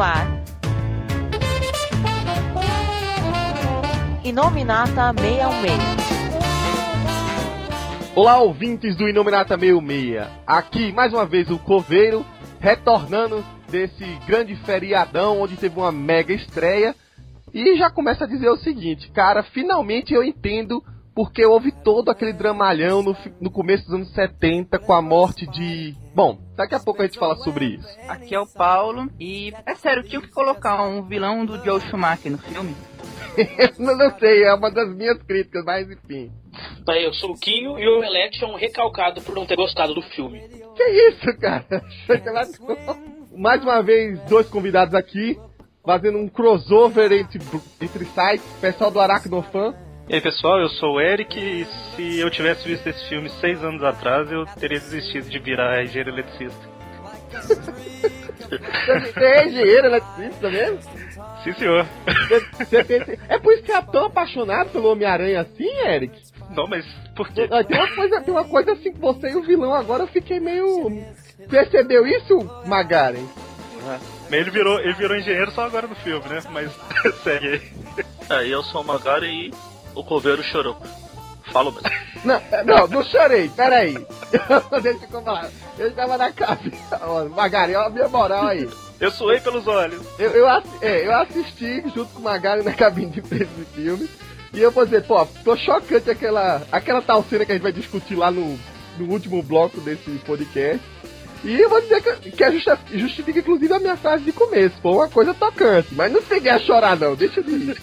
ar. 0.00 0.26
Inominata 4.24 5.12
616. 5.18 5.98
Olá, 8.14 8.38
ouvintes 8.38 8.96
do 8.96 9.08
Inominata 9.08 9.58
66. 9.58 10.26
Aqui, 10.46 10.92
mais 10.92 11.12
uma 11.12 11.24
vez, 11.24 11.50
o 11.50 11.58
Coveiro, 11.58 12.24
retornando 12.60 13.44
desse 13.70 14.04
grande 14.26 14.56
feriadão 14.56 15.40
onde 15.40 15.56
teve 15.56 15.78
uma 15.78 15.92
mega 15.92 16.32
estreia. 16.32 16.94
E 17.52 17.76
já 17.76 17.90
começa 17.90 18.24
a 18.24 18.28
dizer 18.28 18.50
o 18.50 18.56
seguinte, 18.58 19.10
cara, 19.10 19.42
finalmente 19.42 20.12
eu 20.12 20.22
entendo 20.22 20.82
porque 21.18 21.44
houve 21.44 21.72
todo 21.72 22.12
aquele 22.12 22.32
dramalhão 22.32 23.02
no, 23.02 23.16
no 23.40 23.50
começo 23.50 23.84
dos 23.86 23.94
anos 23.94 24.14
70 24.14 24.78
com 24.78 24.92
a 24.92 25.02
morte 25.02 25.48
de. 25.48 25.92
Bom, 26.14 26.38
daqui 26.54 26.76
a 26.76 26.78
pouco 26.78 27.02
a 27.02 27.06
gente 27.06 27.18
fala 27.18 27.34
sobre 27.38 27.74
isso. 27.74 27.88
Aqui 28.06 28.36
é 28.36 28.40
o 28.40 28.46
Paulo 28.46 29.10
e 29.18 29.52
é 29.66 29.74
sério, 29.74 30.04
tinha 30.04 30.22
que 30.22 30.30
colocar 30.30 30.80
um 30.84 31.02
vilão 31.02 31.44
do 31.44 31.58
Joe 31.64 31.80
Schumacher 31.80 32.30
no 32.30 32.38
filme? 32.38 32.72
não, 33.80 33.96
não 33.96 34.16
sei, 34.16 34.44
é 34.44 34.54
uma 34.54 34.70
das 34.70 34.94
minhas 34.94 35.20
críticas, 35.24 35.64
mas 35.64 35.90
enfim. 35.90 36.30
Bem, 36.86 37.02
eu 37.02 37.12
sou 37.14 37.32
o 37.32 37.36
Quinho 37.36 37.76
e 37.80 37.88
o 37.88 37.96
Omelete 37.96 38.44
é 38.44 38.46
um 38.46 38.54
recalcado 38.54 39.20
por 39.20 39.34
não 39.34 39.44
ter 39.44 39.56
gostado 39.56 39.94
do 39.94 40.02
filme. 40.02 40.40
Que 40.76 40.84
isso, 40.84 41.36
cara? 41.40 41.66
Mais 43.36 43.60
uma 43.60 43.82
vez, 43.82 44.20
dois 44.28 44.48
convidados 44.48 44.94
aqui, 44.94 45.36
fazendo 45.84 46.18
um 46.18 46.28
crossover 46.28 47.10
entre, 47.10 47.40
entre 47.80 48.04
sites, 48.04 48.46
pessoal 48.60 48.92
do 48.92 49.00
Aracnofan 49.00 49.87
e 50.08 50.14
aí 50.14 50.20
pessoal, 50.20 50.58
eu 50.58 50.68
sou 50.70 50.94
o 50.94 51.00
Eric 51.00 51.38
e 51.38 51.64
se 51.94 52.18
eu 52.18 52.30
tivesse 52.30 52.66
visto 52.66 52.86
esse 52.86 53.08
filme 53.08 53.28
seis 53.40 53.62
anos 53.62 53.82
atrás, 53.82 54.30
eu 54.30 54.46
teria 54.58 54.80
desistido 54.80 55.28
de 55.28 55.38
virar 55.38 55.82
engenheiro 55.82 56.10
eletricista. 56.10 56.78
Você 58.48 59.24
é 59.24 59.46
engenheiro 59.46 59.86
eletricista 59.88 60.50
mesmo? 60.50 60.78
Sim, 61.44 61.52
senhor. 61.54 61.86
É 63.28 63.38
por 63.38 63.52
isso 63.52 63.62
que 63.62 63.72
é 63.72 63.82
tão 63.82 64.06
apaixonado 64.06 64.70
pelo 64.70 64.90
Homem-Aranha 64.90 65.42
assim, 65.42 65.68
Eric? 65.86 66.18
Não, 66.50 66.66
mas 66.66 66.86
por 67.14 67.28
quê? 67.28 67.46
Tem 67.46 67.76
uma, 67.76 67.94
coisa, 67.94 68.20
tem 68.22 68.34
uma 68.34 68.44
coisa 68.44 68.72
assim 68.72 68.92
que 68.92 68.98
você 68.98 69.30
e 69.30 69.36
o 69.36 69.42
vilão 69.42 69.74
agora 69.74 70.04
eu 70.04 70.08
fiquei 70.08 70.40
meio. 70.40 71.04
Percebeu 71.50 72.06
isso, 72.06 72.38
Magaren? 72.66 73.26
Ah, 73.86 73.98
ele 74.30 74.50
virou, 74.50 74.80
ele 74.80 74.94
virou 74.94 75.16
engenheiro 75.16 75.50
só 75.50 75.66
agora 75.66 75.86
no 75.86 75.94
filme, 75.96 76.26
né? 76.28 76.40
Mas 76.50 76.72
segue 77.22 77.48
aí. 77.48 77.62
É, 78.30 78.46
eu 78.46 78.62
sou 78.62 78.82
o 78.82 78.84
Magaren 78.84 79.26
e 79.26 79.52
o 79.98 80.04
coveiro 80.04 80.42
chorou. 80.44 80.76
Falo 81.52 81.72
mesmo. 81.72 81.88
Não, 82.24 82.42
não, 82.64 82.88
não 82.88 83.04
chorei, 83.04 83.48
peraí. 83.48 83.94
Deixa 84.82 85.04
eu 85.04 85.22
falar. 85.22 85.48
Eu 85.78 85.86
estava 85.86 86.18
na 86.18 86.32
cabine. 86.32 86.76
Magari, 87.30 87.76
olha 87.76 87.86
a 87.86 87.90
minha 87.90 88.08
moral 88.08 88.48
aí. 88.48 88.68
Eu 88.98 89.12
suei 89.12 89.38
pelos 89.38 89.68
olhos. 89.68 90.02
Eu, 90.18 90.30
eu, 90.32 90.48
é, 90.82 91.06
eu 91.06 91.14
assisti 91.14 91.80
junto 91.94 92.06
com 92.06 92.18
o 92.18 92.22
Magari 92.24 92.64
na 92.64 92.72
cabine 92.72 93.12
de 93.12 93.22
preço 93.22 93.52
do 93.52 93.64
filme. 93.66 94.10
E 94.52 94.60
eu 94.60 94.72
vou 94.72 94.84
dizer, 94.84 95.04
pô, 95.04 95.24
tô 95.44 95.56
chocante 95.56 96.10
aquela, 96.10 96.60
aquela 96.72 97.00
tal 97.00 97.22
cena 97.22 97.44
que 97.44 97.52
a 97.52 97.54
gente 97.54 97.62
vai 97.62 97.72
discutir 97.72 98.16
lá 98.16 98.32
no, 98.32 98.58
no 98.98 99.12
último 99.12 99.40
bloco 99.40 99.80
desse 99.80 100.10
podcast. 100.26 100.84
E 101.44 101.54
eu 101.54 101.70
vou 101.70 101.80
dizer 101.80 102.02
que, 102.02 102.32
que 102.32 102.50
justifica, 102.50 102.78
justifica, 102.98 103.38
inclusive, 103.38 103.72
a 103.72 103.78
minha 103.78 103.96
frase 103.96 104.24
de 104.24 104.32
começo. 104.32 104.74
Foi 104.82 104.92
uma 104.92 105.08
coisa 105.08 105.32
tocante. 105.32 105.94
Mas 105.94 106.10
não 106.12 106.20
cheguei 106.20 106.50
a 106.50 106.58
chorar, 106.58 106.96
não. 106.96 107.14
Deixa 107.14 107.38
eu 107.38 107.48
ir. 107.48 107.80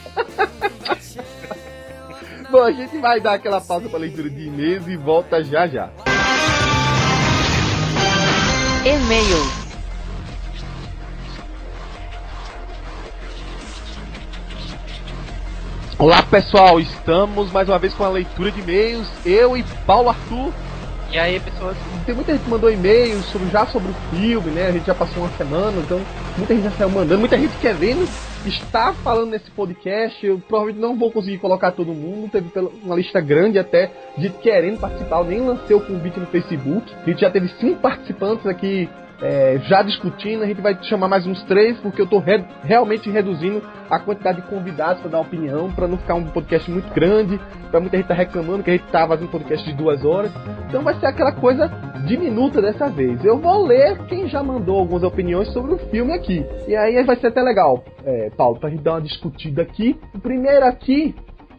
Bom, 2.56 2.64
a 2.64 2.72
gente 2.72 2.98
vai 3.00 3.20
dar 3.20 3.34
aquela 3.34 3.60
pausa 3.60 3.90
para 3.90 4.00
leitura 4.00 4.30
de 4.30 4.48
e-mails 4.48 4.88
e 4.88 4.96
volta 4.96 5.44
já 5.44 5.68
já. 5.68 5.90
E-mail. 8.86 9.38
Olá 16.00 16.24
pessoal, 16.24 16.80
estamos 16.80 17.52
mais 17.52 17.68
uma 17.68 17.78
vez 17.78 17.94
com 17.94 18.06
a 18.06 18.10
leitura 18.10 18.50
de 18.50 18.62
e-mails. 18.62 19.06
Eu 19.26 19.58
e 19.58 19.64
Paulo 19.86 20.08
Arthur 20.08 20.54
e 21.12 21.18
aí, 21.18 21.40
pessoas? 21.40 21.78
Tem 22.06 22.16
muita 22.16 22.34
gente 22.34 22.44
que 22.44 22.50
mandou 22.50 22.72
e-mails 22.72 23.26
sobre, 23.28 23.50
já 23.50 23.66
sobre 23.68 23.92
o 23.92 23.96
filme, 24.10 24.52
né? 24.52 24.68
A 24.68 24.72
gente 24.72 24.86
já 24.86 24.96
passou 24.96 25.24
uma 25.24 25.30
semana, 25.38 25.82
então 25.82 26.02
muita 26.38 26.54
gente 26.54 26.64
já 26.64 26.72
saiu 26.72 26.90
mandando, 26.90 27.20
muita 27.20 27.38
gente 27.38 27.56
querendo 27.58 28.10
estar 28.46 28.94
falando 28.96 29.32
nesse 29.32 29.50
podcast. 29.52 30.26
Eu 30.26 30.40
provavelmente 30.40 30.82
não 30.82 30.98
vou 30.98 31.12
conseguir 31.12 31.38
colocar 31.38 31.72
todo 31.72 31.94
mundo. 31.94 32.30
Teve 32.30 32.50
uma 32.84 32.96
lista 32.96 33.22
grande 33.22 33.60
até 33.60 33.92
de 34.18 34.30
querendo 34.30 34.80
participar. 34.80 35.20
Eu 35.20 35.26
nem 35.26 35.42
lancei 35.42 35.76
o 35.76 35.82
convite 35.82 36.20
no 36.20 36.28
Facebook. 36.28 36.94
A 36.94 37.10
gente 37.10 37.22
já 37.22 37.30
teve 37.30 37.48
cinco 37.60 37.80
participantes 37.82 38.46
aqui 38.46 38.90
é, 39.22 39.60
já 39.64 39.82
discutindo, 39.82 40.44
a 40.44 40.46
gente 40.46 40.62
vai 40.62 40.78
chamar 40.84 41.08
mais 41.08 41.26
uns 41.26 41.42
três, 41.44 41.78
porque 41.80 42.02
eu 42.02 42.06
estou 42.06 42.20
re 42.20 42.44
realmente 42.64 43.10
reduzindo 43.10 43.62
a 43.90 44.00
quantidade 44.00 44.42
de 44.42 44.48
convidados 44.48 45.02
para 45.02 45.12
dar 45.12 45.20
opinião, 45.20 45.72
para 45.72 45.88
não 45.88 45.98
ficar 45.98 46.16
um 46.16 46.26
podcast 46.26 46.70
muito 46.70 46.92
grande, 46.94 47.40
para 47.70 47.80
muita 47.80 47.98
gente 47.98 48.06
estar 48.06 48.16
tá 48.16 48.22
reclamando 48.22 48.64
que 48.64 48.70
a 48.72 48.74
gente 48.74 48.86
tá 48.92 49.08
fazendo 49.08 49.28
um 49.28 49.32
podcast 49.32 49.66
de 49.70 49.76
duas 49.76 50.04
horas. 50.04 50.32
Então 50.68 50.84
vai 50.84 50.96
ser 51.00 51.06
aquela 51.06 51.32
coisa 51.32 51.68
diminuta 52.06 52.62
dessa 52.62 52.90
vez. 52.90 53.24
Eu 53.24 53.38
vou 53.40 53.66
ler 53.66 53.98
quem 54.08 54.28
já 54.28 54.44
mandou 54.44 54.80
algumas 54.80 55.04
opiniões 55.04 55.52
sobre 55.54 55.74
o 55.74 55.78
filme 55.90 56.14
aqui. 56.14 56.46
E 56.68 56.76
aí 56.76 57.04
vai 57.04 57.16
ser 57.16 57.28
até 57.28 57.42
legal, 57.42 57.84
é, 58.04 58.30
Paulo, 58.32 58.60
para 58.60 58.70
a 58.70 58.72
gente 58.72 58.84
dar 58.84 58.94
uma 58.94 59.02
discutida 59.02 59.62
aqui. 59.62 60.00
O 60.14 60.20
primeiro 60.20 60.66
aqui 60.66 61.16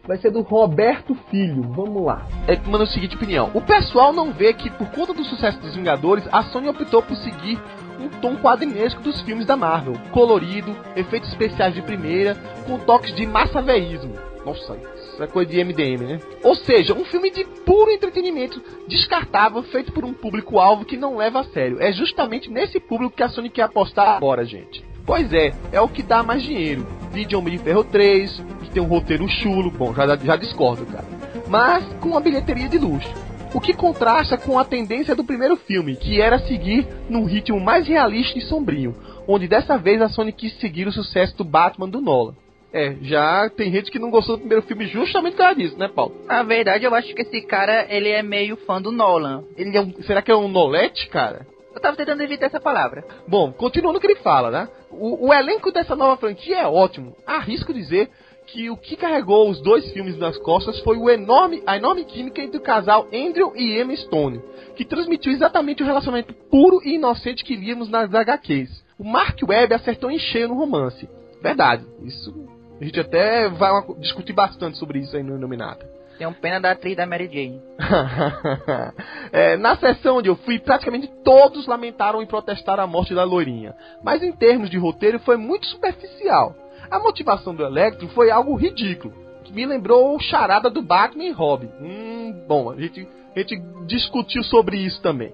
vai 0.07 0.17
ser 0.17 0.31
do 0.31 0.41
Roberto 0.41 1.13
Filho. 1.29 1.61
Vamos 1.63 2.03
lá. 2.03 2.25
É, 2.47 2.55
manda 2.67 2.85
a 2.85 2.87
seguinte 2.87 3.15
opinião. 3.15 3.51
O 3.53 3.61
pessoal 3.61 4.13
não 4.13 4.31
vê 4.31 4.53
que, 4.53 4.69
por 4.69 4.89
conta 4.91 5.13
do 5.13 5.25
sucesso 5.25 5.59
dos 5.59 5.75
Vingadores, 5.75 6.27
a 6.31 6.43
Sony 6.43 6.69
optou 6.69 7.03
por 7.03 7.17
seguir 7.17 7.59
um 7.99 8.07
tom 8.21 8.37
quadrinesco 8.37 9.01
dos 9.01 9.21
filmes 9.21 9.45
da 9.45 9.57
Marvel. 9.57 9.93
Colorido, 10.11 10.75
efeitos 10.95 11.29
especiais 11.29 11.73
de 11.73 11.81
primeira, 11.81 12.35
com 12.65 12.79
toques 12.79 13.13
de 13.13 13.25
massaveísmo. 13.25 14.13
Nossa, 14.45 14.77
isso 14.95 15.21
é 15.21 15.27
coisa 15.27 15.51
de 15.51 15.61
MDM, 15.61 16.05
né? 16.05 16.19
Ou 16.41 16.55
seja, 16.55 16.93
um 16.93 17.03
filme 17.03 17.29
de 17.29 17.43
puro 17.43 17.91
entretenimento, 17.91 18.61
descartável, 18.87 19.61
feito 19.63 19.91
por 19.91 20.05
um 20.05 20.13
público-alvo 20.13 20.85
que 20.85 20.95
não 20.95 21.17
leva 21.17 21.41
a 21.41 21.43
sério. 21.43 21.81
É 21.81 21.91
justamente 21.91 22.49
nesse 22.49 22.79
público 22.79 23.15
que 23.15 23.23
a 23.23 23.27
Sony 23.27 23.49
quer 23.49 23.63
apostar 23.63 24.07
agora, 24.07 24.45
gente. 24.45 24.85
Pois 25.07 25.31
é, 25.31 25.53
é 25.71 25.79
o 25.79 25.87
que 25.87 26.03
dá 26.03 26.21
mais 26.21 26.43
dinheiro. 26.43 26.85
Vídeo 27.13 27.39
Homem 27.39 27.55
de 27.55 27.63
Ferro 27.63 27.85
3, 27.85 28.43
que 28.61 28.69
tem 28.71 28.83
um 28.83 28.87
roteiro 28.87 29.25
chulo, 29.29 29.71
bom, 29.71 29.93
já, 29.93 30.17
já 30.17 30.35
discordo, 30.35 30.85
cara. 30.85 31.05
Mas 31.47 31.85
com 32.01 32.09
uma 32.09 32.19
bilheteria 32.19 32.67
de 32.67 32.77
luxo. 32.77 33.09
O 33.53 33.61
que 33.61 33.73
contrasta 33.73 34.37
com 34.37 34.59
a 34.59 34.65
tendência 34.65 35.15
do 35.15 35.23
primeiro 35.23 35.55
filme, 35.55 35.95
que 35.95 36.19
era 36.19 36.37
seguir 36.39 36.85
num 37.09 37.23
ritmo 37.23 37.57
mais 37.57 37.87
realista 37.87 38.37
e 38.37 38.41
sombrio, 38.41 38.93
onde 39.25 39.47
dessa 39.47 39.77
vez 39.77 40.01
a 40.01 40.09
Sony 40.09 40.33
quis 40.33 40.53
seguir 40.59 40.85
o 40.87 40.91
sucesso 40.91 41.37
do 41.37 41.45
Batman 41.45 41.87
do 41.87 42.01
Nolan. 42.01 42.35
É, 42.73 42.97
já 43.01 43.49
tem 43.49 43.71
gente 43.71 43.89
que 43.89 43.97
não 43.97 44.11
gostou 44.11 44.35
do 44.35 44.41
primeiro 44.41 44.63
filme 44.63 44.87
justamente 44.87 45.35
por 45.35 45.43
causa 45.43 45.55
disso, 45.55 45.79
né, 45.79 45.87
Paulo? 45.87 46.15
Na 46.27 46.43
verdade, 46.43 46.83
eu 46.83 46.93
acho 46.93 47.15
que 47.15 47.21
esse 47.21 47.41
cara, 47.43 47.87
ele 47.89 48.09
é 48.09 48.21
meio 48.21 48.57
fã 48.57 48.81
do 48.81 48.91
Nolan. 48.91 49.45
Ele 49.55 49.75
é 49.77 49.81
um, 49.81 49.93
será 50.03 50.21
que 50.21 50.29
é 50.29 50.35
um 50.35 50.49
Nolete, 50.49 51.07
cara? 51.07 51.47
Eu 51.77 51.81
tava 51.81 51.95
tentando 51.95 52.23
evitar 52.23 52.47
essa 52.47 52.59
palavra. 52.59 53.05
Bom, 53.27 53.53
continuando 53.53 53.99
o 53.99 54.01
que 54.01 54.07
ele 54.07 54.15
fala, 54.15 54.49
né? 54.49 54.67
O, 54.89 55.27
o 55.27 55.33
elenco 55.33 55.71
dessa 55.71 55.95
nova 55.95 56.17
franquia 56.17 56.61
é 56.61 56.65
ótimo. 56.65 57.15
Arrisco 57.23 57.71
dizer 57.71 58.09
que 58.47 58.67
o 58.71 58.75
que 58.75 58.95
carregou 58.95 59.47
os 59.47 59.61
dois 59.61 59.91
filmes 59.91 60.17
nas 60.17 60.35
costas 60.39 60.79
foi 60.79 60.97
o 60.97 61.07
enorme, 61.07 61.61
a 61.67 61.77
enorme 61.77 62.03
química 62.03 62.41
entre 62.41 62.57
o 62.57 62.63
casal 62.63 63.07
Andrew 63.13 63.53
e 63.55 63.79
Emma 63.79 63.95
Stone, 63.95 64.41
que 64.75 64.83
transmitiu 64.83 65.31
exatamente 65.31 65.83
o 65.83 65.85
relacionamento 65.85 66.33
puro 66.49 66.81
e 66.83 66.95
inocente 66.95 67.45
que 67.45 67.55
líamos 67.55 67.89
nas 67.89 68.11
HQs. 68.11 68.83
O 68.97 69.03
Mark 69.03 69.37
Webb 69.47 69.75
acertou 69.75 70.09
em 70.09 70.17
cheio 70.17 70.47
no 70.47 70.55
romance. 70.55 71.07
Verdade, 71.43 71.85
isso 72.01 72.33
a 72.81 72.83
gente 72.83 72.99
até 72.99 73.49
vai 73.49 73.71
discutir 73.99 74.33
bastante 74.33 74.79
sobre 74.79 74.97
isso 74.97 75.15
aí 75.15 75.21
no 75.21 75.35
Iluminata. 75.35 75.96
Tenho 76.17 76.33
pena 76.33 76.59
da 76.59 76.71
atriz 76.71 76.95
da 76.95 77.05
Mary 77.05 77.29
Jane. 77.31 77.61
é, 79.31 79.55
na 79.57 79.77
sessão 79.77 80.17
onde 80.17 80.29
eu 80.29 80.35
fui, 80.35 80.57
praticamente 80.57 81.07
todos 81.23 81.67
lamentaram 81.67 82.21
e 82.21 82.25
protestaram 82.25 82.83
a 82.83 82.87
morte 82.87 83.13
da 83.13 83.23
loirinha. 83.23 83.75
Mas 84.03 84.23
em 84.23 84.31
termos 84.31 84.69
de 84.69 84.77
roteiro 84.77 85.19
foi 85.19 85.37
muito 85.37 85.67
superficial. 85.67 86.55
A 86.89 86.99
motivação 86.99 87.53
do 87.53 87.63
Electro 87.63 88.07
foi 88.09 88.31
algo 88.31 88.55
ridículo, 88.55 89.13
que 89.43 89.53
me 89.53 89.65
lembrou 89.65 90.15
o 90.15 90.19
charada 90.19 90.69
do 90.69 90.81
Batman 90.81 91.25
e 91.25 91.31
Robin. 91.31 91.69
Hum, 91.79 92.45
bom, 92.47 92.71
a 92.71 92.75
gente, 92.75 93.07
a 93.35 93.39
gente 93.39 93.61
discutiu 93.85 94.43
sobre 94.43 94.77
isso 94.77 95.01
também. 95.01 95.31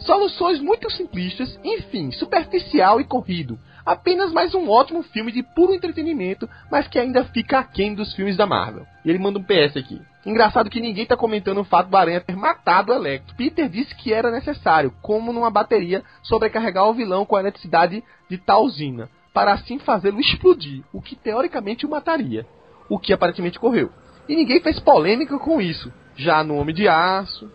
Soluções 0.00 0.60
muito 0.60 0.90
simplistas, 0.90 1.58
enfim, 1.64 2.12
superficial 2.12 3.00
e 3.00 3.04
corrido. 3.04 3.58
Apenas 3.88 4.30
mais 4.34 4.54
um 4.54 4.68
ótimo 4.68 5.02
filme 5.02 5.32
de 5.32 5.42
puro 5.42 5.72
entretenimento, 5.72 6.46
mas 6.70 6.86
que 6.86 6.98
ainda 6.98 7.24
fica 7.24 7.60
aquém 7.60 7.94
dos 7.94 8.14
filmes 8.14 8.36
da 8.36 8.44
Marvel. 8.44 8.86
E 9.02 9.08
ele 9.08 9.18
manda 9.18 9.38
um 9.38 9.42
PS 9.42 9.78
aqui. 9.78 9.98
Engraçado 10.26 10.68
que 10.68 10.78
ninguém 10.78 11.06
tá 11.06 11.16
comentando 11.16 11.62
o 11.62 11.64
fato 11.64 11.88
do 11.88 11.96
Aranha 11.96 12.20
ter 12.20 12.36
matado 12.36 12.92
o 12.92 12.94
Electro. 12.94 13.34
Peter 13.34 13.66
disse 13.66 13.94
que 13.94 14.12
era 14.12 14.30
necessário, 14.30 14.92
como 15.00 15.32
numa 15.32 15.50
bateria, 15.50 16.04
sobrecarregar 16.22 16.86
o 16.86 16.92
vilão 16.92 17.24
com 17.24 17.34
a 17.34 17.40
eletricidade 17.40 18.04
de 18.28 18.36
tal 18.36 18.62
usina, 18.62 19.08
para 19.32 19.54
assim 19.54 19.78
fazê-lo 19.78 20.20
explodir, 20.20 20.84
o 20.92 21.00
que 21.00 21.16
teoricamente 21.16 21.86
o 21.86 21.88
mataria. 21.88 22.44
O 22.90 22.98
que 22.98 23.14
aparentemente 23.14 23.56
ocorreu. 23.56 23.90
E 24.28 24.36
ninguém 24.36 24.60
fez 24.60 24.78
polêmica 24.78 25.38
com 25.38 25.62
isso. 25.62 25.90
Já 26.14 26.44
no 26.44 26.56
Homem 26.56 26.74
de 26.74 26.86
Aço, 26.86 27.50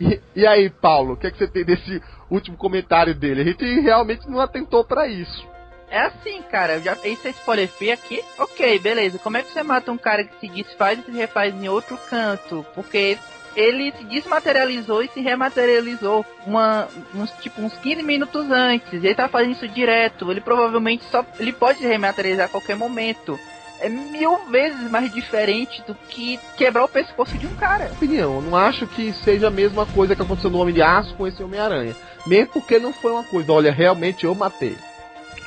e, 0.00 0.20
e 0.34 0.46
aí, 0.46 0.68
Paulo, 0.68 1.14
o 1.14 1.16
que, 1.16 1.26
é 1.26 1.30
que 1.30 1.38
você 1.38 1.48
tem 1.48 1.64
desse 1.64 2.02
último 2.30 2.56
comentário 2.56 3.14
dele? 3.14 3.42
A 3.42 3.44
gente 3.44 3.80
realmente 3.80 4.28
não 4.28 4.40
atentou 4.40 4.84
para 4.84 5.06
isso. 5.06 5.46
É 5.88 6.00
assim, 6.00 6.42
cara, 6.42 6.80
já 6.80 6.96
esse 7.04 7.28
é 7.28 7.30
spoiler 7.30 7.68
free 7.68 7.92
aqui. 7.92 8.22
Ok, 8.38 8.78
beleza. 8.80 9.18
Como 9.18 9.36
é 9.36 9.42
que 9.42 9.52
você 9.52 9.62
mata 9.62 9.92
um 9.92 9.98
cara 9.98 10.24
que 10.24 10.40
se 10.40 10.48
desfaz 10.48 10.98
e 10.98 11.02
se 11.02 11.12
refaz 11.12 11.54
em 11.54 11.68
outro 11.68 11.96
canto? 12.10 12.66
Porque 12.74 13.16
ele 13.54 13.92
se 13.92 14.04
desmaterializou 14.04 15.02
e 15.02 15.08
se 15.08 15.20
rematerializou 15.20 16.26
uma, 16.46 16.88
uns, 17.14 17.30
tipo, 17.40 17.62
uns 17.62 17.72
15 17.78 18.02
minutos 18.02 18.50
antes. 18.50 18.92
Ele 18.92 19.14
tá 19.14 19.28
fazendo 19.28 19.52
isso 19.52 19.68
direto. 19.68 20.30
Ele 20.30 20.40
provavelmente 20.40 21.04
só. 21.04 21.24
Ele 21.38 21.52
pode 21.52 21.78
se 21.78 21.86
rematerializar 21.86 22.46
a 22.46 22.50
qualquer 22.50 22.76
momento. 22.76 23.38
É 23.80 23.88
mil 23.88 24.38
vezes 24.50 24.90
mais 24.90 25.12
diferente 25.12 25.82
do 25.86 25.94
que 25.94 26.40
quebrar 26.56 26.84
o 26.84 26.88
pescoço 26.88 27.36
de 27.36 27.46
um 27.46 27.54
cara. 27.56 27.90
Opinião, 27.92 28.36
eu 28.36 28.42
não 28.42 28.56
acho 28.56 28.86
que 28.86 29.12
seja 29.12 29.48
a 29.48 29.50
mesma 29.50 29.84
coisa 29.86 30.16
que 30.16 30.22
aconteceu 30.22 30.50
no 30.50 30.58
Homem 30.58 30.74
de 30.74 30.82
Aço 30.82 31.14
com 31.14 31.26
esse 31.26 31.42
Homem-Aranha. 31.42 31.94
Mesmo 32.26 32.52
porque 32.54 32.78
não 32.78 32.92
foi 32.92 33.12
uma 33.12 33.24
coisa, 33.24 33.52
olha, 33.52 33.70
realmente 33.70 34.24
eu 34.24 34.34
matei. 34.34 34.76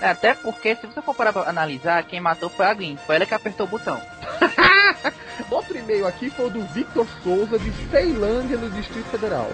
Até 0.02 0.34
porque, 0.34 0.76
se 0.76 0.88
você 0.88 1.02
for 1.02 1.14
parar 1.14 1.34
pra 1.34 1.50
analisar, 1.50 2.04
quem 2.04 2.22
matou 2.22 2.50
foi 2.50 2.66
a 2.66 2.74
Gwen. 2.74 2.98
Foi 3.06 3.16
ela 3.16 3.26
que 3.26 3.34
apertou 3.34 3.66
o 3.66 3.70
botão. 3.70 4.00
Outro 5.52 5.78
e-mail 5.78 6.08
aqui 6.08 6.30
foi 6.30 6.48
o 6.48 6.50
do 6.50 6.62
Victor 6.68 7.06
Souza, 7.22 7.60
de 7.60 7.72
Ceilândia, 7.90 8.58
no 8.58 8.70
Distrito 8.70 9.10
Federal. 9.10 9.52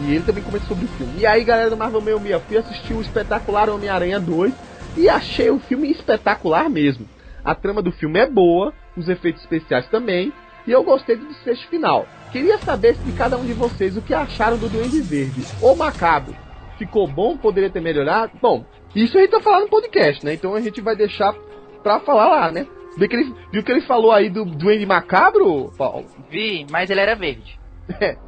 E 0.00 0.14
ele 0.14 0.24
também 0.24 0.44
comenta 0.44 0.66
sobre 0.66 0.84
o 0.84 0.88
filme. 0.88 1.14
E 1.18 1.26
aí, 1.26 1.42
galera 1.42 1.70
do 1.70 1.76
Marvel 1.76 2.00
Meio 2.00 2.20
Mia, 2.20 2.38
fui 2.38 2.56
assistir 2.56 2.94
o 2.94 3.00
espetacular 3.00 3.68
Homem-Aranha 3.68 4.20
2 4.20 4.52
e 4.96 5.08
achei 5.08 5.50
o 5.50 5.58
filme 5.58 5.90
espetacular 5.90 6.70
mesmo. 6.70 7.08
A 7.44 7.54
trama 7.54 7.82
do 7.82 7.92
filme 7.92 8.18
é 8.18 8.28
boa, 8.28 8.72
os 8.96 9.08
efeitos 9.08 9.42
especiais 9.42 9.88
também, 9.88 10.32
e 10.66 10.72
eu 10.72 10.82
gostei 10.82 11.16
do 11.16 11.26
desfecho 11.26 11.68
final. 11.68 12.06
Queria 12.30 12.58
saber 12.58 12.94
de 12.94 13.12
cada 13.12 13.36
um 13.38 13.44
de 13.44 13.54
vocês 13.54 13.96
o 13.96 14.02
que 14.02 14.12
acharam 14.12 14.58
do 14.58 14.68
Duende 14.68 15.00
Verde, 15.00 15.42
ou 15.62 15.74
Macabro. 15.74 16.36
Ficou 16.76 17.08
bom? 17.08 17.36
Poderia 17.36 17.70
ter 17.70 17.80
melhorado? 17.80 18.32
Bom, 18.40 18.64
isso 18.94 19.16
a 19.16 19.20
gente 19.20 19.30
tá 19.30 19.40
falando 19.40 19.62
no 19.62 19.70
podcast, 19.70 20.24
né? 20.24 20.34
Então 20.34 20.54
a 20.54 20.60
gente 20.60 20.80
vai 20.80 20.94
deixar 20.94 21.34
pra 21.82 22.00
falar 22.00 22.28
lá, 22.28 22.52
né? 22.52 22.66
Viu 22.96 23.08
que 23.08 23.16
ele, 23.16 23.34
viu 23.52 23.62
que 23.62 23.72
ele 23.72 23.80
falou 23.80 24.12
aí 24.12 24.28
do 24.28 24.44
Duende 24.44 24.84
Macabro, 24.84 25.72
Paulo? 25.76 26.06
Vi, 26.30 26.66
mas 26.70 26.90
ele 26.90 27.00
era 27.00 27.14
verde. 27.14 27.58
É, 28.00 28.18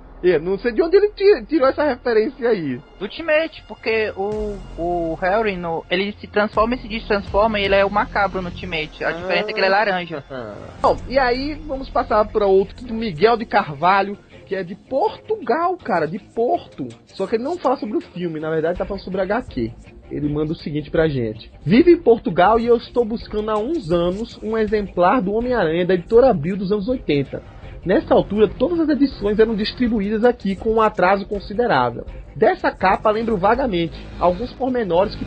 não 0.41 0.59
sei 0.59 0.73
de 0.73 0.83
onde 0.83 0.97
ele 0.97 1.11
tirou 1.47 1.69
essa 1.69 1.83
referência 1.83 2.49
aí. 2.49 2.77
Do 2.99 3.03
Ultimate, 3.05 3.65
porque 3.67 4.13
o, 4.17 4.59
o 4.79 5.15
Harry, 5.21 5.57
no, 5.57 5.85
ele 5.91 6.13
se 6.21 6.27
transforma 6.27 6.75
e 6.75 6.79
se 6.79 6.89
destransforma 6.89 7.59
e 7.59 7.65
ele 7.65 7.75
é 7.75 7.85
o 7.85 7.91
macabro 7.91 8.43
no 8.43 8.49
Ultimate. 8.49 9.03
A 9.03 9.09
ah, 9.09 9.13
diferença 9.13 9.51
é 9.51 9.53
que 9.53 9.59
ele 9.59 9.67
é 9.67 9.71
laranja. 9.71 10.25
Ah. 10.31 10.55
Bom, 10.83 10.97
e 11.09 11.19
aí 11.19 11.55
vamos 11.67 11.89
passar 11.89 12.25
para 12.27 12.47
outro 12.47 12.85
do 12.85 12.93
Miguel 12.93 13.37
de 13.37 13.47
Carvalho, 13.47 14.19
que 14.45 14.55
é 14.55 14.63
de 14.63 14.75
Portugal, 14.75 15.77
cara, 15.79 16.07
de 16.07 16.19
Porto. 16.19 16.89
Só 17.07 17.27
que 17.27 17.37
ele 17.37 17.45
não 17.45 17.57
fala 17.57 17.77
sobre 17.77 17.97
o 17.97 18.01
filme, 18.01 18.41
na 18.41 18.51
verdade 18.51 18.79
tá 18.79 18.85
falando 18.85 19.03
sobre 19.03 19.23
HQ 19.23 19.73
ele 20.11 20.29
manda 20.29 20.53
o 20.53 20.57
seguinte 20.57 20.91
pra 20.91 21.09
gente: 21.09 21.51
Vive 21.65 21.93
em 21.93 22.03
Portugal 22.03 22.59
e 22.59 22.67
eu 22.67 22.77
estou 22.77 23.05
buscando 23.05 23.51
há 23.51 23.57
uns 23.57 23.91
anos 23.93 24.39
um 24.43 24.59
exemplar 24.59 25.23
do 25.23 25.33
Homem-Aranha 25.33 25.87
da 25.87 25.95
editora 25.95 26.31
Abril 26.31 26.57
dos 26.57 26.73
anos 26.73 26.89
80. 26.89 27.60
Nessa 27.85 28.13
altura, 28.13 28.47
todas 28.47 28.81
as 28.81 28.89
edições 28.91 29.39
eram 29.39 29.55
distribuídas 29.55 30.23
aqui 30.23 30.55
com 30.55 30.75
um 30.75 30.83
atraso 30.83 31.25
considerável. 31.25 32.05
Dessa 32.37 32.71
capa 32.71 33.11
lembro 33.11 33.39
vagamente 33.39 33.99
alguns 34.19 34.53
pormenores 34.53 35.15
que, 35.15 35.25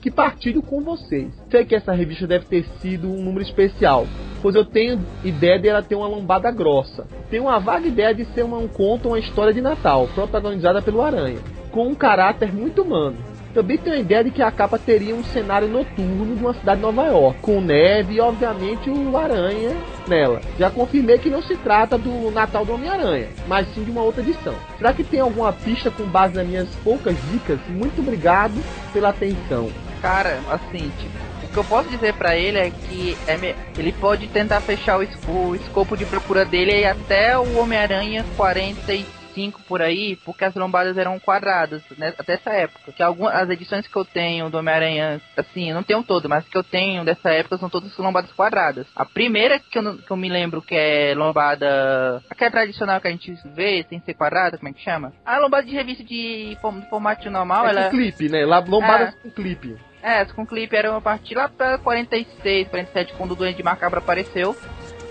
que 0.00 0.10
partilho 0.10 0.62
com 0.62 0.82
vocês. 0.82 1.32
Sei 1.50 1.64
que 1.64 1.74
essa 1.74 1.92
revista 1.92 2.28
deve 2.28 2.44
ter 2.44 2.64
sido 2.78 3.08
um 3.08 3.20
número 3.24 3.42
especial, 3.42 4.06
pois 4.40 4.54
eu 4.54 4.64
tenho 4.64 5.00
ideia 5.24 5.58
dela 5.58 5.82
ter 5.82 5.96
uma 5.96 6.06
lombada 6.06 6.48
grossa. 6.52 7.08
Tenho 7.28 7.44
uma 7.44 7.58
vaga 7.58 7.88
ideia 7.88 8.14
de 8.14 8.24
ser 8.26 8.44
uma, 8.44 8.58
um 8.58 8.68
conto, 8.68 9.08
uma 9.08 9.18
história 9.18 9.52
de 9.52 9.60
Natal, 9.60 10.08
protagonizada 10.14 10.80
pelo 10.80 11.02
Aranha, 11.02 11.40
com 11.72 11.88
um 11.88 11.94
caráter 11.94 12.52
muito 12.52 12.82
humano 12.82 13.33
também 13.54 13.78
tenho 13.78 13.96
a 13.96 14.00
ideia 14.00 14.24
de 14.24 14.30
que 14.32 14.42
a 14.42 14.50
capa 14.50 14.78
teria 14.78 15.14
um 15.14 15.22
cenário 15.22 15.68
noturno 15.68 16.34
de 16.34 16.42
uma 16.42 16.52
cidade 16.54 16.80
de 16.80 16.86
Nova 16.86 17.06
York, 17.06 17.38
com 17.40 17.60
neve 17.60 18.14
e, 18.14 18.20
obviamente, 18.20 18.90
o 18.90 19.16
Aranha 19.16 19.76
nela. 20.08 20.40
Já 20.58 20.70
confirmei 20.70 21.18
que 21.18 21.30
não 21.30 21.40
se 21.40 21.56
trata 21.56 21.96
do 21.96 22.30
Natal 22.32 22.64
do 22.64 22.74
Homem-Aranha, 22.74 23.28
mas 23.46 23.72
sim 23.72 23.84
de 23.84 23.90
uma 23.92 24.02
outra 24.02 24.22
edição. 24.22 24.54
Será 24.76 24.92
que 24.92 25.04
tem 25.04 25.20
alguma 25.20 25.52
pista 25.52 25.90
com 25.90 26.04
base 26.04 26.34
nas 26.34 26.46
minhas 26.46 26.68
poucas 26.82 27.16
dicas? 27.30 27.60
Muito 27.68 28.00
obrigado 28.00 28.60
pela 28.92 29.10
atenção. 29.10 29.70
Cara, 30.02 30.40
assim, 30.50 30.90
tipo, 30.98 31.14
o 31.44 31.48
que 31.48 31.56
eu 31.56 31.64
posso 31.64 31.88
dizer 31.88 32.12
para 32.14 32.36
ele 32.36 32.58
é 32.58 32.70
que 32.70 33.16
é 33.26 33.54
ele 33.78 33.92
pode 33.92 34.26
tentar 34.26 34.60
fechar 34.60 34.98
o, 34.98 35.06
o 35.30 35.54
escopo 35.54 35.96
de 35.96 36.04
procura 36.04 36.44
dele 36.44 36.84
até 36.84 37.38
o 37.38 37.58
Homem-Aranha 37.58 38.24
45 38.36 39.23
5 39.34 39.62
por 39.62 39.82
aí, 39.82 40.16
porque 40.24 40.44
as 40.44 40.54
lombadas 40.54 40.96
eram 40.96 41.18
quadradas, 41.18 41.82
né, 41.98 42.14
até 42.18 42.34
essa 42.34 42.50
época. 42.50 42.92
Que 42.92 43.02
algumas 43.02 43.34
as 43.34 43.50
edições 43.50 43.86
que 43.86 43.96
eu 43.96 44.04
tenho 44.04 44.48
do 44.48 44.58
Homem-Aranha, 44.58 45.20
assim, 45.36 45.70
eu 45.70 45.74
não 45.74 45.82
tenho 45.82 46.02
todo, 46.02 46.28
mas 46.28 46.46
que 46.48 46.56
eu 46.56 46.62
tenho 46.62 47.04
dessa 47.04 47.30
época 47.30 47.58
são 47.58 47.68
todas 47.68 47.96
lombadas 47.98 48.32
quadradas. 48.32 48.86
A 48.94 49.04
primeira 49.04 49.58
que 49.58 49.78
eu, 49.78 49.98
que 49.98 50.10
eu 50.10 50.16
me 50.16 50.28
lembro 50.28 50.62
que 50.62 50.74
é 50.74 51.14
lombada, 51.14 52.22
aquela 52.30 52.50
tradicional 52.50 53.00
que 53.00 53.08
a 53.08 53.10
gente 53.10 53.36
vê, 53.54 53.84
sem 53.88 54.00
ser 54.00 54.14
quadrada, 54.14 54.56
como 54.56 54.68
é 54.68 54.72
que 54.72 54.82
chama? 54.82 55.12
A 55.24 55.38
lombada 55.38 55.66
de 55.66 55.74
revista 55.74 56.04
de 56.04 56.56
formato 56.88 57.28
normal, 57.30 57.66
é 57.66 57.70
ela... 57.70 57.84
com 57.84 57.90
clipe, 57.90 58.28
né? 58.28 58.44
Lombada 58.44 59.04
é. 59.04 59.12
com 59.12 59.30
clipe. 59.30 59.76
É, 60.02 60.22
com 60.26 60.46
clipe 60.46 60.76
era 60.76 60.90
uma 60.90 61.00
partir 61.00 61.34
lá 61.34 61.48
pra 61.48 61.78
46, 61.78 62.68
47, 62.68 63.14
quando 63.14 63.32
o 63.32 63.36
Duende 63.36 63.62
Macabro 63.62 63.98
apareceu 63.98 64.54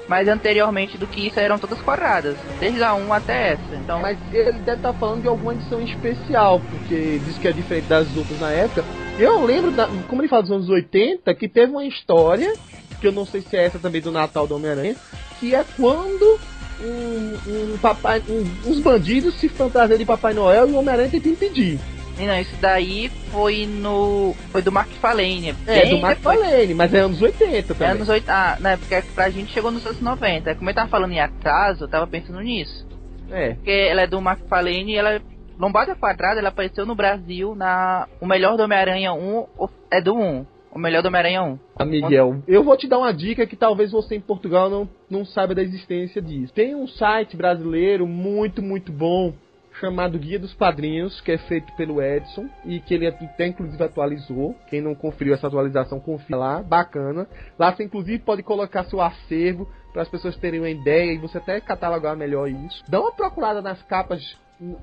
mas 0.07 0.27
anteriormente 0.27 0.97
do 0.97 1.07
que 1.07 1.27
isso 1.27 1.39
eram 1.39 1.57
todas 1.57 1.81
quadradas, 1.81 2.35
desde 2.59 2.83
a 2.83 2.93
1 2.93 3.13
até 3.13 3.53
essa. 3.53 3.75
Então, 3.75 4.01
mas 4.01 4.17
ele 4.31 4.51
deve 4.51 4.59
estar 4.59 4.77
tá 4.77 4.93
falando 4.93 5.21
de 5.21 5.27
alguma 5.27 5.53
edição 5.53 5.81
especial, 5.81 6.59
porque 6.59 7.19
diz 7.23 7.37
que 7.37 7.47
é 7.47 7.51
diferente 7.51 7.87
das 7.87 8.15
outras 8.15 8.39
na 8.39 8.51
época. 8.51 8.83
Eu 9.17 9.43
lembro, 9.45 9.71
da, 9.71 9.87
como 10.07 10.21
ele 10.21 10.27
fala 10.27 10.43
dos 10.43 10.51
anos 10.51 10.69
80, 10.69 11.33
que 11.35 11.47
teve 11.47 11.71
uma 11.71 11.85
história, 11.85 12.53
que 12.99 13.07
eu 13.07 13.11
não 13.11 13.25
sei 13.25 13.41
se 13.41 13.55
é 13.55 13.65
essa 13.65 13.79
também 13.79 14.01
do 14.01 14.11
Natal 14.11 14.47
do 14.47 14.55
Homem-Aranha, 14.55 14.95
que 15.39 15.53
é 15.53 15.63
quando 15.75 16.39
um, 16.81 17.73
um 17.73 17.77
papai, 17.77 18.21
um, 18.27 18.69
uns 18.69 18.79
bandidos 18.79 19.35
se 19.39 19.47
fantasiam 19.47 19.97
de 19.97 20.05
Papai 20.05 20.33
Noel 20.33 20.69
e 20.69 20.71
o 20.71 20.77
Homem-Aranha 20.77 21.09
tenta 21.09 21.29
impedir. 21.29 21.79
Não, 22.17 22.39
isso 22.39 22.55
daí 22.61 23.09
foi 23.31 23.65
no. 23.65 24.33
Foi 24.51 24.61
do 24.61 24.71
McFarlane. 24.71 25.55
É, 25.65 25.87
do 25.87 25.97
McFarlane, 25.97 26.73
mas 26.73 26.93
é 26.93 26.99
anos 26.99 27.21
80 27.21 27.73
também. 27.73 27.87
É 27.87 27.91
anos 27.91 28.07
80. 28.09 28.31
Ah, 28.31 28.57
né? 28.59 28.77
Porque 28.77 29.01
pra 29.13 29.29
gente 29.29 29.51
chegou 29.51 29.71
nos 29.71 29.85
anos 29.85 29.99
90. 29.99 30.55
Como 30.55 30.69
eu 30.69 30.73
tava 30.73 30.89
falando 30.89 31.11
em 31.11 31.19
atraso, 31.19 31.85
eu 31.85 31.87
tava 31.87 32.05
pensando 32.05 32.39
nisso. 32.41 32.87
É. 33.31 33.55
Porque 33.55 33.71
ela 33.71 34.01
é 34.01 34.07
do 34.07 34.19
McFarlane 34.19 34.93
e 34.93 34.95
ela. 34.95 35.21
Lombada 35.57 35.95
Quadrada, 35.95 36.39
ela 36.39 36.49
apareceu 36.49 36.85
no 36.85 36.95
Brasil 36.95 37.55
na. 37.55 38.07
O 38.19 38.25
melhor 38.25 38.57
do 38.57 38.63
Homem-Aranha 38.63 39.13
1 39.13 39.45
é 39.91 40.01
do 40.01 40.15
1. 40.15 40.45
O 40.71 40.79
melhor 40.79 41.03
do 41.03 41.07
Homem-Aranha 41.07 41.43
1. 41.43 41.59
Ah, 41.75 41.85
Miguel, 41.85 42.41
eu 42.47 42.63
vou 42.63 42.75
te 42.75 42.87
dar 42.87 42.97
uma 42.97 43.13
dica 43.13 43.45
que 43.45 43.55
talvez 43.55 43.91
você 43.91 44.15
em 44.15 44.21
Portugal 44.21 44.69
não, 44.69 44.89
não 45.07 45.23
saiba 45.23 45.53
da 45.53 45.61
existência 45.61 46.19
disso. 46.19 46.51
Tem 46.51 46.73
um 46.73 46.87
site 46.87 47.37
brasileiro 47.37 48.07
muito, 48.07 48.63
muito 48.63 48.91
bom 48.91 49.33
chamado 49.83 50.17
Guia 50.17 50.39
dos 50.39 50.53
Padrinhos, 50.53 51.19
que 51.19 51.33
é 51.33 51.37
feito 51.37 51.75
pelo 51.75 52.01
Edson 52.01 52.47
e 52.63 52.79
que 52.79 52.93
ele 52.93 53.05
até 53.05 53.47
inclusive 53.47 53.83
atualizou. 53.83 54.55
Quem 54.69 54.79
não 54.79 54.95
conferiu 54.95 55.33
essa 55.33 55.47
atualização, 55.47 55.99
confia 55.99 56.37
lá, 56.37 56.63
bacana. 56.63 57.27
Lá 57.59 57.75
você 57.75 57.83
inclusive 57.83 58.19
pode 58.19 58.43
colocar 58.43 58.85
seu 58.85 59.01
acervo 59.01 59.67
para 59.91 60.03
as 60.03 60.07
pessoas 60.07 60.37
terem 60.37 60.61
uma 60.61 60.69
ideia 60.69 61.11
e 61.11 61.17
você 61.17 61.37
até 61.37 61.59
catalogar 61.59 62.15
melhor 62.15 62.49
isso. 62.49 62.81
Dá 62.87 63.01
uma 63.01 63.11
procurada 63.11 63.61
nas 63.61 63.83
capas 63.83 64.21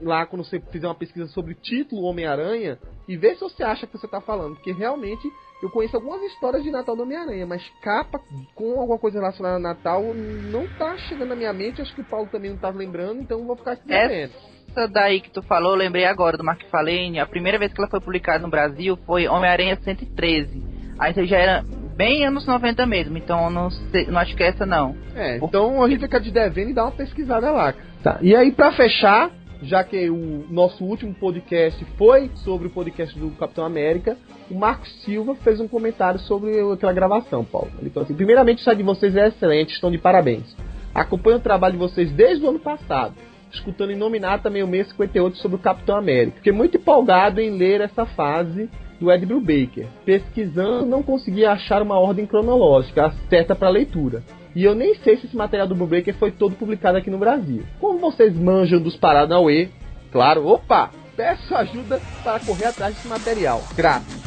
lá 0.02 0.26
quando 0.26 0.44
você 0.44 0.60
fizer 0.70 0.86
uma 0.86 0.94
pesquisa 0.94 1.28
sobre 1.28 1.52
o 1.52 1.56
título 1.56 2.02
Homem-Aranha 2.02 2.78
e 3.08 3.16
vê 3.16 3.34
se 3.34 3.40
você 3.40 3.62
acha 3.62 3.86
que 3.86 3.96
você 3.96 4.04
está 4.04 4.20
falando, 4.20 4.56
porque 4.56 4.72
realmente 4.72 5.26
eu 5.62 5.70
conheço 5.70 5.96
algumas 5.96 6.22
histórias 6.22 6.62
de 6.62 6.70
Natal 6.70 6.94
do 6.94 7.02
Homem-Aranha, 7.02 7.46
mas 7.46 7.66
capa 7.82 8.20
com 8.54 8.78
alguma 8.78 8.98
coisa 8.98 9.18
relacionada 9.18 9.56
a 9.56 9.60
Natal 9.60 10.02
não 10.12 10.66
tá 10.76 10.96
chegando 10.98 11.30
na 11.30 11.36
minha 11.36 11.52
mente, 11.52 11.80
acho 11.80 11.94
que 11.94 12.02
o 12.02 12.04
Paulo 12.04 12.28
também 12.30 12.50
não 12.50 12.58
tá 12.58 12.68
lembrando, 12.68 13.22
então 13.22 13.46
vou 13.46 13.56
ficar 13.56 13.72
aqui 13.72 13.86
devendo. 13.86 14.32
Essa 14.70 14.86
daí 14.86 15.20
que 15.20 15.30
tu 15.30 15.42
falou, 15.42 15.74
lembrei 15.74 16.04
agora 16.04 16.38
do 16.38 16.48
McFarlane, 16.48 17.18
a 17.18 17.26
primeira 17.26 17.58
vez 17.58 17.72
que 17.72 17.80
ela 17.80 17.90
foi 17.90 18.00
publicada 18.00 18.38
no 18.38 18.48
Brasil 18.48 18.96
foi 19.04 19.26
Homem-Aranha 19.26 19.76
113. 19.82 20.62
Aí 20.98 21.26
já 21.26 21.36
era 21.36 21.64
bem 21.96 22.24
anos 22.24 22.46
90 22.46 22.86
mesmo, 22.86 23.18
então 23.18 23.50
não, 23.50 23.70
sei, 23.70 24.06
não 24.06 24.18
acho 24.18 24.36
que 24.36 24.42
é 24.42 24.48
essa 24.48 24.64
não. 24.64 24.94
É, 25.14 25.38
então 25.38 25.82
a 25.82 25.88
gente 25.88 26.00
fica 26.00 26.20
de 26.20 26.30
devendo 26.30 26.70
e 26.70 26.74
dá 26.74 26.84
uma 26.84 26.92
pesquisada 26.92 27.50
lá. 27.50 27.74
Tá, 28.02 28.18
e 28.22 28.34
aí 28.34 28.52
pra 28.52 28.70
fechar, 28.72 29.30
já 29.62 29.82
que 29.82 30.08
o 30.08 30.46
nosso 30.48 30.84
último 30.84 31.12
podcast 31.14 31.84
foi 31.98 32.30
sobre 32.36 32.68
o 32.68 32.70
podcast 32.70 33.18
do 33.18 33.30
Capitão 33.32 33.64
América, 33.64 34.16
o 34.48 34.54
Marcos 34.54 34.90
Silva 35.02 35.34
fez 35.36 35.58
um 35.60 35.66
comentário 35.66 36.20
sobre 36.20 36.52
aquela 36.72 36.92
gravação, 36.92 37.44
Paulo. 37.44 37.70
Ele 37.80 37.90
falou 37.90 38.04
assim: 38.04 38.14
primeiramente, 38.14 38.60
o 38.60 38.64
site 38.64 38.78
de 38.78 38.84
vocês 38.84 39.16
é 39.16 39.28
excelente, 39.28 39.74
estão 39.74 39.90
de 39.90 39.98
parabéns. 39.98 40.56
Acompanho 40.94 41.38
o 41.38 41.40
trabalho 41.40 41.72
de 41.72 41.78
vocês 41.78 42.10
desde 42.12 42.44
o 42.44 42.48
ano 42.48 42.60
passado, 42.60 43.14
escutando 43.52 43.92
Inominata 43.92 44.44
também 44.44 44.62
o 44.62 44.68
mês 44.68 44.88
58 44.88 45.38
sobre 45.38 45.56
o 45.56 45.60
Capitão 45.60 45.96
América. 45.96 46.38
Fiquei 46.38 46.52
muito 46.52 46.76
empolgado 46.76 47.40
em 47.40 47.56
ler 47.56 47.80
essa 47.80 48.06
fase 48.06 48.68
do 49.00 49.10
Ed 49.10 49.24
Brubaker. 49.24 49.86
Pesquisando, 50.04 50.86
não 50.86 51.02
consegui 51.02 51.44
achar 51.44 51.82
uma 51.82 51.98
ordem 51.98 52.26
cronológica 52.26 53.12
certa 53.28 53.54
para 53.54 53.68
leitura. 53.70 54.22
E 54.54 54.64
eu 54.64 54.74
nem 54.74 54.94
sei 54.96 55.16
se 55.16 55.26
esse 55.26 55.36
material 55.36 55.66
do 55.66 55.74
Brubaker 55.74 56.14
foi 56.14 56.30
todo 56.30 56.56
publicado 56.56 56.98
aqui 56.98 57.10
no 57.10 57.18
Brasil. 57.18 57.62
Como 57.80 57.98
vocês 57.98 58.36
manjam 58.36 58.80
dos 58.80 58.96
Paranauê, 58.96 59.68
claro, 60.12 60.46
opa, 60.46 60.90
peço 61.16 61.54
ajuda 61.54 62.00
para 62.22 62.40
correr 62.40 62.66
atrás 62.66 62.94
desse 62.94 63.08
material. 63.08 63.62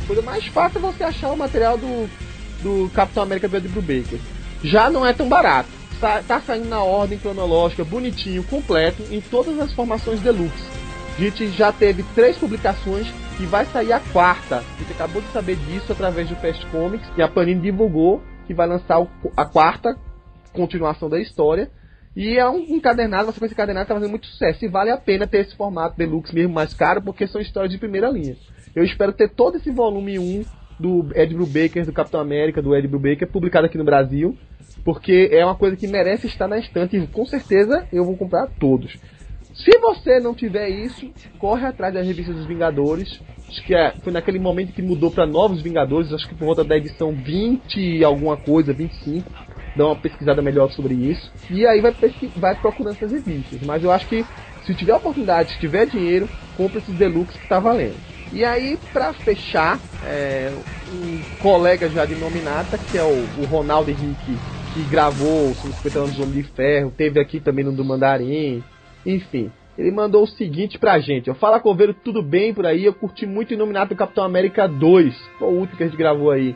A 0.04 0.08
coisa 0.08 0.22
mais 0.22 0.46
fácil 0.48 0.80
é 0.80 0.82
você 0.82 1.04
achar 1.04 1.32
o 1.32 1.38
material 1.38 1.78
do, 1.78 2.10
do 2.62 2.90
Capitão 2.92 3.24
América 3.24 3.48
do 3.48 3.58
Ed 3.58 3.68
Brubaker. 3.68 4.20
Já 4.64 4.90
não 4.90 5.06
é 5.06 5.12
tão 5.12 5.28
barato. 5.28 5.83
Tá, 6.04 6.22
tá 6.22 6.42
saindo 6.42 6.68
na 6.68 6.84
ordem 6.84 7.18
cronológica, 7.18 7.86
bonitinho, 7.86 8.44
completo, 8.44 9.02
em 9.10 9.22
todas 9.22 9.58
as 9.58 9.72
formações 9.72 10.20
deluxe. 10.20 10.70
A 11.18 11.22
gente 11.22 11.48
já 11.48 11.72
teve 11.72 12.04
três 12.14 12.38
publicações 12.38 13.08
e 13.40 13.46
vai 13.46 13.64
sair 13.68 13.94
a 13.94 14.02
quarta. 14.02 14.58
A 14.58 14.80
gente 14.80 14.92
acabou 14.92 15.22
de 15.22 15.30
saber 15.30 15.56
disso 15.56 15.94
através 15.94 16.28
do 16.28 16.36
Fast 16.36 16.66
Comics 16.66 17.10
e 17.16 17.22
a 17.22 17.28
Panini 17.30 17.62
divulgou 17.62 18.22
que 18.46 18.54
vai 18.54 18.68
lançar 18.68 19.00
o- 19.00 19.08
a 19.38 19.46
quarta 19.46 19.98
continuação 20.52 21.10
da 21.10 21.22
história. 21.22 21.72
E 22.14 22.38
é 22.38 22.50
um 22.50 22.60
encadernado, 22.60 23.28
uma 23.28 23.32
sequência 23.32 23.54
encadernada 23.54 23.86
que 23.86 23.88
tá 23.88 23.96
fazendo 23.96 24.12
muito 24.12 24.28
sucesso. 24.28 24.66
E 24.66 24.68
vale 24.68 24.92
a 24.92 24.98
pena 24.98 25.26
ter 25.26 25.38
esse 25.38 25.56
formato 25.56 25.98
deluxe 25.98 26.36
mesmo 26.36 26.54
mais 26.54 26.74
caro, 26.74 27.02
porque 27.02 27.26
são 27.28 27.40
histórias 27.40 27.72
de 27.72 27.78
primeira 27.78 28.10
linha. 28.10 28.36
Eu 28.76 28.84
espero 28.84 29.14
ter 29.14 29.30
todo 29.30 29.56
esse 29.56 29.72
volume 29.72 30.20
1 30.20 30.44
do 30.78 31.08
Ed 31.16 31.34
Brubaker, 31.34 31.86
do 31.86 31.94
Capitão 31.94 32.20
América, 32.20 32.62
do 32.62 32.76
Ed 32.76 32.90
Brubaker, 32.90 33.26
publicado 33.32 33.68
aqui 33.68 33.78
no 33.78 33.86
Brasil, 33.86 34.38
porque 34.84 35.30
é 35.32 35.44
uma 35.46 35.56
coisa 35.56 35.76
que 35.76 35.88
merece 35.88 36.28
estar 36.28 36.48
na 36.48 36.58
estante 36.58 36.98
e 36.98 37.08
com 37.08 37.26
certeza 37.26 37.88
eu 37.92 38.04
vou 38.06 38.18
comprar 38.18 38.48
todos. 38.60 38.98
Se 39.54 39.78
você 39.80 40.20
não 40.20 40.34
tiver 40.34 40.70
isso, 40.70 41.12
corre 41.38 41.66
atrás 41.66 41.94
da 41.94 42.02
revista 42.02 42.34
dos 42.34 42.46
Vingadores. 42.46 43.22
Acho 43.48 43.64
que 43.64 43.76
é, 43.76 43.94
foi 44.04 44.12
naquele 44.12 44.40
momento 44.40 44.74
que 44.74 44.82
mudou 44.82 45.12
para 45.12 45.28
Novos 45.28 45.62
Vingadores, 45.62 46.12
acho 46.12 46.28
que 46.28 46.34
por 46.34 46.46
volta 46.46 46.64
da 46.64 46.76
edição 46.76 47.14
20 47.14 47.80
e 47.80 48.04
alguma 48.04 48.36
coisa, 48.36 48.74
25. 48.74 49.30
Dá 49.76 49.86
uma 49.86 49.96
pesquisada 49.96 50.42
melhor 50.42 50.72
sobre 50.72 50.96
isso. 50.96 51.32
E 51.50 51.66
aí 51.66 51.82
vai, 51.82 51.96
vai 52.36 52.56
procurando 52.56 52.96
essas 52.96 53.12
revistas. 53.12 53.62
Mas 53.62 53.84
eu 53.84 53.92
acho 53.92 54.08
que 54.08 54.26
se 54.66 54.74
tiver 54.74 54.96
oportunidade, 54.96 55.52
se 55.52 55.60
tiver 55.60 55.86
dinheiro, 55.86 56.28
compra 56.58 56.80
esses 56.80 56.96
deluxe 56.96 57.38
que 57.38 57.48
tá 57.48 57.60
valendo. 57.60 57.96
E 58.32 58.44
aí, 58.44 58.80
pra 58.92 59.14
fechar, 59.14 59.80
é, 60.04 60.52
um 60.92 61.22
colega 61.40 61.88
já 61.90 62.06
de 62.06 62.16
nominata, 62.16 62.80
que 62.80 62.98
é 62.98 63.04
o, 63.04 63.42
o 63.42 63.46
Ronaldo 63.46 63.92
Henrique, 63.92 64.38
que 64.74 64.82
gravou 64.90 65.52
os 65.52 65.58
50 65.58 66.00
anos 66.00 66.16
do 66.16 66.24
Homem 66.24 66.42
de 66.42 66.44
Ferro, 66.50 66.92
teve 66.98 67.20
aqui 67.20 67.40
também 67.40 67.64
no 67.64 67.72
do 67.72 67.86
Mandarim, 67.86 68.64
enfim. 69.06 69.52
Ele 69.78 69.92
mandou 69.92 70.24
o 70.24 70.28
seguinte 70.28 70.80
pra 70.80 71.00
gente, 71.00 71.30
ó, 71.30 71.36
Fala 71.36 71.60
Coveiro, 71.60 71.94
tudo 71.94 72.24
bem 72.24 72.54
por 72.54 72.66
aí? 72.66 72.86
Eu 72.86 72.94
curti 72.94 73.26
muito 73.26 73.54
o 73.54 73.58
Nominato 73.58 73.94
do 73.94 73.98
Capitão 73.98 74.24
América 74.24 74.68
2, 74.68 75.16
foi 75.38 75.48
o 75.48 75.52
último 75.52 75.78
que 75.78 75.84
a 75.84 75.88
gente 75.88 75.98
gravou 75.98 76.32
aí. 76.32 76.56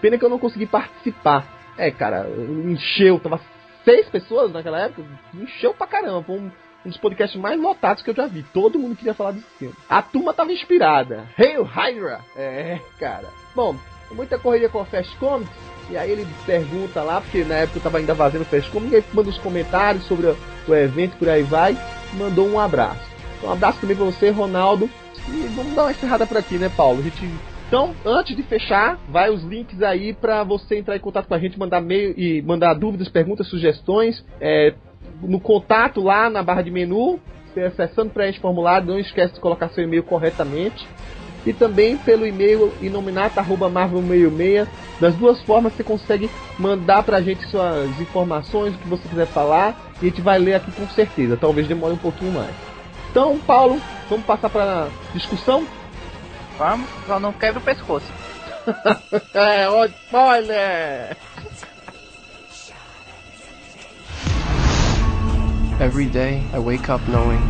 Pena 0.00 0.16
que 0.16 0.24
eu 0.24 0.30
não 0.30 0.38
consegui 0.38 0.66
participar. 0.66 1.74
É, 1.76 1.90
cara, 1.90 2.26
encheu, 2.64 3.18
tava 3.20 3.40
seis 3.84 4.08
pessoas 4.08 4.50
naquela 4.52 4.80
época, 4.80 5.02
encheu 5.34 5.74
pra 5.74 5.86
caramba, 5.86 6.22
foi 6.22 6.38
um, 6.38 6.50
um 6.86 6.88
dos 6.88 6.98
podcasts 6.98 7.38
mais 7.38 7.60
lotados 7.60 8.02
que 8.02 8.08
eu 8.10 8.14
já 8.14 8.26
vi. 8.26 8.42
Todo 8.44 8.78
mundo 8.78 8.96
queria 8.96 9.14
falar 9.14 9.32
desse 9.32 9.58
filme. 9.58 9.74
A 9.88 10.00
turma 10.00 10.32
tava 10.32 10.52
inspirada. 10.52 11.24
Hail 11.36 11.64
Hydra! 11.64 12.20
É, 12.34 12.78
cara. 12.98 13.28
Bom, 13.54 13.76
muita 14.12 14.38
correria 14.38 14.70
com 14.70 14.80
a 14.80 14.86
Fast 14.86 15.14
Comics. 15.18 15.77
E 15.90 15.96
aí 15.96 16.10
ele 16.10 16.26
pergunta 16.44 17.02
lá, 17.02 17.20
porque 17.20 17.44
na 17.44 17.54
época 17.56 17.78
eu 17.78 17.82
tava 17.82 17.98
ainda 17.98 18.14
fazendo 18.14 18.44
Fast 18.44 18.70
Comics, 18.70 18.92
e 18.92 18.96
aí 18.96 19.04
manda 19.12 19.30
os 19.30 19.38
comentários 19.38 20.04
sobre 20.06 20.26
o, 20.66 20.74
evento, 20.74 21.16
por 21.16 21.28
aí 21.28 21.42
vai. 21.42 21.76
Mandou 22.14 22.46
um 22.46 22.58
abraço. 22.58 23.00
Então, 23.38 23.50
um 23.50 23.52
abraço 23.52 23.80
também 23.80 23.96
pra 23.96 24.04
você, 24.04 24.30
Ronaldo. 24.30 24.88
E 25.28 25.46
vamos 25.54 25.74
dar 25.74 25.84
uma 25.84 25.90
encerrada 25.90 26.26
por 26.26 26.36
aqui, 26.36 26.58
né, 26.58 26.70
Paulo? 26.74 27.00
A 27.00 27.02
gente 27.02 27.26
então, 27.68 27.94
antes 28.02 28.34
de 28.34 28.42
fechar, 28.42 28.98
vai 29.10 29.28
os 29.28 29.44
links 29.44 29.82
aí 29.82 30.14
para 30.14 30.42
você 30.42 30.78
entrar 30.78 30.96
em 30.96 31.00
contato 31.00 31.28
com 31.28 31.34
a 31.34 31.38
gente, 31.38 31.58
mandar 31.58 31.82
mail 31.82 32.14
e 32.16 32.40
mandar 32.40 32.72
dúvidas, 32.72 33.10
perguntas, 33.10 33.46
sugestões. 33.46 34.24
É, 34.40 34.72
no 35.20 35.38
contato 35.38 36.00
lá 36.00 36.30
na 36.30 36.42
barra 36.42 36.62
de 36.62 36.70
menu, 36.70 37.20
você 37.46 37.60
acessando 37.60 38.10
preenche 38.10 38.40
formulário, 38.40 38.86
não 38.86 38.98
esquece 38.98 39.34
de 39.34 39.40
colocar 39.40 39.68
seu 39.68 39.84
e-mail 39.84 40.02
corretamente. 40.02 40.88
E 41.46 41.52
também 41.52 41.96
pelo 41.96 42.26
e-mail 42.26 42.72
inominata.marvel66. 42.80 44.66
Das 45.00 45.14
duas 45.14 45.40
formas 45.42 45.72
você 45.72 45.84
consegue 45.84 46.28
mandar 46.58 47.02
pra 47.04 47.22
gente 47.22 47.46
suas 47.48 47.88
informações, 48.00 48.74
o 48.74 48.78
que 48.78 48.88
você 48.88 49.08
quiser 49.08 49.26
falar, 49.26 49.92
e 50.02 50.06
a 50.06 50.08
gente 50.10 50.20
vai 50.20 50.38
ler 50.38 50.54
aqui 50.54 50.72
com 50.72 50.88
certeza. 50.88 51.36
Talvez 51.36 51.68
demore 51.68 51.94
um 51.94 51.98
pouquinho 51.98 52.32
mais. 52.32 52.54
Então, 53.10 53.38
Paulo, 53.46 53.80
vamos 54.10 54.26
passar 54.26 54.50
para 54.50 54.88
discussão? 55.14 55.66
Vamos, 56.58 56.88
só 57.06 57.20
não 57.20 57.32
quebra 57.32 57.60
o 57.60 57.62
pescoço. 57.62 58.06
é, 59.32 59.68
ó, 59.68 59.86
spoiler! 59.86 61.16
Every 65.80 66.06
day, 66.06 66.42
I 66.52 66.58
wake 66.58 66.90
up 66.90 67.00
knowing 67.08 67.40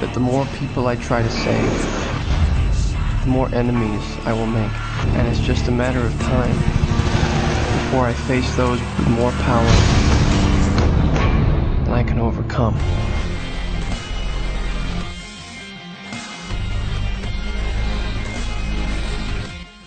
that 0.00 0.14
the 0.14 0.20
more 0.20 0.46
people 0.58 0.86
I 0.86 0.96
try 0.96 1.22
to 1.22 1.30
save, 1.30 2.01
the 3.22 3.28
more 3.28 3.48
enemies 3.54 4.02
I 4.24 4.32
will 4.32 4.46
make. 4.46 4.72
And 5.16 5.28
it's 5.28 5.40
just 5.40 5.68
a 5.68 5.70
matter 5.70 6.00
of 6.00 6.12
time 6.20 6.56
before 7.84 8.06
I 8.06 8.14
face 8.26 8.48
those 8.56 8.80
with 8.80 9.08
more 9.10 9.32
power 9.32 9.70
than 11.84 11.94
I 11.94 12.02
can 12.02 12.18
overcome. 12.18 12.76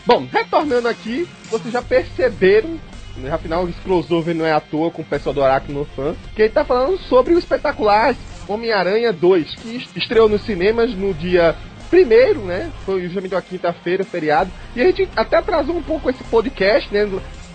Bom, 0.05 0.27
retornando 0.31 0.87
aqui, 0.87 1.27
vocês 1.49 1.73
já 1.73 1.81
perceberam, 1.81 2.79
né, 3.17 3.31
afinal 3.33 3.67
esse 3.67 3.79
crossover 3.81 4.35
não 4.35 4.45
é 4.45 4.53
à 4.53 4.59
toa 4.59 4.91
com 4.91 5.01
o 5.01 5.05
pessoal 5.05 5.33
do 5.33 5.43
Aracno 5.43 5.85
Fan, 5.95 6.15
que 6.35 6.43
ele 6.43 6.53
tá 6.53 6.63
falando 6.63 6.99
sobre 6.99 7.33
o 7.33 7.39
espetacular 7.39 8.15
Homem-Aranha 8.47 9.11
2, 9.11 9.55
que 9.55 9.87
estreou 9.95 10.29
nos 10.29 10.43
cinemas 10.43 10.93
no 10.93 11.11
dia 11.11 11.55
primeiro, 11.95 12.41
né? 12.41 12.69
Foi 12.85 13.01
justamente 13.03 13.33
uma 13.33 13.41
quinta-feira, 13.41 14.03
feriado. 14.03 14.51
E 14.75 14.81
a 14.81 14.85
gente 14.85 15.07
até 15.15 15.37
atrasou 15.37 15.77
um 15.77 15.81
pouco 15.81 16.09
esse 16.09 16.21
podcast, 16.25 16.93
né? 16.93 17.05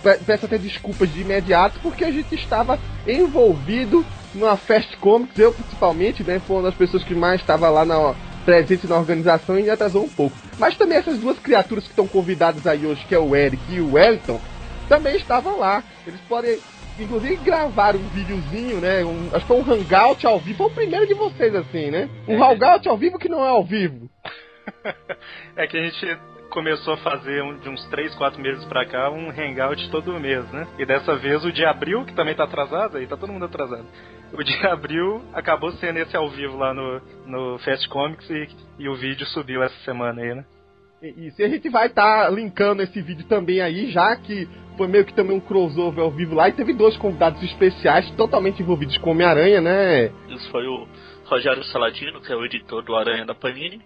Pe- 0.01 0.17
Peço 0.25 0.45
até 0.47 0.57
desculpas 0.57 1.13
de 1.13 1.21
imediato, 1.21 1.79
porque 1.83 2.03
a 2.03 2.11
gente 2.11 2.33
estava 2.33 2.79
envolvido 3.07 4.03
numa 4.33 4.57
Fast 4.57 4.97
Comics, 4.97 5.37
eu 5.37 5.51
principalmente, 5.53 6.23
né? 6.23 6.41
Foi 6.47 6.55
uma 6.55 6.63
das 6.63 6.73
pessoas 6.73 7.03
que 7.03 7.13
mais 7.13 7.39
estava 7.39 7.69
lá 7.69 7.85
na, 7.85 8.15
presente 8.43 8.87
na 8.87 8.97
organização 8.97 9.59
e 9.59 9.69
atrasou 9.69 10.05
um 10.05 10.09
pouco. 10.09 10.35
Mas 10.57 10.75
também 10.75 10.97
essas 10.97 11.19
duas 11.19 11.37
criaturas 11.37 11.83
que 11.83 11.91
estão 11.91 12.07
convidadas 12.07 12.65
aí 12.65 12.83
hoje, 12.83 13.05
que 13.07 13.13
é 13.13 13.19
o 13.19 13.35
Eric 13.35 13.61
e 13.69 13.79
o 13.79 13.93
Wellington, 13.93 14.41
também 14.89 15.15
estavam 15.17 15.59
lá. 15.59 15.83
Eles 16.07 16.19
podem, 16.27 16.57
inclusive, 16.99 17.37
gravar 17.37 17.95
um 17.95 18.07
videozinho, 18.09 18.79
né? 18.79 19.03
Um, 19.03 19.27
acho 19.33 19.45
que 19.45 19.47
foi 19.47 19.57
um 19.57 19.71
hangout 19.73 20.25
ao 20.25 20.39
vivo. 20.39 20.57
Foi 20.57 20.67
o 20.67 20.75
primeiro 20.75 21.07
de 21.07 21.13
vocês, 21.13 21.53
assim, 21.55 21.89
né? 21.91 22.09
Um 22.27 22.43
hangout 22.43 22.87
ao 22.87 22.97
vivo 22.97 23.17
que 23.19 23.29
não 23.29 23.43
é 23.43 23.49
ao 23.49 23.63
vivo. 23.63 24.09
É 25.55 25.67
que 25.67 25.77
a 25.77 25.83
gente 25.83 26.17
começou 26.49 26.93
a 26.93 26.97
fazer 26.97 27.41
um- 27.43 27.57
de 27.57 27.69
uns 27.69 27.83
3, 27.89 28.13
4 28.15 28.41
meses 28.41 28.63
pra 28.65 28.85
cá 28.85 29.09
um 29.09 29.29
hangout 29.29 29.89
todo 29.89 30.19
mês, 30.19 30.45
né? 30.51 30.67
E 30.77 30.85
dessa 30.85 31.15
vez 31.15 31.43
o 31.43 31.51
de 31.51 31.65
abril, 31.65 32.05
que 32.05 32.13
também 32.13 32.35
tá 32.35 32.43
atrasado, 32.43 32.97
aí 32.97 33.07
tá 33.07 33.17
todo 33.17 33.31
mundo 33.31 33.45
atrasado. 33.45 33.85
O 34.33 34.43
de 34.43 34.53
abril 34.67 35.21
acabou 35.33 35.71
sendo 35.73 35.97
esse 35.99 36.15
ao 36.15 36.29
vivo 36.29 36.57
lá 36.57 36.73
no, 36.73 37.01
no 37.25 37.59
Fast 37.59 37.87
Comics 37.89 38.29
e, 38.29 38.47
e 38.79 38.89
o 38.89 38.95
vídeo 38.95 39.25
subiu 39.27 39.63
essa 39.63 39.75
semana 39.83 40.21
aí, 40.21 40.35
né? 40.35 40.45
E, 41.01 41.31
e 41.37 41.43
a 41.43 41.49
gente 41.49 41.67
vai 41.69 41.87
estar 41.87 42.29
linkando 42.31 42.83
esse 42.83 43.01
vídeo 43.01 43.25
também 43.25 43.59
aí, 43.59 43.89
já 43.89 44.15
que 44.15 44.47
foi 44.81 44.87
meio 44.87 45.05
que 45.05 45.13
também 45.13 45.37
um 45.37 45.39
crossover 45.39 46.03
ao 46.03 46.09
vivo 46.09 46.33
lá 46.33 46.49
e 46.49 46.53
teve 46.53 46.73
dois 46.73 46.97
convidados 46.97 47.43
especiais 47.43 48.09
totalmente 48.17 48.63
envolvidos 48.63 48.97
com 48.97 49.11
Homem-Aranha, 49.11 49.61
né? 49.61 50.05
Isso 50.27 50.49
foi 50.49 50.65
o 50.65 50.87
Rogério 51.25 51.63
Saladino, 51.65 52.19
que 52.19 52.33
é 52.33 52.35
o 52.35 52.43
editor 52.43 52.81
do 52.81 52.95
Aranha 52.95 53.23
da 53.23 53.35
Panini, 53.35 53.79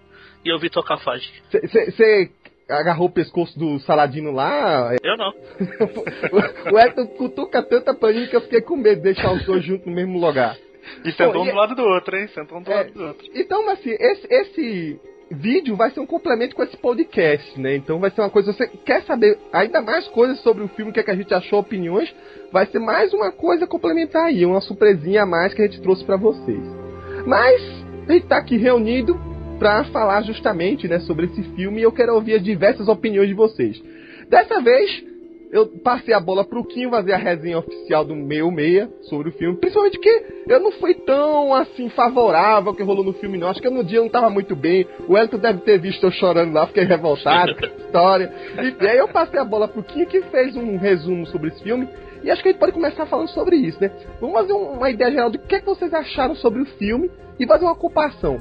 e 0.45 0.53
o 0.53 0.57
Vitor 0.57 0.85
Cafage. 0.85 1.29
Você 1.51 2.31
agarrou 2.69 3.07
o 3.07 3.11
pescoço 3.11 3.59
do 3.59 3.77
Saladino 3.79 4.31
lá? 4.31 4.95
Eu 5.03 5.17
não. 5.17 5.33
o 6.71 6.79
Elton 6.79 7.07
cutuca 7.07 7.61
tanta 7.61 7.93
paninha 7.93 8.27
que 8.27 8.35
eu 8.37 8.41
fiquei 8.41 8.61
com 8.61 8.77
medo 8.77 8.95
de 9.01 9.13
deixar 9.13 9.33
os 9.33 9.45
dois 9.45 9.65
juntos 9.65 9.85
no 9.85 9.91
mesmo 9.91 10.17
lugar. 10.17 10.55
E 11.03 11.11
sentou 11.11 11.43
um 11.43 11.47
e- 11.47 11.49
do 11.51 11.57
lado 11.57 11.75
do 11.75 11.83
outro, 11.83 12.15
hein? 12.15 12.29
Sentou 12.29 12.59
um 12.59 12.61
do 12.63 12.71
É, 12.71 12.75
lado 12.75 12.93
do 12.93 13.03
outro. 13.03 13.27
Então, 13.35 13.69
assim, 13.69 13.91
esse, 13.99 14.27
esse 14.33 14.99
vídeo 15.31 15.75
vai 15.75 15.91
ser 15.91 15.99
um 15.99 16.05
complemento 16.05 16.55
com 16.55 16.63
esse 16.63 16.77
podcast, 16.77 17.59
né? 17.59 17.75
Então 17.75 17.99
vai 17.99 18.11
ser 18.11 18.21
uma 18.21 18.29
coisa. 18.29 18.53
Você 18.53 18.67
quer 18.67 19.03
saber 19.03 19.37
ainda 19.51 19.81
mais 19.81 20.07
coisas 20.09 20.39
sobre 20.41 20.63
o 20.63 20.67
filme, 20.69 20.91
o 20.91 20.93
que, 20.93 20.99
é 20.99 21.03
que 21.03 21.11
a 21.11 21.15
gente 21.15 21.33
achou, 21.33 21.59
opiniões? 21.59 22.13
Vai 22.51 22.65
ser 22.67 22.79
mais 22.79 23.13
uma 23.13 23.31
coisa 23.31 23.65
complementar 23.65 24.25
aí, 24.25 24.45
uma 24.45 24.61
surpresinha 24.61 25.23
a 25.23 25.25
mais 25.25 25.53
que 25.53 25.61
a 25.61 25.65
gente 25.65 25.81
trouxe 25.81 26.03
pra 26.03 26.17
vocês. 26.17 26.63
Mas 27.25 27.61
a 28.07 28.13
gente 28.13 28.27
tá 28.27 28.37
aqui 28.37 28.57
reunido 28.57 29.19
pra 29.57 29.83
falar 29.85 30.21
justamente, 30.23 30.87
né, 30.87 30.99
sobre 30.99 31.27
esse 31.27 31.41
filme 31.55 31.79
e 31.79 31.83
eu 31.83 31.91
quero 31.91 32.13
ouvir 32.13 32.35
as 32.35 32.43
diversas 32.43 32.87
opiniões 32.87 33.29
de 33.29 33.33
vocês. 33.33 33.81
Dessa 34.29 34.61
vez, 34.61 35.03
eu 35.55 35.67
passei 35.81 36.13
a 36.13 36.19
bola 36.19 36.43
pro 36.43 36.65
Kim 36.65 36.89
fazer 36.89 37.13
a 37.13 37.17
resenha 37.17 37.59
oficial 37.59 38.03
do 38.03 38.13
meu 38.13 38.51
meia 38.51 38.89
sobre 39.03 39.29
o 39.29 39.31
filme, 39.31 39.57
principalmente 39.57 39.97
que 39.97 40.23
eu 40.49 40.59
não 40.59 40.71
fui 40.73 40.93
tão 40.95 41.53
assim 41.53 41.87
favorável 41.89 42.69
ao 42.69 42.75
que 42.75 42.83
rolou 42.83 43.05
no 43.05 43.13
filme, 43.13 43.37
não. 43.37 43.47
Acho 43.47 43.61
que 43.61 43.69
no 43.69 43.83
dia 43.83 43.99
eu 43.99 44.03
não 44.03 44.09
tava 44.09 44.29
muito 44.29 44.53
bem. 44.55 44.85
O 45.07 45.17
Elton 45.17 45.37
deve 45.37 45.61
ter 45.61 45.79
visto 45.79 46.03
eu 46.03 46.11
chorando 46.11 46.53
lá, 46.53 46.67
fiquei 46.67 46.83
revoltado 46.83 47.55
com 47.55 47.65
a 47.65 47.69
história. 47.69 48.33
E 48.81 48.87
aí 48.87 48.97
eu 48.97 49.07
passei 49.07 49.39
a 49.39 49.45
bola 49.45 49.67
pro 49.67 49.81
Kim 49.81 50.03
que 50.05 50.21
fez 50.23 50.57
um 50.57 50.77
resumo 50.77 51.25
sobre 51.27 51.47
esse 51.47 51.63
filme. 51.63 51.87
E 52.21 52.29
acho 52.29 52.41
que 52.41 52.49
a 52.49 52.51
gente 52.51 52.59
pode 52.59 52.73
começar 52.73 53.05
falando 53.05 53.29
sobre 53.29 53.55
isso, 53.55 53.79
né? 53.79 53.91
Vamos 54.19 54.35
fazer 54.35 54.51
um- 54.51 54.73
uma 54.73 54.89
ideia 54.89 55.11
geral 55.11 55.29
do 55.29 55.39
que, 55.39 55.55
é 55.55 55.59
que 55.59 55.65
vocês 55.65 55.93
acharam 55.93 56.35
sobre 56.35 56.61
o 56.61 56.65
filme 56.65 57.09
e 57.39 57.45
fazer 57.45 57.63
uma 57.63 57.75
comparação. 57.75 58.39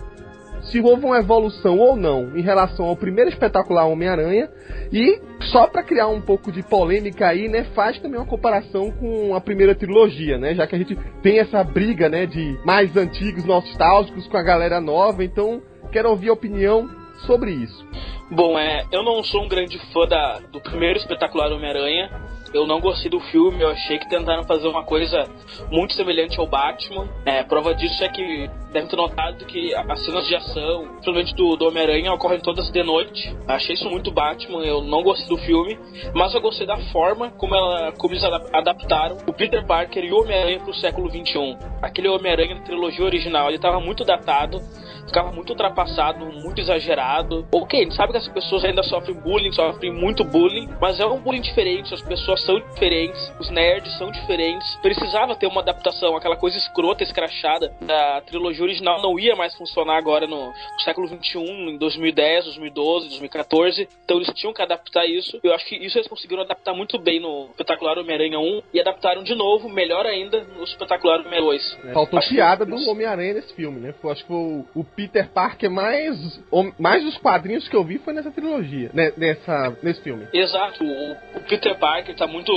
Se 0.65 0.81
houve 0.81 1.05
uma 1.05 1.19
evolução 1.19 1.79
ou 1.79 1.97
não 1.97 2.37
em 2.37 2.43
relação 2.43 2.87
ao 2.87 2.97
primeiro 2.97 3.31
espetacular 3.31 3.87
Homem-Aranha 3.87 4.49
e 4.93 5.21
só 5.53 5.67
para 5.67 5.83
criar 5.83 6.09
um 6.09 6.21
pouco 6.21 6.51
de 6.51 6.63
polêmica 6.63 7.29
aí, 7.29 7.49
né, 7.49 7.65
faz 7.75 7.99
também 7.99 8.19
uma 8.19 8.27
comparação 8.27 8.91
com 8.91 9.35
a 9.35 9.41
primeira 9.41 9.75
trilogia, 9.75 10.39
né, 10.39 10.55
já 10.55 10.67
que 10.67 10.75
a 10.75 10.79
gente 10.79 10.97
tem 11.23 11.39
essa 11.39 11.63
briga, 11.63 12.09
né, 12.09 12.27
de 12.27 12.59
mais 12.65 12.97
antigos 12.97 13.45
nostálgicos 13.45 14.27
com 14.27 14.37
a 14.37 14.43
galera 14.43 14.81
nova, 14.81 15.25
então 15.25 15.63
quero 15.93 16.11
ouvir 16.11 16.31
a 16.31 16.33
opinião 16.33 16.89
sobre 17.27 17.53
isso. 17.53 17.85
Bom, 18.31 18.59
é, 18.59 18.85
eu 18.91 19.03
não 19.03 19.23
sou 19.23 19.45
um 19.45 19.49
grande 19.49 19.79
fã 19.93 20.07
da, 20.07 20.41
do 20.51 20.61
primeiro 20.61 20.99
espetacular 20.99 21.53
Homem-Aranha. 21.53 22.11
Eu 22.53 22.67
não 22.67 22.81
gostei 22.81 23.11
do 23.11 23.21
filme, 23.21 23.63
eu 23.63 23.69
achei 23.69 23.99
que 23.99 24.09
tentaram 24.09 24.45
fazer 24.45 24.69
uma 24.69 24.85
coisa 24.85 25.25
muito 25.71 25.95
semelhante 25.95 26.39
ao 26.39 26.47
Batman. 26.47 27.09
É, 27.27 27.43
prova 27.43 27.75
disso 27.75 28.03
é 28.03 28.09
que 28.09 28.49
devem 28.75 28.89
ter 28.89 28.97
notado 28.97 29.45
que 29.47 29.73
as 29.75 30.05
cenas 30.05 30.27
de 30.27 30.35
ação, 30.35 30.89
principalmente 30.89 31.35
do, 31.35 31.57
do 31.57 31.69
Homem-Aranha, 31.69 32.13
ocorrem 32.13 32.41
todas 32.41 32.71
de 32.71 32.83
noite. 32.83 33.35
Achei 33.47 33.75
isso 33.75 33.89
muito 33.89 34.11
Batman, 34.11 34.65
eu 34.65 34.83
não 34.83 35.03
gostei 35.03 35.29
do 35.29 35.39
filme, 35.39 35.79
mas 36.13 36.35
eu 36.35 36.41
gostei 36.41 36.67
da 36.67 36.77
forma 36.91 37.31
como, 37.31 37.55
ela, 37.55 37.93
como 37.93 38.13
eles 38.13 38.25
adaptaram 38.53 39.17
o 39.27 39.33
Peter 39.33 39.65
Parker 39.65 40.05
e 40.05 40.13
o 40.13 40.21
Homem-Aranha 40.21 40.61
pro 40.61 40.75
século 40.75 41.09
XXI. 41.09 41.57
Aquele 41.81 42.09
Homem-Aranha 42.09 42.57
da 42.57 42.63
trilogia 42.63 43.05
original, 43.05 43.47
ele 43.47 43.57
estava 43.57 43.79
muito 43.79 44.05
datado, 44.05 44.61
ficava 45.07 45.31
muito 45.31 45.51
ultrapassado, 45.51 46.27
muito 46.27 46.61
exagerado. 46.61 47.47
Ok, 47.53 47.79
a 47.79 47.83
gente 47.85 47.95
sabe 47.95 48.13
que 48.13 48.19
as 48.19 48.29
pessoas 48.29 48.65
ainda 48.65 48.83
sofrem 48.83 49.15
bullying, 49.15 49.53
sofrem 49.53 49.93
muito 49.93 50.25
bullying, 50.25 50.69
mas 50.81 50.99
é 50.99 51.07
um 51.07 51.21
bullying 51.21 51.41
diferente, 51.41 51.95
as 51.95 52.03
pessoas 52.03 52.43
são 52.43 52.59
diferentes, 52.59 53.33
os 53.39 53.49
nerds 53.51 53.97
são 53.99 54.11
diferentes. 54.11 54.75
Precisava 54.83 55.37
ter 55.37 55.47
uma 55.47 55.61
adaptação, 55.61 56.17
aquela 56.17 56.37
coisa 56.37 56.57
escrota, 56.57 57.05
escrachada 57.05 57.73
da 57.81 58.21
trilogia 58.23 58.64
original 58.65 59.01
não 59.01 59.19
ia 59.19 59.37
mais 59.37 59.55
funcionar 59.55 59.97
agora 59.97 60.27
no, 60.27 60.47
no 60.47 60.81
século 60.85 61.07
21, 61.09 61.71
em 61.71 61.79
2010, 61.79 62.45
2012, 62.45 63.09
2014. 63.09 63.89
Então 64.05 64.17
eles 64.17 64.33
tinham 64.35 64.53
que 64.53 64.63
adaptar 64.63 65.07
isso. 65.07 65.39
Eu 65.43 65.55
acho 65.55 65.67
que 65.67 65.77
isso 65.77 65.99
eles 65.99 66.09
conseguiram 66.09 66.43
adaptar 66.43 66.75
muito 66.75 66.99
bem 66.99 67.21
no 67.21 67.47
Espetacular 67.51 67.99
Homem-Aranha 67.99 68.39
1 68.39 68.63
e 68.73 68.81
adaptaram 68.81 69.23
de 69.23 69.35
novo, 69.35 69.69
melhor 69.69 70.07
ainda, 70.07 70.45
no 70.57 70.65
Espetacular 70.65 71.21
Homem-Aranha 71.21 71.43
2. 71.43 71.79
É, 71.85 71.93
faltou 71.93 72.19
acho 72.19 72.29
piada 72.29 72.65
que... 72.65 72.71
do 72.71 72.91
Homem-Aranha 72.91 73.35
nesse 73.35 73.55
filme, 73.55 73.81
né? 73.81 73.95
Foi, 74.01 74.13
acho 74.13 74.23
que 74.23 74.29
foi 74.29 74.37
o, 74.37 74.65
o 74.75 74.85
Peter 74.85 75.29
Parker 75.31 75.71
mais, 75.71 76.41
mais 76.79 77.05
dos 77.05 77.17
quadrinhos 77.19 77.69
que 77.69 77.77
eu 77.77 77.85
vi 77.85 77.99
foi 77.99 78.13
nessa 78.13 78.31
trilogia, 78.31 78.91
né, 78.93 79.13
nessa, 79.17 79.77
nesse 79.83 80.03
filme. 80.03 80.27
Exato, 80.33 80.85
o, 80.85 81.13
o 81.39 81.41
Peter 81.49 81.77
Parker 81.79 82.15
tá 82.17 82.27
muito 82.27 82.53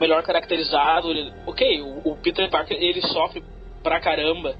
melhor 0.00 0.22
caracterizado. 0.22 1.10
Ele, 1.10 1.32
ok, 1.46 1.80
o, 1.82 2.12
o, 2.12 2.16
Peter 2.16 2.48
Parker 2.50 2.76
ele 2.80 3.00
sofre 3.02 3.42
pra 3.82 4.00
caramba 4.00 4.56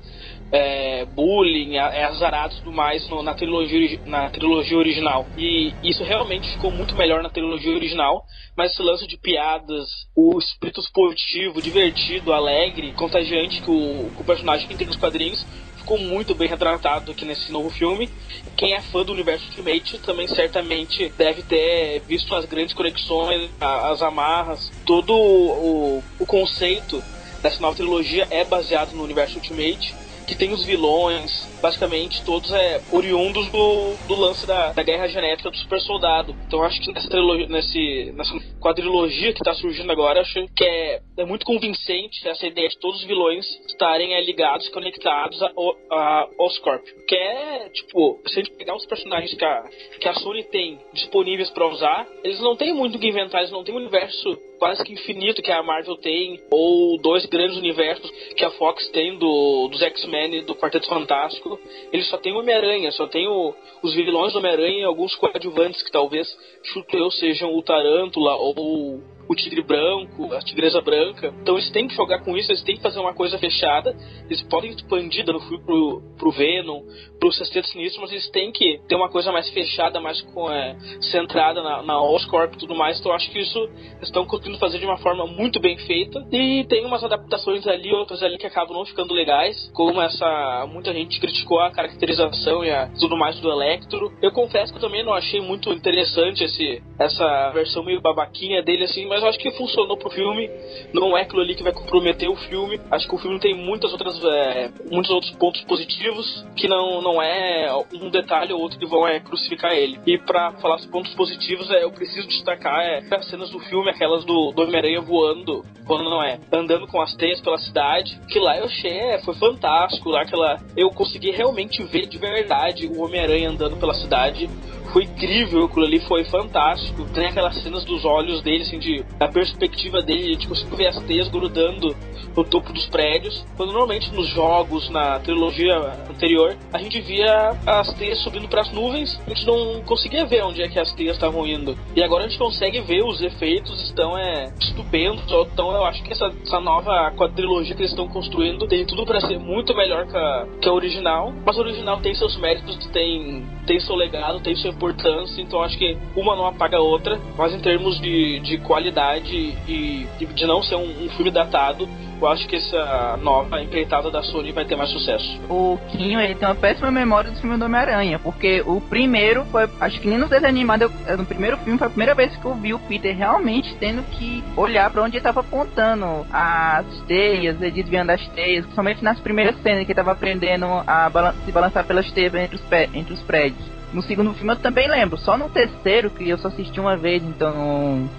é, 0.52 1.04
bullying, 1.04 1.76
é 1.76 2.04
azarado 2.04 2.54
e 2.54 2.58
tudo 2.58 2.72
mais 2.72 3.08
no, 3.08 3.22
na, 3.22 3.34
trilogia, 3.34 4.00
na 4.06 4.30
trilogia 4.30 4.78
original. 4.78 5.26
E 5.36 5.72
isso 5.82 6.04
realmente 6.04 6.50
ficou 6.52 6.70
muito 6.70 6.94
melhor 6.94 7.22
na 7.22 7.30
trilogia 7.30 7.74
original, 7.74 8.24
mas 8.56 8.72
esse 8.72 8.82
lance 8.82 9.06
de 9.06 9.16
piadas, 9.16 9.88
o 10.14 10.38
espírito 10.38 10.80
esportivo, 10.80 11.60
divertido, 11.60 12.32
alegre, 12.32 12.92
contagiante 12.92 13.60
que 13.60 13.70
o, 13.70 14.10
que 14.14 14.22
o 14.22 14.24
personagem 14.24 14.68
tem 14.68 14.86
nos 14.86 14.96
quadrinhos 14.96 15.44
ficou 15.76 15.98
muito 15.98 16.34
bem 16.34 16.48
retratado 16.48 17.12
aqui 17.12 17.24
nesse 17.24 17.52
novo 17.52 17.70
filme. 17.70 18.10
Quem 18.56 18.74
é 18.74 18.80
fã 18.80 19.04
do 19.04 19.12
universo 19.12 19.46
Ultimate 19.46 19.98
também 19.98 20.26
certamente 20.26 21.08
deve 21.16 21.42
ter 21.44 22.00
visto 22.00 22.34
as 22.34 22.44
grandes 22.44 22.74
conexões, 22.74 23.48
as 23.60 24.02
amarras, 24.02 24.72
todo 24.84 25.14
o, 25.14 26.02
o 26.18 26.26
conceito 26.26 27.00
dessa 27.40 27.60
nova 27.60 27.76
trilogia 27.76 28.26
é 28.30 28.44
baseado 28.44 28.94
no 28.94 29.04
universo 29.04 29.36
Ultimate 29.36 29.94
que 30.26 30.36
tem 30.36 30.52
os 30.52 30.64
vilões, 30.64 31.46
basicamente 31.60 32.24
todos 32.24 32.52
é 32.52 32.80
oriundos 32.92 33.48
do, 33.50 33.94
do 34.06 34.14
lance 34.14 34.46
da, 34.46 34.72
da 34.72 34.82
guerra 34.82 35.08
genética 35.08 35.50
do 35.50 35.56
super 35.56 35.80
soldado. 35.80 36.34
Então 36.46 36.62
acho 36.62 36.80
que 36.80 36.92
nessa, 36.92 37.08
nesse, 37.48 38.12
nessa 38.14 38.34
quadrilogia 38.60 39.32
que 39.32 39.40
está 39.40 39.54
surgindo 39.54 39.90
agora, 39.90 40.20
acho 40.20 40.44
que 40.54 40.64
é, 40.64 41.00
é 41.18 41.24
muito 41.24 41.46
convincente 41.46 42.26
essa 42.26 42.46
ideia 42.46 42.68
de 42.68 42.78
todos 42.78 43.00
os 43.00 43.06
vilões 43.06 43.46
estarem 43.66 44.14
é, 44.14 44.20
ligados, 44.22 44.68
conectados 44.68 45.40
a, 45.42 45.50
a 45.90 46.28
Oscorp. 46.38 46.84
Que 47.06 47.14
é, 47.14 47.68
tipo, 47.70 48.20
se 48.26 48.40
a 48.40 48.42
gente 48.42 48.56
pegar 48.56 48.74
os 48.74 48.86
personagens 48.86 49.32
que 49.34 49.44
a, 49.44 49.64
que 50.00 50.08
a 50.08 50.14
Sony 50.14 50.44
tem 50.44 50.78
disponíveis 50.92 51.50
para 51.50 51.68
usar, 51.68 52.06
eles 52.24 52.40
não 52.40 52.56
têm 52.56 52.74
muito 52.74 52.96
o 52.96 52.98
que 52.98 53.08
inventar, 53.08 53.40
eles 53.40 53.52
não 53.52 53.64
têm 53.64 53.74
um 53.74 53.78
universo 53.78 54.38
quase 54.58 54.84
que 54.84 54.92
infinito 54.92 55.42
que 55.42 55.52
a 55.52 55.62
Marvel 55.62 55.96
tem, 55.96 56.40
ou 56.50 56.98
dois 57.00 57.24
grandes 57.26 57.56
universos 57.56 58.10
que 58.36 58.44
a 58.44 58.50
Fox 58.52 58.88
tem 58.90 59.18
do, 59.18 59.68
dos 59.68 59.82
X-Men 59.82 60.36
e 60.36 60.42
do 60.42 60.54
Quarteto 60.54 60.88
Fantástico. 60.88 61.58
Ele 61.92 62.02
só 62.04 62.18
tem 62.18 62.32
o 62.32 62.38
Homem-Aranha, 62.38 62.90
só 62.92 63.06
tem 63.06 63.26
o, 63.26 63.54
os 63.82 63.94
vilões 63.94 64.32
do 64.32 64.38
Homem-Aranha 64.38 64.80
e 64.80 64.84
alguns 64.84 65.14
coadjuvantes 65.16 65.82
que 65.82 65.92
talvez, 65.92 66.26
chuto 66.62 66.96
eu, 66.96 67.10
sejam 67.10 67.54
o 67.54 67.62
Tarântula 67.62 68.36
ou 68.36 69.15
o 69.28 69.34
tigre 69.34 69.62
branco, 69.62 70.32
a 70.32 70.40
tigresa 70.40 70.80
branca. 70.80 71.34
Então 71.40 71.54
eles 71.54 71.70
têm 71.70 71.88
que 71.88 71.94
jogar 71.94 72.20
com 72.20 72.36
isso, 72.36 72.50
eles 72.50 72.62
têm 72.62 72.76
que 72.76 72.82
fazer 72.82 73.00
uma 73.00 73.14
coisa 73.14 73.38
fechada. 73.38 73.96
Eles 74.24 74.42
podem 74.42 74.70
expandir 74.70 75.24
dando 75.24 75.40
fui 75.40 75.58
pro, 75.58 76.02
pro 76.18 76.30
Venom, 76.30 76.82
pro 77.18 77.32
Sexteto 77.32 77.68
Sinistro, 77.68 78.02
mas 78.02 78.12
eles 78.12 78.28
têm 78.30 78.52
que 78.52 78.80
ter 78.88 78.94
uma 78.94 79.08
coisa 79.08 79.32
mais 79.32 79.48
fechada, 79.50 80.00
mais 80.00 80.20
com, 80.22 80.50
é, 80.50 80.76
centrada 81.10 81.62
na, 81.62 81.82
na 81.82 82.02
Oscorp 82.02 82.54
e 82.54 82.58
tudo 82.58 82.74
mais. 82.74 82.98
Então 82.98 83.12
eu 83.12 83.16
acho 83.16 83.30
que 83.30 83.40
isso 83.40 83.68
estão 84.02 84.26
conseguindo 84.26 84.58
fazer 84.58 84.78
de 84.78 84.86
uma 84.86 84.98
forma 84.98 85.26
muito 85.26 85.60
bem 85.60 85.76
feita. 85.78 86.26
E 86.32 86.64
tem 86.64 86.84
umas 86.84 87.02
adaptações 87.02 87.66
ali, 87.66 87.92
outras 87.92 88.22
ali 88.22 88.38
que 88.38 88.46
acabam 88.46 88.76
não 88.76 88.84
ficando 88.84 89.14
legais, 89.14 89.70
como 89.74 90.00
essa. 90.00 90.66
Muita 90.66 90.92
gente 90.92 91.20
criticou 91.20 91.60
a 91.60 91.70
caracterização 91.70 92.64
e 92.64 92.70
a, 92.70 92.88
tudo 92.98 93.16
mais 93.16 93.38
do 93.40 93.50
Electro. 93.50 94.12
Eu 94.22 94.32
confesso 94.32 94.72
que 94.72 94.78
eu 94.78 94.82
também 94.82 95.04
não 95.04 95.14
achei 95.14 95.40
muito 95.40 95.72
interessante 95.72 96.44
esse, 96.44 96.82
essa 96.98 97.50
versão 97.50 97.84
meio 97.84 98.00
babaquinha 98.00 98.62
dele, 98.62 98.84
assim, 98.84 99.06
mas 99.06 99.15
eu 99.22 99.28
acho 99.28 99.38
que 99.38 99.50
funcionou 99.52 99.96
pro 99.96 100.10
filme. 100.10 100.50
Não 100.92 101.16
é 101.16 101.22
aquilo 101.22 101.42
ali 101.42 101.54
que 101.54 101.62
vai 101.62 101.72
comprometer 101.72 102.28
o 102.28 102.36
filme. 102.36 102.80
Acho 102.90 103.08
que 103.08 103.14
o 103.14 103.18
filme 103.18 103.38
tem 103.38 103.54
muitas 103.54 103.92
outras, 103.92 104.22
é, 104.24 104.70
muitos 104.90 105.10
outros 105.10 105.32
pontos 105.32 105.60
positivos 105.62 106.46
que 106.56 106.68
não, 106.68 107.00
não 107.02 107.22
é 107.22 107.68
um 107.92 108.10
detalhe 108.10 108.52
ou 108.52 108.60
outro 108.60 108.78
que 108.78 108.86
vão 108.86 109.06
é, 109.06 109.20
crucificar 109.20 109.72
ele. 109.72 109.98
E 110.06 110.18
para 110.18 110.52
falar 110.52 110.76
dos 110.76 110.86
pontos 110.86 111.14
positivos, 111.14 111.70
é, 111.70 111.84
eu 111.84 111.90
preciso 111.90 112.26
destacar 112.28 112.80
é, 112.80 113.02
as 113.10 113.28
cenas 113.28 113.50
do 113.50 113.58
filme, 113.60 113.90
aquelas 113.90 114.24
do, 114.24 114.52
do 114.52 114.62
Homem-Aranha 114.62 115.00
voando, 115.00 115.64
voando 115.84 116.10
não 116.10 116.22
é, 116.22 116.38
andando 116.52 116.86
com 116.86 117.00
as 117.00 117.14
teias 117.14 117.40
pela 117.40 117.58
cidade, 117.58 118.18
que 118.28 118.38
lá 118.38 118.58
eu 118.58 118.64
achei, 118.64 118.90
é, 118.90 119.18
foi 119.22 119.34
fantástico, 119.34 120.10
lá 120.10 120.22
aquela, 120.22 120.58
eu 120.76 120.90
consegui 120.90 121.30
realmente 121.30 121.82
ver 121.84 122.06
de 122.06 122.18
verdade 122.18 122.86
o 122.86 123.02
Homem-Aranha 123.02 123.50
andando 123.50 123.76
pela 123.76 123.94
cidade, 123.94 124.48
foi 124.92 125.04
incrível, 125.04 125.64
aquilo 125.64 125.84
ali 125.84 126.00
foi 126.00 126.24
fantástico. 126.24 127.04
Tem 127.12 127.26
aquelas 127.26 127.60
cenas 127.62 127.84
dos 127.84 128.04
olhos 128.04 128.42
dele, 128.42 128.62
assim, 128.62 128.78
de 128.78 129.04
a 129.20 129.28
perspectiva 129.28 130.02
dele, 130.02 130.30
a 130.30 130.32
gente 130.32 130.48
conseguiu 130.48 130.76
ver 130.76 130.86
as 130.86 131.02
teias 131.04 131.28
grudando 131.28 131.94
no 132.36 132.44
topo 132.44 132.72
dos 132.72 132.86
prédios. 132.86 133.44
Quando 133.56 133.72
normalmente 133.72 134.12
nos 134.12 134.28
jogos, 134.28 134.90
na 134.90 135.18
trilogia 135.20 135.76
anterior, 136.10 136.56
a 136.72 136.78
gente 136.78 137.00
via 137.00 137.56
as 137.66 137.92
teias 137.94 138.18
subindo 138.18 138.48
para 138.48 138.60
as 138.60 138.70
nuvens, 138.70 139.18
a 139.26 139.30
gente 139.30 139.46
não 139.46 139.82
conseguia 139.82 140.26
ver 140.26 140.44
onde 140.44 140.62
é 140.62 140.68
que 140.68 140.78
as 140.78 140.92
teias 140.92 141.16
estavam 141.16 141.46
indo. 141.46 141.76
E 141.94 142.02
agora 142.02 142.24
a 142.24 142.28
gente 142.28 142.38
consegue 142.38 142.80
ver 142.80 143.02
os 143.02 143.20
efeitos, 143.22 143.82
estão 143.82 144.16
é, 144.18 144.52
estupendos. 144.60 145.24
Então 145.52 145.72
eu 145.72 145.84
acho 145.84 146.02
que 146.02 146.12
essa, 146.12 146.30
essa 146.42 146.60
nova 146.60 147.10
quadrilogia 147.16 147.74
que 147.74 147.82
eles 147.82 147.92
estão 147.92 148.08
construindo 148.08 148.66
tem 148.66 148.84
tudo 148.84 149.04
para 149.04 149.20
ser 149.20 149.38
muito 149.38 149.74
melhor 149.74 150.06
que 150.06 150.16
a, 150.16 150.46
que 150.60 150.68
a 150.68 150.72
original. 150.72 151.32
Mas 151.44 151.56
a 151.58 151.60
original 151.60 152.00
tem 152.00 152.14
seus 152.14 152.36
méritos, 152.36 152.76
tem, 152.88 153.46
tem 153.66 153.80
seu 153.80 153.94
legado, 153.94 154.40
tem 154.40 154.54
sua 154.56 154.70
importância, 154.70 155.40
então 155.40 155.62
acho 155.62 155.78
que 155.78 155.96
uma 156.14 156.36
não 156.36 156.46
apaga 156.46 156.76
a 156.76 156.80
outra. 156.80 157.18
Mas 157.36 157.54
em 157.54 157.60
termos 157.60 158.00
de, 158.00 158.40
de 158.40 158.58
qualidade 158.58 159.36
e, 159.68 160.06
de 160.34 160.46
não 160.46 160.62
ser 160.62 160.76
um, 160.76 161.04
um 161.04 161.08
filme 161.10 161.30
datado, 161.30 161.88
eu 162.20 162.28
acho 162.28 162.46
que 162.48 162.56
essa 162.56 163.18
nova 163.22 163.60
empreitada 163.62 164.10
da 164.10 164.22
Sony 164.22 164.52
vai 164.52 164.64
ter 164.64 164.76
mais 164.76 164.90
sucesso. 164.90 165.40
O 165.48 165.78
Quinho, 165.88 166.20
ele 166.20 166.34
tem 166.34 166.48
uma 166.48 166.54
péssima 166.54 166.90
memória 166.90 167.30
do 167.30 167.40
filme 167.40 167.56
do 167.56 167.64
Homem-Aranha, 167.64 168.18
porque 168.18 168.62
o 168.66 168.80
primeiro 168.80 169.44
foi, 169.46 169.68
acho 169.80 170.00
que 170.00 170.08
nem 170.08 170.18
no 170.18 170.28
desenho 170.28 170.48
animado, 170.48 170.90
no 171.16 171.26
primeiro 171.26 171.56
filme 171.58 171.78
foi 171.78 171.86
a 171.86 171.90
primeira 171.90 172.14
vez 172.14 172.34
que 172.36 172.44
eu 172.44 172.54
vi 172.54 172.74
o 172.74 172.78
Peter 172.78 173.16
realmente 173.16 173.74
tendo 173.76 174.02
que 174.10 174.42
olhar 174.56 174.90
para 174.90 175.02
onde 175.02 175.16
ele 175.16 175.18
estava 175.18 175.40
apontando 175.40 176.26
as 176.32 176.86
teias, 177.06 177.60
ele 177.60 177.70
desviando 177.70 178.12
as 178.12 178.26
teias, 178.28 178.64
somente 178.74 179.02
nas 179.02 179.18
primeiras 179.20 179.56
cenas 179.62 179.84
que 179.84 179.92
ele 179.92 179.92
estava 179.92 180.12
aprendendo 180.12 180.66
a 180.86 181.08
balan 181.10 181.34
se 181.44 181.52
balançar 181.52 181.84
pelas 181.84 182.10
teias 182.12 182.34
entre 182.34 182.56
os, 182.56 182.62
entre 182.94 183.12
os 183.14 183.22
prédios. 183.22 183.75
No 183.96 184.02
segundo 184.02 184.34
filme 184.34 184.52
eu 184.52 184.56
também 184.56 184.86
lembro, 184.86 185.16
só 185.16 185.38
no 185.38 185.48
terceiro, 185.48 186.10
que 186.10 186.28
eu 186.28 186.36
só 186.36 186.48
assisti 186.48 186.78
uma 186.78 186.98
vez, 186.98 187.22
então 187.22 187.50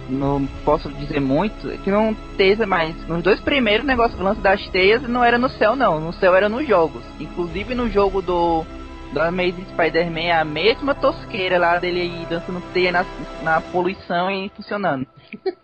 não, 0.10 0.40
não 0.40 0.48
posso 0.66 0.90
dizer 0.90 1.20
muito, 1.20 1.70
que 1.84 1.92
não 1.92 2.16
teve 2.36 2.66
mais. 2.66 2.96
Nos 3.08 3.22
dois 3.22 3.40
primeiros 3.40 3.86
negócios 3.86 4.18
do 4.18 4.26
lance 4.26 4.42
das 4.42 4.68
teias 4.70 5.04
não 5.04 5.24
era 5.24 5.38
no 5.38 5.48
céu 5.48 5.76
não, 5.76 6.00
no 6.00 6.12
céu 6.14 6.36
era 6.36 6.50
nos 6.50 6.68
jogos. 6.68 7.04
Inclusive 7.20 7.76
no 7.76 7.88
jogo 7.92 8.24
do 8.24 8.66
do 9.14 9.22
Amazing 9.22 9.66
Spider-Man 9.70 10.34
a 10.34 10.44
mesma 10.44 10.96
tosqueira 10.96 11.60
lá 11.60 11.78
dele 11.78 12.02
aí 12.02 12.26
dançando 12.28 12.60
teia 12.74 12.92
na, 12.92 13.06
na 13.44 13.62
poluição 13.62 14.32
e 14.32 14.50
funcionando. 14.56 15.06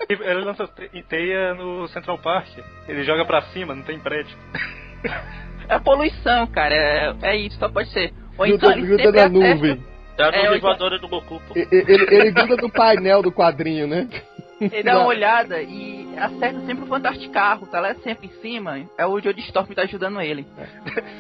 Ele 0.08 0.46
lança 0.46 0.70
teia 1.10 1.56
no 1.56 1.88
Central 1.88 2.20
Park. 2.20 2.50
Ele 2.88 3.04
joga 3.04 3.26
pra 3.26 3.42
cima, 3.52 3.74
não 3.74 3.82
tem 3.82 3.98
prédio. 3.98 4.38
É 5.68 5.76
a 5.76 5.80
poluição, 5.80 6.46
cara. 6.48 6.76
É, 6.76 7.16
é 7.24 7.36
isso, 7.38 7.58
só 7.58 7.68
pode 7.70 7.90
ser. 7.90 8.14
Ou 8.38 8.46
então 8.46 8.72
gruda, 8.74 8.94
ele 8.94 9.04
sempre 9.04 9.20
acerta. 9.20 9.30
nuvem. 9.30 9.93
É 10.18 10.24
a 10.24 10.28
É, 10.30 10.48
eu- 10.56 10.62
voadora 10.62 11.00
do 11.00 11.08
Goku, 11.08 11.42
pô. 11.48 11.54
E- 11.58 11.68
e- 11.72 11.86
Ele, 11.92 12.16
ele 12.16 12.32
gruda 12.32 12.56
no 12.58 12.72
painel 12.72 13.22
do 13.22 13.32
quadrinho, 13.32 13.88
né? 13.88 14.08
Ele 14.62 14.84
dá 14.84 14.98
uma 15.00 15.08
olhada 15.08 15.62
e 15.62 16.08
acerta 16.18 16.62
sempre 16.62 16.84
o 16.86 16.88
Fantástico 16.88 17.34
Carro, 17.34 17.68
tá 17.68 17.82
lá 17.82 17.94
sempre 17.96 18.28
em 18.28 18.42
cima. 18.42 18.88
É 18.98 19.06
o 19.06 19.20
Joe 19.20 19.34
Storm 19.40 19.66
que 19.68 19.76
tá 19.76 19.82
ajudando 19.82 20.22
ele. 20.22 20.46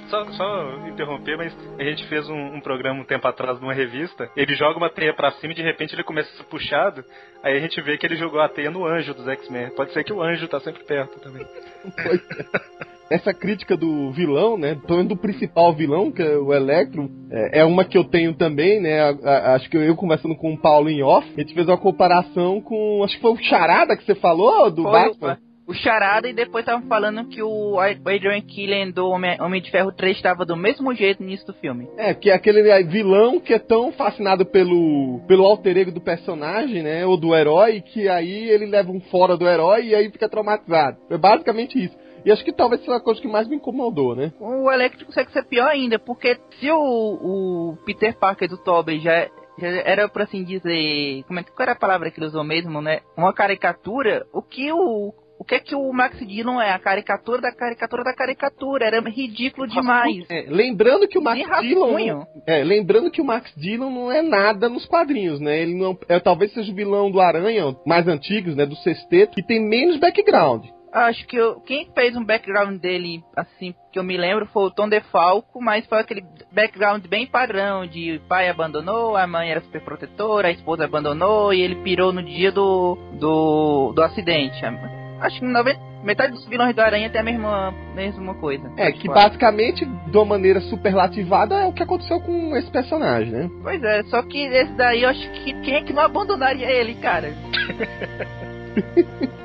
Só, 0.07 0.23
só 0.31 0.87
interromper, 0.87 1.35
mas 1.35 1.53
a 1.77 1.83
gente 1.83 2.07
fez 2.07 2.29
um, 2.29 2.37
um 2.55 2.61
programa 2.61 3.01
um 3.01 3.03
tempo 3.03 3.27
atrás 3.27 3.59
numa 3.59 3.73
revista. 3.73 4.29
Ele 4.37 4.53
joga 4.55 4.77
uma 4.77 4.89
teia 4.89 5.13
pra 5.13 5.31
cima 5.31 5.51
e 5.51 5.55
de 5.55 5.63
repente 5.63 5.93
ele 5.93 6.03
começa 6.03 6.31
a 6.31 6.37
ser 6.37 6.43
puxado. 6.43 7.03
Aí 7.41 7.57
a 7.57 7.59
gente 7.59 7.81
vê 7.81 7.97
que 7.97 8.05
ele 8.05 8.15
jogou 8.15 8.39
a 8.39 8.47
teia 8.47 8.71
no 8.71 8.85
anjo 8.85 9.13
dos 9.13 9.27
X-Men. 9.27 9.71
Pode 9.71 9.91
ser 9.91 10.03
que 10.05 10.13
o 10.13 10.21
anjo 10.21 10.47
tá 10.47 10.59
sempre 10.61 10.83
perto 10.85 11.19
também. 11.19 11.45
Essa 13.09 13.33
crítica 13.33 13.75
do 13.77 14.11
vilão, 14.11 14.57
né? 14.57 14.75
Pelo 14.87 14.97
menos 14.99 15.09
do 15.09 15.17
principal 15.17 15.73
vilão, 15.73 16.11
que 16.11 16.21
é 16.21 16.35
o 16.37 16.53
Electro, 16.53 17.09
é, 17.31 17.59
é 17.59 17.65
uma 17.65 17.85
que 17.85 17.97
eu 17.97 18.03
tenho 18.03 18.33
também, 18.33 18.79
né? 18.81 19.01
a- 19.01 19.15
a- 19.23 19.55
acho 19.55 19.69
que 19.69 19.77
eu 19.77 19.95
conversando 19.95 20.35
com 20.35 20.53
o 20.53 20.57
Paulo 20.57 20.89
em 20.89 21.03
off, 21.03 21.27
a 21.35 21.39
gente 21.41 21.53
fez 21.53 21.67
uma 21.67 21.77
comparação 21.77 22.59
com. 22.61 23.03
Acho 23.03 23.15
que 23.15 23.21
foi 23.21 23.31
o 23.31 23.43
Charada 23.43 23.95
que 23.95 24.03
você 24.05 24.15
falou, 24.15 24.71
do 24.71 24.83
Foi 24.83 24.91
Batman. 24.91 25.37
o, 25.67 25.71
o 25.71 25.73
Charada 25.75 26.27
e 26.27 26.33
depois 26.33 26.63
estavam 26.63 26.87
falando 26.87 27.25
que 27.27 27.41
o 27.43 27.77
Adrian 27.79 28.41
Killian 28.41 28.89
do 28.89 29.07
Homem, 29.09 29.39
Homem 29.41 29.61
de 29.61 29.69
Ferro 29.69 29.91
3 29.91 30.15
estava 30.17 30.43
do 30.45 30.55
mesmo 30.57 30.93
jeito 30.95 31.21
no 31.21 31.29
início 31.29 31.45
do 31.47 31.53
filme. 31.53 31.87
É, 31.97 32.13
que 32.13 32.29
é 32.29 32.33
aquele 32.33 32.69
aí, 32.71 32.83
vilão 32.83 33.39
que 33.39 33.53
é 33.53 33.59
tão 33.59 33.91
fascinado 33.91 34.45
pelo, 34.45 35.21
pelo 35.27 35.45
alter 35.45 35.77
ego 35.77 35.91
do 35.91 36.01
personagem, 36.01 36.81
né? 36.81 37.05
Ou 37.05 37.15
do 37.15 37.35
herói, 37.35 37.81
que 37.81 38.09
aí 38.09 38.49
ele 38.49 38.65
leva 38.65 38.91
um 38.91 38.99
fora 38.99 39.37
do 39.37 39.47
herói 39.47 39.87
e 39.87 39.95
aí 39.95 40.09
fica 40.09 40.27
traumatizado. 40.27 40.97
É 41.09 41.17
basicamente 41.17 41.77
isso. 41.81 42.02
E 42.25 42.31
acho 42.31 42.43
que 42.43 42.53
talvez 42.53 42.81
seja 42.81 42.95
a 42.95 43.01
coisa 43.01 43.21
que 43.21 43.27
mais 43.27 43.47
me 43.47 43.55
incomodou, 43.55 44.15
né? 44.15 44.31
O 44.39 44.71
Electro 44.71 45.05
consegue 45.05 45.31
ser 45.31 45.43
pior 45.45 45.67
ainda, 45.67 45.99
porque 45.99 46.37
se 46.59 46.71
o, 46.71 46.77
o 46.77 47.77
Peter 47.85 48.17
Parker 48.17 48.49
do 48.49 48.57
Tobey 48.57 48.99
já, 48.99 49.27
já 49.57 49.67
era, 49.67 50.07
por 50.07 50.21
assim 50.21 50.43
dizer, 50.43 51.23
como 51.27 51.39
é 51.39 51.43
que 51.43 51.51
era 51.59 51.73
a 51.73 51.79
palavra 51.79 52.09
que 52.09 52.19
ele 52.19 52.27
usou 52.27 52.43
mesmo, 52.43 52.81
né? 52.81 53.01
Uma 53.17 53.33
caricatura, 53.33 54.25
o 54.33 54.41
que 54.41 54.71
o 54.71 55.13
o 55.43 55.45
que 55.45 55.55
é 55.55 55.59
que 55.59 55.75
o 55.75 55.91
Max 55.91 56.17
Dillon 56.25 56.61
é? 56.61 56.71
A 56.71 56.79
caricatura 56.79 57.41
da 57.41 57.51
caricatura 57.51 58.01
da 58.01 58.13
caricatura. 58.13 58.85
Era 58.85 59.01
ridículo 59.01 59.67
demais. 59.67 60.25
É, 60.29 60.45
lembrando 60.47 61.05
que 61.05 61.17
o 61.17 61.21
Max 61.21 61.41
Dillon. 61.59 62.25
É, 62.47 62.63
lembrando 62.63 63.11
que 63.11 63.21
o 63.21 63.25
Max 63.25 63.53
Dillon 63.57 63.89
não 63.89 64.09
é 64.09 64.21
nada 64.21 64.69
nos 64.69 64.85
quadrinhos, 64.85 65.41
né? 65.41 65.59
Ele 65.59 65.75
não 65.75 65.97
é, 66.07 66.17
talvez 66.21 66.53
seja 66.53 66.71
o 66.71 66.75
vilão 66.75 67.11
do 67.11 67.19
Aranha, 67.19 67.75
mais 67.85 68.07
antigos, 68.07 68.55
né? 68.55 68.65
Do 68.65 68.75
Sexteto, 68.77 69.35
que 69.35 69.45
tem 69.45 69.59
menos 69.59 69.97
background. 69.97 70.63
Acho 70.93 71.25
que 71.25 71.35
eu- 71.35 71.59
quem 71.61 71.89
fez 71.95 72.15
um 72.15 72.23
background 72.23 72.79
dele, 72.79 73.23
assim, 73.35 73.73
que 73.91 73.97
eu 73.97 74.03
me 74.03 74.15
lembro, 74.15 74.45
foi 74.53 74.65
o 74.65 74.71
Tom 74.71 74.87
DeFalco, 74.87 75.59
mas 75.59 75.87
foi 75.87 75.99
aquele 75.99 76.23
background 76.51 77.07
bem 77.07 77.25
padrão, 77.25 77.87
de 77.87 78.21
pai 78.29 78.47
abandonou, 78.47 79.17
a 79.17 79.25
mãe 79.25 79.49
era 79.49 79.61
super 79.61 79.81
protetora, 79.81 80.49
a 80.49 80.51
esposa 80.51 80.85
abandonou, 80.85 81.51
e 81.51 81.61
ele 81.61 81.77
pirou 81.77 82.13
no 82.13 82.21
dia 82.21 82.51
do, 82.51 82.95
do, 83.19 83.91
do 83.95 84.03
acidente. 84.03 84.63
Acho 85.19 85.39
que 85.39 85.45
90, 85.45 85.79
metade 86.03 86.33
dos 86.33 86.45
vilões 86.47 86.75
do 86.75 86.81
Aranha 86.81 87.09
tem 87.09 87.21
a 87.21 87.23
mesma, 87.23 87.73
mesma 87.95 88.35
coisa. 88.35 88.71
É, 88.77 88.91
que 88.91 88.99
Tipo, 88.99 89.15
basicamente, 89.15 89.83
de 89.85 90.17
uma 90.17 90.25
maneira 90.25 90.61
superlativada, 90.61 91.55
é 91.55 91.65
o 91.65 91.73
que 91.73 91.81
aconteceu 91.81 92.19
com 92.21 92.55
esse 92.55 92.69
personagem, 92.69 93.31
né? 93.31 93.49
Pois 93.63 93.81
é, 93.81 94.03
só 94.03 94.21
que 94.21 94.37
esse 94.37 94.73
daí 94.73 95.01
eu 95.01 95.09
acho 95.09 95.31
que 95.31 95.53
quem 95.61 95.75
é 95.75 95.81
que 95.81 95.93
não 95.93 96.03
abandonaria 96.03 96.69
ele, 96.69 96.93
cara? 96.95 97.33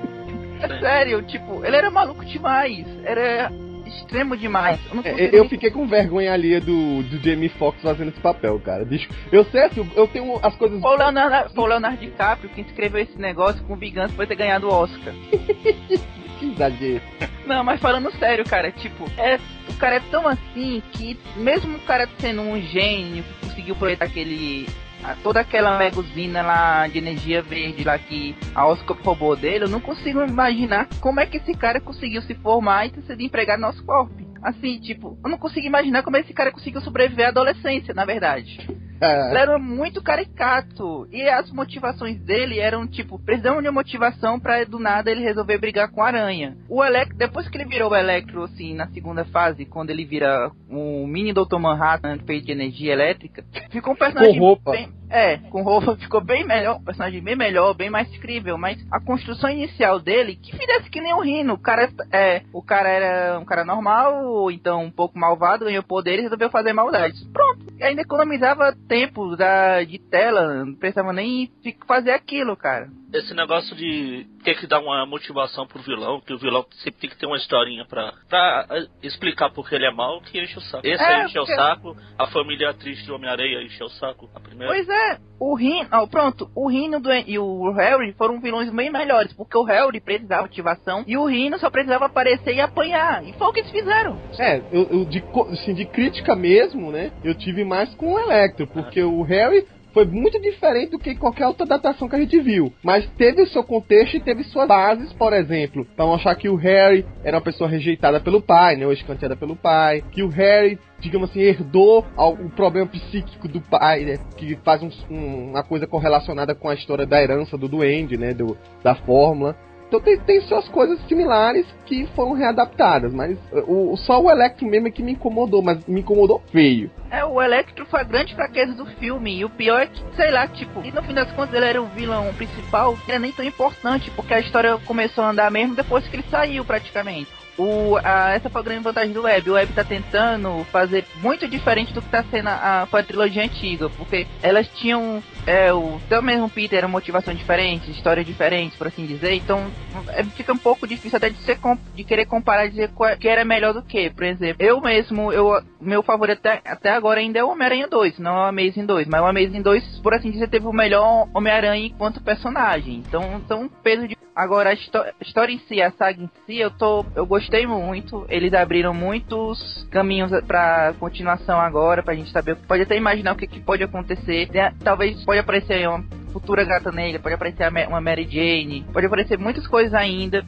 é 0.64 0.68
sério, 0.80 1.22
tipo, 1.22 1.64
ele 1.64 1.76
era 1.76 1.90
maluco 1.90 2.24
demais, 2.24 2.86
era 3.04 3.50
extremo 3.86 4.36
demais. 4.36 4.78
Eu, 4.92 5.00
É, 5.04 5.30
eu 5.32 5.48
fiquei 5.48 5.70
com 5.70 5.86
vergonha 5.86 6.32
ali 6.32 6.60
do, 6.60 7.02
do 7.02 7.18
Jamie 7.22 7.48
Foxx 7.48 7.82
fazendo 7.82 8.08
esse 8.08 8.20
papel, 8.20 8.58
cara. 8.60 8.86
Eu 9.32 9.44
sei 9.46 9.64
assim, 9.64 9.90
eu 9.96 10.06
tenho 10.06 10.38
as 10.42 10.54
coisas. 10.56 10.80
Foi 10.80 10.94
o, 10.94 10.98
Leonardo, 10.98 11.54
foi 11.54 11.64
o 11.64 11.66
Leonardo 11.66 11.98
DiCaprio 11.98 12.50
que 12.50 12.60
escreveu 12.60 13.02
esse 13.02 13.18
negócio 13.18 13.62
com 13.64 13.76
vingança 13.76 14.14
por 14.14 14.26
ter 14.26 14.36
ganhado 14.36 14.68
o 14.68 14.72
Oscar. 14.72 15.14
Que 16.38 16.52
exagero. 16.52 17.02
Não, 17.46 17.64
mas 17.64 17.80
falando 17.80 18.12
sério, 18.16 18.44
cara, 18.44 18.70
tipo, 18.70 19.10
é, 19.18 19.40
o 19.68 19.74
cara 19.74 19.96
é 19.96 20.00
tão 20.08 20.26
assim 20.28 20.80
que 20.92 21.18
mesmo 21.36 21.76
o 21.76 21.80
cara 21.80 22.08
sendo 22.18 22.42
um 22.42 22.60
gênio 22.60 23.24
que 23.24 23.48
conseguiu 23.48 23.74
projetar 23.74 24.04
aquele. 24.04 24.68
A- 25.04 25.14
Toda 25.22 25.40
aquela 25.40 25.78
mega 25.78 25.98
usina 25.98 26.42
lá 26.42 26.86
de 26.86 26.98
energia 26.98 27.42
verde 27.42 27.84
lá 27.84 27.98
que 27.98 28.36
a 28.54 28.66
Oscar 28.66 28.96
roubou 29.02 29.36
dele, 29.36 29.64
eu 29.64 29.68
não 29.68 29.80
consigo 29.80 30.22
imaginar 30.24 30.88
como 31.00 31.20
é 31.20 31.26
que 31.26 31.36
esse 31.38 31.52
cara 31.54 31.80
conseguiu 31.80 32.22
se 32.22 32.34
formar 32.34 32.86
e 32.86 32.90
ter 32.90 33.02
sido 33.02 33.22
empregado 33.22 33.60
no 33.60 33.68
Oscorp. 33.68 34.10
Assim, 34.42 34.78
tipo, 34.80 35.18
eu 35.24 35.30
não 35.30 35.38
consigo 35.38 35.66
imaginar 35.66 36.02
como 36.02 36.16
esse 36.16 36.32
cara 36.32 36.52
conseguiu 36.52 36.80
sobreviver 36.80 37.26
à 37.26 37.28
adolescência, 37.30 37.92
na 37.94 38.04
verdade. 38.04 38.58
É, 39.00 39.30
Ele 39.30 39.38
era 39.38 39.58
muito 39.58 40.02
caricato. 40.02 41.06
E 41.12 41.22
as 41.28 41.50
motivações 41.52 42.18
dele 42.20 42.58
eram 42.58 42.86
tipo, 42.86 43.18
precisamos 43.18 43.62
de 43.62 43.68
uma 43.68 43.74
motivação 43.80 44.40
pra 44.40 44.64
do 44.64 44.78
nada 44.80 45.08
ele 45.10 45.22
resolver 45.22 45.56
brigar 45.58 45.88
com 45.90 46.02
a 46.02 46.06
aranha. 46.08 46.56
O 46.68 46.84
Electro, 46.84 47.16
depois 47.16 47.48
que 47.48 47.56
ele 47.56 47.68
virou 47.68 47.92
o 47.92 47.96
Electro, 47.96 48.42
assim, 48.42 48.74
na 48.74 48.88
segunda 48.88 49.24
fase, 49.26 49.64
quando 49.64 49.90
ele 49.90 50.04
vira 50.04 50.50
o 50.68 51.06
mini 51.06 51.32
Dr. 51.32 51.58
Manhattan 51.58 52.18
feito 52.26 52.46
de 52.46 52.52
energia 52.52 52.92
elétrica, 52.92 53.44
ficou 53.70 53.92
um 53.92 53.96
personagem. 53.96 54.34
Com 54.38 54.46
roupa. 54.46 54.72
bem- 54.72 54.97
é, 55.10 55.38
com 55.50 55.62
roupa 55.62 55.96
ficou 56.00 56.20
bem 56.20 56.46
melhor, 56.46 56.76
um 56.76 56.84
personagem 56.84 57.22
bem 57.22 57.36
melhor, 57.36 57.74
bem 57.74 57.90
mais 57.90 58.08
crível, 58.18 58.58
mas 58.58 58.78
a 58.90 59.00
construção 59.00 59.50
inicial 59.50 59.98
dele, 59.98 60.36
que 60.36 60.56
fizesse 60.56 60.90
que 60.90 61.00
nem 61.00 61.14
o 61.14 61.20
Rino, 61.20 61.54
o 61.54 61.58
cara 61.58 61.90
é, 62.12 62.42
o 62.52 62.62
cara 62.62 62.88
era 62.88 63.38
um 63.38 63.44
cara 63.44 63.64
normal, 63.64 64.24
ou 64.26 64.50
então 64.50 64.84
um 64.84 64.90
pouco 64.90 65.18
malvado, 65.18 65.64
ganhou 65.64 65.82
poder 65.82 66.18
e 66.18 66.22
resolveu 66.22 66.50
fazer 66.50 66.72
maldades. 66.72 67.22
Pronto, 67.32 67.66
e 67.78 67.82
ainda 67.82 68.02
economizava 68.02 68.76
tempo 68.88 69.36
da, 69.36 69.82
de 69.82 69.98
tela, 69.98 70.64
não 70.64 70.74
precisava 70.74 71.12
nem 71.12 71.50
fazer 71.86 72.10
aquilo, 72.10 72.56
cara. 72.56 72.88
Esse 73.12 73.32
negócio 73.32 73.74
de 73.74 74.26
ter 74.44 74.54
que 74.58 74.66
dar 74.66 74.80
uma 74.80 75.06
motivação 75.06 75.66
pro 75.66 75.80
vilão, 75.82 76.20
que 76.20 76.32
o 76.34 76.38
vilão 76.38 76.64
sempre 76.82 77.00
tem 77.00 77.10
que 77.10 77.16
ter 77.16 77.24
uma 77.26 77.38
historinha 77.38 77.86
pra, 77.86 78.12
pra 78.28 78.66
eh, 78.70 78.86
explicar 79.02 79.50
porque 79.50 79.74
ele 79.74 79.86
é 79.86 79.90
mal, 79.90 80.20
que 80.20 80.38
enche 80.38 80.58
o 80.58 80.60
saco. 80.60 80.86
Esse 80.86 81.02
É, 81.02 81.06
aí 81.14 81.24
encheu 81.24 81.42
o 81.42 81.46
porque- 81.46 81.60
saco, 81.60 81.96
a 82.18 82.26
família 82.26 82.74
triste 82.74 83.04
de 83.06 83.12
Homem-Areia 83.12 83.62
encheu 83.62 83.86
o 83.86 83.90
saco, 83.90 84.28
a 84.34 84.40
primeira. 84.40 84.72
Pois 84.72 84.86
é, 84.88 85.18
o 85.40 85.54
Rino, 85.54 85.88
ó, 85.90 86.06
pronto, 86.06 86.50
o 86.54 86.68
Rino 86.68 87.00
do- 87.00 87.10
e 87.12 87.38
o 87.38 87.70
Harry 87.72 88.12
foram 88.12 88.40
vilões 88.40 88.70
bem 88.70 88.90
melhores, 88.90 89.32
porque 89.32 89.56
o 89.56 89.62
Harry 89.64 90.00
precisava 90.00 90.42
de 90.42 90.48
motivação 90.48 91.04
e 91.06 91.16
o 91.16 91.24
Rino 91.24 91.58
só 91.58 91.70
precisava 91.70 92.04
aparecer 92.06 92.54
e 92.54 92.60
apanhar, 92.60 93.26
e 93.26 93.32
foi 93.32 93.46
o 93.48 93.52
que 93.54 93.60
eles 93.60 93.70
fizeram. 93.70 94.18
É, 94.38 94.58
eu, 94.70 94.86
eu 94.90 95.04
de, 95.06 95.22
co- 95.22 95.48
assim, 95.50 95.72
de 95.72 95.86
crítica 95.86 96.36
mesmo, 96.36 96.92
né? 96.92 97.10
Eu 97.24 97.34
tive 97.34 97.64
mais 97.64 97.94
com 97.94 98.12
o 98.12 98.18
Electro, 98.18 98.66
porque 98.66 99.02
o 99.02 99.22
Harry 99.22 99.66
foi 99.92 100.04
muito 100.04 100.40
diferente 100.40 100.90
do 100.90 100.98
que 100.98 101.14
qualquer 101.14 101.46
outra 101.46 101.64
adaptação 101.64 102.08
que 102.08 102.16
a 102.16 102.18
gente 102.18 102.38
viu. 102.40 102.72
Mas 102.82 103.08
teve 103.16 103.42
o 103.42 103.46
seu 103.48 103.62
contexto 103.64 104.16
e 104.16 104.20
teve 104.20 104.44
suas 104.44 104.68
bases, 104.68 105.12
por 105.12 105.32
exemplo, 105.32 105.84
pra 105.96 106.06
mostrar 106.06 106.34
que 106.34 106.48
o 106.48 106.56
Harry 106.56 107.04
era 107.24 107.36
uma 107.36 107.42
pessoa 107.42 107.68
rejeitada 107.68 108.20
pelo 108.20 108.40
pai, 108.40 108.76
né? 108.76 108.86
Ou 108.86 108.92
escanteada 108.92 109.36
pelo 109.36 109.56
pai. 109.56 110.02
Que 110.12 110.22
o 110.22 110.28
Harry, 110.28 110.78
digamos 111.00 111.30
assim, 111.30 111.40
herdou 111.40 112.04
o 112.16 112.50
problema 112.50 112.86
psíquico 112.86 113.48
do 113.48 113.60
pai, 113.60 114.04
né? 114.04 114.18
Que 114.36 114.56
faz 114.64 114.82
um- 114.82 114.90
um- 115.10 115.50
uma 115.50 115.62
coisa 115.62 115.86
correlacionada 115.86 116.54
com 116.54 116.68
a 116.68 116.74
história 116.74 117.06
da 117.06 117.20
herança 117.22 117.56
do 117.56 117.68
duende, 117.68 118.16
né? 118.16 118.32
Do, 118.34 118.56
da 118.82 118.94
fórmula. 118.94 119.56
Então 119.88 120.00
tem, 120.00 120.18
tem 120.18 120.40
suas 120.42 120.68
coisas 120.68 121.00
similares 121.08 121.66
que 121.86 122.06
foram 122.14 122.32
readaptadas, 122.32 123.12
mas 123.12 123.38
uh, 123.50 123.92
o, 123.92 123.96
só 123.96 124.20
o 124.20 124.30
Electro 124.30 124.66
mesmo 124.66 124.88
é 124.88 124.90
que 124.90 125.02
me 125.02 125.12
incomodou, 125.12 125.62
mas 125.62 125.84
me 125.86 126.00
incomodou 126.00 126.42
feio. 126.52 126.90
É, 127.10 127.24
o 127.24 127.40
Electro 127.40 127.86
foi 127.86 128.00
a 128.00 128.04
grande 128.04 128.34
fraqueza 128.34 128.74
do 128.74 128.84
filme. 128.84 129.38
E 129.38 129.44
o 129.44 129.50
pior 129.50 129.80
é 129.80 129.86
que, 129.86 130.02
sei 130.14 130.30
lá, 130.30 130.46
tipo, 130.46 130.82
e 130.84 130.92
no 130.92 131.02
fim 131.02 131.14
das 131.14 131.32
contas 131.32 131.54
ele 131.54 131.64
era 131.64 131.80
o 131.80 131.86
vilão 131.86 132.32
principal, 132.34 132.96
que 132.96 133.10
era 133.10 133.18
nem 133.18 133.32
tão 133.32 133.44
importante, 133.44 134.10
porque 134.10 134.34
a 134.34 134.40
história 134.40 134.76
começou 134.84 135.24
a 135.24 135.30
andar 135.30 135.50
mesmo 135.50 135.74
depois 135.74 136.06
que 136.06 136.16
ele 136.16 136.24
saiu, 136.30 136.64
praticamente. 136.64 137.28
O, 137.58 137.96
a, 137.96 138.34
essa 138.34 138.48
foi 138.48 138.60
a 138.60 138.64
grande 138.64 138.84
vantagem 138.84 139.12
do 139.12 139.22
Web. 139.22 139.50
O 139.50 139.54
Web 139.54 139.72
tá 139.72 139.82
tentando 139.82 140.64
fazer 140.70 141.04
muito 141.20 141.48
diferente 141.48 141.92
do 141.92 142.00
que 142.00 142.08
tá 142.08 142.22
sendo 142.30 142.48
a, 142.48 142.52
a, 142.52 142.82
a 142.82 143.02
trilogia 143.02 143.42
antiga, 143.42 143.88
porque 143.90 144.26
elas 144.42 144.68
tinham 144.76 145.20
é, 145.46 145.72
o 145.72 145.96
até 146.06 146.20
mesmo 146.20 146.48
Peter 146.48 146.78
era 146.78 146.88
motivação 146.88 147.34
diferente, 147.34 147.90
história 147.90 148.24
diferente, 148.24 148.76
por 148.76 148.86
assim 148.86 149.06
dizer. 149.06 149.34
Então 149.34 149.70
é, 150.08 150.22
fica 150.24 150.52
um 150.52 150.58
pouco 150.58 150.86
difícil 150.86 151.16
até 151.16 151.30
de, 151.30 151.38
ser, 151.38 151.58
de 151.94 152.04
querer 152.04 152.26
comparar 152.26 152.66
e 152.66 152.70
dizer 152.70 152.90
qual, 152.94 153.16
que 153.16 153.28
era 153.28 153.44
melhor 153.44 153.72
do 153.72 153.82
que. 153.82 154.10
Por 154.10 154.24
exemplo, 154.24 154.64
eu 154.64 154.80
mesmo, 154.80 155.32
eu 155.32 155.62
meu 155.80 156.02
favorito 156.02 156.38
até, 156.38 156.60
até 156.64 156.90
agora 156.90 157.20
ainda 157.20 157.38
é 157.38 157.44
o 157.44 157.50
Homem-Aranha 157.50 157.88
2, 157.88 158.18
não 158.18 158.34
o 158.34 158.46
Amazing 158.46 158.86
2. 158.86 159.06
Mas 159.06 159.20
o 159.20 159.26
Amazing 159.26 159.62
2, 159.62 160.00
por 160.00 160.14
assim 160.14 160.30
dizer, 160.30 160.48
teve 160.48 160.66
o 160.66 160.72
melhor 160.72 161.28
Homem-Aranha 161.34 161.86
enquanto 161.86 162.22
personagem. 162.22 162.96
Então, 163.06 163.40
então 163.44 163.62
um 163.62 163.68
peso 163.68 164.08
de. 164.08 164.16
Agora, 164.34 164.70
a, 164.70 164.72
a 164.72 165.12
história 165.20 165.52
em 165.52 165.58
si, 165.60 165.82
a 165.82 165.90
saga 165.92 166.22
em 166.22 166.30
si, 166.46 166.58
eu 166.58 166.70
tô. 166.70 167.04
Eu 167.14 167.26
gostei 167.26 167.66
muito. 167.66 168.24
Eles 168.28 168.52
abriram 168.54 168.94
muitos 168.94 169.86
caminhos 169.90 170.30
pra 170.46 170.94
continuação 170.98 171.60
agora, 171.60 172.02
pra 172.02 172.14
gente 172.14 172.30
saber. 172.30 172.56
Pode 172.56 172.82
até 172.82 172.96
imaginar 172.96 173.32
o 173.32 173.36
que, 173.36 173.46
que 173.46 173.60
pode 173.60 173.82
acontecer. 173.82 174.48
Talvez 174.82 175.24
pode 175.28 175.40
aparecer 175.40 175.86
uma 175.86 176.02
futura 176.32 176.64
gata 176.64 176.90
negra, 176.90 177.20
pode 177.20 177.34
aparecer 177.34 177.70
uma 177.86 178.00
Mary 178.00 178.26
Jane, 178.26 178.86
pode 178.90 179.04
aparecer 179.04 179.38
muitas 179.38 179.66
coisas 179.66 179.92
ainda. 179.92 180.42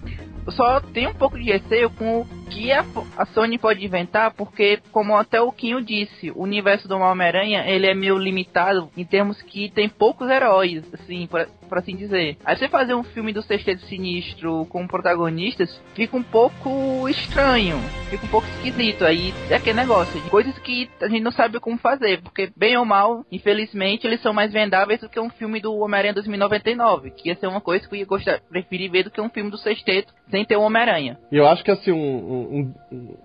Eu 0.47 0.53
só 0.53 0.81
tenho 0.81 1.11
um 1.11 1.14
pouco 1.14 1.38
de 1.38 1.53
receio 1.53 1.90
com 1.90 2.27
que 2.50 2.72
a, 2.72 2.84
a 3.16 3.26
Sony 3.26 3.58
pode 3.58 3.84
inventar, 3.84 4.32
porque, 4.32 4.80
como 4.90 5.16
até 5.16 5.40
o 5.40 5.52
Quinho 5.52 5.80
disse, 5.80 6.30
o 6.32 6.42
universo 6.42 6.88
do 6.88 6.98
Homem-Aranha, 6.98 7.64
ele 7.66 7.86
é 7.86 7.94
meio 7.94 8.18
limitado 8.18 8.90
em 8.96 9.04
termos 9.04 9.40
que 9.42 9.70
tem 9.70 9.88
poucos 9.88 10.28
heróis, 10.28 10.82
assim, 10.92 11.26
por, 11.26 11.46
por 11.68 11.78
assim 11.78 11.96
dizer. 11.96 12.36
Aí 12.44 12.56
você 12.56 12.68
fazer 12.68 12.94
um 12.94 13.04
filme 13.04 13.32
do 13.32 13.42
Sexteto 13.42 13.82
Sinistro 13.86 14.66
com 14.66 14.86
protagonistas, 14.86 15.80
fica 15.94 16.16
um 16.16 16.22
pouco 16.22 17.08
estranho, 17.08 17.78
fica 18.10 18.26
um 18.26 18.28
pouco 18.28 18.48
esquisito. 18.48 19.04
Aí 19.04 19.32
é 19.48 19.54
aquele 19.54 19.76
negócio 19.76 20.20
de 20.20 20.28
coisas 20.28 20.58
que 20.58 20.90
a 21.00 21.08
gente 21.08 21.22
não 21.22 21.32
sabe 21.32 21.60
como 21.60 21.78
fazer, 21.78 22.20
porque 22.22 22.50
bem 22.56 22.76
ou 22.76 22.84
mal, 22.84 23.24
infelizmente, 23.30 24.06
eles 24.06 24.20
são 24.20 24.32
mais 24.32 24.52
vendáveis 24.52 25.00
do 25.00 25.08
que 25.08 25.20
um 25.20 25.30
filme 25.30 25.60
do 25.60 25.74
Homem-Aranha 25.76 26.14
2099, 26.14 27.12
que 27.12 27.28
ia 27.28 27.36
ser 27.36 27.46
uma 27.46 27.60
coisa 27.60 27.88
que 27.88 27.94
eu 27.94 27.98
ia 28.00 28.06
gostar, 28.06 28.40
preferir 28.50 28.90
ver 28.90 29.04
do 29.04 29.10
que 29.10 29.20
um 29.20 29.30
filme 29.30 29.50
do 29.50 29.58
Sexteto 29.58 30.12
sem 30.30 30.44
ter 30.44 30.56
o 30.56 30.62
Homem-Aranha. 30.62 31.18
E 31.30 31.36
eu 31.36 31.46
acho 31.46 31.62
que 31.64 31.70
assim, 31.70 31.90
um, 32.40 32.74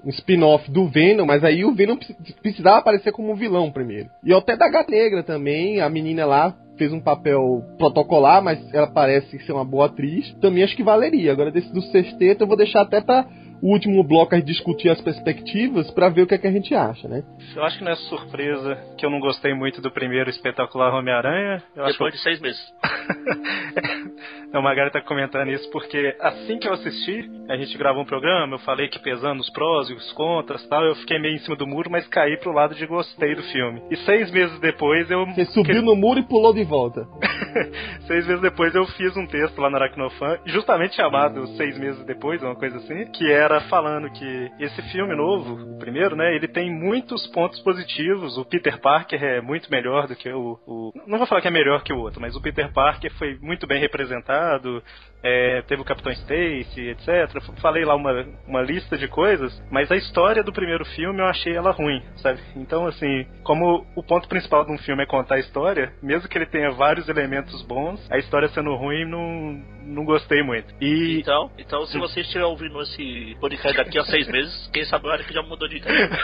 um, 0.06 0.10
spin-off 0.10 0.69
do 0.71 0.88
Venom, 0.88 1.25
mas 1.25 1.43
aí 1.43 1.63
o 1.63 1.73
Venom 1.73 1.97
precisava 2.41 2.78
aparecer 2.78 3.12
como 3.12 3.36
vilão 3.36 3.71
primeiro. 3.71 4.10
E 4.23 4.34
até 4.34 4.56
da 4.56 4.69
Gata 4.69 4.91
Negra 4.91 5.23
também, 5.23 5.82
a 5.82 5.89
menina 5.89 6.25
lá 6.25 6.56
fez 6.78 6.91
um 6.91 6.99
papel 6.99 7.63
protocolar, 7.78 8.43
mas 8.43 8.60
ela 8.73 8.88
parece 8.88 9.39
ser 9.39 9.51
uma 9.51 9.65
boa 9.65 9.86
atriz. 9.86 10.34
Também 10.41 10.63
acho 10.63 10.75
que 10.75 10.84
valeria. 10.84 11.32
Agora, 11.32 11.51
desse 11.51 11.71
do 11.71 11.82
sexteto, 11.82 12.41
eu 12.41 12.47
vou 12.47 12.58
deixar 12.58 12.82
até 12.82 13.01
pra 13.01 13.25
o 13.62 13.72
último 13.72 14.04
bloco 14.04 14.36
a 14.36 14.39
discutir 14.39 14.89
as 14.89 15.02
perspectivas 15.02 15.89
para 15.91 16.10
ver 16.10 16.24
o 16.24 16.28
que, 16.28 16.36
é 16.36 16.38
que 16.38 16.48
a 16.48 16.52
gente 16.52 16.74
acha, 16.74 17.08
né? 17.08 17.24
Eu 17.56 17.63
acho 17.63 17.78
que 17.78 17.84
não 17.84 17.91
é 17.91 17.96
surpresa 17.96 18.78
que 18.98 19.06
eu 19.06 19.10
não 19.10 19.20
gostei 19.20 19.54
muito 19.54 19.82
do 19.82 19.91
primeiro 19.91 20.30
espetacular 20.30 20.94
Homem-Aranha. 20.94 21.63
Depois 21.76 22.13
de 22.13 22.20
seis 22.20 22.39
meses. 22.39 22.62
não, 24.52 24.62
Magari 24.62 24.91
tá 24.91 25.02
comentando 25.02 25.50
isso 25.50 25.70
porque 25.72 26.15
assim 26.20 26.58
que 26.58 26.68
eu 26.68 26.74
assisti, 26.74 27.30
a 27.50 27.58
gente 27.58 27.78
gravou 27.78 28.04
um 28.04 28.06
programa, 28.06 28.56
eu 28.56 28.60
falei 28.60 28.88
que 28.88 29.00
pesando 29.00 29.39
os 29.39 29.50
prós 29.50 29.89
e 29.89 29.94
os 29.94 30.12
contras 30.13 30.65
tal, 30.68 30.84
eu 30.84 30.96
fiquei 30.96 31.20
meio 31.20 31.36
em 31.36 31.39
cima 31.39 31.56
do 31.56 31.68
muro, 31.68 31.89
mas 31.89 32.08
caí 32.08 32.38
pro 32.38 32.52
lado 32.52 32.76
de 32.76 32.86
gostei 32.86 33.36
do 33.36 33.44
filme. 33.44 33.82
E 33.89 33.98
seis 33.98 34.32
meses 34.32 34.60
depois 34.60 35.10
eu. 35.10 35.26
Você 35.26 35.46
subiu 35.46 35.82
no 35.82 35.96
muro 35.96 36.20
e 36.20 36.24
pulou 36.24 36.54
de 36.54 36.63
volta. 36.63 37.08
seis 38.08 38.26
meses 38.28 38.41
depois 38.41 38.74
eu 38.76 38.86
fiz 38.88 39.15
um 39.18 39.26
texto 39.26 39.60
lá 39.60 39.70
no 39.70 39.78
Aracnofan, 39.78 40.39
justamente 40.46 40.96
chamado 40.96 41.48
Seis 41.56 41.78
Meses 41.78 42.04
Depois, 42.06 42.41
uma 42.41 42.56
coisa 42.56 42.78
assim, 42.78 43.06
que 43.12 43.32
era 43.45 43.62
falando 43.62 44.10
que 44.12 44.51
esse 44.60 44.81
filme 44.91 45.15
novo, 45.15 45.75
o 45.75 45.79
primeiro, 45.79 46.15
né, 46.15 46.36
ele 46.36 46.47
tem 46.47 46.71
muitos 46.71 47.25
pontos 47.27 47.60
positivos. 47.62 48.38
O 48.38 48.45
Peter 48.45 48.79
Parker 48.79 49.23
é 49.23 49.41
muito 49.41 49.69
melhor 49.71 50.08
do 50.08 50.15
que 50.15 50.29
o, 50.29 50.60
o. 50.65 50.91
Não 51.08 51.17
vou 51.17 51.27
falar 51.27 51.41
que 51.41 51.47
é 51.47 51.51
melhor 51.51 51.84
que 51.84 51.93
o 51.93 51.99
outro, 51.99 52.19
mas 52.19 52.36
o 52.36 52.41
Peter 52.41 52.71
Parker 52.73 53.12
foi 53.13 53.38
muito 53.41 53.65
bem 53.67 53.79
representado 53.79 54.84
é, 55.25 55.63
teve 55.63 55.81
o 55.81 55.85
Capitão 55.85 56.11
Stacy, 56.11 56.89
etc. 56.89 57.41
Falei 57.59 57.83
lá 57.83 57.95
uma, 57.95 58.27
uma 58.47 58.61
lista 58.61 58.95
de 58.95 59.07
coisas, 59.07 59.59
mas 59.71 59.91
a 59.91 59.95
história 59.95 60.43
do 60.43 60.53
primeiro 60.53 60.85
filme 60.85 61.19
eu 61.19 61.25
achei 61.25 61.55
ela 61.55 61.71
ruim, 61.71 61.99
sabe? 62.17 62.39
Então, 62.55 62.85
assim, 62.85 63.25
como 63.43 63.83
o 63.95 64.03
ponto 64.03 64.29
principal 64.29 64.63
de 64.63 64.71
um 64.71 64.77
filme 64.77 65.01
é 65.01 65.07
contar 65.07 65.35
a 65.35 65.39
história, 65.39 65.91
mesmo 66.03 66.29
que 66.29 66.38
ele 66.38 66.45
tenha 66.45 66.69
vários 66.69 67.09
elementos 67.09 67.63
bons, 67.63 67.99
a 68.11 68.19
história 68.19 68.47
sendo 68.49 68.75
ruim, 68.75 69.03
não, 69.05 69.59
não 69.81 70.05
gostei 70.05 70.43
muito. 70.43 70.71
E... 70.79 71.17
Então, 71.21 71.49
então 71.57 71.83
se 71.88 71.97
você 71.97 72.21
estiver 72.21 72.45
ouvindo 72.45 72.79
esse 72.83 73.35
podcast 73.41 73.77
daqui 73.77 73.97
a 73.97 74.03
seis 74.03 74.27
meses, 74.27 74.69
quem 74.71 74.85
sabe 74.85 75.07
olha 75.07 75.23
que 75.23 75.33
já 75.33 75.41
mudou 75.41 75.67
de 75.67 75.77
ideia. 75.77 76.07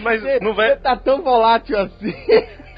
Mas 0.00 0.22
não 0.40 0.54
vai. 0.54 0.70
Você 0.70 0.76
tá 0.76 0.96
tão 0.96 1.22
volátil 1.22 1.76
assim. 1.76 2.14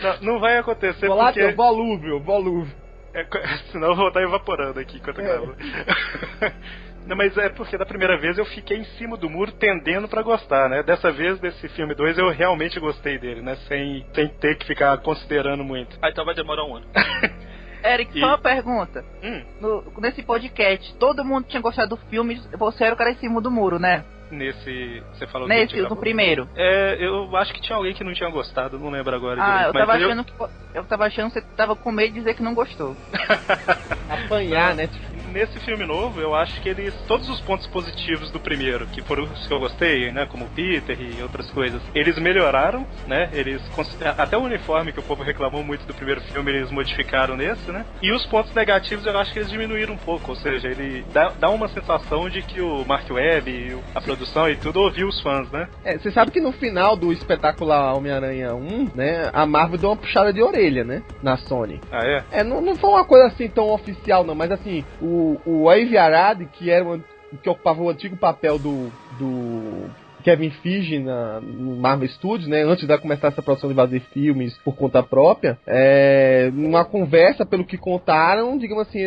Não, 0.02 0.32
não 0.32 0.40
vai 0.40 0.56
acontecer 0.56 1.06
volátil, 1.06 1.42
porque... 1.42 1.54
volúvel, 1.54 2.18
volúvel. 2.18 2.81
É, 3.14 3.26
senão 3.70 3.88
eu 3.88 3.96
vou 3.96 4.08
estar 4.08 4.22
evaporando 4.22 4.80
aqui 4.80 4.96
enquanto 4.96 5.20
eu 5.20 5.24
gravo. 5.24 5.56
Não, 7.06 7.16
mas 7.16 7.36
é 7.36 7.48
porque 7.48 7.76
da 7.76 7.84
primeira 7.84 8.16
vez 8.16 8.38
eu 8.38 8.44
fiquei 8.44 8.76
em 8.76 8.84
cima 8.96 9.16
do 9.16 9.28
muro 9.28 9.50
tendendo 9.52 10.06
para 10.08 10.22
gostar, 10.22 10.68
né? 10.68 10.82
Dessa 10.84 11.10
vez, 11.10 11.38
desse 11.40 11.68
filme 11.70 11.94
2, 11.94 12.18
eu 12.18 12.30
realmente 12.30 12.78
gostei 12.78 13.18
dele, 13.18 13.42
né? 13.42 13.56
Sem, 13.66 14.06
sem 14.14 14.28
ter 14.28 14.56
que 14.56 14.66
ficar 14.66 14.96
considerando 14.98 15.64
muito. 15.64 15.98
Ah, 16.00 16.10
então 16.10 16.24
vai 16.24 16.34
demorar 16.34 16.64
um 16.64 16.76
ano. 16.76 16.86
Eric, 17.84 18.16
e... 18.16 18.20
só 18.20 18.28
uma 18.28 18.38
pergunta. 18.38 19.04
Hum. 19.22 19.42
No, 19.60 19.92
nesse 19.98 20.22
podcast, 20.22 20.94
todo 20.96 21.24
mundo 21.24 21.46
tinha 21.48 21.60
gostado 21.60 21.96
do 21.96 22.02
filme, 22.08 22.40
você 22.56 22.84
era 22.84 22.94
o 22.94 22.98
cara 22.98 23.10
em 23.10 23.16
cima 23.16 23.40
do 23.40 23.50
muro, 23.50 23.80
né? 23.80 24.04
Nesse. 24.32 25.02
Você 25.12 25.26
falou 25.26 25.46
Nesse, 25.46 25.80
no 25.80 25.96
primeiro. 25.96 26.48
É, 26.56 26.96
eu 26.98 27.36
acho 27.36 27.52
que 27.52 27.60
tinha 27.60 27.76
alguém 27.76 27.94
que 27.94 28.02
não 28.02 28.12
tinha 28.12 28.30
gostado, 28.30 28.78
não 28.78 28.90
lembro 28.90 29.14
agora. 29.14 29.42
Ah, 29.42 29.46
direito, 29.46 29.66
eu 29.66 29.86
tava 29.86 29.92
achando 29.92 30.18
eu... 30.18 30.24
que. 30.24 30.54
Eu 30.74 30.84
tava 30.84 31.06
achando 31.06 31.28
que 31.28 31.40
você 31.40 31.46
tava 31.56 31.76
com 31.76 31.92
medo 31.92 32.08
de 32.08 32.20
dizer 32.20 32.34
que 32.34 32.42
não 32.42 32.54
gostou. 32.54 32.96
Apanhar, 34.08 34.74
né? 34.74 34.88
Nesse 35.32 35.58
filme 35.60 35.84
novo, 35.84 36.20
eu 36.20 36.34
acho 36.34 36.60
que 36.60 36.68
eles. 36.68 36.94
Todos 37.06 37.28
os 37.28 37.40
pontos 37.40 37.66
positivos 37.66 38.30
do 38.30 38.38
primeiro, 38.38 38.86
que 38.86 39.02
foram 39.02 39.24
os 39.24 39.46
que 39.46 39.52
eu 39.52 39.58
gostei, 39.58 40.12
né? 40.12 40.26
Como 40.26 40.48
Peter 40.50 40.96
e 41.00 41.22
outras 41.22 41.50
coisas, 41.50 41.82
eles 41.94 42.18
melhoraram, 42.18 42.86
né? 43.06 43.30
Eles. 43.32 43.62
Até 44.18 44.36
o 44.36 44.42
uniforme 44.42 44.92
que 44.92 45.00
o 45.00 45.02
povo 45.02 45.22
reclamou 45.22 45.64
muito 45.64 45.86
do 45.86 45.94
primeiro 45.94 46.20
filme, 46.20 46.52
eles 46.52 46.70
modificaram 46.70 47.36
nesse, 47.36 47.70
né? 47.70 47.84
E 48.02 48.12
os 48.12 48.24
pontos 48.26 48.54
negativos 48.54 49.06
eu 49.06 49.18
acho 49.18 49.32
que 49.32 49.38
eles 49.38 49.50
diminuíram 49.50 49.94
um 49.94 49.98
pouco. 49.98 50.30
Ou 50.30 50.36
seja, 50.36 50.68
ele 50.68 51.04
dá, 51.12 51.32
dá 51.38 51.50
uma 51.50 51.68
sensação 51.68 52.28
de 52.28 52.42
que 52.42 52.60
o 52.60 52.84
Mark 52.86 53.10
Webb, 53.10 53.78
a 53.94 54.00
produção 54.00 54.48
e 54.48 54.56
tudo 54.56 54.80
ouviu 54.80 55.08
os 55.08 55.20
fãs, 55.20 55.50
né? 55.50 55.68
É, 55.84 55.98
você 55.98 56.10
sabe 56.10 56.30
que 56.30 56.40
no 56.40 56.52
final 56.52 56.96
do 56.96 57.12
espetacular 57.12 57.94
Homem-Aranha 57.94 58.54
1, 58.54 58.90
né? 58.94 59.30
A 59.32 59.46
Marvel 59.46 59.78
deu 59.78 59.90
uma 59.90 59.96
puxada 59.96 60.32
de 60.32 60.42
orelha, 60.42 60.84
né? 60.84 61.02
Na 61.22 61.36
Sony. 61.36 61.80
Ah, 61.90 62.04
é? 62.04 62.24
É, 62.30 62.44
não, 62.44 62.60
não 62.60 62.76
foi 62.76 62.90
uma 62.90 63.04
coisa 63.04 63.26
assim 63.26 63.48
tão 63.48 63.70
oficial, 63.70 64.24
não, 64.24 64.34
mas 64.34 64.50
assim, 64.50 64.84
o 65.00 65.21
o, 65.46 65.70
Avi 65.70 65.96
Arad, 65.96 66.42
que 66.52 66.70
era 66.70 66.84
uma, 66.84 67.00
que 67.42 67.48
ocupava 67.48 67.82
o 67.82 67.88
antigo 67.88 68.16
papel 68.16 68.58
do, 68.58 68.90
do 69.18 69.90
Kevin 70.22 70.50
Feige 70.50 70.98
na, 70.98 71.40
no 71.40 71.76
Marvel 71.76 72.08
Studios, 72.08 72.48
né, 72.48 72.62
antes 72.62 72.86
de 72.86 72.98
começar 72.98 73.28
essa 73.28 73.42
produção 73.42 73.68
de 73.68 73.76
fazer 73.76 74.00
filmes 74.12 74.56
por 74.58 74.74
conta 74.74 75.02
própria, 75.02 75.58
é, 75.66 76.50
numa 76.52 76.84
conversa, 76.84 77.44
pelo 77.44 77.64
que 77.64 77.76
contaram, 77.76 78.56
digamos 78.56 78.86
assim, 78.88 79.00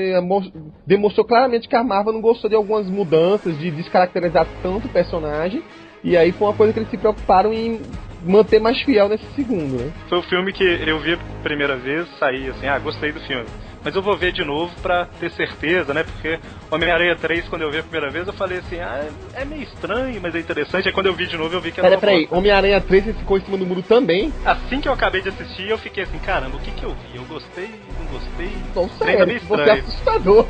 demonstrou 0.86 1.25
claramente 1.25 1.67
que 1.67 1.75
a 1.75 1.84
Marvel 1.84 2.13
não 2.13 2.21
gostou 2.21 2.49
de 2.49 2.56
algumas 2.56 2.89
mudanças, 2.89 3.58
de 3.58 3.71
descaracterizar 3.71 4.45
tanto 4.62 4.88
o 4.88 4.91
personagem, 4.91 5.63
e 6.04 6.15
aí 6.15 6.32
foi 6.32 6.47
uma 6.47 6.54
coisa 6.54 6.71
que 6.71 6.80
eles 6.80 6.89
se 6.89 6.97
preocuparam 6.97 7.51
em 7.51 7.80
manter 8.23 8.60
mais 8.60 8.82
fiel 8.82 9.08
nesse 9.08 9.25
segundo, 9.36 9.78
né? 9.78 9.91
Foi 10.10 10.19
o 10.19 10.23
filme 10.23 10.51
que 10.51 10.63
eu 10.63 10.99
vi 10.99 11.13
a 11.13 11.19
primeira 11.43 11.75
vez, 11.78 12.08
saí 12.19 12.49
assim, 12.49 12.67
ah, 12.67 12.78
gostei 12.80 13.12
do 13.12 13.19
filme 13.21 13.45
mas 13.86 13.95
eu 13.95 14.02
vou 14.02 14.17
ver 14.17 14.32
de 14.32 14.43
novo 14.43 14.74
pra 14.82 15.06
ter 15.19 15.30
certeza, 15.30 15.93
né? 15.93 16.04
Porque 16.04 16.39
Homem-Aranha 16.71 17.15
3, 17.15 17.48
quando 17.48 17.62
eu 17.62 17.69
vi 17.69 17.78
a 17.78 17.84
primeira 17.84 18.10
vez, 18.10 18.26
eu 18.26 18.34
falei 18.34 18.58
assim, 18.58 18.80
ah, 18.80 19.08
é 19.36 19.45
meio 19.45 19.62
estranho, 19.62 20.19
mas 20.19 20.34
é 20.34 20.39
interessante. 20.39 20.88
Aí 20.88 20.93
quando 20.93 21.06
eu 21.06 21.13
vi 21.13 21.28
de 21.28 21.38
novo, 21.38 21.54
eu 21.54 21.62
vi 21.62 21.71
que 21.71 21.80
era. 21.80 21.89
Pera, 21.89 22.02
peraí, 22.02 22.28
Homem-Aranha 22.32 22.82
3 22.82 23.06
você 23.06 23.13
ficou 23.13 23.38
em 23.38 23.41
cima 23.41 23.58
do 23.58 23.65
muro 23.65 23.84
também? 23.84 24.34
Assim 24.43 24.82
que 24.82 24.88
eu 24.89 24.93
acabei 24.93 25.21
de 25.21 25.30
assistir, 25.30 25.69
eu 25.69 25.78
fiquei 25.78 26.04
assim, 26.04 26.17
caramba, 26.17 26.58
o 26.58 26.60
que 26.60 26.71
que 26.71 26.84
eu 26.84 26.95
vi? 26.95 27.17
Eu 27.17 27.24
gostei, 27.26 27.69
não 28.00 28.06
gostei? 28.08 28.52
Não 28.76 28.89
sei, 28.89 29.15
é 29.17 29.26
meio 29.26 29.38
estranho. 29.38 29.65
você 29.65 29.69
é 29.69 29.80
assustador. 29.82 30.48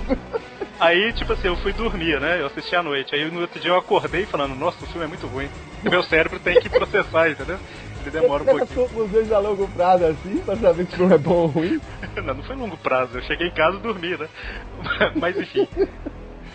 Aí, 0.80 1.14
tipo 1.14 1.34
assim, 1.34 1.48
eu 1.48 1.56
fui 1.58 1.72
dormir, 1.74 2.20
né? 2.20 2.40
Eu 2.42 2.48
assisti 2.48 2.76
à 2.76 2.84
noite. 2.84 3.16
Aí 3.16 3.30
no 3.32 3.42
outro 3.42 3.60
dia 3.60 3.72
eu 3.72 3.78
acordei 3.78 4.26
falando, 4.26 4.56
nossa, 4.56 4.84
o 4.84 4.88
filme 4.88 5.06
é 5.06 5.08
muito 5.08 5.26
ruim. 5.28 5.50
Meu 5.84 6.04
cérebro 6.04 6.40
tem 6.40 6.60
que 6.60 6.70
processar, 6.70 7.30
entendeu? 7.30 7.58
Ele 8.06 8.12
demora 8.12 8.44
um 8.44 8.46
pouquinho. 8.46 8.88
conclusões 8.88 9.32
a 9.32 9.40
longo 9.40 9.68
prazo 9.70 10.06
assim, 10.06 10.38
pra 10.46 10.56
saber 10.56 10.86
se 10.86 11.02
não 11.02 11.12
é 11.12 11.18
bom 11.18 11.34
ou 11.34 11.48
ruim? 11.48 11.82
não, 12.24 12.36
não 12.36 12.44
foi 12.44 12.56
longo 12.56 12.78
prazo. 12.78 13.18
Eu 13.18 13.24
cheguei 13.24 13.48
em 13.48 13.54
casa 13.54 13.78
e 13.78 13.80
dormi, 13.80 14.16
né? 14.18 14.30
Mas 15.16 15.38
enfim. 15.38 15.68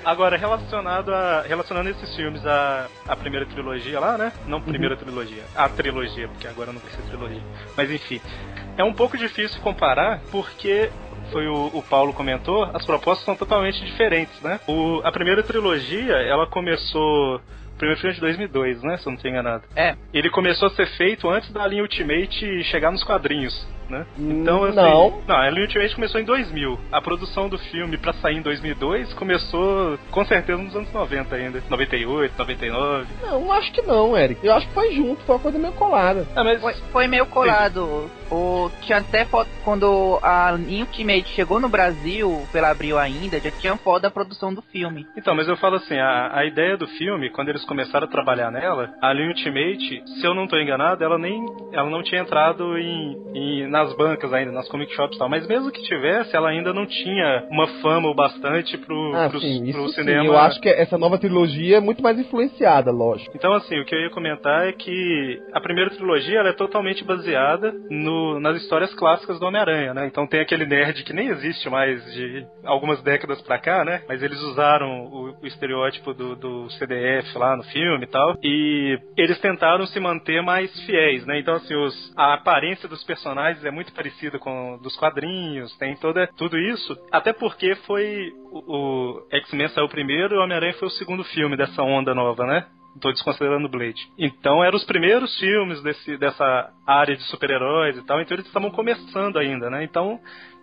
Agora, 0.05 0.37
relacionado 0.37 1.13
a. 1.13 1.43
Relacionando 1.43 1.91
esses 1.91 2.15
filmes 2.15 2.47
à, 2.47 2.87
à 3.07 3.17
primeira 3.17 3.45
trilogia 3.47 3.99
lá, 3.99 4.17
né? 4.17 4.33
Não 4.47 4.61
primeira 4.61 4.95
uhum. 4.95 5.01
trilogia, 5.01 5.43
a 5.55 5.69
trilogia, 5.69 6.29
porque 6.29 6.47
agora 6.47 6.73
não 6.73 6.81
vai 6.81 6.91
ser 6.91 7.03
trilogia. 7.03 7.43
Mas 7.77 7.91
enfim. 7.91 8.21
É 8.79 8.85
um 8.85 8.95
pouco 8.95 9.19
difícil 9.19 9.61
comparar 9.61 10.21
porque 10.31 10.91
foi 11.31 11.47
o, 11.47 11.71
o, 11.75 11.83
Paulo 11.83 12.13
comentou, 12.13 12.65
as 12.73 12.85
propostas 12.85 13.25
são 13.25 13.37
totalmente 13.37 13.85
diferentes, 13.85 14.41
né? 14.41 14.59
O, 14.67 15.01
a 15.05 15.13
primeira 15.13 15.43
trilogia, 15.43 16.15
ela 16.15 16.47
começou 16.47 17.41
primeiro 17.81 18.01
filme 18.01 18.13
é 18.13 18.15
de 18.15 18.21
2002, 18.21 18.83
né? 18.83 18.99
Se 18.99 19.07
eu 19.07 19.11
não 19.11 19.17
estou 19.17 19.31
enganado. 19.31 19.65
É. 19.75 19.97
Ele 20.13 20.31
começou 20.31 20.69
a 20.69 20.71
ser 20.71 20.87
feito 20.97 21.29
antes 21.29 21.51
da 21.51 21.67
linha 21.67 21.83
Ultimate 21.83 22.63
chegar 22.65 22.91
nos 22.93 23.03
quadrinhos 23.03 23.67
né? 23.91 24.07
Então, 24.19 24.65
assim, 24.65 24.77
não. 24.77 25.23
Não, 25.27 25.37
a 25.37 25.49
Ultimate 25.49 25.95
começou 25.95 26.21
em 26.21 26.25
2000. 26.25 26.79
A 26.93 27.01
produção 27.01 27.49
do 27.49 27.59
filme 27.59 27.97
para 27.97 28.13
sair 28.15 28.37
em 28.37 28.43
2002 28.43 29.13
começou 29.15 29.99
com 30.11 30.25
certeza 30.25 30.63
nos 30.63 30.75
anos 30.75 30.93
90 30.93 31.35
ainda. 31.35 31.63
98, 31.69 32.35
99. 32.39 33.07
Não, 33.23 33.53
acho 33.53 33.73
que 33.73 33.83
não, 33.83 34.17
Eric. 34.17 34.47
Eu 34.47 34.55
acho 34.55 34.69
que 34.69 34.75
foi 34.75 34.93
junto, 34.93 35.23
foi 35.23 35.35
uma 35.35 35.43
coisa 35.43 35.59
meio 35.59 35.73
colada. 35.75 36.27
Ah, 36.35 36.45
mas... 36.45 36.61
foi, 36.61 36.75
foi 36.93 37.07
meio 37.07 37.27
colado. 37.27 38.11
O, 38.31 38.71
tinha 38.83 38.99
até 38.99 39.25
foto 39.25 39.51
quando 39.65 40.19
a 40.23 40.53
Ultimate 40.53 41.29
chegou 41.31 41.59
no 41.59 41.69
Brasil, 41.69 42.47
pela 42.53 42.71
Abril 42.71 42.97
ainda, 42.97 43.41
já 43.41 43.51
tinha 43.51 43.77
foto 43.77 44.03
da 44.03 44.11
produção 44.11 44.55
do 44.55 44.63
filme. 44.63 45.07
Então, 45.17 45.35
mas 45.35 45.49
eu 45.49 45.57
falo 45.57 45.77
assim, 45.77 45.99
a, 45.99 46.39
a 46.39 46.45
ideia 46.45 46.77
do 46.77 46.87
filme, 46.87 47.31
quando 47.31 47.49
eles 47.49 47.65
começaram 47.65 48.07
a 48.07 48.11
trabalhar 48.11 48.51
nela, 48.53 48.93
a 49.03 49.13
Ultimate, 49.13 50.03
se 50.07 50.25
eu 50.25 50.35
não 50.35 50.45
estou 50.45 50.61
enganado, 50.61 51.03
ela 51.03 51.19
nem 51.19 51.45
ela 51.73 51.91
não 51.91 52.03
tinha 52.03 52.21
entrado 52.21 52.79
em, 52.79 53.17
em 53.35 53.69
na 53.69 53.80
nas 53.85 53.93
bancas 53.97 54.33
ainda, 54.33 54.53
nas 54.53 54.69
comic 54.69 54.93
shops 54.95 55.17
e 55.17 55.19
tal. 55.19 55.29
Mas 55.29 55.47
mesmo 55.47 55.71
que 55.71 55.83
tivesse, 55.83 56.35
ela 56.37 56.51
ainda 56.51 56.73
não 56.73 56.87
tinha 56.87 57.47
uma 57.51 57.67
fama 57.83 58.09
o 58.09 58.15
bastante 58.15 58.77
pro, 58.79 59.13
Ah, 59.15 59.29
pro, 59.29 59.41
sim, 59.41 59.61
pro 59.61 59.69
isso 59.85 59.89
sim. 59.89 59.95
cinema. 60.03 60.25
Eu 60.25 60.39
acho 60.39 60.61
que 60.61 60.69
essa 60.69 60.99
nova 60.99 61.19
trilogia 61.19 61.79
é 61.79 61.81
muito 61.81 62.03
mais 62.03 62.19
influenciada, 62.19 62.91
lógico. 62.91 63.33
Então, 63.35 63.53
assim, 63.55 63.79
o 63.79 63.85
que 63.85 63.95
eu 63.95 64.01
ia 64.01 64.11
comentar 64.11 64.67
é 64.69 64.73
que 64.73 65.41
a 65.53 65.61
primeira 65.61 65.91
trilogia 65.91 66.41
ela 66.41 66.51
é 66.51 66.53
totalmente 66.55 67.05
baseada 67.05 67.73
no, 67.91 68.39
nas 68.41 68.57
histórias 68.63 68.93
clássicas 68.95 69.39
do 69.39 69.47
Homem-Aranha, 69.47 69.95
né? 69.95 70.07
Então 70.07 70.27
tem 70.27 70.41
aquele 70.41 70.67
nerd 70.67 71.03
que 71.05 71.13
nem 71.13 71.29
existe 71.29 71.69
mais 71.69 72.03
de 72.13 72.45
algumas 72.65 73.03
décadas 73.03 73.41
pra 73.43 73.59
cá, 73.59 73.85
né? 73.85 74.03
Mas 74.09 74.23
eles 74.23 74.41
usaram 74.43 75.05
o, 75.07 75.35
o 75.43 75.47
estereótipo 75.47 76.13
do, 76.13 76.37
do 76.37 76.71
CDF 76.73 77.37
lá 77.39 77.57
no 77.57 77.63
filme 77.65 78.05
e 78.05 78.09
tal. 78.09 78.37
E 78.43 78.99
eles 79.17 79.39
tentaram 79.41 79.87
se 79.87 79.99
manter 80.01 80.43
mais 80.43 80.71
fiéis, 80.85 81.25
né? 81.27 81.39
Então, 81.39 81.55
assim, 81.55 81.75
os, 81.75 82.13
a 82.17 82.35
aparência 82.35 82.89
dos 82.89 83.03
personagens 83.05 83.65
é 83.65 83.70
muito 83.71 83.93
parecida 83.93 84.39
com 84.39 84.79
dos 84.83 84.97
quadrinhos, 84.97 85.77
tem 85.79 85.97
toda, 85.97 86.27
tudo 86.37 86.59
isso. 86.59 86.97
Até 87.11 87.33
porque 87.33 87.75
foi 87.87 88.33
o, 88.51 88.77
o 88.77 89.27
X-Men 89.33 89.69
saiu 89.69 89.89
primeiro 89.89 90.35
e 90.35 90.39
o 90.39 90.43
Homem-Aranha 90.43 90.75
foi 90.75 90.89
o 90.89 90.93
segundo 90.93 91.25
filme 91.25 91.57
dessa 91.57 91.83
onda 91.83 92.15
nova, 92.15 92.47
né? 92.47 92.67
Tô 93.01 93.11
desconsiderando 93.13 93.67
o 93.67 93.71
Blade. 93.71 94.09
Então 94.19 94.65
eram 94.65 94.77
os 94.77 94.85
primeiros 94.85 95.39
filmes 95.39 95.81
desse, 95.83 96.17
dessa 96.17 96.73
área 96.87 97.17
de 97.17 97.23
super-heróis 97.25 97.97
e 97.97 98.05
tal, 98.05 98.21
então 98.21 98.35
eles 98.35 98.47
estavam 98.47 98.71
começando 98.71 99.39
ainda, 99.39 99.71
né? 99.71 99.85
Então 99.85 100.19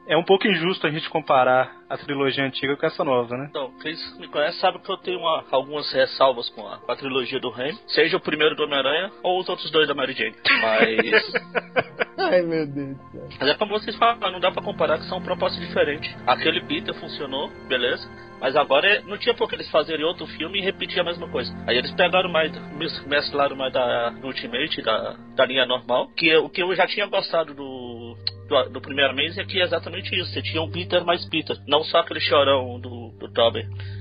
é 0.10 0.16
um 0.16 0.24
pouco 0.24 0.48
injusto 0.48 0.88
a 0.88 0.90
gente 0.90 1.10
comparar 1.10 1.70
a 1.90 1.98
trilogia 1.98 2.44
antiga 2.46 2.78
com 2.78 2.86
essa 2.86 3.04
nova, 3.04 3.36
né? 3.36 3.48
Então, 3.50 3.72
quem 3.82 3.94
me 4.20 4.28
conhece 4.30 4.58
sabe 4.60 4.80
que 4.80 4.90
eu 4.90 4.96
tenho 4.98 5.20
uma- 5.20 5.44
algumas 5.52 5.92
ressalvas 5.92 6.50
com 6.50 6.66
a, 6.68 6.78
com 6.78 6.90
a 6.92 6.96
trilogia 6.96 7.40
do 7.42 7.50
Raimi, 7.50 7.78
seja 7.88 8.16
o 8.16 8.20
primeiro 8.22 8.56
do 8.56 8.64
Homem-Aranha 8.64 9.12
ou 9.24 9.40
os 9.40 9.50
outros 9.50 9.70
dois 9.70 9.86
da 9.88 9.94
Mary 9.94 10.14
Jane. 10.14 10.36
Mas, 10.62 11.24
Ai, 12.28 12.42
meu 12.42 12.66
Deus 12.68 12.98
mas 13.40 13.50
é 13.50 13.54
como 13.56 13.72
vocês 13.80 13.96
falam, 13.98 14.32
não 14.32 14.40
dá 14.40 14.52
pra 14.52 14.62
comparar 14.64 14.98
que 14.98 15.06
são 15.06 15.22
propostas 15.22 15.60
diferentes. 15.66 16.14
Aquele 16.26 16.62
Peter 16.62 16.94
funcionou, 16.96 17.50
beleza, 17.68 18.08
mas 18.40 18.56
agora 18.56 18.88
é- 18.88 19.02
não 19.02 19.18
tinha 19.18 19.34
por 19.36 19.48
que 19.50 19.56
eles 19.56 19.70
fazerem 19.70 20.06
outro 20.06 20.26
filme 20.28 20.60
e 20.60 20.62
repetir 20.64 21.00
a 21.00 21.04
mesma 21.04 21.28
coisa. 21.30 21.54
Aí 21.68 21.78
eles 21.78 21.92
pegaram 21.92 22.30
mais, 22.30 22.52
mes- 22.74 23.06
mesclaram 23.06 23.56
mais 23.56 23.72
da 23.74 24.14
Ultimate, 24.24 24.82
da, 24.82 25.16
da 25.36 25.46
linha 25.46 25.66
normal, 25.66 26.10
que 26.16 26.28
eu- 26.28 26.46
o 26.46 26.50
que 26.50 26.62
eu 26.64 26.76
já 26.76 26.88
tinha 26.88 27.06
gostado 27.08 27.54
do, 27.54 28.16
do, 28.48 28.70
do 28.70 28.82
primeiro 28.82 29.14
mês 29.16 29.38
é 29.38 29.44
que 29.44 29.60
é 29.60 29.64
exatamente 29.64 30.14
isso. 30.16 30.32
Você 30.34 30.42
tinha 30.42 30.62
um 30.62 30.70
Peter 30.72 31.04
mais 31.06 31.26
Peter, 31.30 31.56
não 31.68 31.84
só 31.84 32.00
aquele 32.00 32.20
chorão 32.20 32.80
do, 32.80 33.12
do 33.20 33.28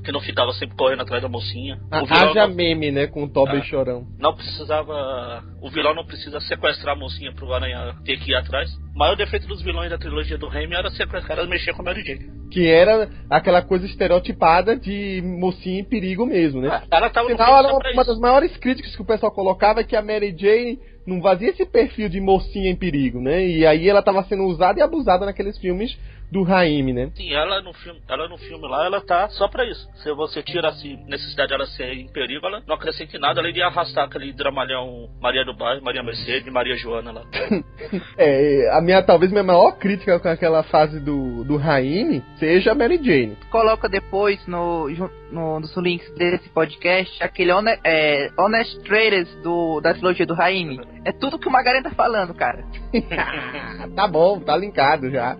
que 0.04 0.12
não 0.12 0.20
ficava 0.20 0.52
sempre 0.52 0.76
correndo 0.76 1.02
atrás 1.02 1.22
da 1.22 1.28
mocinha. 1.28 1.78
Ah, 1.90 2.02
O 2.02 2.06
vilão 2.06 2.30
Haja 2.30 2.46
não- 2.46 2.54
meme, 2.54 2.90
né, 2.90 3.06
com 3.06 3.24
o 3.24 3.28
Tobey 3.28 3.58
Ah. 3.58 3.64
Chorão. 3.64 4.06
não 4.18 4.34
precisava. 4.34 5.42
O 5.60 5.70
vilão 5.70 5.94
não 5.94 6.04
precisa 6.04 6.40
sequestrar 6.40 6.94
a 6.96 6.98
mocinha 6.98 7.32
pro 7.32 7.52
Aranha 7.52 7.94
ter 8.04 8.18
que 8.18 8.30
ir 8.30 8.34
atrás. 8.34 8.70
O 8.94 8.98
maior 8.98 9.16
defeito 9.16 9.46
dos 9.46 9.62
vilões 9.62 9.90
da 9.90 9.98
trilogia 9.98 10.38
do 10.38 10.48
Raimi 10.48 10.74
era 10.74 10.90
sequestrar 10.90 11.38
e 11.38 11.46
mexer 11.48 11.72
com 11.74 11.82
a 11.82 11.84
Mary 11.84 12.02
Jane. 12.04 12.30
Que 12.50 12.66
era 12.68 13.10
aquela 13.28 13.62
coisa 13.62 13.84
estereotipada 13.86 14.76
de 14.76 15.20
mocinha 15.22 15.80
em 15.80 15.84
perigo 15.84 16.24
mesmo, 16.24 16.60
né? 16.60 16.82
Ela 16.90 17.10
tava 17.10 17.28
no 17.28 17.34
Afinal, 17.34 17.46
filme 17.46 17.68
era 17.68 17.76
uma, 17.76 17.92
uma 17.92 18.04
das 18.04 18.18
maiores 18.18 18.56
críticas 18.56 18.94
que 18.96 19.02
o 19.02 19.06
pessoal 19.06 19.32
colocava 19.32 19.80
é 19.80 19.84
que 19.84 19.96
a 19.96 20.02
Mary 20.02 20.34
Jane 20.38 20.78
não 21.06 21.22
fazia 21.22 21.50
esse 21.50 21.64
perfil 21.64 22.08
de 22.08 22.20
mocinha 22.20 22.70
em 22.70 22.76
perigo, 22.76 23.20
né? 23.20 23.46
E 23.46 23.64
aí 23.64 23.88
ela 23.88 24.02
tava 24.02 24.24
sendo 24.24 24.44
usada 24.44 24.80
e 24.80 24.82
abusada 24.82 25.24
naqueles 25.24 25.56
filmes 25.58 25.96
do 26.30 26.42
Raimi, 26.42 26.92
né? 26.92 27.10
Sim, 27.14 27.32
ela 27.32 27.60
no 27.62 27.72
filme, 27.72 28.00
ela 28.08 28.28
no 28.28 28.36
filme 28.38 28.66
lá, 28.68 28.84
ela 28.86 29.00
tá 29.00 29.28
só 29.30 29.48
pra 29.48 29.64
isso. 29.64 29.86
Se 30.02 30.12
você 30.12 30.42
tira 30.42 30.68
assim, 30.68 30.96
necessidade 31.06 31.50
dela 31.50 31.66
ser 31.66 31.92
em 31.94 32.08
perigo, 32.08 32.46
ela 32.46 32.62
não 32.66 32.74
acrescenta 32.74 33.16
em 33.16 33.20
nada, 33.20 33.40
além 33.40 33.52
de 33.52 33.62
arrastar 33.62 34.04
aquele 34.04 34.32
dramalhão 34.32 35.08
Maria 35.20 35.44
do 35.44 35.54
Bairro, 35.54 35.82
Maria 35.84 36.02
Mercedes, 36.02 36.52
Maria 36.52 36.76
Joana 36.76 37.12
lá. 37.12 37.22
É, 38.18 38.70
a 38.76 38.80
minha, 38.80 39.02
talvez 39.02 39.30
minha 39.30 39.44
maior 39.44 39.72
crítica 39.78 40.18
com 40.18 40.28
aquela 40.28 40.62
fase 40.64 40.98
do, 41.00 41.44
do 41.44 41.56
Raimi 41.56 42.22
seja 42.38 42.72
a 42.72 42.74
Mary 42.74 42.98
Jane. 43.02 43.36
Coloca 43.50 43.88
depois 43.88 44.44
no, 44.46 44.88
no, 45.30 45.60
nos 45.60 45.76
links 45.76 46.10
desse 46.14 46.48
podcast 46.50 47.22
aquele 47.22 47.52
Hone- 47.52 47.78
é, 47.84 48.30
Honest 48.38 48.80
Traders 48.82 49.28
do, 49.42 49.80
da 49.80 49.92
trilogia 49.94 50.26
do 50.26 50.34
Raimi. 50.34 50.80
É 51.04 51.12
tudo 51.12 51.38
que 51.38 51.48
o 51.48 51.52
Magaren 51.52 51.82
tá 51.82 51.90
falando, 51.90 52.34
cara. 52.34 52.64
tá 53.94 54.08
bom, 54.08 54.40
tá 54.40 54.56
linkado 54.56 55.10
já. 55.10 55.36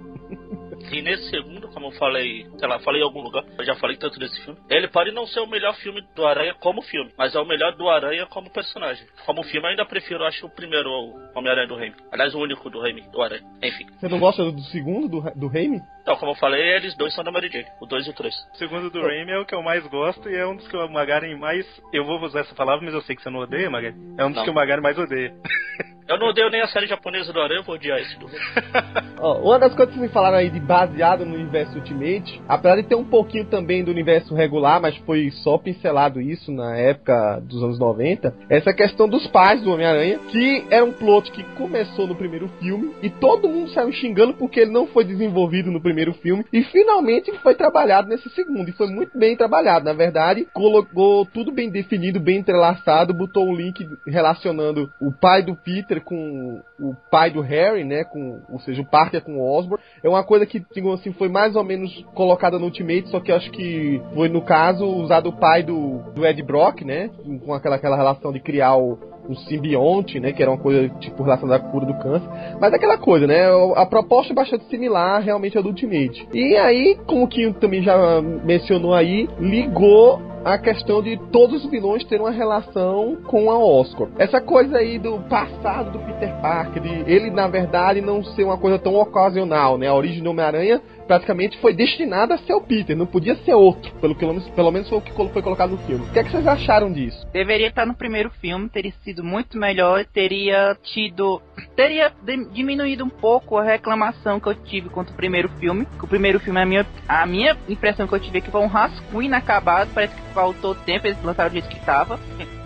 E 0.93 1.03
nesse 1.03 1.29
segundo, 1.31 1.69
como 1.69 1.87
eu 1.87 1.91
falei, 1.93 2.47
sei 2.59 2.69
lá, 2.69 2.79
falei 2.81 3.01
em 3.01 3.05
algum 3.05 3.21
lugar, 3.21 3.45
eu 3.59 3.65
já 3.65 3.75
falei 3.77 3.97
tanto 3.97 4.19
desse 4.19 4.41
filme, 4.45 4.59
ele 4.69 4.89
pode 4.89 5.11
não 5.13 5.27
ser 5.27 5.41
o 5.41 5.47
melhor 5.47 5.75
filme 5.77 6.03
do 6.15 6.27
Aranha 6.27 6.55
como 6.55 6.83
filme, 6.83 7.13
mas 7.19 7.35
é 7.35 7.41
o 7.41 7.45
melhor 7.45 7.77
do 7.77 7.89
Aranha 7.89 8.27
como 8.27 8.51
personagem. 8.51 9.07
Como 9.25 9.43
filme, 9.43 9.67
eu 9.67 9.71
ainda 9.71 9.85
prefiro, 9.85 10.25
acho, 10.25 10.47
o 10.47 10.51
primeiro, 10.51 10.89
o 10.89 11.39
Homem-Aranha 11.39 11.69
do 11.69 11.77
Raimi. 11.77 11.97
Aliás, 12.11 12.35
o 12.35 12.39
único 12.39 12.71
do 12.71 12.81
Raimi, 12.81 13.03
do 13.11 13.23
Aranha. 13.23 13.45
Enfim. 13.63 13.87
Você 13.99 14.09
não 14.09 14.19
gosta 14.19 14.51
do 14.51 14.61
segundo, 14.63 15.09
do, 15.09 15.31
do 15.35 15.49
Raimi? 15.49 15.81
Então, 16.07 16.17
como 16.19 16.31
eu 16.31 16.37
falei, 16.37 16.63
eles 16.77 16.95
dois 16.95 17.13
são 17.13 17.25
da 17.25 17.33
Mary 17.33 17.49
Jane, 17.49 17.67
o 17.81 17.85
2 17.85 18.07
e 18.07 18.11
o 18.11 18.13
3. 18.13 18.33
O 18.55 18.57
segundo 18.59 18.89
do 18.91 19.03
Raimi 19.03 19.33
é 19.33 19.41
o 19.41 19.45
que 19.45 19.53
eu 19.53 19.61
mais 19.61 19.85
gosto 19.89 20.31
e 20.31 20.37
é 20.37 20.47
um 20.47 20.55
dos 20.55 20.69
que 20.69 20.77
o 20.77 20.89
Magaren 20.89 21.37
mais. 21.37 21.67
Eu 21.93 22.05
vou 22.05 22.23
usar 22.23 22.43
essa 22.43 22.55
palavra, 22.55 22.85
mas 22.85 22.95
eu 22.95 23.03
sei 23.03 23.17
que 23.17 23.23
você 23.23 23.29
não 23.29 23.41
odeia, 23.41 23.69
Magaren. 23.69 23.97
É 24.17 24.25
um 24.25 24.29
dos 24.29 24.37
Não. 24.37 24.45
que 24.45 24.51
o 24.51 24.55
Magaren 24.55 24.81
mais 24.81 24.97
odeia. 24.97 25.35
Eu 26.09 26.21
não 26.21 26.29
odeio 26.29 26.49
nem 26.51 26.63
a 26.63 26.69
série 26.69 26.87
japonesa 26.87 27.33
do 27.33 27.41
Aranha, 27.41 27.59
eu 27.59 27.65
vou 27.65 27.75
odiar 27.75 27.99
esse 27.99 28.17
do. 28.17 28.27
Ó, 29.19 29.41
uma 29.41 29.59
das 29.59 29.75
coisas 29.75 29.93
que 29.93 29.99
vocês 29.99 30.13
falaram 30.13 30.37
aí 30.37 30.49
de 30.49 30.61
baseado 30.61 31.27
no 31.27 31.35
universo 31.35 31.77
Ultimate, 31.77 32.41
apesar 32.47 32.77
de 32.77 32.85
ter 32.85 32.95
um 32.95 33.05
pouquinho 33.05 33.47
também 33.47 33.83
do 33.83 33.91
universo 33.91 34.33
regular, 34.33 34.81
mas 34.81 34.97
foi 34.99 35.31
só 35.43 35.59
pincelado 35.59 36.21
isso 36.21 36.53
na 36.53 36.77
época 36.77 37.41
dos 37.41 37.61
anos 37.61 37.79
90, 37.81 38.33
essa 38.49 38.73
questão 38.73 39.09
dos 39.09 39.27
pais 39.27 39.61
do 39.63 39.73
Homem-Aranha, 39.73 40.21
que 40.31 40.65
era 40.71 40.85
um 40.85 40.93
plot 40.93 41.33
que 41.33 41.43
começou 41.57 42.07
no 42.07 42.15
primeiro 42.15 42.47
filme 42.61 42.95
e 43.03 43.11
todo 43.11 43.49
mundo 43.49 43.71
saiu 43.71 43.91
xingando 43.91 44.35
porque 44.35 44.61
ele 44.61 44.71
não 44.71 44.87
foi 44.87 45.03
desenvolvido 45.03 45.73
no 45.73 45.81
primeiro 45.81 45.96
filme 46.15 46.45
e 46.53 46.63
finalmente 46.65 47.33
foi 47.39 47.55
trabalhado 47.55 48.09
nesse 48.09 48.29
segundo 48.31 48.69
e 48.69 48.73
foi 48.73 48.89
muito 48.89 49.17
bem 49.19 49.37
trabalhado. 49.37 49.85
Na 49.85 49.93
verdade, 49.93 50.47
colocou 50.53 51.27
tudo 51.27 51.53
bem 51.53 51.71
definido, 51.71 52.21
bem 52.21 52.39
entrelaçado, 52.39 53.15
botou 53.15 53.47
um 53.47 53.55
link 53.55 53.87
relacionando 54.07 54.91
o 55.01 55.13
pai 55.13 55.43
do 55.43 55.57
Peter 55.57 56.03
com 56.03 56.61
o 56.79 56.95
pai 57.11 57.31
do 57.31 57.41
Harry, 57.41 57.85
né, 57.85 58.05
com, 58.05 58.41
ou 58.51 58.61
seja, 58.61 58.83
o 58.83 58.87
Parker 58.87 59.23
com 59.23 59.39
o 59.39 59.57
Osborn. 59.57 59.83
É 60.03 60.09
uma 60.09 60.25
coisa 60.25 60.47
que, 60.47 60.65
digamos 60.75 61.01
assim, 61.01 61.13
foi 61.13 61.29
mais 61.29 61.57
ou 61.57 61.65
menos 61.65 62.05
colocada 62.15 62.59
no 62.59 62.67
Ultimate, 62.67 63.09
só 63.09 63.21
que 63.21 63.31
eu 63.31 63.37
acho 63.37 63.51
que 63.51 64.01
foi, 64.15 64.29
no 64.29 64.43
caso, 64.43 64.85
usado 64.85 65.31
o 65.31 65.39
pai 65.39 65.63
do, 65.63 65.99
do 66.15 66.27
Ed 66.27 66.43
Brock, 66.43 66.83
né, 66.83 67.11
com 67.45 67.55
aquela, 67.55 67.77
aquela 67.77 67.97
relação 67.97 68.33
de 68.33 68.41
criar 68.41 68.77
o, 68.77 68.99
um 69.29 69.35
simbionte, 69.35 70.21
né, 70.21 70.33
que 70.33 70.43
era 70.43 70.51
uma 70.51 70.59
coisa, 70.59 70.89
tipo, 71.01 71.23
relacionada 71.23 71.65
à 71.65 71.71
cura 71.71 71.87
do 71.87 71.95
câncer. 71.99 72.29
Mas 72.61 72.73
é 72.73 72.77
aquela 72.77 72.99
coisa, 72.99 73.27
né, 73.27 73.47
a 73.75 73.87
proposta 73.87 74.33
é 74.33 74.35
bastante 74.35 74.65
similar, 74.67 75.23
realmente, 75.23 75.57
ao 75.57 75.63
do 75.63 75.71
Ultimate. 75.71 76.29
E 76.33 76.57
aí, 76.57 76.97
como 77.07 77.25
o 77.25 77.29
Kim 77.29 77.53
também 77.53 77.83
já 77.83 77.97
mencionou 78.21 78.95
aí, 78.95 79.29
ligou 79.39 80.21
a 80.47 80.59
questão 80.59 81.03
de 81.03 81.19
todos 81.33 81.65
os 81.65 81.71
vilões 81.73 82.05
terem 82.05 82.25
uma 82.25 82.31
relação 82.31 83.17
com 83.27 83.51
a 83.51 83.59
Oscorp. 83.59 84.13
Essa 84.17 84.41
coisa 84.41 84.79
aí 84.79 84.97
do 84.97 85.19
passado 85.29 85.91
do 85.91 85.99
Peter 85.99 86.41
Parker, 86.41 86.81
de 86.81 87.13
ele 87.13 87.33
na 87.33 87.49
verdade 87.49 88.01
não 88.01 88.23
ser 88.23 88.45
uma 88.45 88.57
coisa 88.57 88.79
tão 88.79 88.95
ocasional, 88.95 89.77
né? 89.77 89.89
A 89.89 89.95
origem 89.95 90.23
do 90.23 90.31
Homem-Aranha 90.31 90.81
praticamente 91.07 91.59
foi 91.59 91.73
destinada 91.73 92.35
a 92.35 92.39
ser 92.39 92.55
o 92.55 92.61
Peter, 92.61 92.97
não 92.97 93.07
podia 93.07 93.37
ser 93.37 93.55
outro, 93.55 93.93
pelo, 93.95 94.15
pelo 94.15 94.71
menos 94.71 94.89
foi 94.89 94.99
o 94.99 95.01
que 95.01 95.13
foi 95.13 95.43
colocado 95.43 95.71
no 95.71 95.79
filme. 95.79 96.05
O 96.07 96.13
que, 96.13 96.19
é 96.19 96.25
que 96.25 96.31
vocês 96.31 96.47
acharam 96.47 96.93
disso? 96.93 97.27
Deveria 97.33 97.69
estar 97.69 97.87
no 97.87 97.95
primeiro 97.95 98.31
filme, 98.31 98.69
teria 98.69 98.93
sido 99.05 99.23
muito 99.23 99.59
melhor, 99.59 100.05
teria 100.05 100.77
tido. 100.83 101.41
teria 101.75 102.13
diminuído 102.53 103.05
um 103.05 103.09
pouco 103.09 103.57
a 103.57 103.65
reclamação 103.65 104.41
que 104.41 104.49
eu 104.49 104.55
tive 104.55 104.89
contra 104.89 105.13
o 105.13 105.17
primeiro 105.17 105.49
filme. 105.61 105.87
Que 105.99 106.05
o 106.05 106.09
primeiro 106.09 106.41
filme, 106.41 106.61
a 106.61 106.67
minha, 106.67 106.87
a 107.09 107.27
minha 107.27 107.57
impressão 107.69 108.07
que 108.07 108.15
eu 108.15 108.21
tive 108.21 108.39
é 108.39 108.41
que 108.41 108.51
foi 108.51 108.61
um 108.61 108.67
rascunho 108.67 109.27
inacabado, 109.27 109.91
parece 109.95 110.15
que 110.15 110.23
faltou 110.35 110.75
tempo, 110.75 111.07
eles 111.07 111.23
lançaram 111.23 111.51
do 111.51 111.55
jeito 111.55 111.69
que 111.69 111.85
tava. 111.85 112.19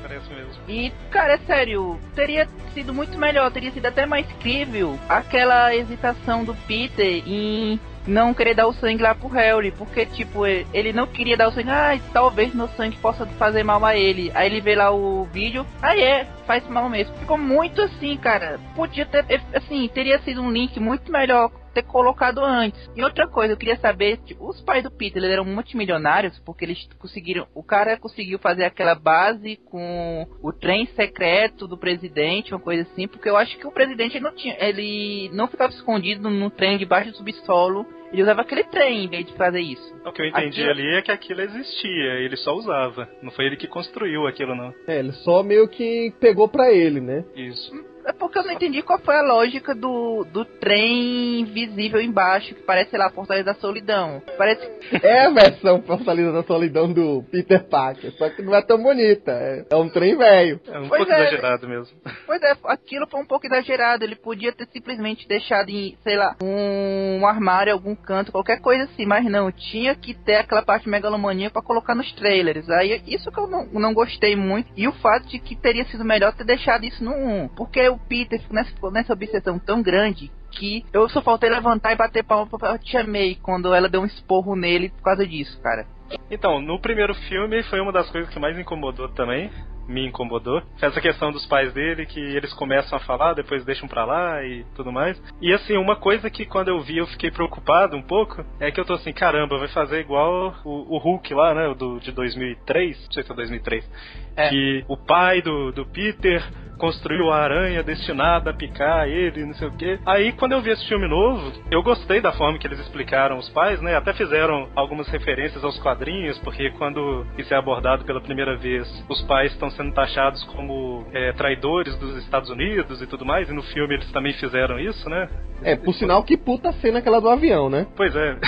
Parece 0.03 0.33
mesmo. 0.33 0.51
E, 0.69 0.93
cara, 1.11 1.35
é 1.35 1.39
sério, 1.39 1.99
teria 2.15 2.49
sido 2.75 2.93
muito 2.93 3.19
melhor, 3.19 3.51
teria 3.51 3.71
sido 3.71 3.87
até 3.87 4.07
mais 4.07 4.27
crível 4.41 4.99
aquela 5.09 5.75
hesitação 5.75 6.45
do 6.45 6.55
Peter 6.67 7.23
em 7.27 7.79
não 8.07 8.35
querer 8.35 8.55
dar 8.55 8.67
o 8.67 8.73
sangue 8.73 9.03
lá 9.03 9.15
pro 9.15 9.29
Harry, 9.29 9.71
porque, 9.71 10.07
tipo, 10.07 10.47
ele 10.47 10.93
não 10.93 11.07
queria 11.07 11.37
dar 11.37 11.49
o 11.49 11.53
sangue, 11.53 11.71
ah, 11.71 11.99
talvez 12.13 12.55
meu 12.55 12.69
sangue 12.69 12.97
possa 12.97 13.27
fazer 13.27 13.63
mal 13.63 13.85
a 13.85 13.97
ele. 13.97 14.31
Aí 14.35 14.47
ele 14.47 14.61
vê 14.61 14.75
lá 14.75 14.91
o 14.91 15.25
vídeo, 15.33 15.67
ah, 15.83 15.97
é, 15.97 16.27
faz 16.51 16.67
mal 16.67 16.91
mesmo. 16.91 17.17
Ficou 17.19 17.39
muito 17.39 17.81
assim, 17.81 18.17
cara. 18.17 18.59
Podia 18.75 19.07
ter, 19.07 19.25
assim, 19.55 19.89
teria 19.95 20.19
sido 20.23 20.43
um 20.43 20.51
link 20.51 20.81
muito 20.81 21.13
melhor 21.13 21.49
ter 21.73 21.85
colocado 21.85 22.45
antes. 22.45 22.91
E 22.97 23.05
outra 23.05 23.29
coisa, 23.29 23.53
eu 23.53 23.57
queria 23.57 23.77
saber, 23.77 24.17
tipo, 24.25 24.49
os 24.49 24.61
pais 24.63 24.83
do 24.83 24.91
Peter, 24.91 25.23
eles 25.23 25.31
eram 25.31 25.45
multimilionários, 25.45 26.41
porque 26.41 26.65
eles 26.65 26.89
conseguiram, 26.99 27.47
o 27.55 27.63
cara 27.63 27.97
conseguiu 27.97 28.41
fazer 28.41 28.65
aquela 28.65 28.97
base 28.97 29.61
com 29.71 30.27
o 30.43 30.53
trem 30.53 30.87
secreto 30.97 31.69
do 31.69 31.79
presidente, 31.79 32.53
uma 32.53 32.59
coisa 32.59 32.83
assim, 32.83 33.07
porque 33.07 33.31
eu 33.31 33.37
acho 33.37 33.57
que 33.57 33.69
o 33.69 33.71
presidente 33.71 34.19
não 34.19 34.35
tinha, 34.35 34.57
ele 34.59 35.31
não 35.33 35.47
ficava 35.47 35.73
escondido 35.73 36.29
no 36.29 36.51
trem 36.51 36.77
debaixo 36.77 37.13
do 37.13 37.19
subsolo, 37.19 37.87
ele 38.13 38.23
usava 38.23 38.41
aquele 38.43 38.65
trem 38.65 39.05
em 39.05 39.09
vez 39.09 39.27
de 39.27 39.33
fazer 39.35 39.61
isso. 39.61 39.95
O 40.05 40.13
que 40.13 40.23
eu 40.23 40.27
entendi 40.27 40.63
Aquilo- 40.63 40.71
ali 40.71 40.95
é 40.97 41.03
que 41.03 41.13
aquilo 41.13 41.41
existia, 41.43 42.15
ele 42.21 42.37
só 42.37 42.55
usava. 42.55 43.09
Não 43.23 43.31
foi 43.31 43.47
ele 43.47 43.57
que 43.57 43.67
construiu 43.67 44.27
aquilo, 44.27 44.55
não. 44.55 44.75
É, 44.87 44.99
ele 44.99 45.13
só 45.13 45.43
meio 45.43 45.69
que 45.69 46.13
pegou 46.21 46.49
pra 46.49 46.73
ele, 46.73 47.01
né? 47.01 47.25
Isso. 47.37 47.73
É 48.11 48.13
porque 48.13 48.41
eu 48.41 48.43
não 48.43 48.51
entendi 48.51 48.83
qual 48.83 48.99
foi 48.99 49.15
a 49.15 49.23
lógica 49.23 49.73
do, 49.73 50.25
do 50.25 50.45
trem 50.45 51.43
invisível 51.43 52.01
embaixo, 52.01 52.57
que 52.57 52.63
parece, 52.63 52.91
sei 52.91 52.99
lá, 52.99 53.09
Fortaleza 53.09 53.45
da 53.45 53.55
Solidão. 53.55 54.21
Parece. 54.37 54.69
É 55.01 55.27
a 55.27 55.31
versão 55.31 55.81
Fortaleza 55.83 56.33
da 56.33 56.43
Solidão 56.43 56.93
do 56.93 57.23
Peter 57.31 57.63
Parker, 57.69 58.11
só 58.19 58.29
que 58.29 58.43
não 58.43 58.53
é 58.53 58.63
tão 58.63 58.83
bonita. 58.83 59.31
É, 59.31 59.65
é 59.71 59.77
um 59.77 59.89
trem 59.89 60.17
velho. 60.17 60.61
É 60.67 60.79
um 60.81 60.89
Pois 60.89 61.03
pouco 61.03 61.13
é. 61.13 61.21
exagerado 61.21 61.69
mesmo. 61.69 61.97
Pois 62.27 62.43
é, 62.43 62.53
aquilo 62.65 63.07
foi 63.09 63.21
um 63.21 63.27
pouco 63.27 63.47
exagerado. 63.47 64.03
Ele 64.03 64.17
podia 64.17 64.53
ter 64.53 64.67
simplesmente 64.73 65.29
deixado 65.29 65.69
em, 65.69 65.97
sei 66.03 66.17
lá, 66.17 66.35
um 66.43 67.25
armário, 67.25 67.73
algum 67.73 67.95
canto, 67.95 68.33
qualquer 68.33 68.61
coisa 68.61 68.85
assim, 68.85 69.07
mas 69.07 69.25
não, 69.27 69.53
tinha 69.53 69.95
que 69.95 70.15
ter 70.15 70.35
aquela 70.37 70.63
parte 70.63 70.89
megalomania 70.89 71.49
pra 71.49 71.63
colocar 71.63 71.95
nos 71.95 72.13
trailers. 72.15 72.69
Aí 72.71 73.01
isso 73.07 73.31
que 73.31 73.39
eu 73.39 73.47
não, 73.47 73.67
não 73.67 73.95
gostei 73.95 74.35
muito. 74.35 74.69
E 74.77 74.89
o 74.89 74.93
fato 74.95 75.29
de 75.29 75.39
que 75.39 75.55
teria 75.55 75.85
sido 75.85 76.05
melhor 76.05 76.33
ter 76.33 76.45
deixado 76.45 76.85
isso 76.85 77.05
no 77.05 77.13
1. 77.13 77.49
Porque 77.51 77.89
o 77.89 78.00
Peter 78.09 78.41
ficou 78.41 78.55
nessa, 78.55 78.91
nessa 78.91 79.13
obsessão 79.13 79.59
tão 79.59 79.83
grande 79.83 80.31
que 80.51 80.85
eu 80.93 81.09
só 81.09 81.23
faltei 81.23 81.49
levantar 81.49 81.93
e 81.93 81.97
bater 81.97 82.25
palma 82.25 82.47
pra 82.47 82.79
Tia 82.79 83.05
May 83.05 83.37
quando 83.41 83.73
ela 83.73 83.89
deu 83.89 84.01
um 84.01 84.07
esporro 84.07 84.57
nele 84.57 84.91
por 84.91 85.03
causa 85.03 85.27
disso, 85.27 85.61
cara. 85.63 85.87
Então, 86.31 86.61
no 86.61 86.81
primeiro 86.81 87.15
filme 87.15 87.63
foi 87.65 87.81
uma 87.81 87.93
das 87.93 88.11
coisas 88.11 88.33
que 88.33 88.41
mais 88.41 88.59
incomodou 88.59 89.09
também. 89.11 89.51
Me 89.89 90.07
incomodou. 90.07 90.63
Essa 90.81 91.01
questão 91.01 91.33
dos 91.33 91.45
pais 91.47 91.73
dele, 91.73 92.07
que 92.07 92.21
eles 92.21 92.53
começam 92.55 92.97
a 92.97 93.01
falar, 93.01 93.35
depois 93.35 93.65
deixam 93.65 93.89
pra 93.89 94.05
lá 94.05 94.45
e 94.45 94.65
tudo 94.75 94.93
mais. 94.93 95.21
E 95.41 95.53
assim, 95.53 95.77
uma 95.77 95.97
coisa 95.97 96.31
que 96.31 96.47
quando 96.47 96.69
eu 96.69 96.81
vi 96.81 96.99
eu 96.99 97.07
fiquei 97.07 97.31
preocupado 97.31 97.97
um 97.97 98.03
pouco, 98.03 98.45
é 98.59 98.71
que 98.71 98.81
eu 98.81 98.85
tô 98.85 98.95
assim, 98.95 99.13
caramba, 99.13 99.59
vai 99.59 99.69
fazer 99.69 100.01
igual 100.01 100.55
o, 100.65 100.97
o 100.97 100.99
Hulk 100.99 101.35
lá, 101.35 101.55
né? 101.55 101.75
Do, 101.75 101.99
de 102.01 102.13
2003, 102.13 103.05
não 103.05 103.13
sei 103.13 103.23
se 103.23 103.33
é 103.33 103.35
2003. 103.35 103.91
É. 104.37 104.49
Que 104.49 104.85
o 104.89 104.97
pai 104.97 105.43
do, 105.43 105.73
do 105.73 105.87
Peter 105.87 106.43
construiu 106.81 107.31
a 107.31 107.37
aranha 107.37 107.83
destinada 107.83 108.51
a 108.51 108.55
picar 108.55 109.07
ele, 109.07 109.45
não 109.45 109.55
sei 109.55 109.69
o 109.69 109.77
quê. 109.77 110.01
Aí, 110.07 110.33
quando 110.33 110.53
eu 110.53 110.63
vi 110.63 110.71
esse 110.71 110.89
filme 110.89 111.07
novo, 111.07 111.53
eu 111.71 111.83
gostei 111.83 112.21
da 112.21 112.33
forma 112.33 112.59
que 112.59 112.67
eles 112.67 112.81
explicaram 112.81 113.37
os 113.37 113.49
pais, 113.51 113.81
né? 113.83 113.95
Até 113.95 114.15
fizeram 114.15 114.69
algumas 114.75 115.07
referências 115.09 115.63
aos 115.63 115.79
quadrinhos, 115.79 116.39
porque 116.39 116.71
quando 116.73 117.27
isso 117.37 117.53
é 117.53 117.57
abordado 117.57 118.05
pela 118.05 118.21
primeira 118.21 118.57
vez, 118.57 118.89
os 119.09 119.21
pais 119.23 119.53
estão 119.53 119.71
sendo 119.81 119.93
taxados 119.95 120.45
como 120.45 121.07
é, 121.13 121.33
traidores 121.33 121.97
dos 121.97 122.17
Estados 122.19 122.51
Unidos 122.51 123.01
e 123.01 123.07
tudo 123.07 123.25
mais, 123.25 123.49
e 123.49 123.53
no 123.53 123.63
filme 123.63 123.95
eles 123.95 124.11
também 124.13 124.33
fizeram 124.35 124.79
isso, 124.79 125.09
né? 125.09 125.29
É, 125.63 125.75
por 125.77 125.95
sinal 125.95 126.23
que 126.23 126.37
puta 126.37 126.71
cena 126.75 126.99
aquela 126.99 127.21
do 127.21 127.29
avião, 127.29 127.71
né? 127.71 127.87
Pois 127.97 128.15
é. 128.15 128.37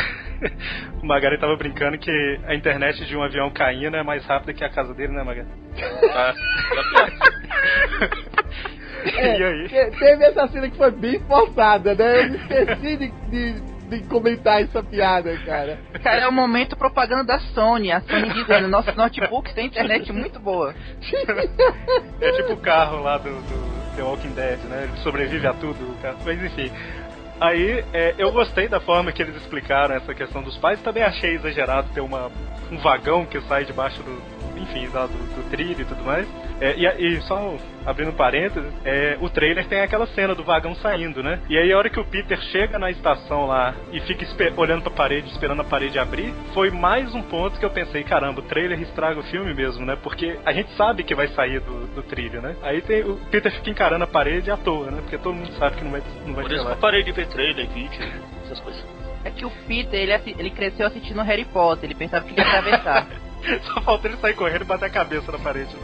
O 1.00 1.06
Magari 1.06 1.38
tava 1.38 1.56
brincando 1.56 1.96
que 1.98 2.10
a 2.46 2.54
internet 2.54 3.04
de 3.04 3.16
um 3.16 3.22
avião 3.22 3.48
caindo 3.50 3.96
é 3.96 4.02
mais 4.02 4.24
rápida 4.26 4.52
que 4.52 4.64
a 4.64 4.68
casa 4.68 4.92
dele, 4.92 5.12
né, 5.12 5.22
Magari? 5.22 5.46
Tá? 6.12 6.34
É, 9.04 9.38
e 9.38 9.42
aí? 9.44 9.68
te- 9.68 9.98
Teve 9.98 10.24
essa 10.24 10.46
cena 10.46 10.70
que 10.70 10.76
foi 10.76 10.90
bem 10.92 11.18
forçada, 11.20 11.92
né? 11.94 12.20
Eu 12.24 12.30
me 12.30 12.36
esqueci 12.36 12.96
de, 12.96 13.08
de, 13.30 13.60
comentar 14.00 14.62
essa 14.62 14.82
piada, 14.82 15.36
cara. 15.44 15.78
Cara, 16.02 16.22
é 16.22 16.28
o 16.28 16.32
momento 16.32 16.76
propaganda 16.76 17.24
da 17.24 17.38
Sony. 17.38 17.92
A 17.92 18.00
Sony 18.00 18.32
dizendo, 18.32 18.68
nossos 18.68 18.94
notebooks 18.94 19.52
têm 19.52 19.66
internet 19.66 20.12
muito 20.12 20.38
boa. 20.38 20.74
É 22.20 22.32
tipo 22.32 22.52
o 22.52 22.56
carro 22.56 23.02
lá 23.02 23.18
do, 23.18 23.30
do 23.30 23.96
The 23.96 24.02
Walking 24.02 24.32
Dead, 24.32 24.58
né? 24.60 24.84
Ele 24.84 25.02
sobrevive 25.02 25.46
a 25.46 25.52
tudo, 25.54 25.92
o 25.92 25.94
carro. 26.02 26.18
Mas 26.24 26.42
enfim. 26.42 26.70
Aí, 27.40 27.84
é, 27.92 28.14
eu 28.18 28.30
gostei 28.30 28.68
da 28.68 28.78
forma 28.78 29.10
que 29.10 29.20
eles 29.20 29.36
explicaram 29.36 29.96
essa 29.96 30.14
questão 30.14 30.42
dos 30.42 30.56
pais. 30.58 30.80
Também 30.80 31.02
achei 31.02 31.34
exagerado 31.34 31.88
ter 31.92 32.00
uma, 32.00 32.30
um 32.70 32.78
vagão 32.78 33.26
que 33.26 33.40
sai 33.42 33.64
debaixo 33.64 34.00
do, 34.02 34.41
enfim, 34.62 34.88
lá 34.92 35.06
do, 35.06 35.12
do 35.12 35.50
trilho 35.50 35.80
e 35.80 35.84
tudo 35.84 36.02
mais. 36.04 36.26
É, 36.60 36.74
e, 36.76 37.16
e 37.16 37.20
só 37.22 37.56
abrindo 37.84 38.12
parênteses, 38.12 38.72
é, 38.84 39.18
o 39.20 39.28
trailer 39.28 39.66
tem 39.66 39.80
aquela 39.80 40.06
cena 40.08 40.34
do 40.34 40.44
vagão 40.44 40.74
saindo, 40.76 41.22
né? 41.22 41.40
E 41.48 41.58
aí 41.58 41.72
a 41.72 41.78
hora 41.78 41.90
que 41.90 41.98
o 41.98 42.04
Peter 42.04 42.40
chega 42.52 42.78
na 42.78 42.90
estação 42.90 43.46
lá 43.46 43.74
e 43.92 44.00
fica 44.00 44.24
olhando 44.56 44.82
pra 44.82 44.92
parede, 44.92 45.28
esperando 45.28 45.60
a 45.60 45.64
parede 45.64 45.98
abrir, 45.98 46.32
foi 46.54 46.70
mais 46.70 47.14
um 47.14 47.22
ponto 47.22 47.58
que 47.58 47.64
eu 47.64 47.70
pensei, 47.70 48.04
caramba, 48.04 48.40
o 48.40 48.44
trailer 48.44 48.80
estraga 48.80 49.18
o 49.18 49.24
filme 49.24 49.52
mesmo, 49.54 49.84
né? 49.84 49.96
Porque 50.00 50.38
a 50.44 50.52
gente 50.52 50.70
sabe 50.76 51.02
que 51.02 51.14
vai 51.14 51.28
sair 51.28 51.60
do, 51.60 51.86
do 51.94 52.02
trilho, 52.02 52.40
né? 52.40 52.56
Aí 52.62 52.80
tem, 52.80 53.02
o 53.02 53.16
Peter 53.30 53.52
fica 53.52 53.70
encarando 53.70 54.04
a 54.04 54.06
parede 54.06 54.50
à 54.50 54.56
toa, 54.56 54.90
né? 54.90 55.00
Porque 55.00 55.18
todo 55.18 55.34
mundo 55.34 55.52
sabe 55.58 55.76
que 55.76 55.84
não 55.84 55.90
vai, 55.90 56.02
não 56.24 56.34
vai 56.34 56.44
Por 56.44 56.52
isso 56.52 56.64
que 56.64 56.72
eu 56.72 56.76
parei 56.76 57.02
de 57.02 57.12
ver 57.12 57.26
trailer, 57.26 57.68
vídeo, 57.68 58.00
essas 58.44 58.60
coisas. 58.60 58.84
É 59.24 59.30
que 59.30 59.44
o 59.44 59.50
Peter, 59.68 60.00
ele, 60.00 60.12
ele 60.38 60.50
cresceu 60.50 60.86
assistindo 60.86 61.22
Harry 61.22 61.44
Potter, 61.44 61.84
ele 61.84 61.94
pensava 61.94 62.24
que 62.24 62.34
ia 62.38 62.46
atravessar. 62.46 63.06
Só 63.66 63.80
falta 63.80 64.08
ele 64.08 64.16
sair 64.16 64.34
correndo 64.34 64.62
e 64.62 64.64
bater 64.64 64.86
a 64.86 64.90
cabeça 64.90 65.30
na 65.32 65.38
parede. 65.38 65.74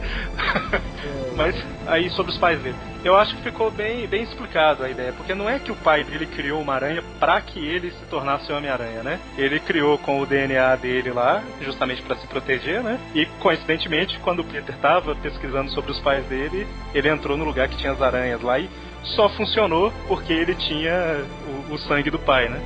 Mas 1.35 1.55
aí 1.87 2.09
sobre 2.09 2.31
os 2.31 2.37
pais 2.37 2.61
dele. 2.61 2.75
Eu 3.03 3.15
acho 3.15 3.35
que 3.37 3.43
ficou 3.43 3.71
bem, 3.71 4.05
bem 4.07 4.23
explicado 4.23 4.83
a 4.83 4.89
ideia, 4.89 5.13
porque 5.13 5.33
não 5.33 5.49
é 5.49 5.57
que 5.57 5.71
o 5.71 5.75
pai 5.75 6.03
dele 6.03 6.25
criou 6.25 6.61
uma 6.61 6.75
aranha 6.75 7.01
pra 7.17 7.39
que 7.39 7.59
ele 7.59 7.91
se 7.91 8.05
tornasse 8.09 8.51
Homem-Aranha, 8.51 9.03
né? 9.03 9.19
Ele 9.37 9.57
criou 9.59 9.97
com 9.97 10.19
o 10.19 10.25
DNA 10.25 10.75
dele 10.75 11.11
lá, 11.11 11.41
justamente 11.61 12.01
pra 12.01 12.17
se 12.17 12.27
proteger, 12.27 12.83
né? 12.83 12.99
E 13.15 13.25
coincidentemente, 13.39 14.19
quando 14.19 14.39
o 14.39 14.43
Peter 14.43 14.75
tava 14.77 15.15
pesquisando 15.15 15.71
sobre 15.71 15.91
os 15.91 15.99
pais 16.01 16.25
dele, 16.25 16.67
ele 16.93 17.07
entrou 17.07 17.37
no 17.37 17.45
lugar 17.45 17.69
que 17.69 17.77
tinha 17.77 17.93
as 17.93 18.01
aranhas 18.01 18.41
lá 18.41 18.59
e 18.59 18.69
só 19.03 19.29
funcionou 19.29 19.93
porque 20.07 20.33
ele 20.33 20.55
tinha 20.55 21.23
o, 21.69 21.73
o 21.73 21.77
sangue 21.77 22.11
do 22.11 22.19
pai, 22.19 22.49
né? 22.49 22.61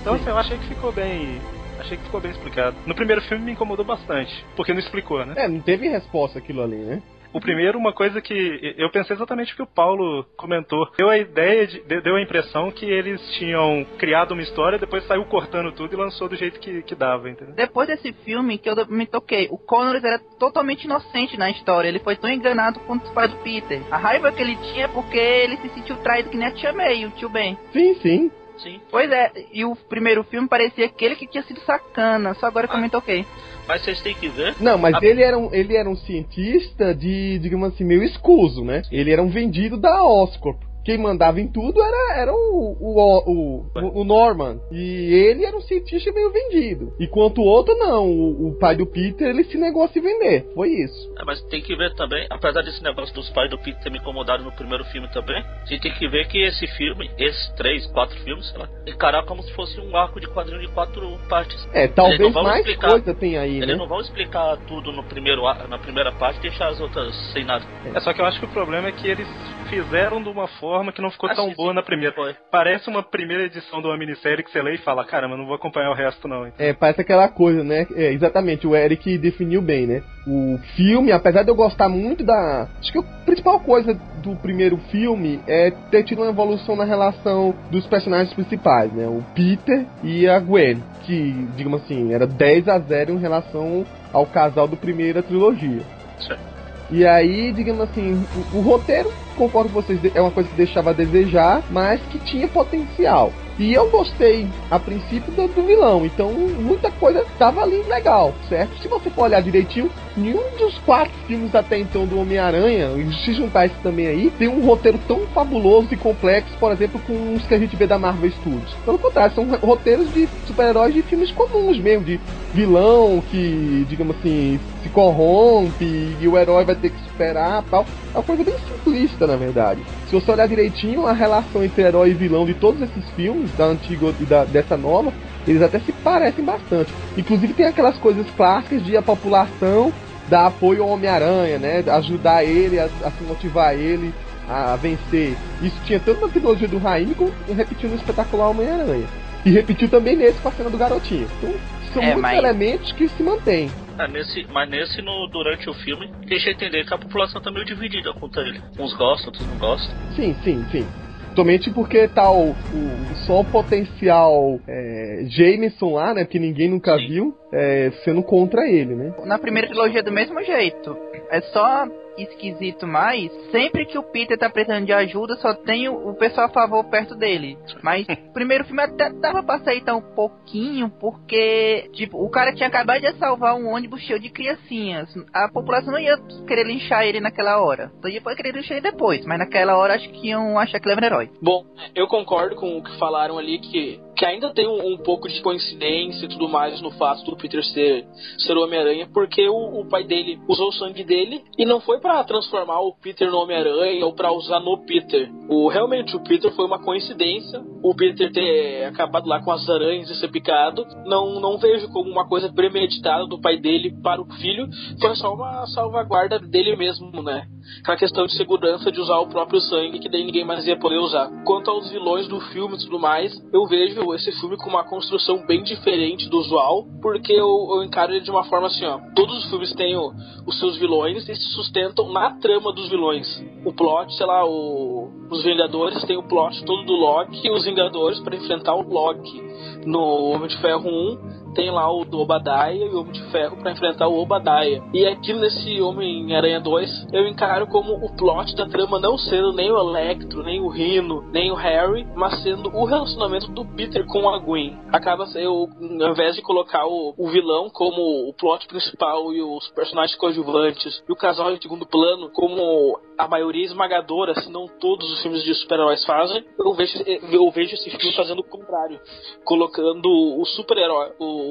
Então 0.00 0.14
assim, 0.14 0.28
eu 0.28 0.38
achei 0.38 0.58
que 0.58 0.66
ficou 0.66 0.92
bem. 0.92 1.40
Achei 1.82 1.96
que 1.96 2.04
ficou 2.04 2.20
bem 2.20 2.30
explicado. 2.30 2.76
No 2.86 2.94
primeiro 2.94 3.20
filme 3.22 3.44
me 3.44 3.52
incomodou 3.52 3.84
bastante, 3.84 4.32
porque 4.56 4.72
não 4.72 4.80
explicou, 4.80 5.24
né? 5.26 5.34
É, 5.36 5.48
não 5.48 5.60
teve 5.60 5.88
resposta 5.88 6.38
aquilo 6.38 6.62
ali, 6.62 6.76
né? 6.76 7.02
O 7.34 7.40
primeiro, 7.40 7.78
uma 7.78 7.94
coisa 7.94 8.20
que 8.20 8.74
eu 8.76 8.90
pensei 8.90 9.16
exatamente 9.16 9.54
o 9.54 9.56
que 9.56 9.62
o 9.62 9.66
Paulo 9.66 10.22
comentou. 10.36 10.86
Deu 10.98 11.08
a 11.08 11.16
ideia, 11.16 11.66
de, 11.66 11.80
de- 11.82 12.00
deu 12.02 12.16
a 12.16 12.20
impressão 12.22 12.70
que 12.70 12.84
eles 12.84 13.20
tinham 13.38 13.86
criado 13.96 14.32
uma 14.32 14.42
história, 14.42 14.78
depois 14.78 15.02
saiu 15.06 15.24
cortando 15.24 15.72
tudo 15.72 15.94
e 15.94 15.96
lançou 15.96 16.28
do 16.28 16.36
jeito 16.36 16.60
que, 16.60 16.82
que 16.82 16.94
dava, 16.94 17.30
entendeu? 17.30 17.54
Depois 17.54 17.88
desse 17.88 18.12
filme 18.22 18.58
que 18.58 18.68
eu 18.68 18.76
me 18.86 19.06
toquei, 19.06 19.48
o 19.50 19.56
Connors 19.56 20.04
era 20.04 20.18
totalmente 20.38 20.84
inocente 20.84 21.38
na 21.38 21.50
história. 21.50 21.88
Ele 21.88 22.00
foi 22.00 22.16
tão 22.16 22.28
enganado 22.30 22.78
quanto 22.80 23.04
os 23.06 23.10
pais 23.12 23.30
do 23.30 23.38
Peter. 23.38 23.80
A 23.90 23.96
raiva 23.96 24.30
que 24.30 24.42
ele 24.42 24.56
tinha 24.56 24.84
é 24.84 24.88
porque 24.88 25.16
ele 25.18 25.56
se 25.56 25.70
sentiu 25.70 25.96
traído 25.96 26.28
que 26.28 26.36
nem 26.36 26.48
a 26.48 26.52
tia 26.52 26.70
May, 26.74 27.06
o 27.06 27.10
tio 27.12 27.30
Ben. 27.30 27.56
Sim, 27.72 27.94
sim. 28.02 28.30
Sim. 28.62 28.80
Pois 28.90 29.10
é, 29.10 29.32
e 29.52 29.64
o 29.64 29.74
primeiro 29.74 30.22
filme 30.24 30.48
parecia 30.48 30.86
aquele 30.86 31.16
que 31.16 31.26
tinha 31.26 31.42
sido 31.42 31.60
sacana, 31.60 32.34
só 32.34 32.46
agora 32.46 32.68
que 32.68 32.74
eu 32.76 32.80
me 32.80 32.88
toquei. 32.90 33.24
Mas 33.66 33.82
vocês 33.82 34.00
têm 34.02 34.14
que 34.14 34.28
ver. 34.28 34.54
Não, 34.60 34.76
mas 34.78 34.94
A- 34.94 35.00
ele 35.02 35.22
era, 35.22 35.36
um, 35.38 35.52
ele 35.52 35.76
era 35.76 35.88
um 35.88 35.96
cientista 35.96 36.94
de, 36.94 37.38
digamos 37.38 37.72
assim, 37.72 37.84
meio 37.84 38.02
escuso, 38.02 38.64
né? 38.64 38.82
Ele 38.90 39.10
era 39.12 39.22
um 39.22 39.28
vendido 39.28 39.76
da 39.76 40.02
Oscorp. 40.02 40.60
Quem 40.84 40.98
mandava 40.98 41.40
em 41.40 41.48
tudo 41.48 41.80
era, 41.82 42.20
era 42.20 42.32
o, 42.32 42.76
o, 42.80 43.62
o, 43.76 44.00
o 44.00 44.04
Norman. 44.04 44.60
E 44.70 45.14
ele 45.14 45.44
era 45.44 45.56
um 45.56 45.60
cientista 45.60 46.10
meio 46.12 46.30
vendido. 46.32 46.92
Enquanto 46.98 47.38
o 47.38 47.44
outro, 47.44 47.74
não. 47.76 48.06
O, 48.10 48.48
o 48.48 48.58
pai 48.58 48.74
do 48.76 48.86
Peter, 48.86 49.28
ele 49.28 49.44
se 49.44 49.56
negou 49.56 49.84
a 49.84 49.88
se 49.88 50.00
vender. 50.00 50.50
Foi 50.54 50.68
isso. 50.68 51.12
É, 51.18 51.24
mas 51.24 51.40
tem 51.44 51.62
que 51.62 51.76
ver 51.76 51.94
também, 51.94 52.26
apesar 52.28 52.62
desse 52.62 52.82
negócio 52.82 53.14
dos 53.14 53.30
pais 53.30 53.48
do 53.50 53.58
Peter 53.58 53.80
ter 53.82 53.90
me 53.90 53.98
incomodado 53.98 54.42
no 54.42 54.52
primeiro 54.52 54.84
filme 54.86 55.08
também, 55.12 55.36
a 55.40 55.66
gente 55.66 55.82
tem 55.82 55.92
que 55.94 56.08
ver 56.08 56.26
que 56.28 56.42
esse 56.42 56.66
filme, 56.76 57.10
esses 57.18 57.48
três, 57.54 57.86
quatro 57.88 58.18
filmes, 58.24 58.48
sei 58.50 58.58
lá, 58.58 58.68
encarar 58.86 59.24
como 59.24 59.42
se 59.42 59.52
fosse 59.52 59.80
um 59.80 59.96
arco 59.96 60.20
de 60.20 60.26
quadrinho 60.28 60.60
de 60.60 60.68
quatro 60.68 61.18
partes. 61.28 61.56
É, 61.72 61.86
talvez 61.88 62.32
mais 62.34 62.58
explicar. 62.58 62.90
coisa 62.90 63.14
tem 63.14 63.38
aí, 63.38 63.56
Eles 63.58 63.68
né? 63.68 63.76
não 63.76 63.86
vão 63.86 64.00
explicar 64.00 64.56
tudo 64.66 64.90
no 64.92 65.04
primeiro, 65.04 65.46
ar- 65.46 65.68
na 65.68 65.78
primeira 65.78 66.10
parte 66.12 66.38
e 66.38 66.42
deixar 66.42 66.68
as 66.68 66.80
outras 66.80 67.14
sem 67.32 67.44
nada. 67.44 67.64
É 67.94 68.00
só 68.00 68.12
que 68.12 68.20
eu 68.20 68.24
acho 68.24 68.40
que 68.40 68.46
o 68.46 68.48
problema 68.50 68.88
é 68.88 68.92
que 68.92 69.06
eles 69.06 69.28
fizeram 69.70 70.22
de 70.22 70.28
uma 70.28 70.48
forma 70.48 70.71
que 70.92 71.02
não 71.02 71.10
ficou 71.10 71.30
Ah, 71.30 71.34
tão 71.34 71.52
boa 71.54 71.70
sim. 71.70 71.74
na 71.76 71.82
primeira. 71.82 72.14
Foi. 72.14 72.34
Parece 72.50 72.88
uma 72.88 73.02
primeira 73.02 73.44
edição 73.44 73.80
de 73.80 73.86
uma 73.86 73.96
minissérie 73.96 74.42
que 74.42 74.50
você 74.50 74.62
lê 74.62 74.74
e 74.74 74.78
fala, 74.78 75.04
caramba, 75.04 75.36
não 75.36 75.46
vou 75.46 75.54
acompanhar 75.54 75.90
o 75.90 75.94
resto 75.94 76.26
não. 76.26 76.50
É, 76.58 76.72
parece 76.72 77.00
aquela 77.00 77.28
coisa, 77.28 77.62
né? 77.62 77.86
É, 77.94 78.12
exatamente, 78.12 78.66
o 78.66 78.74
Eric 78.74 79.18
definiu 79.18 79.60
bem, 79.62 79.86
né? 79.86 80.02
O 80.26 80.58
filme, 80.76 81.12
apesar 81.12 81.42
de 81.42 81.50
eu 81.50 81.54
gostar 81.54 81.88
muito 81.88 82.24
da. 82.24 82.68
Acho 82.78 82.92
que 82.92 82.98
a 82.98 83.02
principal 83.24 83.60
coisa 83.60 83.94
do 84.22 84.36
primeiro 84.36 84.76
filme 84.90 85.40
é 85.48 85.70
ter 85.90 86.04
tido 86.04 86.22
uma 86.22 86.30
evolução 86.30 86.76
na 86.76 86.84
relação 86.84 87.54
dos 87.70 87.86
personagens 87.86 88.32
principais, 88.32 88.92
né? 88.92 89.06
O 89.06 89.22
Peter 89.34 89.84
e 90.04 90.28
a 90.28 90.38
Gwen, 90.38 90.82
que, 91.04 91.32
digamos 91.56 91.82
assim, 91.82 92.12
era 92.12 92.26
10 92.26 92.68
a 92.68 92.78
0 92.78 93.14
em 93.14 93.18
relação 93.18 93.84
ao 94.12 94.24
casal 94.26 94.68
do 94.68 94.76
primeira 94.76 95.22
trilogia. 95.22 95.82
Certo. 96.20 96.51
E 96.92 97.06
aí, 97.06 97.52
digamos 97.52 97.80
assim, 97.88 98.22
o, 98.52 98.58
o 98.58 98.60
roteiro, 98.60 99.10
concordo 99.34 99.72
com 99.72 99.80
vocês, 99.80 99.98
é 100.14 100.20
uma 100.20 100.30
coisa 100.30 100.50
que 100.50 100.54
deixava 100.54 100.90
a 100.90 100.92
desejar, 100.92 101.64
mas 101.70 102.02
que 102.02 102.18
tinha 102.18 102.46
potencial. 102.46 103.32
E 103.58 103.72
eu 103.72 103.90
gostei, 103.90 104.48
a 104.70 104.78
princípio, 104.78 105.32
do, 105.32 105.46
do 105.46 105.62
vilão. 105.62 106.04
Então, 106.06 106.32
muita 106.32 106.90
coisa 106.90 107.24
tava 107.38 107.62
ali 107.62 107.82
legal, 107.82 108.32
certo? 108.48 108.80
Se 108.80 108.88
você 108.88 109.10
for 109.10 109.24
olhar 109.24 109.42
direitinho, 109.42 109.90
nenhum 110.16 110.42
dos 110.58 110.78
quatro 110.78 111.12
filmes 111.26 111.54
até 111.54 111.78
então 111.78 112.06
do 112.06 112.18
Homem-Aranha, 112.18 112.90
se 113.24 113.34
juntar 113.34 113.66
esse 113.66 113.74
também 113.82 114.06
aí, 114.06 114.30
tem 114.38 114.48
um 114.48 114.64
roteiro 114.64 114.98
tão 115.06 115.20
fabuloso 115.28 115.88
e 115.92 115.96
complexo, 115.96 116.56
por 116.58 116.72
exemplo, 116.72 117.00
com 117.06 117.34
os 117.34 117.46
que 117.46 117.54
a 117.54 117.58
gente 117.58 117.76
vê 117.76 117.86
da 117.86 117.98
Marvel 117.98 118.30
Studios. 118.30 118.74
Pelo 118.84 118.98
contrário, 118.98 119.34
são 119.34 119.44
roteiros 119.56 120.12
de 120.12 120.28
super-heróis 120.46 120.94
de 120.94 121.02
filmes 121.02 121.30
comuns 121.30 121.78
mesmo, 121.78 122.04
de 122.04 122.18
vilão 122.52 123.22
que, 123.30 123.86
digamos 123.88 124.16
assim, 124.16 124.58
se 124.82 124.88
corrompe 124.88 126.16
e 126.20 126.28
o 126.28 126.36
herói 126.38 126.64
vai 126.64 126.74
ter 126.74 126.90
que 126.90 127.02
superar 127.04 127.62
tal. 127.70 127.86
É 128.14 128.18
uma 128.18 128.24
coisa 128.24 128.44
bem 128.44 128.54
simplista, 128.68 129.26
na 129.26 129.36
verdade. 129.36 129.82
Se 130.12 130.20
você 130.20 130.30
olhar 130.30 130.46
direitinho 130.46 131.06
a 131.06 131.12
relação 131.14 131.64
entre 131.64 131.80
herói 131.84 132.10
e 132.10 132.12
vilão 132.12 132.44
de 132.44 132.52
todos 132.52 132.82
esses 132.82 133.08
filmes, 133.16 133.50
da 133.56 133.64
antiga 133.64 134.12
e 134.20 134.24
da, 134.26 134.44
dessa 134.44 134.76
nova, 134.76 135.10
eles 135.48 135.62
até 135.62 135.78
se 135.78 135.90
parecem 135.90 136.44
bastante. 136.44 136.92
Inclusive 137.16 137.54
tem 137.54 137.64
aquelas 137.64 137.96
coisas 137.96 138.26
clássicas 138.36 138.84
de 138.84 138.94
a 138.94 139.00
população 139.00 139.90
dar 140.28 140.48
apoio 140.48 140.82
ao 140.82 140.90
Homem-Aranha, 140.90 141.58
né? 141.58 141.82
Ajudar 141.90 142.44
ele, 142.44 142.78
a, 142.78 142.84
a 142.84 143.10
se 143.10 143.24
motivar 143.26 143.72
ele 143.74 144.12
a 144.46 144.76
vencer. 144.76 145.34
Isso 145.62 145.76
tinha 145.86 145.98
tanto 145.98 146.20
na 146.20 146.28
trilogia 146.28 146.68
do 146.68 146.76
Raimi 146.76 147.14
como 147.14 147.32
repetiu 147.56 147.88
no 147.88 147.96
espetacular 147.96 148.50
Homem-Aranha. 148.50 149.06
E 149.46 149.50
repetiu 149.50 149.88
também 149.88 150.14
nesse 150.14 150.38
com 150.40 150.48
a 150.50 150.52
cena 150.52 150.68
do 150.68 150.76
garotinho. 150.76 151.26
Então, 151.38 151.54
são 151.94 152.02
É, 152.02 152.06
muitos 152.08 152.20
mas- 152.22 152.36
elementos 152.36 152.92
que 152.92 153.08
se 153.08 153.22
mantêm. 153.22 153.70
É, 153.98 154.08
nesse, 154.08 154.46
mas 154.50 154.68
nesse, 154.68 155.02
no, 155.02 155.28
durante 155.28 155.68
o 155.68 155.74
filme, 155.74 156.10
deixa 156.26 156.48
eu 156.48 156.54
entender 156.54 156.84
que 156.84 156.94
a 156.94 156.98
população 156.98 157.40
tá 157.40 157.50
meio 157.50 157.64
dividida 157.64 158.12
contra 158.14 158.42
ele. 158.42 158.60
Uns 158.78 158.92
gostam, 158.94 159.26
outros 159.28 159.46
não 159.46 159.58
gostam. 159.58 159.94
Sim, 160.12 160.34
sim, 160.42 160.64
sim. 160.70 160.86
Somente 161.34 161.70
porque 161.70 162.08
tá 162.08 162.30
o, 162.30 162.50
o- 162.50 163.14
só 163.26 163.40
o 163.40 163.44
potencial 163.44 164.60
é, 164.68 165.24
Jameson 165.28 165.94
lá, 165.94 166.12
né? 166.12 166.24
Que 166.26 166.38
ninguém 166.38 166.68
nunca 166.68 166.98
Sim. 166.98 167.06
viu, 167.08 167.34
é, 167.52 167.90
sendo 168.04 168.22
contra 168.22 168.68
ele, 168.68 168.94
né? 168.94 169.14
Na 169.24 169.38
primeira 169.38 169.66
trilogia 169.68 170.02
do 170.02 170.12
mesmo 170.12 170.42
jeito. 170.42 170.94
É 171.30 171.40
só 171.40 171.86
esquisito 172.16 172.86
mais. 172.86 173.30
Sempre 173.50 173.86
que 173.86 173.98
o 173.98 174.02
Peter 174.02 174.38
tá 174.38 174.48
precisando 174.50 174.86
de 174.86 174.92
ajuda, 174.92 175.36
só 175.36 175.54
tem 175.54 175.88
o, 175.88 176.10
o 176.10 176.14
pessoal 176.14 176.46
a 176.46 176.50
favor 176.50 176.84
perto 176.84 177.14
dele. 177.14 177.58
Mas 177.82 178.06
o 178.28 178.32
primeiro 178.32 178.64
filme 178.64 178.82
até 178.82 179.10
dava 179.10 179.42
pra 179.42 179.56
aceitar 179.56 179.94
um 179.94 180.14
pouquinho, 180.14 180.90
porque, 181.00 181.90
tipo, 181.92 182.22
o 182.22 182.30
cara 182.30 182.54
tinha 182.54 182.68
acabado 182.68 183.00
de 183.00 183.12
salvar 183.18 183.54
um 183.54 183.72
ônibus 183.72 184.02
cheio 184.02 184.20
de 184.20 184.30
criancinhas. 184.30 185.08
A 185.32 185.48
população 185.48 185.92
não 185.92 186.00
ia 186.00 186.16
querer 186.46 186.66
linchar 186.66 187.04
ele 187.04 187.20
naquela 187.20 187.60
hora. 187.60 187.92
Só 188.00 188.08
ia 188.08 188.20
querer 188.20 188.54
linchar 188.54 188.76
ele 188.76 188.90
depois. 188.90 189.24
Mas 189.26 189.38
naquela 189.38 189.76
hora 189.76 189.94
acho 189.94 190.08
que 190.10 190.28
iam 190.28 190.58
achar 190.58 190.78
que 190.80 190.88
ele 190.88 190.94
era 190.94 191.02
um 191.02 191.06
herói. 191.06 191.30
Bom, 191.40 191.64
eu 191.94 192.06
concordo 192.06 192.56
com 192.56 192.78
o 192.78 192.82
que 192.82 192.98
falaram 192.98 193.38
ali, 193.38 193.58
que, 193.58 194.00
que 194.16 194.24
ainda 194.24 194.52
tem 194.52 194.66
um, 194.66 194.94
um 194.94 194.98
pouco 194.98 195.28
de 195.28 195.40
coincidência 195.40 196.24
e 196.24 196.28
tudo 196.28 196.48
mais 196.48 196.80
no 196.80 196.90
fato 196.92 197.24
do 197.24 197.36
Peter 197.36 197.62
ser, 197.64 198.04
ser 198.38 198.56
o 198.56 198.64
Homem-Aranha, 198.64 199.08
porque 199.12 199.48
o, 199.48 199.80
o 199.80 199.88
pai 199.88 200.04
dele 200.04 200.38
usou 200.48 200.68
o 200.68 200.72
sangue 200.72 201.04
dele 201.04 201.42
e 201.58 201.64
não 201.64 201.80
foi 201.80 202.00
pra 202.02 202.24
transformar 202.24 202.80
o 202.80 202.94
Peter 202.94 203.30
no 203.30 203.38
Homem-Aranha 203.38 204.04
ou 204.04 204.12
pra 204.12 204.32
usar 204.32 204.60
no 204.60 204.84
Peter. 204.84 205.30
O, 205.48 205.68
realmente, 205.68 206.16
o 206.16 206.20
Peter 206.22 206.52
foi 206.52 206.66
uma 206.66 206.82
coincidência. 206.82 207.62
O 207.82 207.94
Peter 207.94 208.30
ter 208.32 208.84
acabado 208.84 209.26
lá 209.28 209.40
com 209.42 209.52
as 209.52 209.68
aranhas 209.68 210.10
e 210.10 210.14
ser 210.16 210.28
picado, 210.28 210.84
não, 211.06 211.40
não 211.40 211.58
vejo 211.58 211.88
como 211.88 212.10
uma 212.10 212.28
coisa 212.28 212.52
premeditada 212.52 213.26
do 213.26 213.40
pai 213.40 213.58
dele 213.58 213.94
para 214.02 214.20
o 214.20 214.26
filho, 214.34 214.68
foi 215.00 215.14
só 215.16 215.32
uma 215.32 215.66
salvaguarda 215.66 216.38
dele 216.38 216.76
mesmo, 216.76 217.22
né? 217.22 217.46
aquela 217.80 217.96
questão 217.96 218.26
de 218.26 218.36
segurança 218.36 218.90
de 218.90 219.00
usar 219.00 219.18
o 219.18 219.28
próprio 219.28 219.60
sangue, 219.60 219.98
que 219.98 220.08
daí 220.08 220.24
ninguém 220.24 220.44
mais 220.44 220.66
ia 220.66 220.76
poder 220.76 220.98
usar. 220.98 221.30
Quanto 221.44 221.70
aos 221.70 221.90
vilões 221.90 222.26
do 222.28 222.40
filme 222.40 222.76
e 222.76 222.78
tudo 222.78 222.98
mais, 222.98 223.32
eu 223.52 223.66
vejo 223.66 224.12
esse 224.14 224.32
filme 224.40 224.56
com 224.56 224.68
uma 224.68 224.84
construção 224.84 225.44
bem 225.46 225.62
diferente 225.62 226.28
do 226.28 226.38
usual, 226.38 226.86
porque 227.00 227.32
eu, 227.32 227.68
eu 227.74 227.84
encaro 227.84 228.12
ele 228.12 228.20
de 228.20 228.30
uma 228.30 228.44
forma 228.44 228.66
assim, 228.66 228.84
ó. 228.84 228.98
Todos 229.14 229.36
os 229.38 229.50
filmes 229.50 229.72
têm 229.74 229.96
os 229.96 230.58
seus 230.58 230.76
vilões 230.78 231.28
e 231.28 231.36
se 231.36 231.54
sustentam 231.54 231.91
na 232.12 232.30
trama 232.38 232.72
dos 232.72 232.88
vilões. 232.88 233.26
O 233.64 233.72
plot, 233.72 234.14
sei 234.14 234.26
lá, 234.26 234.44
o, 234.44 235.10
os 235.30 235.42
Vingadores 235.42 236.02
tem 236.04 236.16
o 236.16 236.22
plot 236.22 236.64
todo 236.64 236.84
do 236.84 236.92
Loki 236.92 237.46
e 237.46 237.50
os 237.50 237.64
Vingadores 237.64 238.20
para 238.20 238.36
enfrentar 238.36 238.74
o 238.74 238.82
Loki. 238.82 239.42
No 239.86 240.00
Homem 240.00 240.48
de 240.48 240.56
Ferro 240.60 240.88
1, 240.88 241.41
tem 241.54 241.70
lá 241.70 241.90
o 241.90 242.04
do 242.04 242.20
Obadiah 242.20 242.72
e 242.72 242.88
o 242.88 243.00
Homem 243.00 243.12
de 243.12 243.22
Ferro 243.30 243.56
pra 243.56 243.72
enfrentar 243.72 244.08
o 244.08 244.18
Obadiah. 244.18 244.82
E 244.92 245.06
aqui 245.06 245.32
nesse 245.32 245.80
Homem-Aranha 245.80 246.60
2, 246.60 247.08
eu 247.12 247.26
encaro 247.26 247.66
como 247.66 247.94
o 247.94 248.16
plot 248.16 248.54
da 248.56 248.66
trama 248.66 248.98
não 248.98 249.16
sendo 249.16 249.52
nem 249.52 249.70
o 249.70 249.78
Electro, 249.78 250.42
nem 250.42 250.60
o 250.60 250.68
Rhino, 250.68 251.22
nem 251.32 251.50
o 251.50 251.54
Harry, 251.54 252.06
mas 252.14 252.42
sendo 252.42 252.68
o 252.74 252.84
relacionamento 252.84 253.50
do 253.52 253.64
Peter 253.64 254.04
com 254.06 254.28
a 254.28 254.38
Gwen. 254.38 254.78
Acaba 254.92 255.26
eu, 255.34 255.68
ao 256.00 256.10
invés 256.10 256.36
de 256.36 256.42
colocar 256.42 256.86
o, 256.86 257.14
o 257.16 257.28
vilão 257.28 257.70
como 257.70 258.28
o 258.28 258.34
plot 258.34 258.66
principal 258.66 259.32
e 259.32 259.42
os 259.42 259.68
personagens 259.70 260.18
coadjuvantes 260.18 261.02
e 261.08 261.12
o 261.12 261.16
casal 261.16 261.52
em 261.52 261.60
segundo 261.60 261.86
plano 261.86 262.30
como 262.30 262.98
a 263.18 263.28
maioria 263.28 263.64
esmagadora, 263.64 264.34
se 264.40 264.50
não 264.50 264.66
todos 264.66 265.10
os 265.12 265.22
filmes 265.22 265.42
de 265.44 265.54
super-heróis 265.54 266.04
fazem, 266.04 266.44
eu 266.58 266.72
vejo, 266.74 266.98
eu 267.06 267.50
vejo 267.50 267.74
esse 267.74 267.90
filme 267.90 268.16
fazendo 268.16 268.40
o 268.40 268.44
contrário, 268.44 269.00
colocando 269.44 270.08
o 270.08 270.44
super-herói, 270.44 271.12
o, 271.18 271.41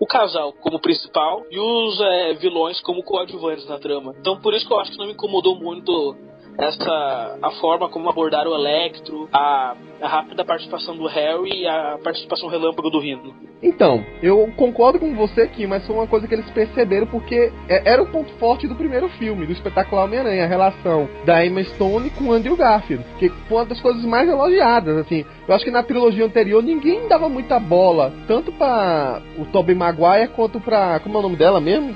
o 0.00 0.06
casal 0.06 0.52
como 0.52 0.80
principal 0.80 1.44
e 1.50 1.58
os 1.58 2.00
é, 2.00 2.34
vilões 2.34 2.80
como 2.80 3.02
coadjuvantes 3.02 3.66
na 3.66 3.78
trama. 3.78 4.14
Então 4.18 4.40
por 4.40 4.54
isso 4.54 4.66
que 4.66 4.72
eu 4.72 4.80
acho 4.80 4.92
que 4.92 4.98
não 4.98 5.06
me 5.06 5.12
incomodou 5.12 5.56
muito 5.56 6.16
essa 6.58 7.38
a 7.40 7.50
forma 7.60 7.88
como 7.88 8.10
abordaram 8.10 8.50
o 8.50 8.54
Electro, 8.54 9.28
a, 9.32 9.76
a 10.02 10.08
rápida 10.08 10.44
participação 10.44 10.96
do 10.96 11.06
Harry 11.06 11.62
e 11.62 11.66
a 11.66 11.98
participação 12.02 12.48
relâmpago 12.48 12.90
do 12.90 12.98
Rino. 12.98 13.32
Então, 13.62 14.04
eu 14.22 14.52
concordo 14.56 14.98
com 14.98 15.14
você 15.14 15.42
aqui, 15.42 15.66
mas 15.66 15.86
foi 15.86 15.94
uma 15.94 16.06
coisa 16.06 16.26
que 16.28 16.34
eles 16.34 16.48
perceberam 16.50 17.06
porque 17.06 17.52
é- 17.68 17.92
era 17.92 18.02
o 18.02 18.06
ponto 18.06 18.32
forte 18.34 18.66
do 18.66 18.74
primeiro 18.74 19.08
filme, 19.10 19.46
do 19.46 19.52
espetacular 19.52 20.04
Homem-Aranha, 20.04 20.44
a 20.44 20.48
relação 20.48 21.08
da 21.24 21.44
Emma 21.44 21.62
Stone 21.64 22.10
com 22.10 22.24
o 22.24 22.32
Andrew 22.32 22.56
Garfield, 22.56 23.04
que 23.18 23.28
foi 23.28 23.58
uma 23.58 23.64
das 23.64 23.80
coisas 23.80 24.04
mais 24.04 24.28
elogiadas, 24.28 24.96
assim. 24.98 25.24
Eu 25.46 25.54
acho 25.54 25.64
que 25.64 25.70
na 25.70 25.82
trilogia 25.82 26.24
anterior 26.24 26.62
ninguém 26.62 27.08
dava 27.08 27.28
muita 27.28 27.58
bola, 27.58 28.12
tanto 28.26 28.52
pra 28.52 29.20
o 29.36 29.44
Tobey 29.46 29.74
Maguire 29.74 30.28
quanto 30.28 30.60
pra... 30.60 31.00
como 31.00 31.16
é 31.16 31.18
o 31.20 31.22
nome 31.22 31.36
dela 31.36 31.60
mesmo? 31.60 31.94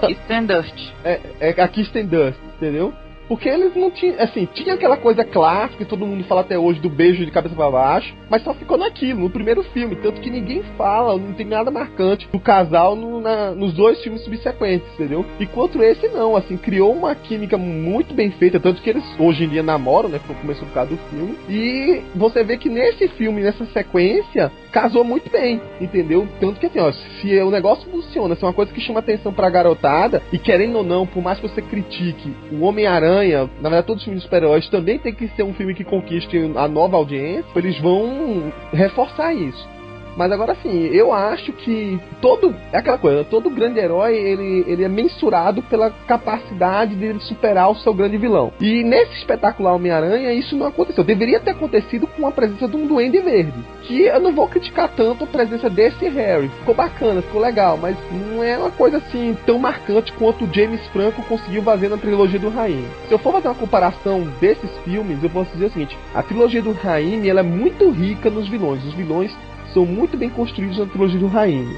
Kristen 0.00 0.46
Dust. 0.46 0.92
é, 1.04 1.20
é 1.40 1.62
a 1.62 1.68
Kirsten 1.68 2.06
Dunst, 2.06 2.38
entendeu? 2.56 2.92
Porque 3.28 3.48
eles 3.48 3.74
não 3.74 3.90
tinham, 3.90 4.16
assim, 4.20 4.46
tinha 4.52 4.74
aquela 4.74 4.96
coisa 4.96 5.24
clássica 5.24 5.84
que 5.84 5.90
todo 5.90 6.06
mundo 6.06 6.24
fala 6.24 6.42
até 6.42 6.58
hoje 6.58 6.80
do 6.80 6.88
beijo 6.90 7.24
de 7.24 7.30
cabeça 7.30 7.54
pra 7.54 7.70
baixo, 7.70 8.14
mas 8.28 8.42
só 8.42 8.52
ficou 8.54 8.76
naquilo, 8.76 9.20
no 9.20 9.30
primeiro 9.30 9.62
filme, 9.64 9.96
tanto 9.96 10.20
que 10.20 10.30
ninguém 10.30 10.62
fala, 10.76 11.16
não 11.16 11.32
tem 11.32 11.46
nada 11.46 11.70
marcante 11.70 12.28
do 12.30 12.38
casal 12.38 12.94
no- 12.94 13.20
na- 13.20 13.52
nos 13.52 13.72
dois 13.72 14.00
filmes 14.02 14.22
subsequentes, 14.22 14.86
entendeu? 14.94 15.24
Enquanto 15.40 15.82
esse 15.82 16.08
não, 16.08 16.36
assim, 16.36 16.56
criou 16.56 16.92
uma 16.92 17.14
química 17.14 17.56
muito 17.56 18.14
bem 18.14 18.30
feita, 18.32 18.60
tanto 18.60 18.82
que 18.82 18.90
eles 18.90 19.04
hoje 19.18 19.44
em 19.44 19.48
dia 19.48 19.62
namoram, 19.62 20.08
né, 20.08 20.20
começou 20.40 20.66
por 20.68 20.74
causa 20.74 20.90
do 20.90 20.98
filme, 21.08 21.36
e 21.48 22.02
você 22.14 22.42
vê 22.44 22.56
que 22.56 22.68
nesse 22.68 23.08
filme, 23.08 23.42
nessa 23.42 23.64
sequência, 23.66 24.50
casou 24.70 25.04
muito 25.04 25.30
bem, 25.30 25.60
entendeu? 25.80 26.26
Tanto 26.40 26.58
que 26.60 26.66
assim, 26.66 26.80
ó, 26.80 26.90
se 26.92 27.40
o 27.40 27.50
negócio 27.50 27.88
funciona, 27.90 28.34
se 28.34 28.44
é 28.44 28.46
uma 28.46 28.52
coisa 28.52 28.72
que 28.72 28.80
chama 28.80 28.98
atenção 29.00 29.32
pra 29.32 29.48
garotada, 29.48 30.22
e 30.32 30.38
querendo 30.38 30.76
ou 30.78 30.84
não, 30.84 31.06
por 31.06 31.22
mais 31.22 31.38
que 31.38 31.48
você 31.48 31.62
critique 31.62 32.32
o 32.52 32.62
Homem-Aranha, 32.64 33.13
na 33.60 33.68
verdade 33.68 33.86
todos 33.86 34.02
os 34.02 34.04
filmes 34.04 34.22
de 34.22 34.26
super-heróis 34.26 34.68
também 34.68 34.98
tem 34.98 35.14
que 35.14 35.28
ser 35.28 35.42
um 35.42 35.54
filme 35.54 35.74
que 35.74 35.84
conquiste 35.84 36.36
a 36.56 36.68
nova 36.68 36.96
audiência, 36.96 37.44
eles 37.56 37.78
vão 37.80 38.52
reforçar 38.72 39.32
isso. 39.32 39.73
Mas 40.16 40.30
agora 40.30 40.52
assim, 40.52 40.86
eu 40.86 41.12
acho 41.12 41.52
que 41.52 41.98
todo. 42.20 42.54
É 42.72 42.78
aquela 42.78 42.98
coisa, 42.98 43.24
todo 43.24 43.50
grande 43.50 43.78
herói 43.78 44.14
ele, 44.16 44.64
ele 44.66 44.84
é 44.84 44.88
mensurado 44.88 45.62
pela 45.62 45.90
capacidade 45.90 46.94
dele 46.94 47.20
superar 47.20 47.70
o 47.70 47.76
seu 47.76 47.92
grande 47.92 48.16
vilão. 48.16 48.52
E 48.60 48.82
nesse 48.84 49.14
espetacular 49.14 49.74
Homem-Aranha, 49.74 50.32
isso 50.32 50.56
não 50.56 50.66
aconteceu. 50.66 51.04
Deveria 51.04 51.40
ter 51.40 51.50
acontecido 51.50 52.06
com 52.06 52.26
a 52.26 52.32
presença 52.32 52.68
de 52.68 52.76
um 52.76 52.86
Duende 52.86 53.18
Verde. 53.20 53.52
Que 53.82 54.02
eu 54.02 54.20
não 54.20 54.32
vou 54.32 54.48
criticar 54.48 54.88
tanto 54.88 55.24
a 55.24 55.26
presença 55.26 55.68
desse 55.68 56.08
Harry. 56.08 56.48
Ficou 56.60 56.74
bacana, 56.74 57.22
ficou 57.22 57.40
legal, 57.40 57.76
mas 57.76 57.96
não 58.10 58.42
é 58.42 58.56
uma 58.56 58.70
coisa 58.70 58.98
assim 58.98 59.36
tão 59.44 59.58
marcante 59.58 60.12
quanto 60.12 60.44
o 60.44 60.52
James 60.52 60.86
Franco 60.88 61.22
conseguiu 61.22 61.62
fazer 61.62 61.88
na 61.88 61.96
trilogia 61.96 62.38
do 62.38 62.48
Raim. 62.48 62.84
Se 63.08 63.12
eu 63.12 63.18
for 63.18 63.32
fazer 63.32 63.48
uma 63.48 63.54
comparação 63.54 64.22
desses 64.40 64.70
filmes, 64.84 65.22
eu 65.22 65.30
posso 65.30 65.50
dizer 65.52 65.66
o 65.66 65.70
seguinte: 65.70 65.98
a 66.14 66.22
trilogia 66.22 66.62
do 66.62 66.72
Raim 66.72 67.28
ela 67.28 67.40
é 67.40 67.42
muito 67.42 67.90
rica 67.90 68.30
nos 68.30 68.48
vilões. 68.48 68.84
Os 68.84 68.94
vilões 68.94 69.34
são 69.74 69.84
muito 69.84 70.16
bem 70.16 70.30
construídos 70.30 70.78
na 70.78 70.86
trilogia 70.86 71.18
do 71.18 71.26
Raimi. 71.26 71.76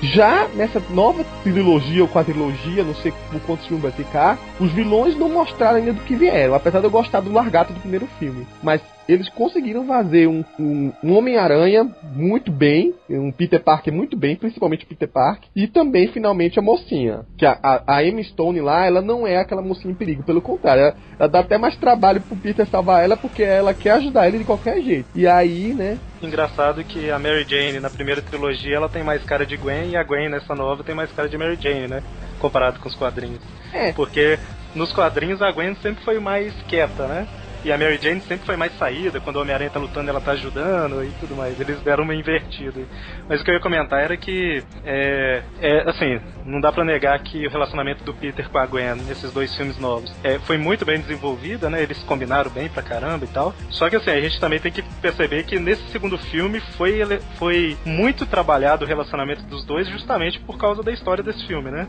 Já 0.00 0.46
nessa 0.54 0.80
nova 0.90 1.24
trilogia 1.42 2.02
ou 2.02 2.08
quadrilogia, 2.08 2.84
não 2.84 2.94
sei 2.94 3.12
por 3.32 3.40
quantos 3.40 3.66
filmes 3.66 3.82
vai 3.82 3.90
ficar, 3.90 4.38
os 4.60 4.70
vilões 4.70 5.18
não 5.18 5.28
mostraram 5.28 5.78
ainda 5.78 5.92
do 5.92 6.02
que 6.02 6.14
vieram, 6.14 6.54
apesar 6.54 6.78
de 6.78 6.84
eu 6.84 6.90
gostar 6.90 7.20
do 7.20 7.32
largato 7.32 7.72
do 7.72 7.80
primeiro 7.80 8.06
filme. 8.18 8.46
Mas 8.62 8.80
eles 9.08 9.28
conseguiram 9.30 9.86
fazer 9.86 10.26
um, 10.26 10.44
um, 10.58 10.92
um 11.02 11.16
Homem-Aranha 11.16 11.88
muito 12.14 12.52
bem, 12.52 12.94
um 13.08 13.32
Peter 13.32 13.62
Parker 13.62 13.92
muito 13.92 14.16
bem, 14.16 14.36
principalmente 14.36 14.84
o 14.84 14.88
Peter 14.88 15.08
Parker, 15.08 15.48
e 15.56 15.66
também 15.66 16.08
finalmente 16.08 16.58
a 16.58 16.62
mocinha. 16.62 17.20
Que 17.36 17.46
a, 17.46 17.58
a, 17.62 17.96
a 17.96 18.04
Emma 18.04 18.22
Stone 18.22 18.60
lá, 18.60 18.84
ela 18.84 19.00
não 19.00 19.26
é 19.26 19.38
aquela 19.38 19.62
mocinha 19.62 19.92
em 19.92 19.96
perigo, 19.96 20.22
pelo 20.22 20.42
contrário, 20.42 20.82
ela, 20.82 20.96
ela 21.18 21.28
dá 21.28 21.40
até 21.40 21.56
mais 21.56 21.76
trabalho 21.76 22.20
pro 22.20 22.36
Peter 22.36 22.66
salvar 22.66 23.02
ela 23.02 23.16
porque 23.16 23.42
ela 23.42 23.72
quer 23.72 23.92
ajudar 23.92 24.28
ele 24.28 24.38
de 24.38 24.44
qualquer 24.44 24.80
jeito. 24.82 25.08
E 25.14 25.26
aí, 25.26 25.72
né, 25.72 25.98
engraçado 26.22 26.82
que 26.84 27.10
a 27.10 27.18
Mary 27.18 27.46
Jane 27.48 27.80
na 27.80 27.90
primeira 27.90 28.20
trilogia 28.20 28.76
ela 28.76 28.88
tem 28.88 29.02
mais 29.02 29.22
cara 29.24 29.46
de 29.46 29.56
Gwen 29.56 29.90
e 29.90 29.96
a 29.96 30.02
Gwen 30.02 30.28
nessa 30.28 30.54
nova 30.54 30.84
tem 30.84 30.94
mais 30.94 31.10
cara 31.12 31.28
de 31.28 31.38
Mary 31.38 31.56
Jane, 31.60 31.88
né? 31.88 32.02
Comparado 32.38 32.78
com 32.80 32.88
os 32.88 32.94
quadrinhos. 32.94 33.40
É. 33.72 33.92
Porque 33.92 34.38
nos 34.74 34.92
quadrinhos 34.92 35.40
a 35.40 35.50
Gwen 35.50 35.74
sempre 35.76 36.04
foi 36.04 36.18
mais 36.18 36.52
quieta, 36.62 37.06
né? 37.06 37.26
E 37.64 37.72
a 37.72 37.78
Mary 37.78 37.98
Jane 38.00 38.20
sempre 38.20 38.46
foi 38.46 38.56
mais 38.56 38.76
saída, 38.78 39.20
quando 39.20 39.36
o 39.36 39.42
Homem-Aranha 39.42 39.70
tá 39.70 39.80
lutando 39.80 40.10
ela 40.10 40.20
tá 40.20 40.32
ajudando 40.32 41.04
e 41.04 41.10
tudo 41.20 41.36
mais. 41.36 41.58
Eles 41.60 41.80
deram 41.80 42.04
uma 42.04 42.14
invertida. 42.14 42.80
Mas 43.28 43.40
o 43.40 43.44
que 43.44 43.50
eu 43.50 43.54
ia 43.54 43.60
comentar 43.60 44.00
era 44.00 44.16
que, 44.16 44.62
é, 44.84 45.42
é 45.60 45.88
assim, 45.88 46.20
não 46.44 46.60
dá 46.60 46.72
pra 46.72 46.84
negar 46.84 47.18
que 47.20 47.46
o 47.46 47.50
relacionamento 47.50 48.04
do 48.04 48.14
Peter 48.14 48.48
com 48.48 48.58
a 48.58 48.66
Gwen 48.66 48.96
nesses 49.06 49.32
dois 49.32 49.54
filmes 49.56 49.78
novos 49.78 50.12
é, 50.22 50.38
foi 50.40 50.56
muito 50.56 50.84
bem 50.84 51.00
desenvolvido, 51.00 51.68
né? 51.68 51.82
Eles 51.82 51.98
combinaram 52.04 52.50
bem 52.50 52.68
pra 52.68 52.82
caramba 52.82 53.24
e 53.24 53.28
tal. 53.28 53.54
Só 53.70 53.88
que 53.88 53.96
assim, 53.96 54.10
a 54.10 54.20
gente 54.20 54.40
também 54.40 54.58
tem 54.58 54.72
que 54.72 54.82
perceber 55.00 55.44
que 55.44 55.58
nesse 55.58 55.82
segundo 55.88 56.18
filme 56.18 56.60
foi, 56.76 57.00
foi 57.38 57.76
muito 57.84 58.26
trabalhado 58.26 58.84
o 58.84 58.88
relacionamento 58.88 59.42
dos 59.44 59.64
dois 59.64 59.88
justamente 59.88 60.38
por 60.40 60.56
causa 60.58 60.82
da 60.82 60.92
história 60.92 61.22
desse 61.22 61.46
filme, 61.46 61.70
né? 61.70 61.86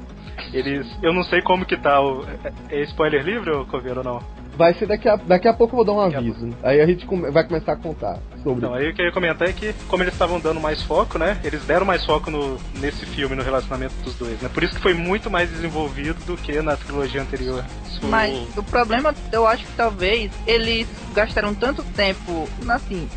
Eles. 0.53 0.87
Eu 1.01 1.13
não 1.13 1.23
sei 1.23 1.41
como 1.41 1.65
que 1.65 1.77
tá 1.77 2.01
o. 2.01 2.25
É 2.43 2.79
é 2.79 2.83
spoiler 2.83 3.23
livre, 3.23 3.65
Coveiro, 3.65 3.99
ou 3.99 4.03
não? 4.03 4.38
Vai 4.59 4.73
ser 4.73 4.87
daqui 4.87 5.07
a, 5.07 5.15
daqui 5.15 5.47
a 5.47 5.53
pouco 5.53 5.71
eu 5.73 5.77
vou 5.77 5.85
dar 5.85 5.93
um 5.93 6.03
Daqui 6.03 6.15
a 6.17 6.19
aviso. 6.19 6.49
Aí 6.61 6.81
a 6.81 6.85
gente 6.85 7.05
come- 7.05 7.31
vai 7.31 7.45
começar 7.45 7.71
a 7.71 7.75
contar 7.77 8.19
sobre. 8.43 8.57
Então, 8.57 8.73
aí 8.73 8.89
o 8.89 8.93
que 8.93 9.01
eu 9.01 9.05
ia 9.05 9.11
comentar 9.13 9.47
é 9.47 9.53
que, 9.53 9.71
como 9.87 10.03
eles 10.03 10.13
estavam 10.13 10.37
dando 10.37 10.59
mais 10.59 10.83
foco, 10.83 11.17
né? 11.17 11.37
Eles 11.45 11.63
deram 11.63 11.85
mais 11.85 12.03
foco 12.05 12.29
no, 12.29 12.57
nesse 12.77 13.05
filme, 13.05 13.37
no 13.37 13.41
relacionamento 13.41 13.93
dos 14.03 14.15
dois, 14.15 14.37
né? 14.41 14.49
Por 14.53 14.61
isso 14.61 14.75
que 14.75 14.81
foi 14.81 14.93
muito 14.93 15.31
mais 15.31 15.49
desenvolvido 15.49 16.19
do 16.25 16.35
que 16.35 16.61
na 16.61 16.75
trilogia 16.75 17.21
anterior. 17.21 17.63
Mas 18.03 18.33
o 18.57 18.61
problema, 18.63 19.15
eu 19.31 19.47
acho 19.47 19.65
que 19.65 19.71
talvez 19.77 20.29
eles 20.45 20.87
gastaram 21.13 21.55
tanto 21.55 21.81
tempo, 21.95 22.45
assim, 22.67 23.07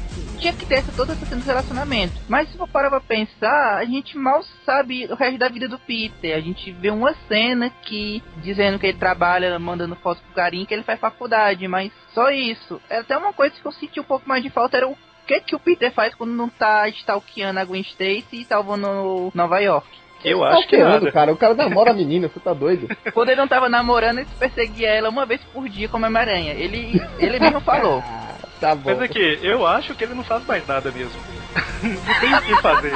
tinha 0.43 0.53
que 0.53 0.67
ter 0.67 0.75
essa, 0.77 0.93
toda 0.93 1.13
essa 1.13 1.25
cena 1.25 1.41
de 1.41 1.47
relacionamento. 1.47 2.15
Mas 2.29 2.51
se 2.51 2.59
for 2.59 2.69
parar 2.69 2.91
pra 2.91 3.01
pensar, 3.01 3.77
a 3.77 3.85
gente 3.85 4.19
mal 4.19 4.43
sabe 4.67 5.07
o 5.07 5.15
resto 5.15 5.39
da 5.39 5.49
vida 5.49 5.69
do 5.69 5.79
Peter. 5.79 6.37
A 6.37 6.41
gente 6.41 6.73
vê 6.73 6.91
uma 6.91 7.15
cena 7.29 7.71
que 7.71 8.23
dizendo 8.39 8.79
que 8.79 8.87
ele 8.87 8.99
trabalha, 8.99 9.57
mandando 9.59 9.95
fotos 9.97 10.23
pro 10.25 10.35
carinho, 10.35 10.67
que 10.67 10.75
ele 10.75 10.83
faz 10.83 10.99
faculdade, 10.99 11.67
mas 11.69 11.93
só 12.13 12.31
isso. 12.31 12.81
É 12.91 12.99
até 12.99 13.17
uma 13.17 13.33
coisa 13.33 13.55
que 13.55 13.65
eu 13.65 13.73
senti 13.73 14.01
um 14.01 14.05
pouco 14.05 14.29
mais 14.29 14.43
de 14.43 14.51
falta 14.51 14.77
era 14.77 14.89
o 14.89 14.97
que 15.27 15.41
que 15.41 15.55
o 15.55 15.61
Peter 15.61 15.93
faz 15.93 16.15
quando 16.15 16.33
não 16.33 16.49
tá 16.49 16.89
stalkeando 16.89 17.61
a 17.61 17.65
Gwen 17.65 17.83
Stacy 17.83 18.41
e 18.41 18.45
salvando 18.45 19.31
Nova 19.33 19.61
York. 19.61 19.89
Eu 20.25 20.45
acho 20.45 20.69
que 20.69 20.77
Stalkeando, 20.77 21.05
nada. 21.07 21.13
cara. 21.13 21.33
O 21.33 21.37
cara 21.37 21.55
namora 21.55 21.91
a 21.91 21.95
menina, 21.95 22.29
você 22.29 22.39
tá 22.39 22.53
doido? 22.53 22.89
Quando 23.13 23.29
ele 23.31 23.41
não 23.41 23.49
tava 23.49 23.69
namorando, 23.69 24.19
ele 24.19 24.29
perseguia 24.39 24.89
ela 24.89 25.09
uma 25.09 25.27
vez 25.27 25.41
por 25.53 25.69
dia 25.69 25.89
como 25.89 26.07
Homem-Aranha. 26.07 26.53
Ele, 26.53 27.01
ele 27.19 27.41
mesmo 27.41 27.61
falou. 27.61 28.03
Tá 28.63 28.77
bom. 28.77 28.91
Mas 28.91 29.01
é 29.03 29.09
que 29.09 29.39
eu 29.43 29.67
acho 29.67 29.93
que 29.97 30.05
ele 30.05 30.15
não 30.15 30.23
faz 30.23 30.47
mais 30.47 30.65
nada 30.69 30.93
mesmo. 30.93 31.21
não 31.83 32.21
tem 32.21 32.35
o 32.35 32.43
que 32.43 32.63
fazer. 32.63 32.93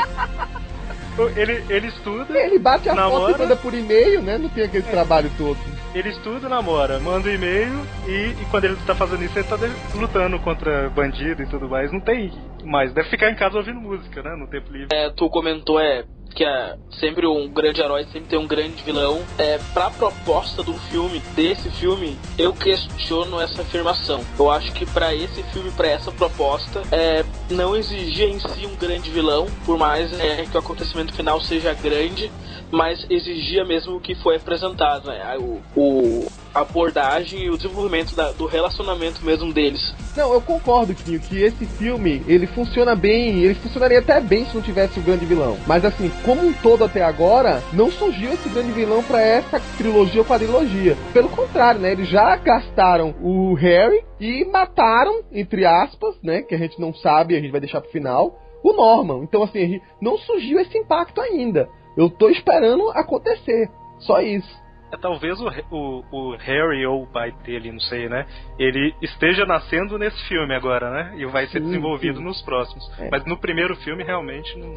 Ele, 1.35 1.64
ele 1.69 1.87
estuda, 1.89 2.39
Ele 2.39 2.59
bate 2.59 2.89
a 2.89 2.95
Namora. 2.95 3.33
foto 3.33 3.37
e 3.37 3.43
manda 3.43 3.57
por 3.57 3.75
e-mail, 3.75 4.23
né? 4.23 4.39
Não 4.39 4.49
tem 4.51 4.64
aquele 4.64 4.85
trabalho 4.85 5.29
todo. 5.37 5.59
ele 5.95 6.11
estuda, 6.11 6.47
namora, 6.49 7.01
manda 7.01 7.29
um 7.29 7.33
e-mail 7.33 7.73
e, 8.07 8.37
e 8.41 8.47
quando 8.51 8.64
ele 8.67 8.77
tá 8.87 8.95
fazendo 8.95 9.25
isso, 9.25 9.37
ele 9.39 9.49
tá 9.49 9.57
de- 9.57 9.73
lutando 9.99 10.39
contra 10.39 10.89
bandido 10.91 11.43
e 11.43 11.47
tudo 11.47 11.69
mais. 11.69 11.91
Não 11.91 12.01
tem 12.01 12.31
mais. 12.64 12.93
Deve 12.93 13.09
ficar 13.09 13.31
em 13.31 13.35
casa 13.35 13.57
ouvindo 13.57 13.81
música, 13.81 14.23
né? 14.23 14.37
No 14.37 14.47
tempo 14.47 14.71
livre. 14.71 14.89
É, 14.95 15.09
tu 15.11 15.29
comentou 15.31 15.81
é 15.81 16.05
que 16.37 16.45
é 16.45 16.76
sempre 17.01 17.26
um 17.26 17.49
grande 17.49 17.80
herói 17.80 18.05
sempre 18.12 18.28
tem 18.28 18.39
um 18.39 18.47
grande 18.47 18.82
vilão. 18.82 19.20
É, 19.39 19.59
pra 19.72 19.91
proposta 19.91 20.62
do 20.62 20.74
filme, 20.74 21.18
desse 21.34 21.70
filme, 21.70 22.18
eu 22.39 22.53
questiono 22.53 23.41
essa 23.41 23.62
afirmação. 23.62 24.20
Eu 24.39 24.51
acho 24.51 24.70
que 24.72 24.84
pra 24.84 25.14
esse 25.14 25.43
filme, 25.45 25.70
pra 25.72 25.89
essa 25.89 26.12
proposta, 26.12 26.82
é, 26.93 27.24
não 27.51 27.74
exigia 27.74 28.28
em 28.28 28.39
si 28.39 28.66
um 28.66 28.76
grande 28.76 29.11
vilão, 29.11 29.47
por 29.64 29.78
mais 29.78 30.12
é, 30.20 30.45
que 30.45 30.55
o 30.57 30.61
acontecimento 30.61 31.14
final 31.14 31.41
seja 31.41 31.72
grande, 31.72 32.30
mas 32.70 33.07
exigia 33.09 33.64
mesmo 33.64 33.97
o 33.97 34.01
que 34.01 34.14
foi 34.16 34.37
apresentado, 34.37 35.07
né? 35.09 35.37
O, 35.39 35.62
o- 35.74 36.26
abordagem 36.61 37.45
e 37.45 37.51
o 37.51 37.57
desenvolvimento 37.57 38.15
da- 38.15 38.33
do 38.33 38.47
relacionamento 38.47 39.25
mesmo 39.25 39.53
deles. 39.53 39.95
Não, 40.17 40.33
eu 40.33 40.41
concordo, 40.41 40.95
Kinho, 40.95 41.21
que 41.21 41.43
esse 41.43 41.67
filme, 41.67 42.23
ele 42.27 42.47
funciona 42.47 42.95
bem, 42.97 43.41
ele 43.43 43.55
funcionaria 43.55 43.99
até 43.99 44.21
bem 44.21 44.45
se 44.47 44.55
não 44.55 44.63
tivesse 44.63 44.99
o 44.99 45.03
grande 45.03 45.27
vilão. 45.27 45.57
Mas 45.67 45.85
assim, 45.85 46.11
como 46.25 46.43
um 46.47 46.53
todo 46.55 46.85
até 46.85 47.03
agora, 47.03 47.63
não 47.73 47.91
surgiu 47.91 48.33
esse 48.33 48.49
grande 48.49 48.73
vilão 48.73 49.03
pra 49.03 49.21
essa 49.21 49.61
trilogia 49.77 50.21
ou 50.21 50.27
quadrilogia. 50.27 50.97
Pelo 51.13 51.29
contrário, 51.29 51.81
né? 51.81 51.93
Eles 51.93 52.09
já 52.09 52.37
gastaram 52.37 53.15
o 53.21 53.55
Harry 53.55 54.03
e 54.19 54.45
mataram, 54.47 55.23
entre 55.33 55.67
aspas, 55.67 56.15
né? 56.23 56.43
Que 56.43 56.55
a 56.55 56.59
gente 56.59 56.81
não 56.81 56.95
sabe, 56.95 57.37
a 57.37 57.41
gente 57.41 57.51
vai 57.53 57.61
deixar 57.61 57.81
pro 57.81 57.91
final, 57.91 58.39
o 58.63 58.73
Norman. 58.73 59.23
Então 59.23 59.43
assim, 59.43 59.81
não 60.01 60.17
surgiu 60.19 60.59
esse 60.61 60.77
impacto 60.79 61.21
ainda. 61.21 61.69
Eu 61.97 62.09
tô 62.11 62.29
esperando 62.31 62.91
acontecer. 62.91 63.69
Só 63.99 64.21
isso. 64.21 64.49
É, 64.93 64.97
talvez 64.97 65.39
o, 65.41 65.49
o, 65.70 66.05
o 66.12 66.37
Harry 66.37 66.87
ou 66.87 67.03
o 67.03 67.07
pai 67.07 67.32
dele, 67.45 67.72
não 67.72 67.80
sei, 67.80 68.09
né? 68.09 68.26
Ele 68.59 68.95
esteja 69.03 69.45
nascendo 69.45 69.99
nesse 69.99 70.22
filme 70.28 70.55
agora, 70.55 70.91
né? 70.91 71.14
E 71.16 71.26
vai 71.26 71.47
ser 71.47 71.61
Sim, 71.61 71.66
desenvolvido 71.66 72.18
sim. 72.18 72.24
nos 72.24 72.41
próximos. 72.43 72.84
É. 72.99 73.09
Mas 73.11 73.24
no 73.24 73.37
primeiro 73.37 73.74
filme, 73.76 74.05
realmente, 74.05 74.57
não. 74.59 74.74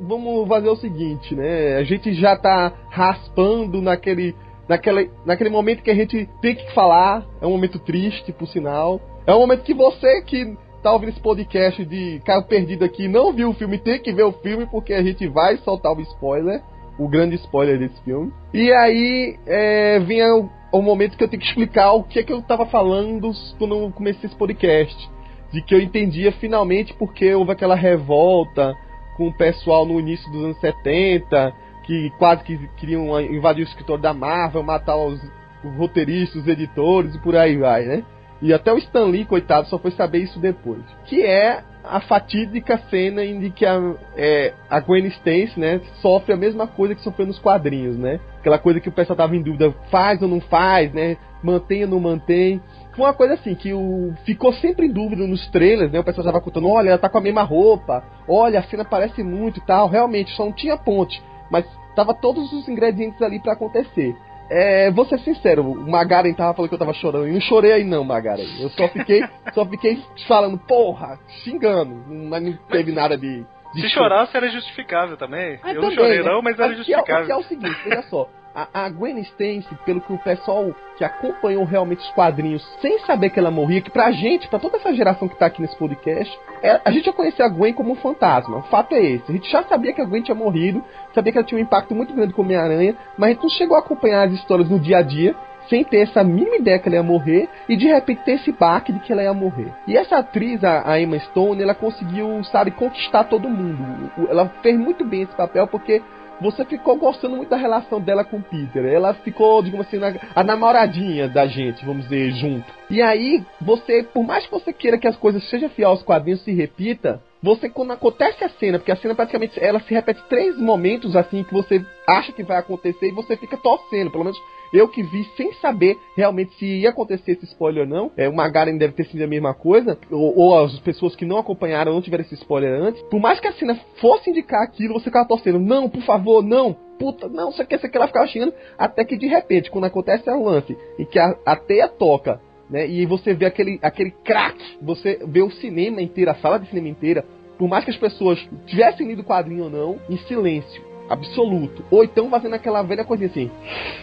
vamos 0.00 0.48
fazer 0.48 0.68
o 0.68 0.76
seguinte, 0.76 1.34
né? 1.34 1.76
A 1.76 1.84
gente 1.84 2.14
já 2.14 2.36
tá 2.36 2.72
raspando 2.90 3.82
naquele, 3.82 4.34
naquele, 4.68 5.10
naquele 5.26 5.50
momento 5.50 5.82
que 5.82 5.90
a 5.90 5.94
gente 5.94 6.28
tem 6.40 6.54
que 6.54 6.72
falar. 6.72 7.24
É 7.40 7.46
um 7.46 7.50
momento 7.50 7.78
triste, 7.78 8.32
por 8.32 8.48
sinal. 8.48 9.00
É 9.26 9.34
um 9.34 9.40
momento 9.40 9.62
que 9.62 9.74
você 9.74 10.22
que 10.22 10.56
tá 10.82 10.92
ouvindo 10.92 11.10
esse 11.10 11.20
podcast 11.20 11.84
de 11.84 12.20
Caio 12.24 12.42
Perdido 12.44 12.84
aqui 12.84 13.06
não 13.06 13.32
viu 13.32 13.50
o 13.50 13.54
filme, 13.54 13.78
tem 13.78 14.00
que 14.00 14.12
ver 14.12 14.22
o 14.22 14.32
filme, 14.32 14.66
porque 14.66 14.94
a 14.94 15.02
gente 15.02 15.28
vai 15.28 15.58
soltar 15.58 15.92
o 15.92 16.00
spoiler. 16.00 16.62
O 17.00 17.08
grande 17.08 17.36
spoiler 17.36 17.78
desse 17.78 18.00
filme. 18.02 18.32
E 18.52 18.70
aí 18.72 19.38
é, 19.46 19.98
vem 20.00 20.22
o, 20.22 20.50
o 20.72 20.82
momento 20.82 21.16
que 21.16 21.24
eu 21.24 21.28
tenho 21.28 21.40
que 21.40 21.48
explicar 21.48 21.92
o 21.92 22.04
que 22.04 22.18
é 22.18 22.22
que 22.22 22.32
eu 22.32 22.42
tava 22.42 22.66
falando 22.66 23.30
quando 23.58 23.74
eu 23.74 23.90
comecei 23.90 24.28
esse 24.28 24.36
podcast. 24.36 25.10
De 25.52 25.62
que 25.62 25.74
eu 25.74 25.80
entendia 25.80 26.30
finalmente 26.32 26.94
porque 26.94 27.34
houve 27.34 27.52
aquela 27.52 27.74
revolta 27.74 28.76
com 29.16 29.28
o 29.28 29.32
pessoal 29.32 29.84
no 29.84 29.98
início 29.98 30.30
dos 30.30 30.44
anos 30.44 30.60
70, 30.60 31.52
que 31.84 32.10
quase 32.18 32.44
que 32.44 32.68
queriam 32.76 33.20
invadir 33.20 33.64
o 33.64 33.68
escritório 33.68 34.02
da 34.02 34.14
Marvel, 34.14 34.62
matar 34.62 34.96
os, 34.96 35.20
os 35.64 35.76
roteiristas, 35.76 36.42
os 36.42 36.48
editores 36.48 37.14
e 37.14 37.18
por 37.18 37.34
aí 37.34 37.56
vai, 37.56 37.84
né? 37.84 38.04
E 38.42 38.52
até 38.54 38.72
o 38.72 38.78
Stan 38.78 39.04
Lee, 39.04 39.24
coitado, 39.24 39.68
só 39.68 39.78
foi 39.78 39.90
saber 39.90 40.18
isso 40.18 40.38
depois. 40.38 40.82
Que 41.04 41.22
é 41.22 41.62
a 41.84 42.00
fatídica 42.00 42.78
cena 42.90 43.24
em 43.24 43.50
que 43.50 43.64
a, 43.64 43.94
é, 44.16 44.52
a 44.68 44.80
Gwen 44.80 45.06
Stacy, 45.06 45.58
né, 45.58 45.80
sofre 46.00 46.32
a 46.32 46.36
mesma 46.36 46.66
coisa 46.66 46.94
que 46.94 47.02
sofreu 47.02 47.26
nos 47.26 47.38
quadrinhos, 47.38 47.96
né? 47.96 48.20
Aquela 48.38 48.58
coisa 48.58 48.80
que 48.80 48.88
o 48.88 48.92
pessoal 48.92 49.16
tava 49.16 49.36
em 49.36 49.42
dúvida, 49.42 49.74
faz 49.90 50.22
ou 50.22 50.28
não 50.28 50.40
faz, 50.40 50.92
né? 50.92 51.16
Mantém 51.42 51.84
ou 51.84 51.90
não 51.90 52.00
mantém. 52.00 52.60
Foi 52.94 53.04
uma 53.04 53.14
coisa 53.14 53.34
assim, 53.34 53.54
que 53.54 53.72
o, 53.72 54.12
ficou 54.24 54.52
sempre 54.54 54.86
em 54.86 54.92
dúvida 54.92 55.26
nos 55.26 55.46
trailers, 55.50 55.92
né? 55.92 56.00
O 56.00 56.04
pessoal 56.04 56.24
tava 56.24 56.40
contando, 56.40 56.68
olha, 56.68 56.90
ela 56.90 56.98
tá 56.98 57.08
com 57.08 57.18
a 57.18 57.22
mesma 57.22 57.42
roupa, 57.42 58.04
olha, 58.28 58.60
a 58.60 58.62
cena 58.64 58.84
parece 58.84 59.22
muito 59.22 59.58
e 59.58 59.66
tal. 59.66 59.88
Realmente, 59.88 60.30
só 60.32 60.44
não 60.44 60.52
tinha 60.52 60.76
ponte, 60.76 61.22
mas 61.50 61.64
tava 61.94 62.14
todos 62.14 62.52
os 62.52 62.68
ingredientes 62.68 63.20
ali 63.22 63.40
pra 63.40 63.54
acontecer. 63.54 64.14
É, 64.50 64.90
vou 64.90 65.04
ser 65.06 65.20
sincero, 65.20 65.62
o 65.62 65.88
Magaren 65.88 66.34
tava 66.34 66.54
falando 66.54 66.68
que 66.68 66.74
eu 66.74 66.78
tava 66.78 66.92
chorando. 66.92 67.26
Eu 67.28 67.34
não 67.34 67.40
chorei 67.40 67.72
aí 67.72 67.84
não, 67.84 68.02
Magaren. 68.02 68.44
Eu 68.60 68.68
só 68.70 68.88
fiquei, 68.88 69.22
só 69.54 69.64
fiquei 69.64 70.02
falando, 70.26 70.58
porra, 70.58 71.18
xingando. 71.44 71.94
Mas 72.28 72.42
não 72.42 72.52
teve 72.68 72.90
nada 72.90 73.16
de. 73.16 73.44
de 73.74 73.80
Se 73.80 73.88
choro. 73.90 74.08
chorasse, 74.08 74.36
era 74.36 74.48
justificável 74.50 75.16
também. 75.16 75.60
Ah, 75.62 75.68
eu 75.72 75.74
não 75.76 75.82
também, 75.82 75.96
chorei, 75.96 76.18
né? 76.18 76.24
não, 76.30 76.42
mas 76.42 76.58
era 76.58 76.72
Aqui 76.72 76.92
é, 76.92 76.96
aqui 76.96 77.12
é 77.12 77.14
justificável. 77.14 77.38
o 77.38 77.44
seguinte, 77.44 77.78
veja 77.84 78.02
só. 78.10 78.28
A, 78.54 78.84
a 78.84 78.88
Gwen 78.88 79.18
Stacy, 79.20 79.68
pelo 79.84 80.00
que 80.00 80.12
o 80.12 80.18
pessoal 80.18 80.74
que 80.96 81.04
acompanhou 81.04 81.64
realmente 81.64 82.00
os 82.00 82.10
quadrinhos, 82.10 82.66
sem 82.80 82.98
saber 83.00 83.30
que 83.30 83.38
ela 83.38 83.50
morria, 83.50 83.80
que 83.80 83.90
pra 83.90 84.10
gente, 84.10 84.48
pra 84.48 84.58
toda 84.58 84.76
essa 84.76 84.92
geração 84.92 85.28
que 85.28 85.36
tá 85.36 85.46
aqui 85.46 85.62
nesse 85.62 85.76
podcast, 85.76 86.36
é- 86.62 86.80
a 86.84 86.90
gente 86.90 87.06
já 87.06 87.12
conhecia 87.12 87.44
a 87.44 87.48
Gwen 87.48 87.72
como 87.72 87.92
um 87.92 87.96
fantasma. 87.96 88.58
O 88.58 88.62
fato 88.62 88.94
é 88.94 89.00
esse. 89.00 89.24
A 89.30 89.32
gente 89.32 89.50
já 89.50 89.62
sabia 89.62 89.92
que 89.92 90.00
a 90.00 90.04
Gwen 90.04 90.22
tinha 90.22 90.34
morrido, 90.34 90.84
sabia 91.14 91.32
que 91.32 91.38
ela 91.38 91.46
tinha 91.46 91.58
um 91.58 91.62
impacto 91.62 91.94
muito 91.94 92.12
grande 92.12 92.32
com 92.34 92.42
Homem-Aranha, 92.42 92.96
mas 93.16 93.30
a 93.30 93.32
gente 93.32 93.42
não 93.42 93.50
chegou 93.50 93.76
a 93.76 93.80
acompanhar 93.80 94.26
as 94.26 94.34
histórias 94.34 94.68
no 94.68 94.78
dia 94.78 94.98
a 94.98 95.02
dia, 95.02 95.34
sem 95.68 95.84
ter 95.84 95.98
essa 95.98 96.24
mínima 96.24 96.56
ideia 96.56 96.80
que 96.80 96.88
ela 96.88 96.96
ia 96.96 97.02
morrer, 97.02 97.48
e 97.68 97.76
de 97.76 97.86
repente 97.86 98.22
ter 98.24 98.32
esse 98.32 98.50
baque 98.50 98.92
de 98.92 98.98
que 98.98 99.12
ela 99.12 99.22
ia 99.22 99.32
morrer. 99.32 99.72
E 99.86 99.96
essa 99.96 100.18
atriz, 100.18 100.64
a, 100.64 100.98
Emma 101.00 101.18
Stone, 101.20 101.62
ela 101.62 101.74
conseguiu, 101.74 102.42
sabe, 102.44 102.72
conquistar 102.72 103.24
todo 103.24 103.48
mundo. 103.48 104.10
Ela 104.28 104.48
fez 104.62 104.76
muito 104.76 105.04
bem 105.04 105.22
esse 105.22 105.34
papel, 105.36 105.68
porque 105.68 106.02
você 106.40 106.64
ficou 106.64 106.96
gostando 106.96 107.36
muito 107.36 107.48
da 107.50 107.56
relação 107.56 108.00
dela 108.00 108.24
com 108.24 108.38
o 108.38 108.42
Peter. 108.42 108.84
Ela 108.84 109.14
ficou, 109.14 109.62
digamos 109.62 109.86
assim, 109.86 109.98
na- 109.98 110.14
a 110.34 110.42
namoradinha 110.42 111.28
da 111.28 111.46
gente, 111.46 111.84
vamos 111.84 112.04
dizer, 112.04 112.30
junto. 112.32 112.72
E 112.88 113.00
aí, 113.02 113.44
você, 113.60 114.02
por 114.02 114.24
mais 114.24 114.46
que 114.46 114.50
você 114.52 114.72
queira 114.72 114.98
que 114.98 115.06
as 115.06 115.16
coisas 115.16 115.42
sejam 115.48 115.68
fiel 115.68 115.90
aos 115.90 116.02
quadrinhos, 116.02 116.42
se 116.42 116.52
repita, 116.52 117.22
você 117.42 117.68
quando 117.68 117.92
acontece 117.92 118.44
a 118.44 118.48
cena, 118.48 118.78
porque 118.78 118.92
a 118.92 118.96
cena 118.96 119.14
praticamente 119.14 119.58
ela 119.62 119.80
se 119.80 119.94
repete 119.94 120.22
três 120.28 120.58
momentos 120.58 121.16
assim 121.16 121.42
que 121.42 121.52
você 121.52 121.84
acha 122.06 122.32
que 122.32 122.42
vai 122.42 122.58
acontecer 122.58 123.08
e 123.08 123.12
você 123.14 123.36
fica 123.36 123.56
torcendo, 123.56 124.10
pelo 124.10 124.24
menos 124.24 124.38
eu 124.72 124.88
que 124.88 125.02
vi 125.02 125.24
sem 125.36 125.52
saber 125.54 125.96
realmente 126.16 126.54
se 126.54 126.64
ia 126.64 126.90
acontecer 126.90 127.32
esse 127.32 127.44
spoiler 127.46 127.84
ou 127.84 127.88
não. 127.88 128.10
É, 128.16 128.28
o 128.28 128.34
Magaren 128.34 128.76
deve 128.76 128.94
ter 128.94 129.06
sido 129.06 129.22
a 129.22 129.26
mesma 129.26 129.54
coisa, 129.54 129.98
ou, 130.10 130.38
ou, 130.38 130.64
as 130.64 130.78
pessoas 130.80 131.16
que 131.16 131.24
não 131.24 131.38
acompanharam 131.38 131.92
não 131.92 132.02
tiveram 132.02 132.24
esse 132.24 132.34
spoiler 132.34 132.80
antes. 132.80 133.02
Por 133.04 133.20
mais 133.20 133.40
que 133.40 133.48
a 133.48 133.52
cena 133.52 133.78
fosse 134.00 134.30
indicar 134.30 134.62
aquilo, 134.62 134.94
você 134.94 135.04
ficava 135.04 135.26
torcendo, 135.26 135.58
não, 135.58 135.88
por 135.88 136.02
favor, 136.02 136.42
não, 136.42 136.76
puta, 136.98 137.28
não, 137.28 137.50
você 137.50 137.64
quer, 137.64 137.80
você 137.80 137.88
quer, 137.88 137.98
ela 137.98 138.06
ficava 138.06 138.26
xingando, 138.26 138.54
até 138.78 139.04
que 139.04 139.16
de 139.16 139.26
repente, 139.26 139.70
quando 139.70 139.84
acontece 139.84 140.28
o 140.30 140.44
lance 140.44 140.76
em 140.98 141.04
que 141.04 141.18
a, 141.18 141.36
a 141.44 141.56
teia 141.56 141.88
toca 141.88 142.40
né? 142.70 142.86
E 142.86 143.04
você 143.04 143.34
vê 143.34 143.46
aquele, 143.46 143.78
aquele 143.82 144.12
crack, 144.24 144.56
você 144.80 145.18
vê 145.26 145.42
o 145.42 145.50
cinema 145.50 146.00
inteiro, 146.00 146.30
a 146.30 146.36
sala 146.36 146.58
de 146.58 146.68
cinema 146.68 146.88
inteira, 146.88 147.24
por 147.58 147.68
mais 147.68 147.84
que 147.84 147.90
as 147.90 147.96
pessoas 147.96 148.38
tivessem 148.66 149.08
lido 149.08 149.22
o 149.22 149.24
quadrinho 149.24 149.64
ou 149.64 149.70
não, 149.70 149.98
em 150.08 150.16
silêncio 150.18 150.89
absoluto. 151.10 151.84
Ou 151.90 152.04
então 152.04 152.30
fazendo 152.30 152.54
aquela 152.54 152.82
velha 152.82 153.04
coisinha 153.04 153.28
assim, 153.28 153.50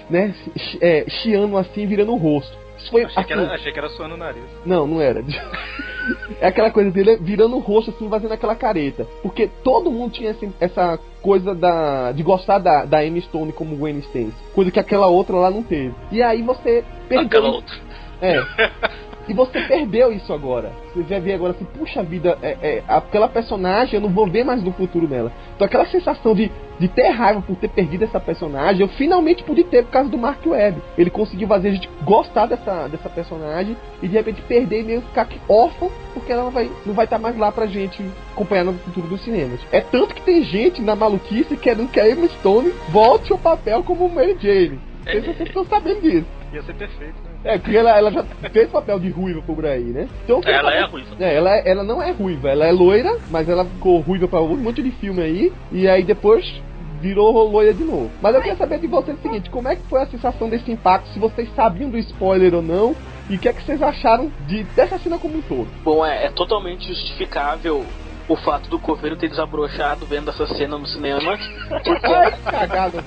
né? 0.09 0.35
É, 0.81 1.05
chiando 1.09 1.57
assim, 1.57 1.87
virando 1.87 2.11
o 2.11 2.17
rosto. 2.17 2.55
Isso 2.77 2.91
foi, 2.91 3.05
achei, 3.05 3.17
assim, 3.17 3.27
que 3.27 3.33
era, 3.33 3.53
achei 3.53 3.71
que 3.71 3.79
era 3.79 3.89
suando 3.89 4.15
o 4.15 4.17
nariz. 4.17 4.43
Não, 4.65 4.85
não 4.85 5.01
era. 5.01 5.23
é 6.39 6.47
aquela 6.47 6.69
coisa 6.69 6.91
dele 6.91 7.17
virando 7.17 7.55
o 7.55 7.59
rosto 7.59 7.91
assim, 7.91 8.07
fazendo 8.09 8.33
aquela 8.33 8.55
careta. 8.55 9.07
Porque 9.23 9.49
todo 9.63 9.91
mundo 9.91 10.11
tinha 10.11 10.31
assim, 10.31 10.53
essa 10.59 10.99
coisa 11.21 11.55
da, 11.55 12.11
de 12.11 12.21
gostar 12.21 12.59
da, 12.59 12.85
da 12.85 12.99
Amy 12.99 13.21
Stone 13.21 13.51
como 13.51 13.75
Gwen 13.75 13.99
Stacy. 13.99 14.33
Coisa 14.53 14.69
que 14.69 14.79
aquela 14.79 15.07
outra 15.07 15.35
lá 15.37 15.49
não 15.49 15.63
teve. 15.63 15.93
E 16.11 16.21
aí 16.21 16.43
você 16.43 16.83
perdeu. 17.07 17.25
Aquela 17.25 17.49
outra. 17.49 17.75
É. 18.21 18.37
E 19.27 19.33
você 19.33 19.61
perdeu 19.61 20.11
isso 20.11 20.31
agora. 20.31 20.71
Você 20.95 21.03
vai 21.03 21.19
ver 21.19 21.33
agora 21.33 21.51
assim, 21.51 21.65
puxa 21.77 22.01
vida, 22.01 22.37
é, 22.41 22.57
é, 22.61 22.83
aquela 22.87 23.27
personagem 23.27 23.95
eu 23.95 24.01
não 24.01 24.09
vou 24.09 24.27
ver 24.27 24.43
mais 24.43 24.63
no 24.63 24.71
futuro 24.71 25.07
nela. 25.07 25.31
Então 25.55 25.65
aquela 25.65 25.85
sensação 25.85 26.33
de, 26.33 26.51
de 26.79 26.87
ter 26.87 27.09
raiva 27.09 27.41
por 27.41 27.55
ter 27.57 27.67
perdido 27.67 28.05
essa 28.05 28.19
personagem, 28.19 28.81
eu 28.81 28.87
finalmente 28.87 29.43
pude 29.43 29.63
ter 29.65 29.83
por 29.83 29.91
causa 29.91 30.09
do 30.09 30.17
Mark 30.17 30.45
Webb. 30.45 30.81
Ele 30.97 31.09
conseguiu 31.09 31.47
fazer 31.47 31.69
a 31.69 31.71
gente 31.71 31.89
gostar 32.03 32.45
dessa, 32.45 32.87
dessa 32.87 33.09
personagem 33.09 33.75
e 34.01 34.07
de 34.07 34.13
repente 34.13 34.41
perder 34.43 34.81
e 34.81 34.83
meio 34.83 35.01
ficar 35.01 35.27
órfão, 35.49 35.91
porque 36.13 36.31
ela 36.31 36.43
não 36.43 36.51
vai, 36.51 36.71
não 36.85 36.93
vai 36.93 37.05
estar 37.05 37.19
mais 37.19 37.37
lá 37.37 37.51
pra 37.51 37.65
gente 37.65 38.03
acompanhar 38.31 38.63
no 38.63 38.73
futuro 38.73 39.07
dos 39.07 39.23
cinemas. 39.23 39.59
É 39.71 39.81
tanto 39.81 40.15
que 40.15 40.21
tem 40.21 40.43
gente 40.43 40.81
na 40.81 40.95
maluquice 40.95 41.57
querendo 41.57 41.91
que 41.91 41.99
a 41.99 42.09
Emma 42.09 42.27
Stone 42.27 42.71
volte 42.89 43.31
ao 43.31 43.37
papel 43.37 43.83
como 43.83 44.09
Mary 44.09 44.37
Jane. 44.39 44.79
Vocês, 45.11 45.25
vocês 45.25 45.49
estão 45.49 45.65
sabendo 45.65 46.01
disso. 46.01 46.27
Ia 46.53 46.61
ser 46.63 46.75
perfeito, 46.75 47.15
né? 47.23 47.31
É, 47.43 47.57
porque 47.57 47.75
ela, 47.75 47.97
ela 47.97 48.11
já 48.11 48.23
fez 48.51 48.69
papel 48.69 48.99
de 48.99 49.09
ruiva 49.09 49.41
por 49.41 49.65
aí, 49.65 49.83
né? 49.83 50.07
Então, 50.23 50.41
ela 50.45 50.73
é 50.73 50.85
ruiva. 50.85 51.15
É, 51.19 51.35
ela, 51.35 51.55
ela 51.57 51.83
não 51.83 52.01
é 52.01 52.11
ruiva, 52.11 52.49
ela 52.49 52.65
é 52.65 52.71
loira, 52.71 53.17
mas 53.29 53.47
ela 53.47 53.65
ficou 53.65 53.99
ruiva 53.99 54.27
pra 54.27 54.41
um 54.41 54.57
monte 54.57 54.81
de 54.81 54.91
filme 54.91 55.21
aí, 55.21 55.53
e 55.71 55.87
aí 55.87 56.03
depois 56.03 56.61
virou 56.99 57.49
loira 57.49 57.73
de 57.73 57.83
novo. 57.83 58.09
Mas 58.21 58.35
eu 58.35 58.41
queria 58.41 58.57
saber 58.57 58.79
de 58.79 58.87
vocês 58.87 59.17
o 59.17 59.21
seguinte, 59.21 59.49
como 59.49 59.67
é 59.67 59.75
que 59.75 59.83
foi 59.83 60.01
a 60.01 60.07
sensação 60.07 60.49
desse 60.49 60.71
impacto, 60.71 61.09
se 61.09 61.19
vocês 61.19 61.49
sabiam 61.55 61.89
do 61.89 61.97
spoiler 61.97 62.55
ou 62.55 62.61
não, 62.61 62.95
e 63.29 63.35
o 63.35 63.39
que 63.39 63.49
é 63.49 63.53
que 63.53 63.63
vocês 63.63 63.81
acharam 63.81 64.31
de, 64.47 64.63
dessa 64.63 64.97
cena 64.97 65.17
como 65.17 65.37
um 65.37 65.41
todo? 65.41 65.67
Bom, 65.83 66.05
é, 66.05 66.25
é 66.25 66.29
totalmente 66.31 66.87
justificável 66.87 67.85
o 68.27 68.35
fato 68.35 68.69
do 68.69 68.79
coveiro 68.79 69.15
ter 69.15 69.29
desabrochado 69.29 70.05
vendo 70.05 70.29
essa 70.29 70.45
cena 70.47 70.77
no 70.77 70.87
cinema. 70.87 71.37
Porque... 71.69 72.07
Ai, 72.07 72.31
cagada. 72.43 73.03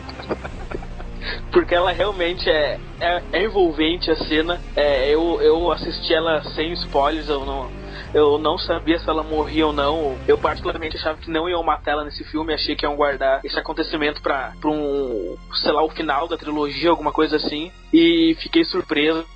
Porque 1.51 1.75
ela 1.75 1.93
realmente 1.93 2.49
é, 2.49 2.79
é, 3.01 3.23
é 3.33 3.45
envolvente 3.45 4.11
a 4.11 4.17
cena. 4.17 4.61
É, 4.77 5.09
eu, 5.09 5.41
eu 5.43 5.71
assisti 5.73 6.15
ela 6.15 6.43
sem 6.55 6.73
spoilers, 6.73 7.29
eu 7.29 7.45
não, 7.45 7.71
eu 8.13 8.39
não 8.39 8.59
sabia 8.59 8.99
se 8.99 9.09
ela 9.09 9.23
morria 9.23 9.67
ou 9.67 9.73
não. 9.73 10.19
Eu 10.27 10.39
particularmente 10.39 10.97
achava 10.97 11.19
que 11.19 11.31
não 11.31 11.49
iam 11.49 11.63
matar 11.63 11.93
ela 11.93 12.05
nesse 12.05 12.25
filme, 12.25 12.55
achei 12.55 12.77
que 12.77 12.85
iam 12.85 12.97
guardar 12.97 13.41
esse 13.45 13.59
acontecimento 13.59 14.23
pra 14.23 14.53
um, 14.65 15.37
sei 15.63 15.73
lá, 15.73 15.83
o 15.83 15.91
final 15.91 16.29
da 16.29 16.37
trilogia, 16.37 16.91
alguma 16.91 17.13
coisa 17.13 17.37
assim. 17.37 17.71
E 17.93 18.37
fiquei 18.41 18.65
surpreso. 18.65 19.27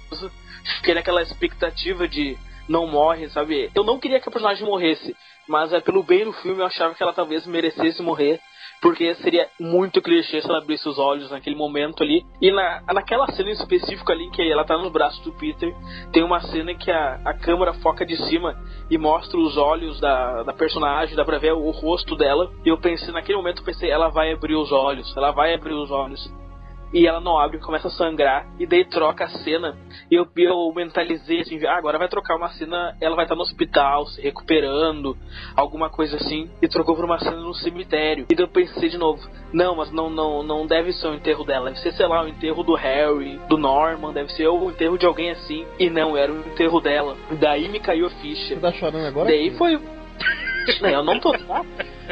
Fiquei 0.76 0.94
naquela 0.94 1.22
expectativa 1.22 2.08
de 2.08 2.38
não 2.68 2.86
morre, 2.86 3.28
sabe? 3.28 3.70
Eu 3.74 3.84
não 3.84 3.98
queria 3.98 4.20
que 4.20 4.28
a 4.28 4.32
personagem 4.32 4.64
morresse, 4.66 5.14
mas 5.46 5.72
é 5.72 5.80
pelo 5.80 6.02
bem 6.02 6.24
do 6.24 6.32
filme 6.32 6.60
eu 6.60 6.66
achava 6.66 6.94
que 6.94 7.02
ela 7.02 7.12
talvez 7.12 7.46
merecesse 7.46 8.00
morrer 8.02 8.40
porque 8.84 9.14
seria 9.14 9.48
muito 9.58 10.02
clichê 10.02 10.42
se 10.42 10.46
ela 10.46 10.58
abrisse 10.58 10.86
os 10.86 10.98
olhos 10.98 11.30
naquele 11.30 11.56
momento 11.56 12.02
ali. 12.02 12.22
E 12.38 12.52
na, 12.52 12.82
naquela 12.92 13.26
cena 13.32 13.48
em 13.48 13.54
específico 13.54 14.12
ali, 14.12 14.30
que 14.30 14.42
ela 14.42 14.62
tá 14.62 14.76
nos 14.76 14.92
braços 14.92 15.24
do 15.24 15.32
Peter, 15.32 15.74
tem 16.12 16.22
uma 16.22 16.38
cena 16.42 16.74
que 16.74 16.90
a, 16.90 17.18
a 17.24 17.32
câmera 17.32 17.72
foca 17.72 18.04
de 18.04 18.14
cima 18.28 18.54
e 18.90 18.98
mostra 18.98 19.40
os 19.40 19.56
olhos 19.56 19.98
da, 20.00 20.42
da 20.42 20.52
personagem, 20.52 21.16
dá 21.16 21.24
pra 21.24 21.38
ver 21.38 21.54
o 21.54 21.70
rosto 21.70 22.14
dela. 22.14 22.52
E 22.62 22.68
eu 22.68 22.76
pensei, 22.76 23.10
naquele 23.10 23.38
momento, 23.38 23.62
eu 23.62 23.64
pensei, 23.64 23.90
ela 23.90 24.10
vai 24.10 24.34
abrir 24.34 24.54
os 24.54 24.70
olhos, 24.70 25.16
ela 25.16 25.30
vai 25.30 25.54
abrir 25.54 25.72
os 25.72 25.90
olhos 25.90 26.43
e 26.92 27.06
ela 27.06 27.20
não 27.20 27.38
abre, 27.38 27.58
começa 27.58 27.88
a 27.88 27.90
sangrar, 27.90 28.46
e 28.58 28.66
daí 28.66 28.84
troca 28.84 29.24
a 29.24 29.28
cena. 29.28 29.76
E 30.10 30.14
eu, 30.14 30.28
eu 30.36 30.72
mentalizei 30.74 31.40
assim, 31.40 31.64
ah, 31.66 31.76
agora 31.76 31.98
vai 31.98 32.08
trocar 32.08 32.36
uma 32.36 32.50
cena, 32.50 32.96
ela 33.00 33.16
vai 33.16 33.24
estar 33.24 33.34
no 33.34 33.42
hospital, 33.42 34.06
se 34.06 34.20
recuperando, 34.20 35.16
alguma 35.56 35.90
coisa 35.90 36.16
assim, 36.16 36.50
e 36.62 36.68
trocou 36.68 36.94
por 36.94 37.04
uma 37.04 37.18
cena 37.18 37.36
no 37.36 37.54
cemitério. 37.54 38.26
E 38.30 38.34
daí 38.34 38.44
eu 38.44 38.48
pensei 38.48 38.88
de 38.88 38.98
novo, 38.98 39.20
não, 39.52 39.76
mas 39.76 39.90
não, 39.90 40.10
não, 40.10 40.42
não 40.42 40.66
deve 40.66 40.92
ser 40.92 41.08
o 41.08 41.14
enterro 41.14 41.44
dela, 41.44 41.70
deve 41.70 41.80
ser, 41.80 41.92
sei 41.92 42.06
lá, 42.06 42.22
o 42.22 42.28
enterro 42.28 42.62
do 42.62 42.74
Harry, 42.74 43.40
do 43.48 43.56
Norman, 43.56 44.12
deve 44.12 44.32
ser 44.32 44.48
o 44.48 44.70
enterro 44.70 44.98
de 44.98 45.06
alguém 45.06 45.30
assim. 45.30 45.66
E 45.78 45.90
não, 45.90 46.16
era 46.16 46.32
o 46.32 46.38
enterro 46.40 46.80
dela. 46.80 47.16
Daí 47.40 47.68
me 47.68 47.80
caiu 47.80 48.06
a 48.06 48.10
ficha. 48.10 48.54
Você 48.54 48.60
tá 48.60 48.72
chorando 48.72 49.06
agora? 49.06 49.28
Daí 49.28 49.50
foi. 49.56 49.80
Não, 50.80 50.88
eu 50.88 51.04
não 51.04 51.20
tô. 51.20 51.30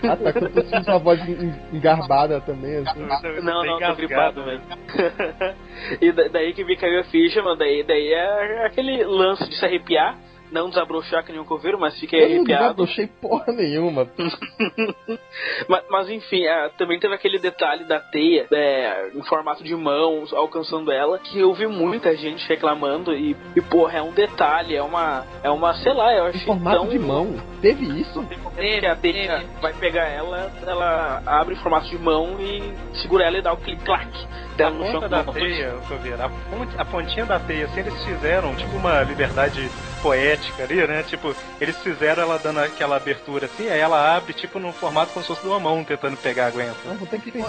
Ah, 0.03 0.17
tá, 0.17 0.33
que 0.33 0.45
eu 0.45 0.53
tô 0.53 0.61
sentindo 0.63 0.85
sua 0.85 0.99
voz 0.99 1.21
engarbada 1.73 2.41
também. 2.41 2.77
Assim. 2.77 3.01
Não, 3.43 3.65
não, 3.65 3.79
tô 3.79 3.95
gripado, 3.95 4.45
velho. 4.45 4.63
e 6.01 6.13
daí 6.31 6.53
que 6.55 6.65
me 6.65 6.77
caiu 6.77 7.01
a 7.01 7.05
ficha, 7.05 7.43
mano, 7.43 7.57
daí, 7.57 7.83
daí 7.83 8.13
é 8.13 8.67
aquele 8.67 9.05
lance 9.05 9.49
de 9.49 9.57
se 9.57 9.65
arrepiar 9.65 10.17
não 10.53 10.69
desabrochar 10.69 11.25
que 11.25 11.33
nem 11.33 11.41
um 11.41 11.45
coveiro, 11.45 11.81
mas 11.81 11.99
fiquei 11.99 12.21
eu 12.21 12.27
arrepiado. 12.27 12.77
Não 12.79 12.85
desabrochei 12.85 13.07
porra 13.07 13.53
nenhuma. 13.53 14.07
mas, 15.67 15.85
mas, 15.91 16.11
enfim, 16.11 16.45
é, 16.45 16.69
também 16.77 17.01
teve 17.01 17.15
aquele 17.15 17.39
detalhe 17.39 17.85
da 17.85 17.99
teia 17.99 18.47
é, 18.53 19.11
em 19.15 19.23
formato 19.23 19.65
de 19.65 19.75
mão 19.75 20.25
alcançando 20.33 20.93
ela, 20.93 21.19
que 21.19 21.41
eu 21.41 21.53
vi 21.55 21.67
muita 21.67 22.15
gente 22.15 22.47
reclamando 22.47 23.15
e, 23.15 23.35
e 23.57 23.61
porra, 23.63 23.99
é 23.99 24.03
um 24.03 24.13
detalhe, 24.13 24.77
é 24.77 24.83
uma, 24.83 25.25
é 25.43 25.51
uma, 25.51 25.75
sei 25.75 25.95
lá, 25.95 26.15
eu 26.15 26.27
achei 26.27 26.43
em 26.43 26.45
formato 26.45 26.77
tão... 26.77 26.89
de 26.89 26.99
mão? 26.99 27.52
Teve 27.63 28.01
isso? 28.01 28.27
Teve, 28.57 28.87
a 28.89 28.97
teia 28.97 29.45
vai 29.61 29.73
pegar 29.73 30.09
ela, 30.09 30.51
ela 30.67 31.23
abre 31.25 31.55
em 31.55 31.59
formato 31.59 31.89
de 31.89 31.97
mão 31.97 32.37
e 32.41 32.75
segura 33.01 33.25
ela 33.25 33.39
e 33.39 33.43
dá 33.43 33.53
o 33.53 33.57
clique-clac. 33.57 34.09
A 34.61 34.71
ponta 34.71 35.09
da 35.09 35.25
teia, 35.25 35.75
a, 36.77 36.83
a 36.83 36.85
pontinha 36.85 37.25
da 37.25 37.39
teia, 37.39 37.67
assim, 37.67 37.81
eles 37.81 38.05
fizeram 38.05 38.55
tipo 38.57 38.77
uma 38.77 39.03
liberdade 39.03 39.71
poética 40.03 40.65
ali, 40.65 40.87
né? 40.87 41.05
Tipo, 41.05 41.35
eles 41.61 41.77
fizeram 41.79 42.25
ela 42.25 42.39
dando 42.39 42.59
aquela 42.59 42.97
abertura 42.97 43.47
assim, 43.47 43.69
aí 43.69 43.79
ela 43.79 44.17
abre, 44.17 44.33
tipo, 44.33 44.59
num 44.59 44.73
formato 44.73 45.13
como 45.13 45.23
se 45.23 45.29
fosse 45.29 45.43
de 45.43 45.49
uma 45.49 45.61
mão 45.61 45.85
tentando 45.85 46.17
pegar 46.17 46.49
a 46.49 46.51
Gwen. 46.51 46.67
Tipo, 47.23 47.49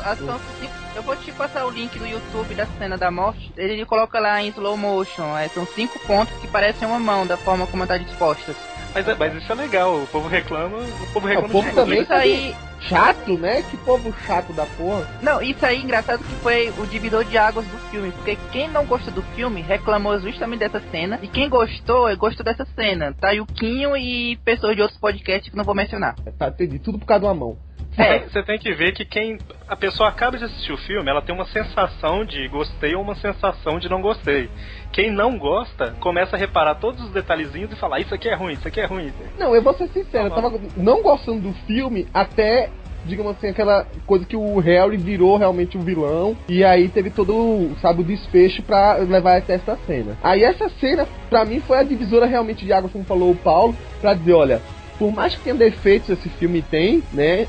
eu 0.95 1.01
vou 1.01 1.15
te 1.15 1.31
passar 1.31 1.65
o 1.65 1.71
link 1.71 1.97
do 1.97 2.05
YouTube 2.05 2.53
da 2.53 2.67
cena 2.67 2.97
da 2.97 3.09
morte. 3.09 3.51
Ele 3.57 3.83
coloca 3.85 4.19
lá 4.19 4.41
em 4.41 4.49
slow 4.49 4.77
motion. 4.77 5.35
É, 5.37 5.47
são 5.49 5.65
cinco 5.65 5.99
pontos 6.05 6.37
que 6.37 6.47
parecem 6.47 6.87
uma 6.87 6.99
mão, 6.99 7.25
da 7.25 7.35
forma 7.35 7.65
como 7.65 7.83
está 7.83 7.97
disposta. 7.97 8.55
Mas, 8.93 9.07
é, 9.07 9.15
mas 9.15 9.35
isso 9.35 9.51
é 9.51 9.55
legal, 9.55 10.03
o 10.03 10.07
povo 10.07 10.27
reclama, 10.27 10.77
o 10.77 11.13
povo 11.13 11.27
reclama. 11.27 11.47
o 11.47 11.51
povo 11.51 11.73
também 11.73 12.01
isso 12.01 12.13
aí 12.13 12.55
chato, 12.81 13.37
né? 13.37 13.61
Que 13.63 13.77
povo 13.77 14.13
chato 14.25 14.53
da 14.53 14.65
porra. 14.65 15.07
Não, 15.21 15.41
isso 15.41 15.65
aí 15.65 15.81
engraçado 15.81 16.23
que 16.23 16.35
foi 16.35 16.71
o 16.77 16.85
divisor 16.85 17.23
de 17.23 17.37
águas 17.37 17.65
do 17.65 17.77
filme, 17.89 18.11
porque 18.11 18.37
quem 18.51 18.67
não 18.69 18.85
gostou 18.85 19.13
do 19.13 19.21
filme 19.35 19.61
reclamou 19.61 20.19
justamente 20.19 20.59
dessa 20.59 20.81
cena, 20.91 21.19
e 21.21 21.27
quem 21.27 21.49
gostou, 21.49 22.15
gostou 22.17 22.43
dessa 22.45 22.65
cena. 22.75 23.13
Tá 23.19 23.31
o 23.33 23.45
Quinho 23.45 23.97
e 23.97 24.37
pessoas 24.37 24.75
de 24.75 24.81
outros 24.81 24.99
podcasts 24.99 25.49
que 25.49 25.57
não 25.57 25.63
vou 25.63 25.73
mencionar. 25.73 26.15
Tá, 26.37 26.49
entendi, 26.49 26.77
tudo 26.77 26.99
por 26.99 27.05
causa 27.05 27.21
de 27.21 27.25
uma 27.27 27.33
mão. 27.33 27.57
É. 27.97 28.19
Você 28.29 28.43
tem 28.43 28.57
que 28.57 28.73
ver 28.73 28.93
que 28.93 29.05
quem. 29.05 29.37
A 29.67 29.75
pessoa 29.75 30.09
acaba 30.09 30.37
de 30.37 30.45
assistir 30.45 30.71
o 30.71 30.77
filme, 30.77 31.09
ela 31.09 31.21
tem 31.21 31.33
uma 31.33 31.45
sensação 31.45 32.25
de 32.25 32.47
gostei 32.47 32.95
ou 32.95 33.01
uma 33.01 33.15
sensação 33.15 33.79
de 33.79 33.89
não 33.89 34.01
gostei. 34.01 34.49
Quem 34.91 35.11
não 35.11 35.37
gosta, 35.37 35.91
começa 35.99 36.35
a 36.35 36.39
reparar 36.39 36.75
todos 36.75 37.03
os 37.03 37.11
detalhezinhos 37.11 37.71
e 37.71 37.75
falar, 37.75 37.99
isso 37.99 38.13
aqui 38.13 38.29
é 38.29 38.35
ruim, 38.35 38.53
isso 38.53 38.67
aqui 38.67 38.79
é 38.79 38.85
ruim. 38.85 39.11
Não, 39.37 39.55
eu 39.55 39.61
vou 39.61 39.73
ser 39.73 39.87
sincero, 39.87 40.27
eu 40.27 40.31
tava 40.31 40.51
não 40.77 41.01
gostando 41.01 41.41
do 41.41 41.53
filme 41.65 42.07
até 42.13 42.69
digamos 43.05 43.35
assim, 43.35 43.49
aquela 43.49 43.85
coisa 44.05 44.25
que 44.25 44.35
o 44.35 44.59
Harry 44.59 44.97
virou 44.97 45.37
realmente 45.37 45.77
o 45.77 45.81
um 45.81 45.83
vilão. 45.83 46.37
E 46.47 46.63
aí 46.63 46.87
teve 46.89 47.09
todo, 47.09 47.71
sabe, 47.81 48.01
o 48.01 48.05
desfecho 48.05 48.61
pra 48.63 48.95
levar 48.95 49.37
até 49.37 49.55
essa 49.55 49.77
cena. 49.85 50.17
Aí 50.23 50.43
essa 50.43 50.69
cena, 50.69 51.07
pra 51.29 51.45
mim, 51.45 51.59
foi 51.59 51.79
a 51.79 51.83
divisora 51.83 52.25
realmente 52.25 52.65
de 52.65 52.71
água, 52.71 52.89
como 52.89 53.03
falou 53.03 53.31
o 53.31 53.35
Paulo, 53.35 53.75
pra 53.99 54.13
dizer, 54.13 54.33
olha, 54.33 54.61
por 54.97 55.11
mais 55.11 55.35
que 55.35 55.43
tenha 55.43 55.55
defeitos 55.55 56.09
esse 56.09 56.29
filme 56.29 56.61
tem, 56.61 57.03
né? 57.11 57.47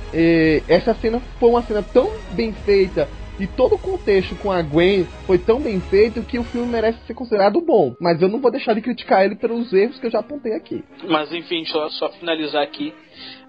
essa 0.68 0.94
cena 0.94 1.20
foi 1.38 1.48
uma 1.50 1.62
cena 1.62 1.82
tão 1.82 2.08
bem 2.30 2.52
feita 2.52 3.08
E 3.38 3.48
todo 3.48 3.74
o 3.74 3.78
contexto 3.78 4.36
com 4.36 4.52
a 4.52 4.62
Gwen 4.62 5.08
foi 5.26 5.38
tão 5.38 5.60
bem 5.60 5.80
feito 5.80 6.22
que 6.22 6.38
o 6.38 6.44
filme 6.44 6.70
merece 6.70 7.04
ser 7.04 7.14
considerado 7.14 7.60
bom. 7.60 7.96
Mas 8.00 8.22
eu 8.22 8.28
não 8.28 8.40
vou 8.40 8.48
deixar 8.50 8.74
de 8.74 8.80
criticar 8.80 9.24
ele 9.24 9.34
pelos 9.34 9.72
erros 9.72 9.98
que 9.98 10.06
eu 10.06 10.10
já 10.10 10.20
apontei 10.20 10.52
aqui. 10.54 10.84
Mas 11.08 11.32
enfim, 11.32 11.64
só, 11.64 11.88
só 11.90 12.10
finalizar 12.10 12.62
aqui. 12.62 12.94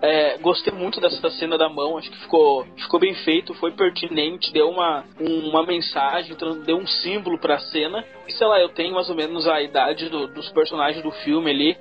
É, 0.02 0.38
gostei 0.40 0.74
muito 0.74 1.00
dessa 1.00 1.30
cena 1.32 1.58
da 1.58 1.70
mão, 1.70 1.98
acho 1.98 2.10
que 2.12 2.18
ficou, 2.18 2.66
ficou 2.78 3.00
bem 3.00 3.14
feito, 3.14 3.54
foi 3.56 3.72
pertinente, 3.72 4.52
deu 4.52 4.70
uma, 4.70 5.04
um- 5.20 5.50
uma 5.50 5.66
mensagem, 5.66 6.36
deu 6.66 6.78
um 6.78 6.88
símbolo 6.88 7.38
pra 7.40 7.60
cena. 7.60 8.04
E, 8.28 8.34
sei 8.34 8.48
lá, 8.48 8.60
eu 8.60 8.70
tenho 8.70 8.94
mais 8.94 9.10
ou 9.10 9.16
menos 9.16 9.48
a 9.48 9.62
idade 9.62 10.10
do- 10.10 10.28
dos 10.28 10.50
personagens 10.52 11.04
do 11.04 11.12
filme 11.12 11.50
ali, 11.52 11.78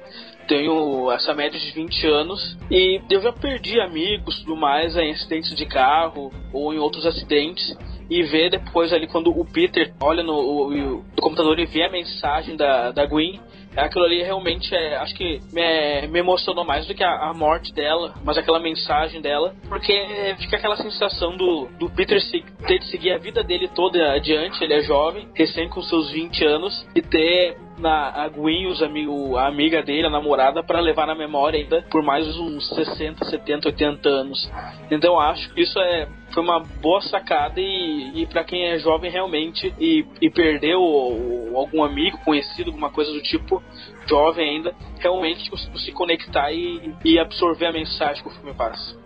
tenho 0.47 1.11
essa 1.13 1.35
média 1.35 1.59
de 1.59 1.71
20 1.73 2.07
anos, 2.07 2.59
e 2.71 3.01
eu 3.11 3.21
já 3.21 3.33
perdi 3.33 3.81
amigos 3.81 4.41
tudo 4.41 4.57
mais 4.57 4.97
em 4.97 5.11
acidentes 5.13 5.55
de 5.57 5.67
carro 5.67 6.33
ou 6.53 6.73
em 6.73 6.79
outros 6.79 7.05
acidentes. 7.07 7.77
E 8.11 8.23
ver 8.23 8.51
depois 8.51 8.93
ali 8.93 9.07
quando 9.07 9.31
o 9.31 9.47
Peter 9.47 9.95
olha 10.03 10.23
no, 10.23 10.35
o- 10.35 10.97
o- 10.99 11.05
computador 11.23 11.59
e 11.59 11.65
vê 11.65 11.85
a 11.85 11.91
mensagem 11.91 12.55
da, 12.55 12.91
da 12.91 13.07
Gwen, 13.07 13.41
aquilo 13.75 14.05
ali 14.05 14.23
realmente 14.23 14.75
é, 14.75 14.97
acho 14.99 15.15
que 15.15 15.41
me, 15.55 16.07
me 16.09 16.19
emocionou 16.19 16.67
mais 16.67 16.87
do 16.87 16.95
que 16.95 17.03
a, 17.03 17.31
a 17.31 17.33
morte 17.33 17.73
dela, 17.73 18.13
mas 18.23 18.37
aquela 18.37 18.61
mensagem 18.61 19.23
dela, 19.23 19.55
porque 19.71 19.95
fica 20.39 20.57
aquela 20.59 20.77
sensação 20.77 21.35
do, 21.35 21.67
do 21.79 21.89
Peter 21.89 22.21
se- 22.21 22.45
ter 22.67 22.79
de 22.79 22.89
seguir 22.89 23.11
a 23.13 23.19
vida 23.19 23.43
dele 23.43 23.69
toda 23.69 24.13
adiante, 24.13 24.63
ele 24.63 24.75
é 24.75 24.83
jovem, 24.83 25.27
recém 25.35 25.67
com 25.71 25.81
seus 25.83 26.11
20 26.13 26.45
anos, 26.45 26.87
e 26.95 27.01
ter 27.01 27.57
na, 27.79 28.11
a 28.23 28.29
Gwen, 28.29 28.67
os 28.67 28.83
amigo, 28.83 29.37
a 29.37 29.47
amiga 29.49 29.83
dele, 29.83 30.07
a 30.07 30.11
namorada, 30.11 30.63
para 30.63 30.81
levar 30.81 31.07
na 31.07 31.15
memória 31.15 31.59
ainda 31.59 31.83
por 31.91 32.03
mais 32.03 32.27
uns 32.39 32.69
60, 32.75 33.25
70, 33.25 33.69
80 33.69 34.09
anos. 34.09 34.51
Então 34.91 35.19
acho 35.19 35.53
que 35.53 35.63
isso 35.63 35.79
é, 35.79 36.09
foi 36.33 36.43
uma 36.43 36.61
boa 36.61 37.01
sacada 37.03 37.61
e, 37.61 38.23
e 38.23 38.27
para 38.27 38.45
quem 38.45 38.65
é 38.67 38.79
jovem 38.79 39.11
realmente 39.11 39.75
e, 39.79 40.05
e 40.21 40.31
perdeu 40.31 40.81
o- 40.81 41.53
o- 41.53 41.57
algum 41.59 41.83
amigo, 41.85 42.19
conhecido, 42.25 42.71
alguma 42.71 42.91
coisa 42.91 43.13
do 43.13 43.23
tipo, 43.23 43.63
jovem 44.09 44.49
ainda, 44.57 44.75
realmente 44.99 45.51
se 45.79 45.93
conectar 45.93 46.53
e, 46.53 46.95
e 47.05 47.19
absorver 47.19 47.67
a 47.67 47.73
mensagem 47.73 48.23
que 48.23 48.29
o 48.29 48.33
filme 48.33 48.55
passa. 48.55 49.04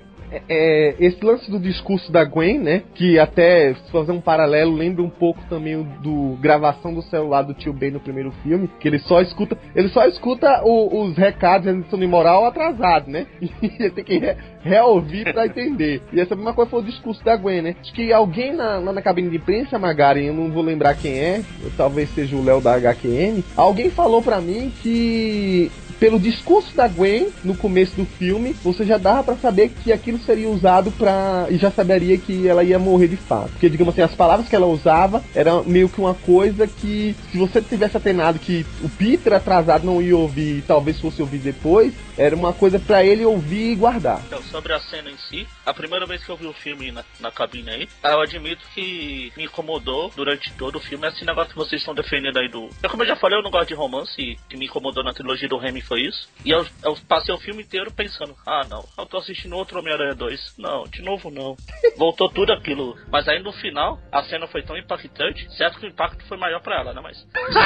É, 0.49 0.95
esse 0.99 1.25
lance 1.25 1.51
do 1.51 1.59
discurso 1.59 2.11
da 2.13 2.25
Gwen, 2.25 2.59
né? 2.59 2.83
Que 2.95 3.19
até, 3.19 3.75
se 3.75 3.91
fazer 3.91 4.13
um 4.13 4.21
paralelo, 4.21 4.75
lembra 4.75 5.03
um 5.03 5.09
pouco 5.11 5.41
também 5.49 5.83
do 6.03 6.37
gravação 6.41 6.93
do 6.93 7.03
celular 7.03 7.43
do 7.43 7.55
tio 7.55 7.73
Ben 7.73 7.91
no 7.91 8.01
primeiro 8.01 8.31
filme, 8.43 8.69
que 8.81 8.87
ele 8.89 8.99
só 8.99 9.21
escuta, 9.23 9.57
ele 9.75 9.89
só 9.89 10.05
escuta 10.07 10.63
o- 10.65 11.03
os 11.05 11.17
recados 11.17 11.71
de 11.73 11.79
edição 11.79 11.99
de 11.99 12.07
moral 12.07 12.45
atrasado, 12.47 13.11
né? 13.11 13.27
E 13.63 13.71
ele 13.79 13.91
tem 13.91 14.05
que 14.05 14.19
re, 14.19 14.37
reouvir 14.63 15.33
pra 15.33 15.47
entender. 15.47 16.03
E 16.13 16.21
essa 16.21 16.35
mesma 16.37 16.53
coisa 16.53 16.71
foi 16.71 16.81
o 16.81 16.85
discurso 16.85 17.25
da 17.25 17.37
Gwen, 17.37 17.63
né? 17.63 17.77
Acho 17.81 17.93
que 17.95 18.13
alguém 18.13 18.53
na, 18.53 18.79
lá 18.79 18.93
na 18.93 19.03
cabine 19.03 19.31
de 19.31 19.37
imprensa, 19.37 19.79
Magaren, 19.79 20.25
eu 20.27 20.35
não 20.35 20.51
vou 20.51 20.63
lembrar 20.63 20.95
quem 20.95 21.19
é, 21.19 21.41
talvez 21.77 22.09
seja 22.15 22.37
o 22.37 22.45
Léo 22.45 22.61
da 22.61 22.75
HQN, 22.77 23.43
alguém 23.57 23.91
falou 23.91 24.23
pra 24.23 24.41
mim 24.41 24.71
que 24.83 25.71
pelo 25.99 26.19
discurso 26.19 26.75
da 26.75 26.89
Gwen 26.89 27.29
no 27.45 27.57
começo 27.57 27.97
do 27.97 28.05
filme, 28.05 28.53
você 28.63 28.85
já 28.85 28.99
dava 28.99 29.23
pra 29.25 29.37
saber 29.37 29.71
que 29.71 29.93
aquilo 29.93 30.19
seria 30.19 30.49
usado 30.49 30.91
pra. 30.93 31.47
e 31.51 31.57
já 31.57 31.71
saberia 31.71 32.17
que 32.19 32.47
ela 32.47 32.65
ia 32.65 32.79
morrer 32.79 33.09
de 33.09 33.17
fato. 33.17 33.51
Porque, 33.51 33.69
digamos 33.69 33.93
assim, 33.93 34.03
as 34.03 34.15
palavras 34.15 34.49
que 34.49 34.57
ela 34.57 34.67
usava 34.67 35.23
eram 35.35 35.65
meio 35.65 35.89
que 35.89 36.01
uma 36.01 36.15
coisa 36.15 36.67
que, 36.67 37.15
se 37.31 37.39
você 37.39 37.61
tivesse 37.61 37.97
atenado 37.97 38.39
que 38.39 38.65
o 38.83 38.89
Peter 38.89 39.33
atrasado 39.33 39.85
não 39.85 40.01
ia 40.01 40.17
ouvir 40.17 40.63
talvez 40.67 41.01
fosse 41.01 41.21
ouvir 41.21 41.39
depois, 41.39 41.93
era 42.17 42.35
uma 42.35 42.53
coisa 42.53 42.79
pra 42.79 43.05
ele 43.05 43.25
ouvir 43.25 43.73
e 43.73 43.77
guardar. 43.77 44.21
Então, 44.27 44.43
sobre 44.43 44.73
a 44.73 44.81
cena 44.81 45.11
em 45.11 45.17
si, 45.17 45.47
a 45.65 45.73
primeira 45.73 46.07
vez 46.07 46.25
que 46.25 46.31
eu 46.31 46.37
vi 46.37 46.47
o 46.47 46.53
filme 46.53 46.91
na, 46.91 47.05
na 47.21 47.31
cabine 47.31 47.71
aí, 47.71 47.89
eu 48.05 48.21
admito 48.21 48.63
que 48.75 49.33
me 49.37 49.45
incomodou 49.45 50.11
durante 50.17 50.53
todo 50.55 50.77
o 50.77 50.81
filme 50.81 51.07
esse 51.09 51.25
negócio 51.25 51.51
que 51.51 51.57
vocês 51.57 51.81
estão 51.81 51.95
defendendo 51.95 52.39
aí 52.39 52.49
do. 52.49 52.69
Eu, 52.83 52.91
como 52.91 53.03
eu 53.03 53.09
já 53.09 53.17
falei, 53.17 53.39
eu 53.39 53.43
não 53.43 53.51
gosto 53.51 53.69
de 53.69 53.75
romance, 53.75 54.39
que 54.49 54.57
me 54.57 54.67
incomodou 54.67 55.05
na 55.05 55.13
trilogia 55.13 55.49
do 55.49 55.59
Remy 55.59 55.81
foi 55.89 56.03
isso. 56.03 56.29
E 56.45 56.51
eu, 56.51 56.65
eu 56.85 56.97
passei 57.09 57.35
o 57.35 57.39
filme 57.39 57.63
inteiro 57.63 57.91
pensando, 57.91 58.37
ah 58.47 58.63
não, 58.69 58.85
eu 58.97 59.07
tô 59.07 59.17
assistindo 59.17 59.57
outro 59.57 59.79
Homem-Aranha 59.79 60.15
2. 60.15 60.59
Não, 60.59 60.85
de 60.85 61.03
novo 61.03 61.31
não. 61.31 61.57
Voltou 61.97 62.29
tudo 62.29 62.53
aquilo. 62.53 62.97
Mas 63.11 63.27
aí 63.27 63.43
no 63.43 63.53
final, 63.53 63.99
a 64.13 64.23
cena 64.25 64.47
foi 64.47 64.63
tão 64.63 64.77
impactante, 64.77 65.51
certo 65.57 65.81
que 65.81 65.87
o 65.87 65.89
impacto 65.89 66.25
foi 66.27 66.37
maior 66.37 66.61
pra 66.61 66.81
ela, 66.81 66.93
né? 66.93 67.01
Mas. 67.03 67.27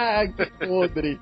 Ah, 0.00 0.22
que 0.26 0.46
podre! 0.66 1.20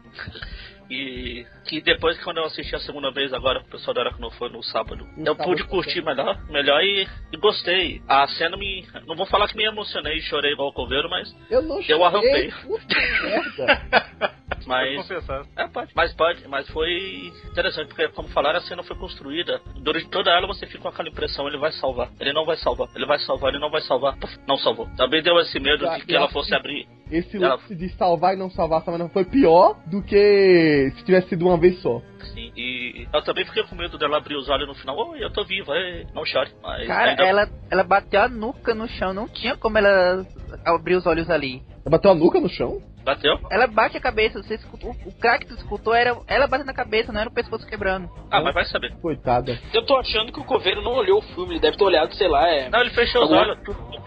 E 0.90 1.44
que 1.64 1.80
depois, 1.80 2.18
quando 2.22 2.38
eu 2.38 2.44
assisti 2.44 2.74
a 2.76 2.80
segunda 2.80 3.10
vez, 3.10 3.32
agora 3.32 3.60
o 3.60 3.64
pessoal 3.64 3.94
da 3.94 4.02
hora 4.02 4.14
que 4.14 4.20
não 4.20 4.30
foi 4.30 4.48
no 4.48 4.62
sábado, 4.62 5.04
No 5.16 5.22
eu 5.26 5.34
sábado 5.34 5.44
pude 5.44 5.62
foi 5.62 5.70
curtir 5.70 6.02
melhor, 6.02 6.38
melhor 6.48 6.82
e, 6.82 7.08
e 7.32 7.36
gostei. 7.36 8.00
A 8.08 8.26
cena 8.28 8.56
me. 8.56 8.86
Não 9.06 9.16
vou 9.16 9.26
falar 9.26 9.48
que 9.48 9.56
me 9.56 9.64
emocionei 9.64 10.16
e 10.16 10.22
chorei 10.22 10.52
igual 10.52 10.68
o 10.68 10.72
coveiro, 10.72 11.08
mas. 11.10 11.34
Eu 11.50 11.62
não 11.62 11.80
Eu 11.82 12.04
arrampei. 12.04 12.50
Puta 12.62 12.96
merda! 13.22 14.36
Pode 14.48 14.68
Mas. 14.68 15.10
É, 15.56 15.68
pode. 15.68 15.92
Mas 15.94 16.14
pode, 16.14 16.48
mas 16.48 16.68
foi 16.70 17.32
interessante, 17.50 17.88
porque 17.88 18.08
como 18.08 18.28
falaram, 18.28 18.58
a 18.58 18.62
cena 18.62 18.82
foi 18.82 18.96
construída. 18.96 19.60
Durante 19.76 20.08
toda 20.08 20.30
ela 20.30 20.46
você 20.46 20.66
fica 20.66 20.80
com 20.80 20.88
aquela 20.88 21.08
impressão, 21.08 21.46
ele 21.46 21.58
vai 21.58 21.72
salvar. 21.72 22.10
Ele 22.18 22.32
não 22.32 22.44
vai 22.44 22.56
salvar, 22.56 22.88
ele 22.94 23.06
vai 23.06 23.18
salvar, 23.20 23.50
ele 23.50 23.60
não 23.60 23.70
vai 23.70 23.80
salvar. 23.82 24.16
Puf, 24.18 24.36
não 24.46 24.56
salvou. 24.56 24.88
Também 24.96 25.22
deu 25.22 25.38
esse 25.40 25.58
medo 25.60 25.84
Já- 25.84 25.98
de 25.98 26.06
que 26.06 26.14
ela 26.16 26.28
fosse 26.28 26.54
abrir. 26.54 26.88
Esse 27.10 27.36
Ela- 27.36 27.54
lance 27.54 27.74
de 27.74 27.88
salvar 27.90 28.34
e 28.34 28.36
não 28.36 28.50
salvar 28.50 28.80
essa 28.80 28.90
semana 28.90 29.08
foi 29.10 29.24
pior 29.24 29.76
do 29.86 30.02
que 30.02 30.92
se 30.96 31.04
tivesse 31.04 31.28
sido 31.28 31.46
uma 31.46 31.56
vez 31.56 31.80
só. 31.80 32.02
Assim, 32.20 32.50
e 32.56 33.06
eu 33.12 33.22
também 33.22 33.44
fiquei 33.44 33.62
com 33.64 33.76
medo 33.76 33.96
dela 33.96 34.16
abrir 34.16 34.34
os 34.36 34.48
olhos 34.48 34.66
no 34.66 34.74
final. 34.74 34.96
Oi, 35.10 35.22
eu 35.22 35.32
tô 35.32 35.44
viva, 35.44 35.72
ei, 35.76 36.04
não 36.12 36.24
chore. 36.26 36.50
Mas 36.62 36.86
Cara, 36.88 37.10
ainda- 37.10 37.22
ela, 37.24 37.48
ela 37.70 37.84
bateu 37.84 38.20
a 38.22 38.28
nuca 38.28 38.74
no 38.74 38.88
chão, 38.88 39.14
não 39.14 39.28
tinha 39.28 39.56
como 39.56 39.78
ela 39.78 40.26
abrir 40.64 40.96
os 40.96 41.06
olhos 41.06 41.30
ali. 41.30 41.62
Bateu 41.88 42.10
a 42.10 42.14
nuca 42.14 42.40
no 42.40 42.48
chão? 42.48 42.82
Bateu? 43.06 43.38
Ela 43.52 43.68
bate 43.68 43.96
a 43.96 44.00
cabeça, 44.00 44.42
você 44.42 44.56
escutou, 44.56 44.90
o 45.06 45.12
crack 45.12 45.46
que 45.46 45.54
tu 45.54 45.58
escutou 45.58 45.94
era 45.94 46.16
ela 46.26 46.48
batendo 46.48 46.66
na 46.66 46.74
cabeça, 46.74 47.12
não 47.12 47.20
era 47.20 47.30
o 47.30 47.32
pescoço 47.32 47.64
quebrando. 47.64 48.10
Ah, 48.28 48.40
mas 48.40 48.52
vai 48.52 48.64
saber. 48.64 48.92
Coitada. 49.00 49.56
Eu 49.72 49.86
tô 49.86 49.96
achando 49.96 50.32
que 50.32 50.40
o 50.40 50.44
Coveiro 50.44 50.82
não 50.82 50.90
olhou 50.90 51.20
o 51.20 51.22
filme, 51.22 51.52
ele 51.52 51.60
deve 51.60 51.76
ter 51.76 51.84
olhado, 51.84 52.12
sei 52.16 52.26
lá, 52.26 52.48
é. 52.50 52.68
Não, 52.68 52.80
ele 52.80 52.90
fechou 52.90 53.22
os 53.22 53.30
olhos. 53.30 53.58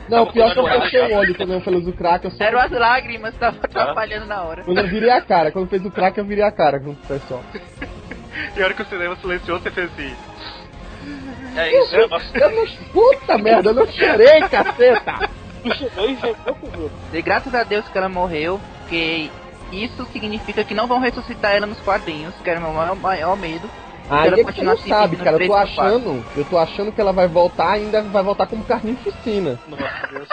Não, 0.09 0.25
Tava 0.25 0.33
pior 0.33 0.51
que 0.51 0.59
eu 0.59 0.81
fechei 0.81 1.01
o 1.01 1.15
olho 1.15 1.33
quando 1.33 1.53
eu 1.53 1.61
falei 1.61 1.81
do 1.81 1.93
crack, 1.93 2.25
eu 2.25 2.31
só. 2.31 2.43
Eram 2.43 2.59
as 2.59 2.71
lágrimas, 2.71 3.33
tava 3.37 3.57
atrapalhando 3.63 4.25
na 4.25 4.43
hora. 4.43 4.63
Quando 4.65 4.79
eu 4.79 4.87
virei 4.89 5.11
a 5.11 5.21
cara, 5.21 5.49
quando 5.49 5.69
fez 5.69 5.85
o 5.85 5.91
crack, 5.91 6.17
eu 6.17 6.25
virei 6.25 6.43
a 6.43 6.51
cara 6.51 6.77
com 6.81 6.89
o 6.89 6.95
pessoal. 6.97 7.41
E 8.57 8.61
a 8.61 8.65
hora 8.65 8.73
que 8.73 8.81
o 8.81 8.85
cinema 8.85 9.15
silenciou, 9.15 9.59
você 9.59 9.71
fez 9.71 9.89
assim. 9.93 10.13
É 11.55 11.79
isso, 11.79 11.95
é 11.95 12.05
nossa. 12.05 12.37
Eu 12.37 12.51
não. 12.51 12.67
Puta 12.91 13.37
merda, 13.37 13.69
eu 13.69 13.73
não 13.73 13.87
chorei, 13.87 14.41
caceta! 14.49 15.29
E 17.13 17.21
graças 17.21 17.53
a 17.53 17.63
Deus 17.63 17.87
que 17.87 17.97
ela 17.97 18.09
morreu, 18.09 18.59
porque 18.79 19.29
isso 19.71 20.05
significa 20.11 20.63
que 20.63 20.73
não 20.73 20.87
vão 20.87 20.99
ressuscitar 20.99 21.55
ela 21.55 21.67
nos 21.67 21.79
quadrinhos, 21.81 22.33
que 22.43 22.49
era 22.49 22.59
o 22.59 22.63
meu 22.63 22.73
maior, 22.73 22.95
maior 22.95 23.37
medo. 23.37 23.69
Aí 24.09 24.27
ela 24.27 24.39
é 24.39 24.43
que 24.43 24.51
você 24.53 24.63
não 24.63 24.77
sabe, 24.77 25.17
cara. 25.17 25.37
Eu 25.37 25.47
tô 25.47 25.55
achando. 25.55 26.25
Eu 26.35 26.45
tô 26.45 26.57
achando 26.57 26.91
que 26.91 26.99
ela 26.99 27.13
vai 27.13 27.27
voltar 27.27 27.73
ainda 27.73 28.01
vai 28.01 28.23
voltar 28.23 28.47
como 28.47 28.63
carnificina. 28.63 29.59
Nossa, 29.67 30.07
Deus. 30.11 30.27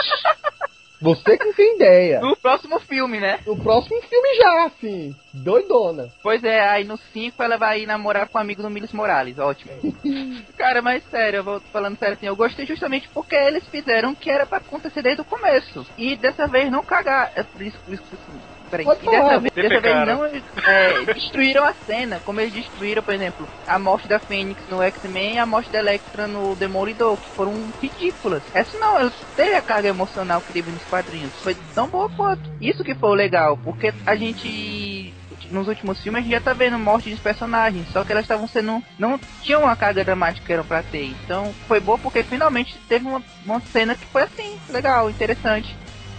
Você 1.00 1.36
que 1.36 1.44
não 1.44 1.52
tem 1.52 1.74
ideia. 1.76 2.20
No 2.20 2.36
próximo 2.36 2.78
filme, 2.80 3.20
né? 3.20 3.40
No 3.46 3.56
próximo 3.56 4.00
filme 4.02 4.36
já, 4.36 4.64
assim. 4.66 5.14
Doidona. 5.32 6.08
Pois 6.22 6.42
é, 6.42 6.60
aí 6.66 6.84
no 6.84 6.96
5 6.96 7.42
ela 7.42 7.58
vai 7.58 7.84
namorar 7.84 8.28
com 8.28 8.38
o 8.38 8.40
amigo 8.40 8.62
do 8.62 8.70
Miles 8.70 8.92
Morales, 8.92 9.38
ótimo. 9.38 9.72
Cara, 10.56 10.80
mas 10.80 11.02
sério, 11.10 11.38
eu 11.38 11.44
vou 11.44 11.60
falando 11.72 11.98
sério 11.98 12.14
assim, 12.14 12.26
eu 12.26 12.36
gostei 12.36 12.64
justamente 12.64 13.08
porque 13.10 13.34
eles 13.36 13.66
fizeram 13.68 14.12
o 14.12 14.16
que 14.16 14.30
era 14.30 14.46
pra 14.46 14.58
acontecer 14.58 15.02
desde 15.02 15.20
o 15.20 15.24
começo. 15.24 15.86
E 15.98 16.16
dessa 16.16 16.46
vez 16.46 16.70
não 16.70 16.82
cagar. 16.82 17.32
é, 17.36 17.40
Isso, 17.62 17.78
isso, 17.88 18.02
isso, 18.12 18.30
Peraí, 18.70 18.84
e 18.84 19.04
falar, 19.04 19.22
dessa, 19.22 19.40
vez, 19.40 19.52
dessa 19.54 19.80
vez 19.80 20.06
não 20.06 20.24
é, 20.24 21.04
destruíram 21.14 21.64
a 21.64 21.72
cena, 21.72 22.20
como 22.24 22.40
eles 22.40 22.52
destruíram, 22.52 23.02
por 23.02 23.14
exemplo, 23.14 23.48
a 23.66 23.78
morte 23.78 24.08
da 24.08 24.18
Fênix 24.18 24.62
no 24.68 24.82
X-Men 24.82 25.34
e 25.34 25.38
a 25.38 25.46
morte 25.46 25.70
da 25.70 25.78
Electra 25.78 26.26
no 26.26 26.54
Demolidor, 26.56 27.16
que 27.16 27.30
foram 27.30 27.54
ridículas. 27.80 28.42
Essa 28.52 28.78
não, 28.78 28.98
ela 28.98 29.12
teve 29.36 29.54
a 29.54 29.62
carga 29.62 29.88
emocional 29.88 30.40
que 30.40 30.52
teve 30.52 30.70
nos 30.70 30.82
quadrinhos, 30.84 31.32
foi 31.42 31.56
tão 31.74 31.88
boa 31.88 32.08
quanto. 32.10 32.50
Isso 32.60 32.82
que 32.82 32.94
foi 32.94 33.10
o 33.10 33.14
legal, 33.14 33.56
porque 33.56 33.92
a 34.04 34.16
gente 34.16 35.14
nos 35.50 35.68
últimos 35.68 36.02
filmes 36.02 36.20
a 36.20 36.22
gente 36.22 36.32
já 36.32 36.40
tá 36.40 36.52
vendo 36.52 36.78
morte 36.78 37.10
de 37.10 37.20
personagens, 37.20 37.88
só 37.92 38.04
que 38.04 38.12
elas 38.12 38.24
estavam 38.24 38.48
sendo. 38.48 38.82
não 38.98 39.18
tinham 39.42 39.62
uma 39.62 39.76
carga 39.76 40.04
dramática 40.04 40.46
que 40.46 40.52
eram 40.52 40.64
pra 40.64 40.82
ter. 40.82 41.04
Então 41.24 41.54
foi 41.68 41.80
boa 41.80 41.98
porque 41.98 42.22
finalmente 42.22 42.76
teve 42.88 43.06
uma, 43.06 43.22
uma 43.44 43.60
cena 43.60 43.94
que 43.94 44.06
foi 44.06 44.22
assim, 44.22 44.58
legal, 44.68 45.08
interessante. 45.10 45.76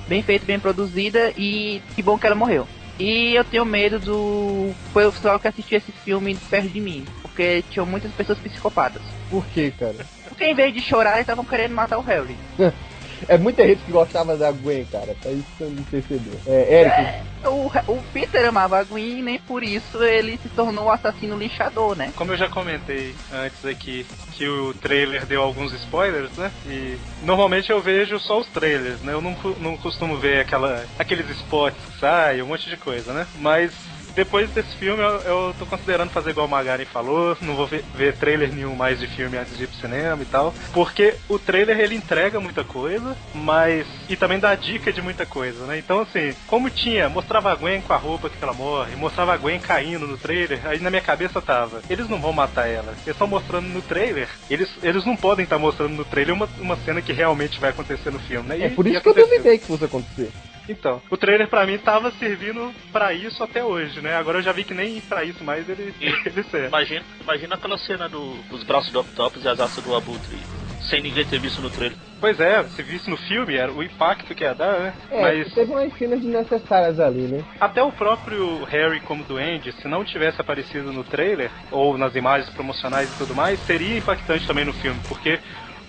Bem 0.07 0.21
feita, 0.21 0.45
bem 0.45 0.59
produzida 0.59 1.33
e 1.37 1.81
que 1.95 2.01
bom 2.01 2.17
que 2.17 2.25
ela 2.25 2.35
morreu. 2.35 2.67
E 2.99 3.35
eu 3.35 3.43
tenho 3.43 3.65
medo 3.65 3.99
do. 3.99 4.73
Foi 4.91 5.05
o 5.05 5.11
pessoal 5.11 5.39
que 5.39 5.47
assistiu 5.47 5.77
esse 5.77 5.91
filme 5.91 6.35
perto 6.49 6.69
de 6.69 6.81
mim. 6.81 7.05
Porque 7.21 7.63
tinham 7.69 7.85
muitas 7.85 8.11
pessoas 8.11 8.39
psicopatas. 8.39 9.01
Por 9.29 9.45
quê, 9.47 9.71
cara? 9.77 10.05
Porque 10.27 10.45
em 10.45 10.55
vez 10.55 10.73
de 10.73 10.81
chorar, 10.81 11.11
eles 11.11 11.21
estavam 11.21 11.45
querendo 11.45 11.75
matar 11.75 11.99
o 11.99 12.01
Harry. 12.01 12.35
É 13.27 13.37
muita 13.37 13.65
gente 13.65 13.83
que 13.83 13.91
gostava 13.91 14.37
da 14.37 14.51
Gwen, 14.51 14.85
cara. 14.85 15.15
Pra 15.21 15.31
isso 15.31 15.45
você 15.57 15.65
não 15.65 15.83
percebeu. 15.83 16.39
É, 16.45 16.81
Eric. 16.81 17.27
O, 17.47 17.67
o 17.91 18.03
Peter 18.11 18.45
amava 18.45 18.79
a 18.79 18.83
Gwen 18.83 19.19
e 19.19 19.21
nem 19.21 19.39
por 19.39 19.63
isso 19.63 20.03
ele 20.03 20.37
se 20.37 20.49
tornou 20.49 20.85
o 20.85 20.91
assassino 20.91 21.37
lixador, 21.37 21.95
né? 21.95 22.11
Como 22.15 22.31
eu 22.31 22.37
já 22.37 22.49
comentei 22.49 23.15
antes 23.31 23.63
aqui, 23.65 24.05
que 24.33 24.47
o 24.47 24.73
trailer 24.73 25.25
deu 25.25 25.41
alguns 25.41 25.73
spoilers, 25.73 26.31
né? 26.35 26.51
E 26.65 26.97
normalmente 27.23 27.71
eu 27.71 27.81
vejo 27.81 28.19
só 28.19 28.39
os 28.39 28.47
trailers, 28.47 29.01
né? 29.01 29.13
Eu 29.13 29.21
não, 29.21 29.35
não 29.59 29.77
costumo 29.77 30.17
ver 30.17 30.41
aquela, 30.41 30.85
aqueles 30.97 31.29
spots 31.29 31.79
que 31.85 31.99
saem, 31.99 32.41
um 32.41 32.47
monte 32.47 32.69
de 32.69 32.77
coisa, 32.77 33.13
né? 33.13 33.27
Mas 33.39 33.71
depois 34.17 34.49
desse 34.49 34.75
filme 34.77 35.01
eu, 35.01 35.09
eu 35.21 35.55
tô 35.59 35.65
considerando 35.67 36.09
fazer 36.09 36.31
igual 36.31 36.47
o 36.47 36.49
Magari 36.49 36.85
falou, 36.85 37.37
não 37.39 37.55
vou 37.55 37.67
ver, 37.67 37.85
ver 37.95 38.15
trailer 38.15 38.51
nenhum 38.51 38.75
mais 38.75 38.99
de 38.99 39.05
filme 39.05 39.37
antes 39.37 39.55
de 39.55 39.65
ir 39.65 39.67
pro 39.67 39.77
cinema 39.77 40.21
e 40.23 40.25
tal, 40.25 40.55
porque 40.73 41.15
o 41.29 41.37
trailer 41.37 41.79
ele 41.79 41.93
entrega 41.95 42.39
muita 42.39 42.63
coisa, 42.63 43.15
mas 43.31 43.85
e 44.09 44.15
também 44.15 44.39
dá 44.39 44.55
dica 44.55 44.91
de 44.91 45.03
muita 45.03 45.23
coisa, 45.23 45.67
né? 45.67 45.77
Então 45.77 45.99
assim, 45.99 46.33
como 46.47 46.67
tinha, 46.71 47.07
mostrava 47.07 47.51
a 47.51 47.55
Gwen 47.55 47.79
com 47.81 47.93
a 47.93 47.97
roupa 47.97 48.27
que 48.27 48.37
ela 48.41 48.53
morre, 48.53 48.95
mostrava 48.95 49.33
a 49.35 49.37
Gwen 49.37 49.59
caindo 49.59 50.07
no 50.07 50.17
trailer, 50.17 50.65
aí 50.65 50.79
na 50.79 50.89
minha 50.89 51.01
cabeça 51.01 51.39
tava, 51.39 51.83
eles 51.87 52.09
não 52.09 52.19
vão 52.19 52.33
matar 52.33 52.67
ela, 52.67 52.93
eles 52.93 53.07
estão 53.09 53.27
mostrando 53.27 53.67
no 53.67 53.83
trailer, 53.83 54.27
eles, 54.49 54.67
eles 54.81 55.05
não 55.05 55.15
podem 55.15 55.43
estar 55.43 55.59
mostrando 55.59 55.93
no 55.93 56.03
trailer 56.05 56.33
uma, 56.33 56.49
uma 56.59 56.75
cena 56.77 57.03
que 57.03 57.13
realmente 57.13 57.59
vai 57.59 57.69
acontecer 57.69 58.09
no 58.11 58.19
filme, 58.19 58.49
né? 58.49 58.59
É 58.59 58.65
E- 58.67 58.69
por 58.71 58.87
e 58.87 58.93
isso 58.93 59.01
que 59.03 59.09
eu 59.09 59.13
duvidei 59.13 59.59
que 59.59 59.67
fosse 59.67 59.85
acontecer. 59.85 60.31
Então, 60.69 61.01
o 61.09 61.17
trailer 61.17 61.47
pra 61.47 61.65
mim 61.65 61.77
tava 61.77 62.11
servindo 62.11 62.73
pra 62.91 63.13
isso 63.13 63.43
até 63.43 63.63
hoje, 63.63 64.01
né? 64.01 64.15
Agora 64.15 64.39
eu 64.39 64.43
já 64.43 64.51
vi 64.51 64.63
que 64.63 64.73
nem 64.73 64.99
pra 65.01 65.23
isso 65.23 65.43
mais 65.43 65.67
ele, 65.69 65.93
ele 66.25 66.43
serve. 66.43 66.67
Imagina, 66.67 67.05
imagina 67.21 67.55
aquela 67.55 67.77
cena 67.77 68.07
do, 68.09 68.33
dos 68.49 68.63
braços 68.63 68.91
do 68.91 68.99
Octopus 68.99 69.43
e 69.43 69.47
as 69.47 69.59
asas 69.59 69.83
do 69.83 69.95
Abutre, 69.95 70.37
sem 70.81 71.01
ninguém 71.01 71.25
ter 71.25 71.39
visto 71.39 71.61
no 71.61 71.69
trailer. 71.69 71.97
Pois 72.19 72.39
é, 72.39 72.63
se 72.69 72.81
visse 72.81 73.09
no 73.09 73.17
filme, 73.17 73.55
era 73.55 73.71
o 73.71 73.83
impacto 73.83 74.33
que 74.33 74.43
ia 74.43 74.53
dar, 74.53 74.79
né? 74.79 74.93
É, 75.11 75.21
Mas 75.21 75.53
teve 75.53 75.71
umas 75.71 75.93
cenas 75.97 76.19
desnecessárias 76.19 76.99
ali, 76.99 77.21
né? 77.27 77.43
até 77.59 77.81
o 77.83 77.91
próprio 77.91 78.63
Harry 78.65 78.99
como 79.01 79.23
duende, 79.23 79.71
se 79.73 79.87
não 79.87 80.03
tivesse 80.03 80.41
aparecido 80.41 80.91
no 80.91 81.03
trailer, 81.03 81.51
ou 81.71 81.97
nas 81.97 82.15
imagens 82.15 82.49
promocionais 82.51 83.09
e 83.13 83.17
tudo 83.17 83.35
mais, 83.35 83.59
seria 83.65 83.97
impactante 83.97 84.47
também 84.47 84.65
no 84.65 84.73
filme, 84.73 84.99
porque 85.07 85.39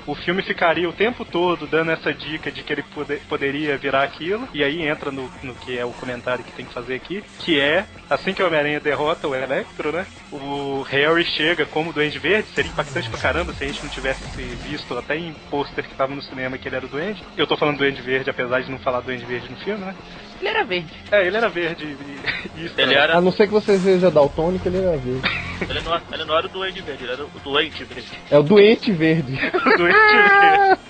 o 0.09 0.15
filme 0.15 0.43
ficaria 0.43 0.89
o 0.89 0.93
tempo 0.93 1.25
todo 1.25 1.67
dando 1.67 1.91
essa 1.91 2.13
dica 2.15 2.51
de 2.51 2.63
que 2.63 2.73
ele 2.73 2.83
pode- 2.95 3.19
poderia 3.29 3.77
virar 3.77 4.03
aquilo, 4.03 4.49
e 4.55 4.65
aí 4.65 4.83
entra 4.89 5.11
no, 5.11 5.31
no 5.43 5.55
que 5.55 5.79
é 5.79 5.85
o 5.85 5.91
comentário 5.93 6.43
que 6.45 6.53
tem 6.53 6.65
que 6.65 6.73
fazer 6.73 6.95
aqui, 6.95 7.23
que 7.39 7.61
é, 7.61 7.87
assim 8.09 8.33
que 8.33 8.43
o 8.43 8.47
Homem-Aranha 8.47 8.81
derrota 8.81 9.29
o 9.29 9.35
Electro, 9.35 9.93
né, 9.93 10.07
o 10.33 10.83
Harry 10.83 11.25
chega 11.25 11.67
como 11.67 11.93
Duende 11.93 12.19
Verde, 12.19 12.49
seria 12.51 12.71
impactante 12.71 13.09
pra 13.11 13.19
caramba 13.19 13.53
se 13.53 13.65
a 13.65 13.67
gente 13.67 13.83
não 13.83 13.91
tivesse 13.91 14.25
visto 14.57 14.97
até 14.97 15.17
em 15.17 15.35
pôster 15.51 15.87
que 15.87 15.95
tava 15.95 16.15
no 16.15 16.23
cinema 16.23 16.57
que 16.59 16.69
ele 16.69 16.77
era 16.77 16.87
o 16.87 16.89
Duende. 16.89 17.23
Eu 17.37 17.47
tô 17.47 17.57
falando 17.57 17.79
Duende 17.79 18.01
Verde, 18.03 18.31
apesar 18.31 18.61
de 18.61 18.71
não 18.71 18.79
falar 18.79 19.01
Duende 19.01 19.25
Verde 19.27 19.51
no 19.51 19.57
filme, 19.59 19.85
né. 19.85 19.95
Ele 20.41 20.49
era 20.49 20.64
verde. 20.64 20.93
É, 21.11 21.26
ele 21.26 21.36
era 21.36 21.49
verde 21.49 21.84
e, 21.84 22.61
e 22.61 22.64
isso 22.66 22.74
Ele 22.78 22.95
era, 22.95 23.16
A 23.16 23.20
não 23.20 23.32
ser 23.32 23.47
que 23.47 23.53
você 23.53 23.78
seja 23.78 24.11
daltônico, 24.11 24.68
ele 24.68 24.78
era 24.78 24.97
verde. 24.97 25.22
ele 25.68 25.80
não, 25.80 26.01
ele 26.12 26.24
não 26.24 26.36
era 26.39 26.47
o 26.47 26.51
Duende 26.51 26.80
Verde, 26.82 27.05
ele 27.05 27.12
era 27.12 27.24
o 27.24 27.41
Doente 27.43 27.84
Verde. 27.84 28.09
É 28.30 28.39
o 28.39 28.43
doente 28.43 28.93
verde. 28.93 29.32
Doente 29.76 29.97
Verde. 29.97 30.80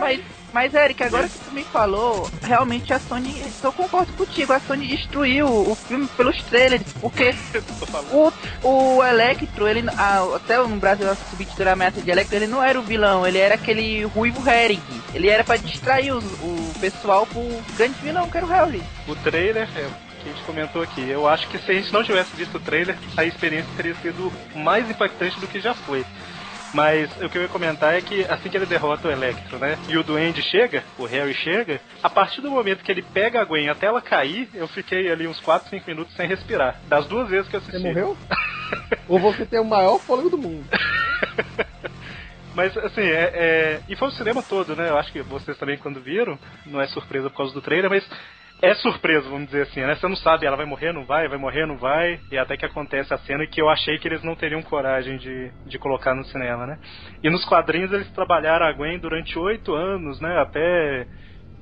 Mas, 0.00 0.20
mas 0.52 0.72
Eric, 0.74 1.02
agora 1.02 1.28
que 1.28 1.38
tu 1.38 1.52
me 1.52 1.64
falou, 1.64 2.30
realmente 2.42 2.92
a 2.92 2.98
Sony, 2.98 3.44
eu 3.62 3.72
concordo 3.72 4.12
contigo, 4.14 4.52
a 4.52 4.60
Sony 4.60 4.86
destruiu 4.86 5.46
o 5.46 5.74
filme 5.74 6.08
pelos 6.16 6.40
trailers, 6.44 6.82
porque 7.00 7.34
o, 8.12 8.32
o 8.62 9.04
Electro, 9.04 9.66
ele, 9.68 9.84
ah, 9.96 10.24
até 10.34 10.56
no 10.58 10.76
Brasil, 10.76 11.10
a 11.10 11.14
subtítulo 11.14 11.68
ameaça 11.70 12.00
de 12.00 12.10
Electro, 12.10 12.36
ele 12.36 12.46
não 12.46 12.62
era 12.62 12.78
o 12.78 12.82
vilão, 12.82 13.26
ele 13.26 13.38
era 13.38 13.54
aquele 13.54 14.04
ruivo 14.04 14.48
Herring. 14.48 14.80
Ele 15.14 15.28
era 15.28 15.44
pra 15.44 15.56
distrair 15.56 16.12
os- 16.12 16.24
o 16.24 16.72
pessoal 16.80 17.26
pro 17.26 17.42
grande 17.76 17.94
vilão, 18.02 18.28
que 18.28 18.36
era 18.36 18.46
o 18.46 18.48
Harry. 18.48 18.82
O 19.08 19.14
trailer, 19.16 19.68
é, 19.76 19.88
que 20.22 20.28
a 20.30 20.32
gente 20.32 20.42
comentou 20.44 20.82
aqui, 20.82 21.08
eu 21.08 21.28
acho 21.28 21.48
que 21.48 21.58
se 21.58 21.70
a 21.70 21.74
gente 21.74 21.92
não 21.92 22.02
tivesse 22.02 22.34
visto 22.34 22.56
o 22.56 22.60
trailer, 22.60 22.96
a 23.16 23.24
experiência 23.24 23.70
teria 23.76 23.94
sido 23.96 24.32
mais 24.54 24.88
impactante 24.88 25.38
do 25.40 25.46
que 25.46 25.60
já 25.60 25.74
foi. 25.74 26.04
Mas 26.76 27.10
o 27.22 27.30
que 27.30 27.38
eu 27.38 27.42
ia 27.42 27.48
comentar 27.48 27.94
é 27.94 28.02
que 28.02 28.26
assim 28.28 28.50
que 28.50 28.56
ele 28.58 28.66
derrota 28.66 29.08
o 29.08 29.10
Electro, 29.10 29.58
né? 29.58 29.78
E 29.88 29.96
o 29.96 30.04
Duende 30.04 30.42
chega, 30.42 30.84
o 30.98 31.06
Harry 31.06 31.32
chega, 31.32 31.80
a 32.02 32.10
partir 32.10 32.42
do 32.42 32.50
momento 32.50 32.84
que 32.84 32.92
ele 32.92 33.00
pega 33.00 33.40
a 33.40 33.44
Gwen 33.44 33.70
até 33.70 33.86
ela 33.86 34.02
cair, 34.02 34.46
eu 34.52 34.68
fiquei 34.68 35.10
ali 35.10 35.26
uns 35.26 35.40
4, 35.40 35.70
5 35.70 35.88
minutos 35.88 36.14
sem 36.14 36.28
respirar. 36.28 36.78
Das 36.86 37.06
duas 37.06 37.30
vezes 37.30 37.48
que 37.48 37.56
eu 37.56 37.60
assisti. 37.60 37.80
Você 37.80 37.88
morreu? 37.88 38.14
Ou 39.08 39.18
você 39.18 39.46
tem 39.46 39.58
o 39.58 39.64
maior 39.64 39.98
fôlego 40.00 40.28
do 40.28 40.36
mundo? 40.36 40.66
Mas 42.54 42.76
assim, 42.76 43.02
é, 43.02 43.30
é- 43.34 43.80
E 43.88 43.96
foi 43.96 44.08
o 44.08 44.12
cinema 44.12 44.42
todo, 44.42 44.76
né? 44.76 44.90
Eu 44.90 44.98
acho 44.98 45.10
que 45.10 45.22
vocês 45.22 45.56
também 45.56 45.78
quando 45.78 46.00
viram, 46.00 46.38
não 46.66 46.78
é 46.80 46.86
surpresa 46.88 47.30
por 47.30 47.38
causa 47.38 47.54
do 47.54 47.62
trailer, 47.62 47.88
mas 47.88 48.06
é 48.62 48.74
surpresa, 48.74 49.28
vamos 49.28 49.46
dizer 49.46 49.62
assim, 49.62 49.80
né? 49.80 49.94
Você 49.94 50.08
não 50.08 50.16
sabe, 50.16 50.46
ela 50.46 50.56
vai 50.56 50.66
morrer, 50.66 50.92
não 50.92 51.04
vai, 51.04 51.28
vai 51.28 51.38
morrer, 51.38 51.66
não 51.66 51.76
vai, 51.76 52.20
e 52.30 52.38
até 52.38 52.56
que 52.56 52.64
acontece 52.64 53.12
a 53.12 53.18
cena 53.18 53.46
que 53.46 53.60
eu 53.60 53.68
achei 53.68 53.98
que 53.98 54.08
eles 54.08 54.22
não 54.22 54.34
teriam 54.34 54.62
coragem 54.62 55.18
de, 55.18 55.52
de 55.66 55.78
colocar 55.78 56.14
no 56.14 56.24
cinema, 56.24 56.66
né? 56.66 56.78
E 57.22 57.28
nos 57.28 57.44
quadrinhos 57.44 57.92
eles 57.92 58.10
trabalharam 58.12 58.66
a 58.66 58.72
Gwen 58.72 58.98
durante 58.98 59.38
oito 59.38 59.74
anos, 59.74 60.20
né? 60.20 60.38
Até 60.40 61.06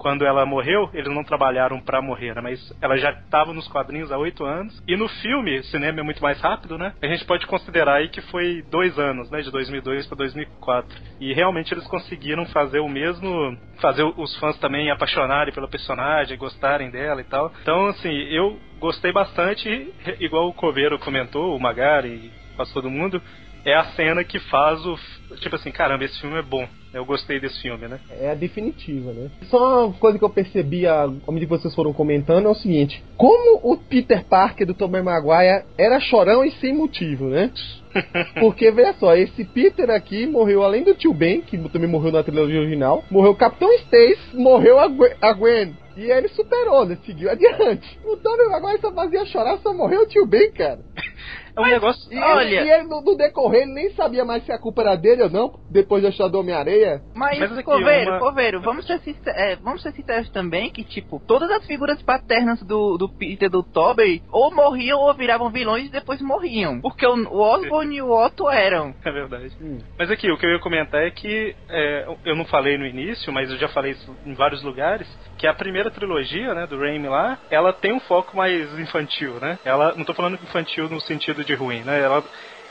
quando 0.05 0.27
ela 0.27 0.45
morreu, 0.45 0.91
eles 0.93 1.11
não 1.11 1.25
trabalharam 1.25 1.81
pra 1.81 2.03
morrer, 2.03 2.35
né? 2.35 2.43
mas 2.43 2.61
ela 2.83 2.95
já 2.99 3.11
estava 3.11 3.55
nos 3.55 3.67
quadrinhos 3.69 4.13
há 4.13 4.19
oito 4.19 4.45
anos. 4.45 4.83
E 4.87 4.99
no 4.99 5.09
filme, 5.09 5.63
cinema 5.63 6.01
é 6.01 6.03
muito 6.03 6.23
mais 6.23 6.39
rápido, 6.43 6.77
né? 6.77 6.93
A 7.01 7.07
gente 7.07 7.25
pode 7.25 7.47
considerar 7.47 7.95
aí 7.95 8.11
que 8.11 8.21
foi 8.21 8.63
dois 8.71 8.99
anos, 8.99 9.31
né? 9.31 9.41
De 9.41 9.51
2002 9.51 10.07
para 10.07 10.19
2004. 10.19 10.95
E 11.19 11.33
realmente 11.33 11.73
eles 11.73 11.87
conseguiram 11.87 12.45
fazer 12.45 12.81
o 12.81 12.89
mesmo, 12.89 13.57
fazer 13.81 14.03
os 14.03 14.37
fãs 14.39 14.59
também 14.59 14.91
apaixonarem 14.91 15.55
pela 15.55 15.69
personagem, 15.69 16.37
gostarem 16.37 16.91
dela 16.91 17.23
e 17.23 17.25
tal. 17.25 17.51
Então, 17.63 17.87
assim, 17.87 18.13
eu 18.25 18.61
gostei 18.79 19.11
bastante, 19.11 19.91
igual 20.21 20.51
o 20.51 20.53
Coveiro 20.53 20.99
comentou, 20.99 21.57
o 21.57 21.59
Magari, 21.59 22.31
quase 22.57 22.75
todo 22.75 22.91
mundo. 22.91 23.23
É 23.65 23.75
a 23.75 23.85
cena 23.97 24.23
que 24.23 24.39
faz 24.39 24.85
o. 24.85 24.99
Tipo 25.41 25.57
assim, 25.57 25.73
caramba, 25.73 26.05
esse 26.05 26.21
filme 26.21 26.37
é 26.37 26.43
bom. 26.43 26.69
Eu 26.95 27.05
gostei 27.05 27.41
desse 27.41 27.61
filme, 27.61 27.89
né? 27.89 27.99
É 28.21 28.31
a 28.31 28.35
definitiva, 28.35 29.13
né? 29.13 29.29
Só 29.51 29.87
uma 29.87 29.95
coisa 29.95 30.17
que 30.17 30.25
eu 30.25 30.31
percebi 30.31 30.87
à 30.87 31.09
medida 31.09 31.47
que 31.47 31.61
vocês 31.61 31.75
foram 31.75 31.93
comentando 31.93 32.47
é 32.47 32.51
o 32.51 32.55
seguinte: 32.55 33.03
como 33.17 33.59
o 33.65 33.77
Peter 33.77 34.25
Parker 34.25 34.65
do 34.65 34.75
Tobey 34.75 35.03
Maguire 35.03 35.65
era 35.77 35.99
chorão 35.99 36.45
e 36.45 36.53
sem 36.53 36.73
motivo, 36.73 37.29
né? 37.29 37.51
Porque, 38.39 38.71
veja 38.71 38.95
só, 38.95 39.17
esse 39.17 39.45
Peter 39.45 39.91
aqui 39.91 40.25
morreu 40.25 40.63
além 40.63 40.85
do 40.85 40.95
tio 40.95 41.13
Ben, 41.13 41.41
que 41.41 41.59
também 41.69 41.89
morreu 41.89 42.13
na 42.13 42.23
trilogia 42.23 42.61
original, 42.61 43.05
morreu 43.11 43.33
o 43.33 43.37
Capitão 43.37 43.73
Stacy, 43.73 44.37
morreu 44.37 44.79
a 44.79 44.87
Gwen, 44.87 45.15
a 45.21 45.33
Gwen. 45.33 45.77
E 45.97 46.11
ele 46.11 46.29
superou, 46.29 46.87
né? 46.87 46.97
Seguiu 47.05 47.31
adiante. 47.31 47.99
O 48.05 48.17
Tobey 48.17 48.49
Maguire 48.49 48.81
só 48.81 48.93
fazia 48.93 49.25
chorar, 49.27 49.59
só 49.59 49.73
morreu 49.73 50.03
o 50.03 50.07
tio 50.07 50.27
Ben, 50.27 50.53
cara. 50.53 50.81
É 51.57 51.61
um 51.61 51.65
negócio. 51.67 52.13
E, 52.13 52.19
Olha- 52.19 52.43
ele, 52.45 52.67
e 52.69 52.71
ele, 52.73 52.83
no, 52.85 53.01
no 53.01 53.17
decorrer, 53.17 53.63
ele 53.63 53.73
nem 53.75 53.91
sabia 53.95 54.25
mais 54.25 54.45
se 54.45 54.53
a 54.53 54.59
culpa 54.59 54.83
era 54.83 54.97
dele 54.97 55.23
ou 55.23 55.31
não, 55.31 55.61
depois 55.71 56.03
da 56.03 56.09
história 56.09 56.33
do 56.33 56.41
Homem-Areia. 56.41 57.01
Mas, 57.15 57.39
Mas 57.39 57.63
Coveiro, 57.63 58.11
uma- 58.11 58.19
Coveiro, 58.19 58.61
vamos 58.61 58.87
ser, 58.87 58.99
sinceros, 59.01 59.39
é, 59.41 59.57
vamos 59.57 59.83
ser 59.83 59.93
sinceros 59.93 60.29
também 60.31 60.71
que, 60.71 60.83
tipo, 60.83 61.21
todas 61.27 61.51
as 61.51 61.65
figuras 61.67 62.03
paternas 62.03 62.61
do, 62.63 62.97
do 62.97 63.09
Peter 63.09 63.49
do 63.49 63.63
Tobey 63.63 64.23
ou 64.33 64.53
morriam 64.55 64.99
ou 64.99 65.15
viravam 65.15 65.51
vilões 65.51 65.87
e 65.87 65.91
depois 65.93 66.21
morriam. 66.21 66.81
Porque 66.81 67.07
o, 67.07 67.15
o 67.15 67.41
Osborn 67.41 67.95
e 67.95 68.03
o 68.03 68.11
Otto 68.11 68.49
eram. 68.51 68.95
É 69.05 69.11
verdade. 69.11 69.53
Hum. 69.61 69.79
Mas 69.99 70.11
aqui, 70.11 70.31
o 70.31 70.37
que 70.37 70.47
eu 70.47 70.51
ia 70.51 70.59
comentar 70.61 71.03
é 71.03 71.11
que 71.11 71.55
é, 71.69 72.07
eu 72.25 72.35
não 72.35 72.45
falei 72.45 72.77
no 72.77 72.87
início, 72.87 73.33
mas 73.33 73.51
eu 73.51 73.57
já 73.59 73.69
falei 73.69 73.93
isso 73.93 74.17
em 74.27 74.35
vários 74.35 74.63
lugares, 74.63 75.07
que 75.39 75.47
a 75.47 75.55
primeira 75.55 75.91
trilogia, 75.91 76.53
né, 76.55 76.67
do 76.67 76.79
Raimi 76.79 77.09
lá, 77.09 77.39
ela 77.51 77.73
tem 77.73 77.93
um 77.93 78.01
foco 78.01 78.37
mais 78.37 78.77
infantil, 78.79 79.35
né? 79.41 79.59
Ela, 79.65 79.95
não 79.97 80.05
tô 80.05 80.15
falando 80.15 80.35
infantil 80.35 80.89
no 80.89 81.01
sentido 81.01 81.44
de 81.45 81.55
ruim, 81.55 81.83
né? 81.83 82.01
Ela 82.01 82.25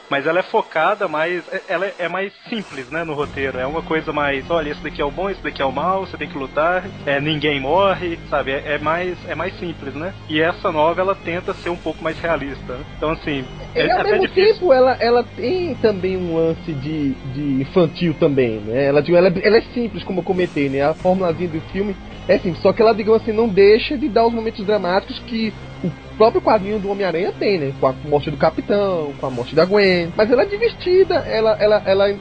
mas 0.09 0.27
ela 0.27 0.39
é 0.39 0.43
focada 0.43 1.07
mais. 1.07 1.43
é- 1.47 1.63
Ela 1.65 1.91
é 1.97 2.07
mais 2.09 2.31
simples, 2.47 2.87
né, 2.91 3.03
no 3.03 3.15
roteiro. 3.15 3.57
É 3.57 3.65
uma 3.65 3.81
coisa 3.81 4.11
mais, 4.13 4.47
olha, 4.51 4.69
esse 4.69 4.83
daqui 4.83 5.01
é 5.01 5.05
o 5.05 5.09
bom, 5.09 5.27
esse 5.29 5.41
daqui 5.41 5.61
é 5.61 5.65
o 5.65 5.71
mal, 5.71 6.01
você 6.05 6.17
tem 6.17 6.27
que 6.27 6.37
lutar, 6.37 6.83
é, 7.05 7.19
ninguém 7.19 7.59
morre, 7.59 8.19
sabe? 8.29 8.51
É, 8.51 8.75
é 8.75 8.77
mais, 8.77 9.17
é 9.27 9.33
mais 9.33 9.57
simples, 9.57 9.95
né? 9.95 10.13
E 10.29 10.39
essa 10.41 10.71
nova 10.71 11.01
ela 11.01 11.15
tenta 11.15 11.53
ser 11.55 11.69
um 11.69 11.77
pouco 11.77 12.03
mais 12.03 12.19
realista. 12.19 12.77
Então, 12.97 13.11
assim, 13.11 13.43
E 13.75 13.81
ao 13.91 13.99
até 14.01 14.11
mesmo 14.11 14.27
difícil. 14.27 14.53
tempo, 14.53 14.73
ela, 14.73 14.97
ela 14.99 15.23
tem 15.23 15.73
também 15.75 16.17
um 16.17 16.35
lance 16.35 16.73
de, 16.73 17.13
de 17.33 17.61
infantil 17.61 18.13
também, 18.19 18.59
né? 18.59 18.85
Ela, 18.85 19.01
digo, 19.01 19.17
ela, 19.17 19.29
é- 19.29 19.47
ela 19.47 19.57
é 19.57 19.61
simples, 19.61 20.03
como 20.03 20.19
eu 20.19 20.23
comentei, 20.23 20.69
né? 20.69 20.81
A 20.83 20.93
formulazinha 20.93 21.49
do 21.49 21.61
filme 21.71 21.95
é 22.27 22.37
simples, 22.37 22.61
só 22.61 22.71
que 22.71 22.81
ela, 22.81 22.93
digamos 22.93 23.21
assim, 23.21 23.31
não 23.31 23.47
deixa 23.47 23.97
de 23.97 24.07
dar 24.07 24.25
os 24.25 24.33
momentos 24.33 24.65
dramáticos 24.65 25.19
que 25.19 25.53
o 25.83 25.91
próprio 26.17 26.41
quadrinho 26.41 26.79
do 26.79 26.89
Homem-Aranha 26.89 27.33
tem, 27.37 27.57
né? 27.59 27.73
Com 27.79 27.87
a 27.87 27.93
morte 28.07 28.31
do 28.31 28.37
Capitão, 28.37 29.13
com 29.19 29.25
a 29.25 29.29
morte 29.29 29.55
da 29.55 29.65
Gwen. 29.65 30.13
Mas 30.15 30.31
ela 30.31 30.43
é 30.43 30.45
divertida, 30.45 31.15
ela, 31.15 31.57
ela, 31.59 31.83
ela 31.85 32.15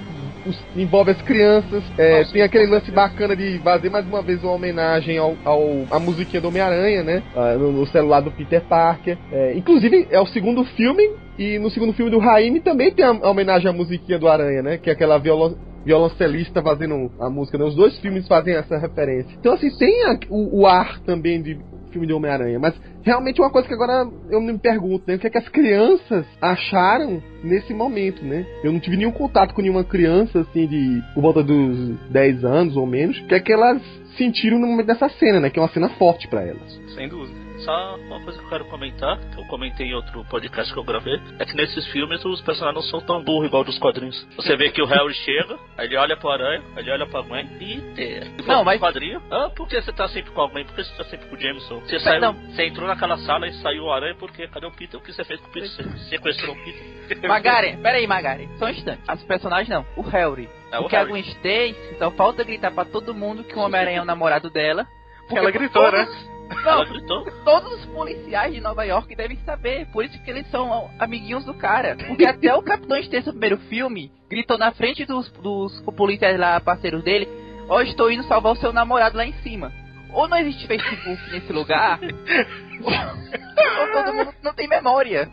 envolve 0.76 1.10
as 1.12 1.22
crianças. 1.22 1.82
É, 1.96 2.18
Nossa, 2.18 2.32
tem 2.32 2.42
aquele 2.42 2.66
lance 2.66 2.86
certeza. 2.86 2.96
bacana 2.96 3.36
de 3.36 3.58
fazer 3.58 3.90
mais 3.90 4.06
uma 4.06 4.22
vez 4.22 4.42
uma 4.42 4.52
homenagem 4.52 5.18
ao, 5.18 5.36
ao 5.44 5.86
a 5.90 5.98
musiquinha 5.98 6.40
do 6.40 6.48
Homem-Aranha, 6.48 7.02
né? 7.02 7.22
Ah, 7.36 7.54
no, 7.54 7.72
no 7.72 7.86
celular 7.86 8.20
do 8.20 8.30
Peter 8.30 8.60
Parker. 8.62 9.16
É, 9.30 9.54
inclusive, 9.56 10.08
é 10.10 10.20
o 10.20 10.26
segundo 10.26 10.64
filme, 10.64 11.10
e 11.38 11.58
no 11.58 11.70
segundo 11.70 11.92
filme 11.92 12.10
do 12.10 12.18
Raimi 12.18 12.60
também 12.60 12.90
tem 12.90 13.04
a, 13.04 13.10
a 13.10 13.30
homenagem 13.30 13.68
à 13.68 13.72
musiquinha 13.72 14.18
do 14.18 14.28
Aranha, 14.28 14.62
né? 14.62 14.78
Que 14.78 14.90
é 14.90 14.92
aquela 14.92 15.18
viola, 15.18 15.54
violoncelista 15.84 16.62
fazendo 16.62 17.10
a 17.20 17.28
música, 17.28 17.58
né? 17.58 17.64
Os 17.64 17.74
dois 17.74 17.98
filmes 17.98 18.26
fazem 18.26 18.54
essa 18.54 18.78
referência. 18.78 19.36
Então, 19.38 19.54
assim, 19.54 19.70
tem 19.76 20.04
a, 20.04 20.18
o, 20.30 20.60
o 20.60 20.66
ar 20.66 21.00
também 21.00 21.42
de 21.42 21.58
filme 21.90 22.06
de 22.06 22.12
Homem-Aranha, 22.12 22.58
mas 22.58 22.74
realmente 23.02 23.40
uma 23.40 23.50
coisa 23.50 23.68
que 23.68 23.74
agora 23.74 24.08
eu 24.30 24.40
me 24.40 24.58
pergunto, 24.58 25.04
né? 25.06 25.16
O 25.16 25.18
que 25.18 25.26
é 25.26 25.30
que 25.30 25.38
as 25.38 25.48
crianças 25.48 26.26
acharam 26.40 27.22
nesse 27.44 27.74
momento, 27.74 28.24
né? 28.24 28.46
Eu 28.64 28.72
não 28.72 28.80
tive 28.80 28.96
nenhum 28.96 29.12
contato 29.12 29.54
com 29.54 29.62
nenhuma 29.62 29.84
criança, 29.84 30.40
assim, 30.40 30.66
de 30.66 31.02
por 31.14 31.20
volta 31.20 31.42
dos 31.42 31.98
10 32.10 32.44
anos 32.44 32.76
ou 32.76 32.86
menos. 32.86 33.18
O 33.18 33.26
que 33.26 33.34
é 33.34 33.40
que 33.40 33.52
elas 33.52 33.82
sentiram 34.16 34.58
no 34.58 34.66
momento 34.66 34.86
dessa 34.86 35.08
cena, 35.10 35.40
né? 35.40 35.50
Que 35.50 35.58
é 35.58 35.62
uma 35.62 35.68
cena 35.68 35.90
forte 35.90 36.26
para 36.28 36.42
elas. 36.42 36.80
Sem 36.94 37.08
dúvida. 37.08 37.41
Só 37.64 37.96
uma 37.96 38.20
coisa 38.22 38.38
que 38.38 38.44
eu 38.44 38.48
quero 38.48 38.64
comentar, 38.66 39.18
que 39.18 39.38
eu 39.40 39.44
comentei 39.46 39.86
em 39.88 39.94
outro 39.94 40.24
podcast 40.24 40.72
que 40.72 40.78
eu 40.78 40.84
gravei, 40.84 41.20
é 41.38 41.44
que 41.44 41.54
nesses 41.54 41.86
filmes 41.88 42.24
os 42.24 42.40
personagens 42.40 42.82
não 42.84 42.90
são 42.90 43.00
tão 43.06 43.22
burros 43.22 43.46
igual 43.46 43.62
dos 43.64 43.78
quadrinhos. 43.78 44.26
Você 44.36 44.56
vê 44.56 44.70
que 44.70 44.82
o 44.82 44.86
Harry 44.86 45.14
chega, 45.14 45.58
ele 45.78 45.96
olha 45.96 46.16
pro 46.16 46.30
Aranha, 46.30 46.62
ele 46.76 46.90
olha 46.90 47.06
pra 47.06 47.20
Gwen, 47.22 47.46
Peter. 47.58 48.26
E 48.38 48.42
Não, 48.42 48.56
não, 48.56 48.64
mas- 48.64 48.80
quadrinho, 48.80 49.22
ah, 49.30 49.50
por 49.54 49.68
que 49.68 49.80
você 49.80 49.92
tá 49.92 50.08
sempre 50.08 50.30
com 50.32 50.42
a 50.42 50.48
Gwen? 50.48 50.64
Por 50.64 50.74
que 50.74 50.84
você 50.84 50.96
tá 50.96 51.04
sempre 51.04 51.26
com 51.28 51.36
o 51.36 51.40
Jameson? 51.40 51.80
Você, 51.80 51.94
Mas 51.94 52.02
saiu, 52.02 52.20
não. 52.20 52.32
você 52.34 52.66
entrou 52.66 52.88
naquela 52.88 53.16
sala 53.18 53.46
e 53.46 53.52
saiu 53.54 53.84
o 53.84 53.92
Aranha, 53.92 54.14
por 54.16 54.30
quê? 54.32 54.48
Cadê 54.48 54.66
o 54.66 54.70
Peter? 54.72 54.98
O 54.98 55.02
que 55.02 55.12
você 55.12 55.24
fez 55.24 55.40
com 55.40 55.48
o 55.48 55.50
Peter? 55.52 55.68
Você 55.70 55.98
sequestrou 56.08 56.54
o 56.54 56.58
Peter? 56.64 56.82
Magaren, 57.28 57.76
pera 57.82 57.98
aí, 57.98 58.06
Magaren. 58.06 58.48
Só 58.58 58.66
um 58.66 58.70
instante. 58.70 59.02
As 59.06 59.22
personagens 59.24 59.68
não. 59.68 59.84
O 59.96 60.02
Harry. 60.02 60.48
É, 60.72 60.78
o 60.78 60.82
porque 60.82 60.96
a 60.96 61.00
Harry. 61.00 61.10
Gwen 61.10 61.22
Stacy 61.22 61.96
só 61.98 62.10
falta 62.12 62.42
gritar 62.44 62.70
pra 62.72 62.84
todo 62.84 63.14
mundo 63.14 63.44
que 63.44 63.54
o 63.54 63.60
Homem-Aranha 63.62 63.98
é 63.98 64.02
o 64.02 64.04
namorado 64.04 64.50
dela. 64.50 64.86
Porque 65.20 65.38
Ela 65.38 65.50
gritou, 65.50 65.82
né? 65.92 66.04
todos- 66.04 66.24
Ela 66.24 66.31
Não, 66.64 66.84
gritou. 66.84 67.24
todos 67.44 67.72
os 67.72 67.86
policiais 67.86 68.54
de 68.54 68.60
Nova 68.60 68.84
York 68.84 69.14
devem 69.16 69.36
saber. 69.38 69.86
Por 69.86 70.04
isso 70.04 70.22
que 70.22 70.30
eles 70.30 70.48
são 70.50 70.90
amiguinhos 70.98 71.44
do 71.44 71.54
cara. 71.54 71.96
Porque 72.06 72.24
até 72.24 72.54
o 72.54 72.62
Capitão 72.62 72.98
Stacy 72.98 73.26
no 73.26 73.32
primeiro 73.32 73.58
filme 73.68 74.12
gritou 74.28 74.58
na 74.58 74.72
frente 74.72 75.04
dos, 75.04 75.30
dos 75.32 75.80
policiais 75.96 76.38
lá, 76.38 76.60
parceiros 76.60 77.02
dele: 77.02 77.28
Ó, 77.68 77.80
estou 77.80 78.10
indo 78.10 78.22
salvar 78.24 78.52
o 78.52 78.56
seu 78.56 78.72
namorado 78.72 79.16
lá 79.16 79.24
em 79.24 79.32
cima. 79.42 79.72
Ou 80.12 80.28
não 80.28 80.36
existe 80.36 80.66
Facebook 80.66 81.30
nesse 81.30 81.52
lugar, 81.52 81.98
ou 82.02 83.92
todo 83.92 84.14
mundo 84.14 84.34
não 84.42 84.52
tem 84.52 84.68
memória. 84.68 85.28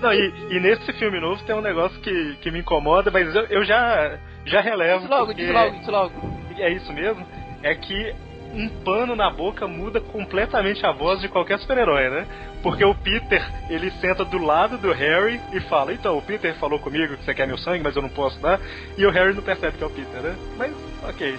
Não, 0.00 0.12
e, 0.12 0.32
e 0.50 0.60
nesse 0.60 0.90
filme 0.94 1.20
novo 1.20 1.44
tem 1.44 1.54
um 1.54 1.60
negócio 1.60 2.00
que, 2.00 2.36
que 2.36 2.50
me 2.50 2.60
incomoda, 2.60 3.10
mas 3.10 3.34
eu, 3.34 3.44
eu 3.46 3.64
já, 3.64 4.18
já 4.46 4.60
relevo. 4.62 5.00
Diz 5.00 5.10
logo, 5.10 5.34
diz 5.34 5.50
logo, 5.50 5.76
diz 5.78 5.88
logo. 5.88 6.38
É 6.56 6.72
isso 6.72 6.90
mesmo. 6.92 7.26
É 7.62 7.74
que 7.74 8.14
um 8.54 8.68
pano 8.84 9.14
na 9.14 9.30
boca 9.30 9.66
muda 9.66 10.00
completamente 10.00 10.84
a 10.84 10.92
voz 10.92 11.20
de 11.20 11.28
qualquer 11.28 11.58
super-herói, 11.58 12.08
né? 12.10 12.26
Porque 12.62 12.84
o 12.84 12.94
Peter, 12.94 13.44
ele 13.70 13.90
senta 13.92 14.24
do 14.24 14.38
lado 14.38 14.78
do 14.78 14.92
Harry 14.92 15.40
e 15.52 15.60
fala: 15.60 15.92
Então, 15.92 16.18
o 16.18 16.22
Peter 16.22 16.54
falou 16.56 16.78
comigo 16.78 17.16
que 17.16 17.24
você 17.24 17.34
quer 17.34 17.46
meu 17.46 17.58
sangue, 17.58 17.84
mas 17.84 17.94
eu 17.94 18.02
não 18.02 18.08
posso 18.08 18.40
dar. 18.40 18.60
E 18.96 19.06
o 19.06 19.10
Harry 19.10 19.32
não 19.34 19.42
percebe 19.42 19.78
que 19.78 19.84
é 19.84 19.86
o 19.86 19.90
Peter, 19.90 20.20
né? 20.20 20.34
Mas, 20.56 20.72
ok. 21.08 21.38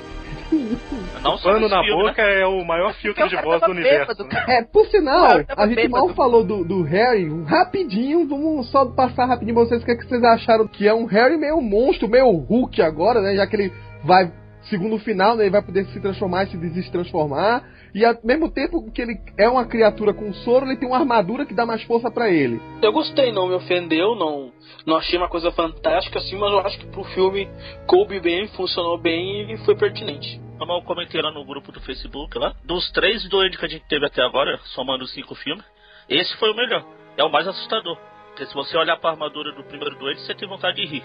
Não 1.21 1.35
O 1.35 1.41
pano 1.41 1.67
na 1.67 1.81
filme, 1.83 2.03
né? 2.03 2.09
boca 2.09 2.21
é 2.21 2.45
o 2.45 2.63
maior 2.63 2.93
filtro 2.95 3.23
Porque 3.23 3.35
de 3.35 3.43
voz 3.43 3.61
do 3.61 3.71
universo. 3.71 4.15
bêbado, 4.15 4.23
né? 4.25 4.45
É, 4.47 4.63
por 4.63 4.85
sinal, 4.87 5.25
a 5.57 5.67
gente 5.67 5.75
bêbado. 5.75 6.05
mal 6.05 6.15
falou 6.15 6.43
do, 6.43 6.63
do 6.63 6.83
Harry, 6.83 7.27
rapidinho, 7.45 8.27
vamos 8.27 8.69
só 8.71 8.85
passar 8.85 9.25
rapidinho 9.25 9.55
pra 9.55 9.65
vocês 9.65 9.81
o 9.81 9.85
que, 9.85 9.91
é 9.91 9.95
que 9.95 10.05
vocês 10.07 10.23
acharam 10.23 10.67
que 10.67 10.87
é 10.87 10.93
um 10.93 11.05
Harry 11.05 11.37
meio 11.37 11.59
monstro, 11.61 12.07
meio 12.07 12.29
Hulk 12.29 12.81
agora, 12.81 13.21
né? 13.21 13.35
Já 13.35 13.45
que 13.47 13.55
ele 13.55 13.73
vai, 14.03 14.31
segundo 14.63 14.95
o 14.95 14.99
final, 14.99 15.35
né, 15.35 15.43
ele 15.43 15.51
vai 15.51 15.61
poder 15.61 15.85
se 15.85 15.99
transformar 16.01 16.43
e 16.43 16.51
se 16.51 16.57
destransformar. 16.57 17.63
E 17.93 18.05
ao 18.05 18.15
mesmo 18.23 18.51
tempo 18.51 18.91
que 18.91 19.01
ele 19.01 19.19
é 19.37 19.49
uma 19.49 19.65
criatura 19.65 20.13
com 20.13 20.31
soro, 20.33 20.65
ele 20.65 20.77
tem 20.77 20.87
uma 20.87 20.99
armadura 20.99 21.45
que 21.45 21.53
dá 21.53 21.65
mais 21.65 21.81
força 21.83 22.11
pra 22.11 22.29
ele. 22.29 22.61
Eu 22.81 22.91
gostei, 22.91 23.31
não 23.31 23.47
me 23.47 23.55
ofendeu, 23.55 24.15
não, 24.15 24.51
não 24.85 24.97
achei 24.97 25.17
uma 25.17 25.29
coisa 25.29 25.51
fantástica 25.51 26.19
assim, 26.19 26.37
mas 26.37 26.51
eu 26.51 26.59
acho 26.59 26.79
que 26.79 26.87
pro 26.87 27.03
filme 27.05 27.49
coube 27.87 28.19
bem, 28.19 28.47
funcionou 28.49 28.97
bem 28.97 29.51
e 29.51 29.57
foi 29.65 29.75
pertinente. 29.75 30.39
Como 30.59 30.73
eu 30.73 30.81
comentei 30.81 31.21
lá 31.21 31.31
no 31.31 31.45
grupo 31.45 31.71
do 31.71 31.79
Facebook 31.79 32.37
lá, 32.37 32.53
dos 32.63 32.91
três 32.91 33.27
doentes 33.29 33.57
que 33.57 33.65
a 33.65 33.69
gente 33.69 33.85
teve 33.87 34.05
até 34.05 34.21
agora, 34.21 34.59
somando 34.75 35.05
os 35.05 35.13
cinco 35.13 35.33
filmes, 35.33 35.63
esse 36.09 36.35
foi 36.37 36.51
o 36.51 36.55
melhor. 36.55 36.85
É 37.17 37.23
o 37.23 37.31
mais 37.31 37.47
assustador. 37.47 37.97
Porque 38.27 38.45
se 38.45 38.53
você 38.53 38.77
olhar 38.77 38.97
pra 38.97 39.11
armadura 39.11 39.51
do 39.51 39.63
primeiro 39.63 39.97
doente, 39.97 40.21
você 40.21 40.33
tem 40.33 40.47
vontade 40.47 40.77
de 40.77 40.85
rir. 40.85 41.03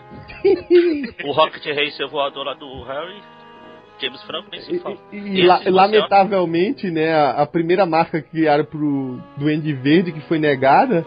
o 1.25 1.33
Rocket 1.33 1.65
Racer 1.67 2.09
voador 2.09 2.45
lá 2.45 2.55
do 2.55 2.83
Harry, 2.85 3.23
James 4.01 4.23
Franco 4.23 4.49
E, 4.53 4.79
fala. 4.81 4.97
e- 5.13 5.17
Esse 5.17 5.29
e 5.39 5.43
la- 5.47 5.61
lamentavelmente, 5.67 6.91
né, 6.91 7.13
a, 7.15 7.31
a 7.43 7.47
primeira 7.47 7.87
máscara 7.87 8.23
que 8.23 8.31
criaram 8.31 8.65
pro 8.65 9.19
Duende 9.37 9.73
Verde, 9.73 10.13
que 10.13 10.21
foi 10.23 10.39
negada, 10.39 11.05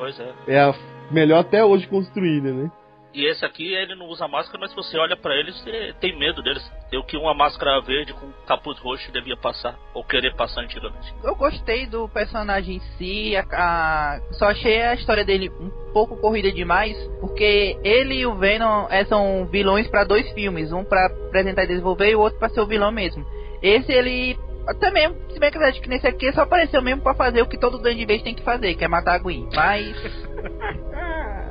é. 0.48 0.54
é 0.56 0.60
a 0.62 0.74
melhor 1.12 1.40
até 1.40 1.64
hoje 1.64 1.88
construída, 1.88 2.52
né? 2.52 2.72
E 3.18 3.26
esse 3.26 3.44
aqui, 3.44 3.74
ele 3.74 3.96
não 3.96 4.06
usa 4.06 4.28
máscara, 4.28 4.60
mas 4.62 4.70
se 4.70 4.76
você 4.76 4.96
olha 5.00 5.18
pra 5.18 5.34
ele, 5.34 5.52
você 5.52 5.92
tem 6.00 6.16
medo 6.20 6.44
deles. 6.44 6.62
Tem 6.92 7.00
o 7.00 7.04
que 7.04 7.18
uma 7.18 7.34
máscara 7.34 7.82
verde 7.82 8.14
com 8.14 8.32
capuz 8.46 8.78
roxo 8.78 9.12
devia 9.12 9.36
passar, 9.36 9.76
ou 9.92 10.04
querer 10.04 10.36
passar 10.36 10.62
antigamente. 10.62 11.12
Eu 11.24 11.36
gostei 11.36 11.88
do 11.88 12.08
personagem 12.10 12.76
em 12.76 12.80
si, 12.80 13.36
a, 13.36 13.44
a- 13.52 14.20
só 14.34 14.46
achei 14.52 14.84
a 14.84 14.94
história 14.94 15.26
dele 15.26 15.50
um 15.60 15.72
pouco 15.92 16.16
corrida 16.18 16.52
demais, 16.52 16.96
porque 17.20 17.76
ele 17.84 18.20
e 18.20 18.26
o 18.28 18.36
Venom 18.36 18.86
é, 18.88 19.04
são 19.06 19.48
vilões 19.48 19.88
pra 19.88 20.04
dois 20.04 20.32
filmes, 20.34 20.72
um 20.72 20.84
pra 20.84 21.08
apresentar 21.08 21.64
e 21.64 21.68
desenvolver 21.70 22.12
e 22.12 22.16
o 22.16 22.20
outro 22.20 22.38
pra 22.38 22.50
ser 22.50 22.62
o 22.62 22.68
vilão 22.68 22.92
mesmo. 22.92 23.26
Esse 23.64 23.92
ele 23.92 24.38
até 24.68 24.92
mesmo, 24.92 25.16
se 25.32 25.40
bem 25.40 25.50
que 25.50 25.58
verdade 25.58 25.82
que 25.82 25.90
nesse 25.90 26.06
aqui 26.06 26.32
só 26.34 26.42
apareceu 26.42 26.84
mesmo 26.84 27.02
pra 27.02 27.16
fazer 27.16 27.42
o 27.42 27.48
que 27.48 27.58
todo 27.58 27.80
Duende 27.80 28.06
Verde 28.06 28.24
tem 28.26 28.36
que 28.36 28.44
fazer, 28.44 28.76
que 28.76 28.84
é 28.86 28.88
matar 28.88 29.16
a 29.16 29.18
Gwen. 29.18 29.50
Mas 29.56 29.96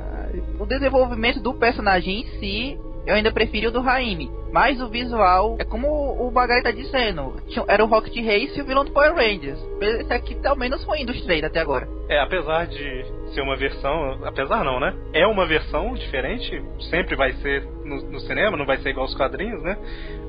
o 0.59 0.65
desenvolvimento 0.65 1.39
do 1.39 1.53
personagem 1.53 2.21
em 2.21 2.39
si, 2.39 2.79
eu 3.07 3.15
ainda 3.15 3.31
prefiro 3.31 3.69
o 3.69 3.71
do 3.71 3.81
Raimi. 3.81 4.29
Mas 4.51 4.81
o 4.81 4.89
visual, 4.89 5.55
é 5.59 5.63
como 5.63 5.87
o 5.87 6.31
Bagari 6.31 6.63
tá 6.63 6.71
dizendo, 6.71 7.35
era 7.67 7.83
o 7.83 7.87
Rocket 7.87 8.15
Race 8.15 8.57
e 8.57 8.61
o 8.61 8.65
vilão 8.65 8.85
do 8.85 8.91
Power 8.91 9.13
Rangers. 9.13 9.59
Esse 9.81 10.13
aqui 10.13 10.35
tá 10.35 10.53
o 10.53 10.57
menos 10.57 10.83
ruim 10.83 11.05
dos 11.05 11.21
três 11.23 11.43
até 11.43 11.59
agora. 11.59 11.87
É, 12.09 12.19
apesar 12.19 12.65
de 12.67 13.05
ser 13.33 13.41
uma 13.41 13.55
versão. 13.55 14.19
Apesar 14.23 14.63
não, 14.63 14.79
né? 14.79 14.93
É 15.13 15.27
uma 15.27 15.45
versão 15.45 15.93
diferente, 15.93 16.61
sempre 16.89 17.15
vai 17.15 17.33
ser 17.33 17.63
no, 17.83 18.11
no 18.11 18.19
cinema, 18.21 18.57
não 18.57 18.65
vai 18.65 18.77
ser 18.77 18.89
igual 18.89 19.05
aos 19.05 19.15
quadrinhos, 19.15 19.61
né? 19.63 19.77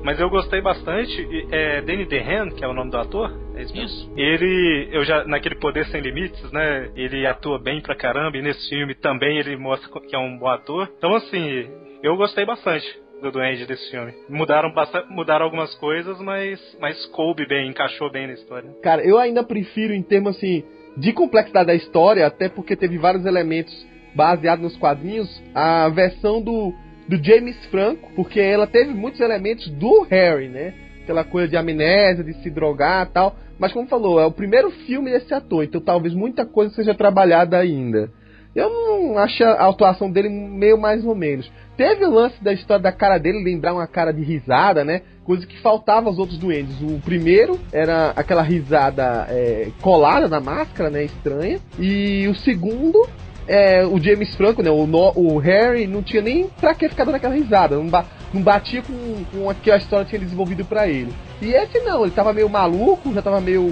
Mas 0.03 0.19
eu 0.19 0.29
gostei 0.29 0.61
bastante. 0.61 1.47
É 1.51 1.81
Danny 1.81 2.05
DeHaan, 2.05 2.49
que 2.51 2.63
é 2.63 2.67
o 2.67 2.73
nome 2.73 2.91
do 2.91 2.97
ator, 2.97 3.31
é 3.55 3.63
isso? 3.63 3.77
Isso. 3.77 4.13
Ele, 4.15 4.89
eu 4.91 5.03
já, 5.03 5.23
naquele 5.25 5.55
Poder 5.55 5.85
Sem 5.87 6.01
Limites, 6.01 6.51
né? 6.51 6.89
Ele 6.95 7.25
atua 7.25 7.59
bem 7.59 7.81
pra 7.81 7.95
caramba, 7.95 8.37
e 8.37 8.41
nesse 8.41 8.69
filme 8.69 8.95
também 8.95 9.37
ele 9.37 9.55
mostra 9.57 9.89
que 10.01 10.15
é 10.15 10.19
um 10.19 10.37
bom 10.37 10.47
ator. 10.47 10.89
Então, 10.97 11.15
assim, 11.15 11.69
eu 12.01 12.15
gostei 12.17 12.45
bastante 12.45 12.85
do 13.21 13.31
Duende 13.31 13.65
desse 13.65 13.89
filme. 13.91 14.13
Mudaram, 14.29 14.71
mudaram 15.09 15.45
algumas 15.45 15.73
coisas, 15.75 16.19
mas, 16.19 16.59
mas 16.79 17.05
coube 17.07 17.45
bem, 17.45 17.69
encaixou 17.69 18.09
bem 18.11 18.27
na 18.27 18.33
história. 18.33 18.69
Cara, 18.81 19.03
eu 19.03 19.17
ainda 19.17 19.43
prefiro 19.43 19.93
em 19.93 20.01
termos 20.01 20.37
assim 20.37 20.63
de 20.95 21.13
complexidade 21.13 21.67
da 21.67 21.75
história, 21.75 22.25
até 22.25 22.49
porque 22.49 22.75
teve 22.75 22.97
vários 22.97 23.25
elementos 23.25 23.73
baseados 24.15 24.63
nos 24.63 24.77
quadrinhos, 24.77 25.29
a 25.53 25.87
versão 25.89 26.41
do, 26.41 26.73
do 27.07 27.23
James 27.23 27.57
Franco, 27.67 28.11
porque 28.15 28.39
ela 28.39 28.67
teve 28.67 28.93
muitos 28.93 29.19
elementos 29.19 29.69
do 29.69 30.01
Harry, 30.09 30.47
né? 30.47 30.73
Aquela 31.03 31.23
coisa 31.23 31.47
de 31.47 31.57
amnésia, 31.57 32.23
de 32.23 32.33
se 32.41 32.49
drogar 32.49 33.09
tal. 33.11 33.35
Mas 33.57 33.73
como 33.73 33.87
falou, 33.87 34.19
é 34.19 34.25
o 34.25 34.31
primeiro 34.31 34.71
filme 34.71 35.11
desse 35.11 35.33
ator, 35.33 35.63
então 35.63 35.81
talvez 35.81 36.13
muita 36.13 36.45
coisa 36.45 36.73
seja 36.73 36.93
trabalhada 36.93 37.57
ainda. 37.57 38.09
Eu 38.55 38.69
não 38.69 39.17
acho 39.17 39.43
a 39.43 39.69
atuação 39.69 40.11
dele 40.11 40.29
meio 40.29 40.77
mais 40.77 41.05
ou 41.05 41.15
menos. 41.15 41.49
Teve 41.79 42.03
o 42.03 42.11
lance 42.11 42.35
da 42.43 42.51
história 42.51 42.83
da 42.83 42.91
cara 42.91 43.17
dele 43.17 43.41
lembrar 43.41 43.73
uma 43.73 43.87
cara 43.87 44.11
de 44.11 44.21
risada, 44.21 44.83
né? 44.83 45.01
Coisa 45.23 45.47
que 45.47 45.57
faltava 45.61 46.09
aos 46.09 46.19
outros 46.19 46.37
duendes. 46.37 46.75
O 46.81 46.99
primeiro 46.99 47.57
era 47.71 48.11
aquela 48.17 48.41
risada 48.41 49.25
é, 49.29 49.69
colada 49.81 50.27
na 50.27 50.41
máscara, 50.41 50.89
né? 50.89 51.05
Estranha. 51.05 51.57
E 51.79 52.27
o 52.27 52.35
segundo, 52.35 53.07
é, 53.47 53.85
o 53.85 53.97
James 53.97 54.35
Franco, 54.35 54.61
né? 54.61 54.69
O, 54.69 54.85
no- 54.85 55.13
o 55.15 55.37
Harry 55.37 55.87
não 55.87 56.03
tinha 56.03 56.21
nem 56.21 56.47
pra 56.59 56.75
que 56.75 56.89
ficar 56.89 57.05
dando 57.05 57.15
aquela 57.15 57.33
risada. 57.33 57.77
Não, 57.77 57.87
ba- 57.87 58.03
não 58.33 58.41
batia 58.41 58.81
com, 58.81 59.23
com 59.31 59.47
o 59.47 59.55
que 59.55 59.71
a 59.71 59.77
história 59.77 60.03
tinha 60.05 60.19
desenvolvido 60.19 60.65
pra 60.65 60.85
ele. 60.85 61.13
E 61.41 61.53
esse 61.53 61.79
não, 61.79 62.01
ele 62.01 62.11
tava 62.11 62.33
meio 62.33 62.49
maluco, 62.49 63.13
já 63.13 63.21
tava 63.21 63.39
meio 63.39 63.65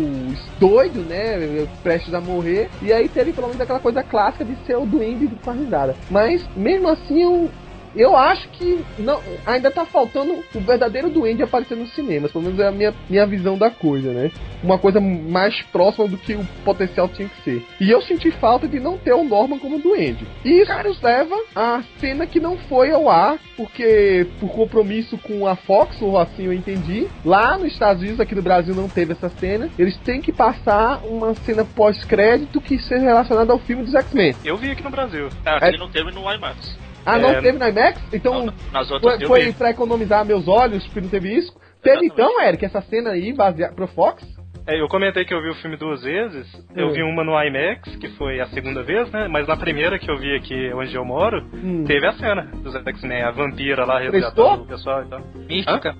doido, 0.58 1.02
né? 1.02 1.68
Prestes 1.84 2.14
a 2.14 2.22
morrer. 2.22 2.70
E 2.82 2.94
aí 2.94 3.10
teve 3.10 3.34
pelo 3.34 3.48
menos 3.48 3.60
aquela 3.62 3.82
coisa 3.82 4.02
clássica 4.02 4.46
de 4.46 4.56
ser 4.66 4.78
o 4.78 4.86
duende 4.86 5.28
com 5.44 5.50
a 5.52 5.54
risada. 5.54 5.94
Mas 6.10 6.48
mesmo 6.56 6.88
assim 6.88 7.22
eu. 7.22 7.50
Eu 7.96 8.16
acho 8.16 8.48
que 8.50 8.84
não, 9.00 9.20
ainda 9.46 9.72
tá 9.72 9.86
faltando 9.86 10.44
o 10.54 10.60
verdadeiro 10.60 11.10
duende 11.10 11.44
aparecer 11.44 11.76
nos 11.76 11.94
cinemas, 11.94 12.32
pelo 12.32 12.44
menos 12.44 12.60
é 12.60 12.68
a 12.68 12.72
minha, 12.72 12.94
minha 13.10 13.26
visão 13.26 13.58
da 13.58 13.70
coisa, 13.70 14.12
né? 14.12 14.32
Uma 14.64 14.78
coisa 14.78 15.00
mais 15.00 15.62
próxima 15.72 16.08
do 16.08 16.18
que 16.18 16.34
o 16.34 16.46
potencial 16.66 17.08
tinha 17.08 17.28
que 17.30 17.42
ser. 17.44 17.66
E 17.80 17.90
eu 17.90 18.02
senti 18.02 18.32
falta 18.32 18.68
de 18.68 18.80
não 18.80 18.98
ter 18.98 19.14
o 19.14 19.24
Norman 19.24 19.60
como 19.60 19.80
duende. 19.80 20.26
E 20.44 20.62
isso 20.62 20.72
nos 20.84 21.02
leva 21.02 21.36
à 21.56 21.82
cena 22.00 22.26
que 22.26 22.40
não 22.40 22.58
foi 22.58 22.92
ao 22.92 23.10
ar, 23.10 23.38
porque 23.56 24.28
por 24.40 24.50
compromisso 24.50 25.18
com 25.18 25.48
a 25.48 25.56
Fox, 25.56 26.02
ou 26.02 26.18
assim 26.18 26.46
eu 26.46 26.54
entendi, 26.54 27.08
lá 27.26 27.58
nos 27.58 27.72
Estados 27.72 28.02
Unidos, 28.02 28.20
aqui 28.20 28.36
no 28.36 28.42
Brasil 28.42 28.74
não 28.76 28.88
teve 28.90 29.14
essa 29.14 29.30
cena, 29.30 29.70
eles 29.78 29.98
têm 29.98 30.22
que 30.22 30.32
passar 30.32 31.02
uma 31.06 31.34
cena 31.36 31.66
pós-crédito 31.66 32.62
que 32.62 32.78
seja 32.80 33.06
relacionada 33.06 33.52
ao 33.52 33.60
filme 33.60 33.84
dos 33.84 33.94
X-Men. 33.96 34.36
Eu 34.44 34.58
vi 34.58 34.72
aqui 34.72 34.84
no 34.84 34.90
Brasil. 34.90 35.30
Ah, 35.46 35.60
É- 35.62 35.70
ele 35.70 35.78
não 35.78 35.90
teve 35.90 36.12
no 36.12 36.22
IMAX. 36.32 36.78
Ah, 37.08 37.18
não 37.18 37.30
É. 37.30 37.42
teve 37.42 37.58
na 37.58 37.70
IMAX? 37.70 38.02
Então 38.14 38.46
Não, 38.48 38.54
nas 38.72 38.92
outras 38.92 39.14
foi, 39.16 39.24
eu 39.24 39.28
foi 39.28 39.54
pra 39.54 39.70
economizar 39.72 40.26
meus 40.26 40.48
olhos, 40.48 40.86
porque 40.86 41.02
não 41.02 41.10
teve 41.10 41.34
isso? 41.36 41.54
Teve 41.82 42.06
Exatamente. 42.06 42.14
então, 42.14 42.42
Eric, 42.44 42.66
essa 42.66 42.82
cena 42.82 43.12
aí 43.12 43.32
baseada 43.34 43.74
pro 43.74 43.88
Fox? 43.88 44.24
É, 44.68 44.82
eu 44.82 44.88
comentei 44.90 45.24
que 45.24 45.34
eu 45.34 45.42
vi 45.42 45.50
o 45.50 45.56
filme 45.56 45.78
duas 45.78 46.04
vezes. 46.04 46.46
Eu 46.76 46.88
Hum. 46.88 46.92
vi 46.92 47.02
uma 47.02 47.24
no 47.24 47.32
IMAX, 47.42 47.96
que 47.96 48.10
foi 48.18 48.42
a 48.42 48.48
segunda 48.48 48.84
vez, 48.84 49.10
né? 49.12 49.30
Mas 49.30 49.48
na 49.48 49.56
primeira 49.56 49.98
que 49.98 50.12
eu 50.12 50.18
vi 50.18 50.36
aqui 50.36 50.72
onde 50.74 50.94
eu 50.94 51.06
moro, 51.06 51.42
Hum. 51.54 51.86
teve 51.86 52.06
a 52.06 52.12
cena 52.14 52.42
dos 52.62 52.76
X-Men, 52.76 53.22
a 53.24 53.32
vampira 53.32 53.86
lá 53.86 54.00
resgatando 54.00 54.64
o 54.64 54.68
pessoal 54.68 55.04
e 55.04 55.08
tal. 55.08 55.22
Mística. 55.48 55.96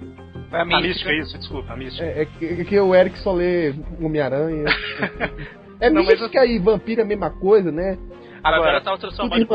Foi 0.50 0.60
a 0.60 0.62
A 0.62 0.66
mística. 0.66 0.88
mística, 0.88 1.14
isso, 1.14 1.38
desculpa, 1.38 1.72
a 1.74 1.78
mística. 1.78 2.06
É, 2.06 2.22
é 2.22 2.26
que, 2.26 2.46
é 2.62 2.64
que 2.66 2.80
o 2.80 2.94
Eric 2.94 3.18
só 3.20 3.32
lê 3.34 3.74
Homem-Aranha. 4.02 4.66
é 5.80 5.90
Não, 5.90 6.04
mas 6.04 6.20
mística 6.20 6.46
e 6.46 6.60
vampiro 6.60 7.02
é 7.02 7.04
a 7.04 7.08
mesma 7.08 7.30
coisa, 7.30 7.72
né? 7.72 7.98
Agora 8.48 8.62
Agora, 8.70 8.82
tava 8.82 8.98
Tudo 9.24 9.36
em 9.36 9.46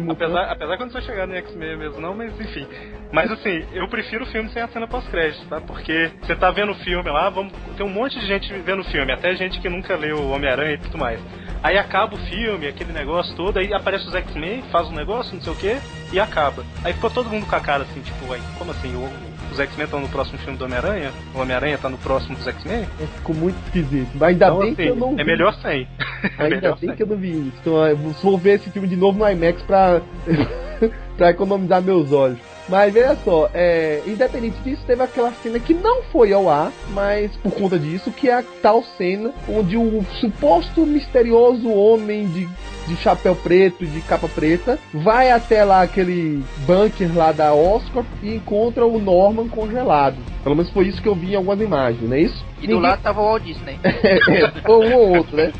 mutante. 0.00 0.24
apesar, 0.24 0.52
apesar 0.52 0.76
que 0.76 0.82
eu 0.82 0.86
não 0.86 0.92
sou 0.92 1.02
chegado 1.02 1.32
em 1.32 1.36
X-Men 1.36 1.76
mesmo, 1.76 2.00
não, 2.00 2.14
mas 2.14 2.38
enfim. 2.40 2.66
Mas 3.12 3.30
assim, 3.30 3.64
eu 3.72 3.88
prefiro 3.88 4.24
o 4.24 4.26
filme 4.26 4.48
sem 4.50 4.62
a 4.62 4.68
cena 4.68 4.86
pós-crédito, 4.86 5.46
tá? 5.48 5.60
Porque 5.60 6.10
você 6.22 6.34
tá 6.34 6.50
vendo 6.50 6.72
o 6.72 6.74
filme 6.76 7.08
lá, 7.10 7.28
vamos, 7.30 7.52
tem 7.76 7.84
um 7.86 7.90
monte 7.90 8.18
de 8.18 8.26
gente 8.26 8.52
vendo 8.52 8.80
o 8.80 8.84
filme, 8.84 9.12
até 9.12 9.34
gente 9.34 9.60
que 9.60 9.68
nunca 9.68 9.96
leu 9.96 10.30
Homem-Aranha 10.30 10.74
e 10.74 10.78
tudo 10.78 10.98
mais. 10.98 11.20
Aí 11.62 11.78
acaba 11.78 12.14
o 12.14 12.18
filme, 12.18 12.66
aquele 12.68 12.92
negócio 12.92 13.34
todo, 13.34 13.58
aí 13.58 13.72
aparece 13.72 14.06
os 14.06 14.14
X-Men, 14.14 14.62
faz 14.70 14.88
um 14.88 14.94
negócio, 14.94 15.34
não 15.34 15.40
sei 15.42 15.52
o 15.52 15.56
que, 15.56 15.76
e 16.12 16.20
acaba. 16.20 16.64
Aí 16.84 16.92
ficou 16.92 17.10
todo 17.10 17.28
mundo 17.30 17.46
com 17.46 17.56
a 17.56 17.60
cara 17.60 17.82
assim, 17.84 18.00
tipo, 18.02 18.26
como 18.58 18.70
assim? 18.70 18.94
O- 18.94 19.35
os 19.56 19.60
X-Men 19.60 19.84
estão 19.84 20.00
no 20.00 20.08
próximo 20.08 20.38
filme 20.38 20.58
do 20.58 20.64
Homem-Aranha? 20.64 21.10
O 21.34 21.40
Homem-Aranha 21.40 21.78
tá 21.78 21.88
no 21.88 21.98
próximo 21.98 22.36
dos 22.36 22.46
X-Men? 22.46 22.86
É, 23.00 23.06
ficou 23.16 23.34
muito 23.34 23.56
esquisito. 23.66 24.08
Mas 24.14 24.22
ainda 24.30 24.46
Então, 24.46 24.58
bem 24.58 24.66
assim, 24.72 24.76
que 24.82 24.88
eu 24.88 24.96
não 24.96 25.14
vi. 25.14 25.20
é 25.20 25.24
melhor 25.24 25.54
sem. 25.62 25.88
É 26.38 26.42
Ainda 26.44 26.56
melhor 26.56 26.78
bem 26.78 26.88
sem. 26.88 26.96
que 26.96 27.02
eu 27.02 27.06
não 27.06 27.16
vi 27.16 27.30
isso. 27.30 27.52
Então 27.60 27.86
eu 27.86 27.96
vou 27.96 28.38
ver 28.38 28.58
esse 28.60 28.70
filme 28.70 28.88
de 28.88 28.96
novo 28.96 29.18
no 29.18 29.28
IMAX 29.30 29.62
pra, 29.62 30.00
pra 31.16 31.30
economizar 31.30 31.82
meus 31.82 32.12
olhos. 32.12 32.38
Mas 32.68 32.92
veja 32.92 33.16
só, 33.24 33.48
é, 33.54 34.02
independente 34.06 34.56
disso, 34.64 34.82
teve 34.86 35.00
aquela 35.02 35.32
cena 35.42 35.58
que 35.60 35.72
não 35.72 36.02
foi 36.04 36.32
ao 36.32 36.48
ar, 36.50 36.72
mas 36.90 37.30
por 37.36 37.52
conta 37.52 37.78
disso, 37.78 38.10
que 38.10 38.28
é 38.28 38.34
a 38.38 38.44
tal 38.60 38.82
cena 38.98 39.30
onde 39.48 39.76
o 39.76 40.04
suposto 40.20 40.84
misterioso 40.84 41.68
homem 41.70 42.26
de, 42.26 42.48
de 42.86 42.96
chapéu 42.96 43.34
preto, 43.34 43.86
de 43.86 44.00
capa 44.00 44.28
preta, 44.28 44.78
vai 44.92 45.30
até 45.30 45.64
lá 45.64 45.82
aquele 45.82 46.42
bunker 46.66 47.10
lá 47.14 47.32
da 47.32 47.52
Oscar 47.54 48.04
e 48.22 48.34
encontra 48.34 48.86
o 48.86 48.98
Norman 48.98 49.48
congelado. 49.48 50.16
Pelo 50.42 50.56
menos 50.56 50.70
foi 50.70 50.86
isso 50.86 51.02
que 51.02 51.08
eu 51.08 51.14
vi 51.14 51.32
em 51.32 51.36
algumas 51.36 51.60
imagens, 51.60 52.08
não 52.08 52.16
é 52.16 52.20
isso? 52.20 52.44
E 52.60 52.66
do 52.66 52.78
lado 52.78 53.02
tava 53.02 53.20
o 53.20 53.24
Walt 53.24 53.42
Disney. 53.42 53.78
É, 54.06 54.50
foi 54.62 54.88
um 54.88 54.94
ou 54.94 55.16
outro, 55.16 55.36
né? 55.36 55.52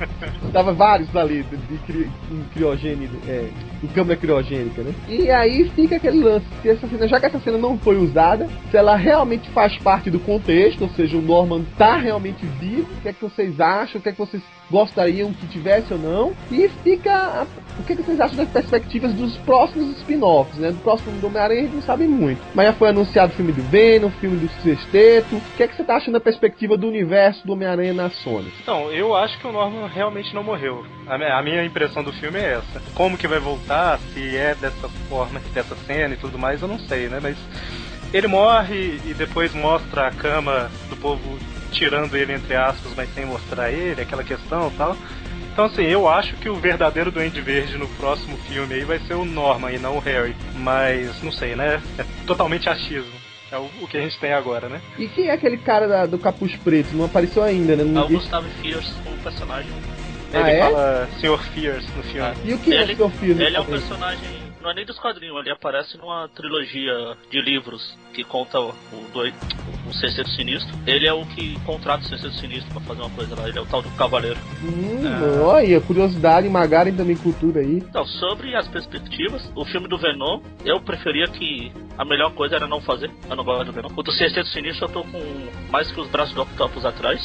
Tava 0.52 0.72
vários 0.72 1.14
ali 1.14 1.42
de, 1.42 1.56
de 1.56 1.78
cri, 1.78 2.10
em 2.30 2.42
criogênico, 2.52 3.14
é, 3.28 3.48
em 3.82 3.86
câmera 3.88 4.18
criogênica, 4.18 4.82
né? 4.82 4.94
E 5.08 5.30
aí 5.30 5.68
fica 5.70 5.96
aquele 5.96 6.22
lance, 6.22 6.46
se 6.62 6.68
essa 6.68 6.86
cena, 6.86 7.08
já 7.08 7.20
que 7.20 7.26
essa 7.26 7.38
cena 7.40 7.58
não 7.58 7.78
foi 7.78 7.96
usada, 7.96 8.48
se 8.70 8.76
ela 8.76 8.96
realmente 8.96 9.48
faz 9.50 9.76
parte 9.78 10.10
do 10.10 10.18
contexto, 10.20 10.82
ou 10.82 10.90
seja, 10.90 11.16
o 11.16 11.22
Norman 11.22 11.64
tá 11.76 11.96
realmente 11.96 12.44
vivo, 12.58 12.88
o 12.98 13.00
que 13.02 13.08
é 13.08 13.12
que 13.12 13.22
vocês 13.22 13.60
acham, 13.60 13.98
o 13.98 14.02
que 14.02 14.08
é 14.08 14.12
que 14.12 14.18
vocês 14.18 14.42
gostariam 14.70 15.32
que 15.32 15.46
tivesse 15.46 15.92
ou 15.92 15.98
não, 15.98 16.32
e 16.50 16.68
fica 16.82 17.46
o 17.78 17.82
que, 17.82 17.92
é 17.92 17.96
que 17.96 18.02
vocês 18.02 18.18
acham 18.18 18.36
das 18.36 18.48
perspectivas 18.48 19.12
dos 19.12 19.36
próximos 19.38 19.96
spin-offs, 19.98 20.58
né? 20.58 20.70
Do 20.70 20.78
próximo 20.78 21.12
do 21.20 21.26
Homem-Aranha 21.26 21.60
a 21.60 21.64
gente 21.64 21.74
não 21.74 21.82
sabe 21.82 22.06
muito. 22.06 22.40
Mas 22.54 22.66
já 22.66 22.72
foi 22.72 22.88
anunciado 22.88 23.32
o 23.32 23.36
filme 23.36 23.52
do 23.52 23.62
Venom, 23.62 24.08
o 24.08 24.10
filme 24.12 24.36
do 24.36 24.48
Sexteto. 24.62 25.36
O 25.36 25.56
que 25.56 25.62
é 25.62 25.68
que 25.68 25.76
você 25.76 25.84
tá 25.84 25.96
achando 25.96 26.14
da 26.14 26.20
perspectiva 26.20 26.76
do 26.76 26.85
universo 26.88 27.46
do 27.46 27.52
Homem-Aranha 27.52 27.92
na 27.92 28.10
Sony? 28.10 28.52
Então, 28.60 28.90
eu 28.90 29.14
acho 29.14 29.38
que 29.38 29.46
o 29.46 29.52
Norman 29.52 29.86
realmente 29.86 30.34
não 30.34 30.42
morreu. 30.42 30.84
A 31.06 31.42
minha 31.42 31.64
impressão 31.64 32.02
do 32.02 32.12
filme 32.12 32.38
é 32.38 32.54
essa. 32.54 32.82
Como 32.94 33.16
que 33.18 33.28
vai 33.28 33.38
voltar, 33.38 33.98
se 34.12 34.36
é 34.36 34.54
dessa 34.54 34.88
forma, 35.08 35.40
dessa 35.52 35.76
cena 35.76 36.14
e 36.14 36.18
tudo 36.18 36.38
mais, 36.38 36.62
eu 36.62 36.68
não 36.68 36.78
sei, 36.78 37.08
né? 37.08 37.18
Mas 37.22 37.36
ele 38.12 38.26
morre 38.26 39.00
e 39.04 39.14
depois 39.14 39.54
mostra 39.54 40.08
a 40.08 40.10
cama 40.10 40.70
do 40.88 40.96
povo 40.96 41.38
tirando 41.72 42.16
ele, 42.16 42.32
entre 42.32 42.54
aspas, 42.54 42.92
mas 42.96 43.12
sem 43.12 43.26
mostrar 43.26 43.70
ele, 43.70 44.00
aquela 44.00 44.24
questão 44.24 44.68
e 44.68 44.76
tal. 44.76 44.96
Então, 45.52 45.64
assim, 45.64 45.84
eu 45.84 46.06
acho 46.06 46.36
que 46.36 46.50
o 46.50 46.54
verdadeiro 46.54 47.10
Duende 47.10 47.40
Verde 47.40 47.78
no 47.78 47.88
próximo 47.88 48.36
filme 48.38 48.74
aí 48.74 48.84
vai 48.84 48.98
ser 49.00 49.14
o 49.14 49.24
Norman 49.24 49.72
e 49.72 49.78
não 49.78 49.96
o 49.96 50.00
Harry. 50.00 50.36
Mas, 50.54 51.22
não 51.22 51.32
sei, 51.32 51.56
né? 51.56 51.82
É 51.98 52.04
totalmente 52.26 52.68
achismo. 52.68 53.25
É 53.52 53.56
o, 53.58 53.68
o 53.80 53.86
que 53.88 53.96
a 53.96 54.00
gente 54.00 54.18
tem 54.18 54.32
agora, 54.32 54.68
né? 54.68 54.80
E 54.98 55.06
quem 55.08 55.28
é 55.28 55.32
aquele 55.32 55.56
cara 55.56 55.86
da- 55.86 56.06
do 56.06 56.18
capuz 56.18 56.56
preto? 56.56 56.94
Não 56.96 57.04
apareceu 57.04 57.42
ainda, 57.42 57.76
né? 57.76 57.84
É 58.00 58.04
o 58.04 58.08
Gustavo 58.08 58.48
Fierce 58.60 58.92
como 59.04 59.16
personagem. 59.18 59.70
Ah, 60.34 60.40
ele 60.40 60.50
é? 60.50 60.60
fala 60.60 61.08
Sr. 61.20 61.38
Fierce 61.54 61.88
no 61.96 62.02
filme. 62.02 62.28
E 62.44 62.54
o 62.54 62.58
que 62.58 62.74
é 62.74 62.82
Ele- 62.82 62.94
o 62.94 62.96
seu 62.96 63.10
filho? 63.10 63.40
Ele 63.40 63.56
é 63.56 63.60
um 63.60 63.64
personagem, 63.64 64.28
não 64.66 64.72
é 64.72 64.74
nem 64.74 64.84
dos 64.84 64.98
quadrinhos, 64.98 65.38
ele 65.38 65.50
aparece 65.50 65.96
numa 65.96 66.28
trilogia 66.34 67.16
de 67.30 67.40
livros 67.40 67.96
que 68.12 68.24
conta 68.24 68.58
o, 68.60 68.70
o, 68.70 69.08
doi- 69.12 69.32
o 69.88 69.92
Sexteto 69.94 70.28
Sinistro. 70.30 70.74
Ele 70.84 71.06
é 71.06 71.12
o 71.12 71.24
que 71.24 71.56
contrata 71.60 72.02
o 72.02 72.06
Sexteto 72.08 72.34
Sinistro 72.34 72.72
pra 72.72 72.80
fazer 72.80 73.00
uma 73.02 73.10
coisa 73.10 73.40
lá, 73.40 73.48
ele 73.48 73.56
é 73.58 73.60
o 73.62 73.66
tal 73.66 73.80
do 73.80 73.90
Cavaleiro. 73.92 74.36
Hum, 74.64 75.40
olha, 75.44 75.80
curiosidade, 75.80 76.48
Magaren 76.48 76.92
também 76.96 77.16
cultura 77.16 77.60
aí. 77.60 77.76
Então, 77.76 78.04
sobre 78.04 78.56
as 78.56 78.66
perspectivas, 78.66 79.48
o 79.54 79.64
filme 79.64 79.86
do 79.86 79.96
Venom, 79.98 80.40
eu 80.64 80.80
preferia 80.80 81.28
que 81.28 81.70
a 81.96 82.04
melhor 82.04 82.32
coisa 82.34 82.56
era 82.56 82.66
não 82.66 82.80
fazer. 82.80 83.08
Eu 83.30 83.36
não 83.36 83.44
gosto 83.44 83.66
do 83.66 83.72
Venom. 83.72 83.90
O 83.96 84.02
do 84.02 84.10
Sexteto 84.10 84.48
Sinistro 84.48 84.86
eu 84.86 84.92
tô 84.92 85.04
com 85.04 85.20
mais 85.70 85.92
que 85.92 86.00
os 86.00 86.08
braços 86.08 86.34
do 86.34 86.42
Octopus 86.42 86.84
atrás. 86.84 87.24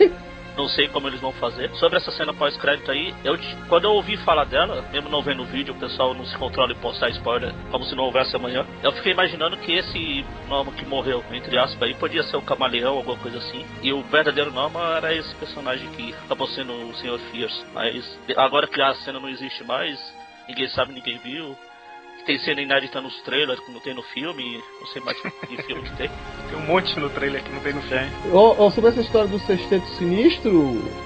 Não 0.56 0.68
sei 0.68 0.88
como 0.88 1.08
eles 1.08 1.20
vão 1.20 1.32
fazer. 1.32 1.70
Sobre 1.76 1.98
essa 1.98 2.10
cena 2.10 2.34
pós-crédito 2.34 2.90
aí, 2.90 3.14
eu, 3.24 3.38
quando 3.68 3.84
eu 3.84 3.92
ouvi 3.92 4.16
falar 4.18 4.44
dela, 4.44 4.84
mesmo 4.92 5.08
não 5.08 5.22
vendo 5.22 5.42
o 5.42 5.46
vídeo, 5.46 5.74
o 5.74 5.78
pessoal 5.78 6.14
não 6.14 6.24
se 6.26 6.36
controla 6.36 6.72
e 6.72 6.76
postar 6.76 7.10
spoiler 7.10 7.52
como 7.70 7.84
se 7.84 7.94
não 7.94 8.04
houvesse 8.04 8.36
amanhã. 8.36 8.66
Eu 8.82 8.92
fiquei 8.92 9.12
imaginando 9.12 9.56
que 9.56 9.72
esse 9.72 10.24
Norman 10.48 10.72
que 10.72 10.84
morreu, 10.84 11.24
entre 11.32 11.58
aspas, 11.58 11.82
aí, 11.82 11.94
podia 11.94 12.22
ser 12.24 12.36
o 12.36 12.42
camaleão, 12.42 12.96
alguma 12.96 13.18
coisa 13.18 13.38
assim. 13.38 13.64
E 13.82 13.92
o 13.92 14.02
verdadeiro 14.02 14.52
Norman 14.52 14.96
era 14.96 15.14
esse 15.14 15.34
personagem 15.36 15.88
que 15.90 16.14
acabou 16.24 16.46
sendo 16.48 16.72
o 16.72 16.94
Sr. 16.94 17.18
Fierce. 17.30 17.64
Mas 17.72 18.18
agora 18.36 18.66
que 18.66 18.80
a 18.80 18.94
cena 18.94 19.18
não 19.18 19.28
existe 19.28 19.64
mais, 19.64 19.98
ninguém 20.48 20.68
sabe, 20.68 20.92
ninguém 20.92 21.18
viu. 21.18 21.56
Tem 22.26 22.38
cena 22.38 22.60
inédita 22.60 23.00
nos 23.00 23.20
trailers 23.22 23.58
que 23.60 23.72
não 23.72 23.80
tem 23.80 23.94
no 23.94 24.02
filme, 24.02 24.62
não 24.80 24.86
sei 24.88 25.02
mais 25.02 25.20
que 25.20 25.28
filme 25.62 25.82
que 25.82 25.96
tem. 25.96 26.08
Tem 26.48 26.58
um 26.58 26.66
monte 26.66 27.00
no 27.00 27.08
trailer 27.10 27.42
que 27.42 27.50
não 27.50 27.60
tem 27.60 27.72
no 27.72 27.80
filme. 27.82 28.08
Ó, 28.32 28.54
ó, 28.58 28.70
sobre 28.70 28.90
essa 28.90 29.00
história 29.00 29.26
do 29.26 29.38
sexteto 29.40 29.86
sinistro, 29.96 30.52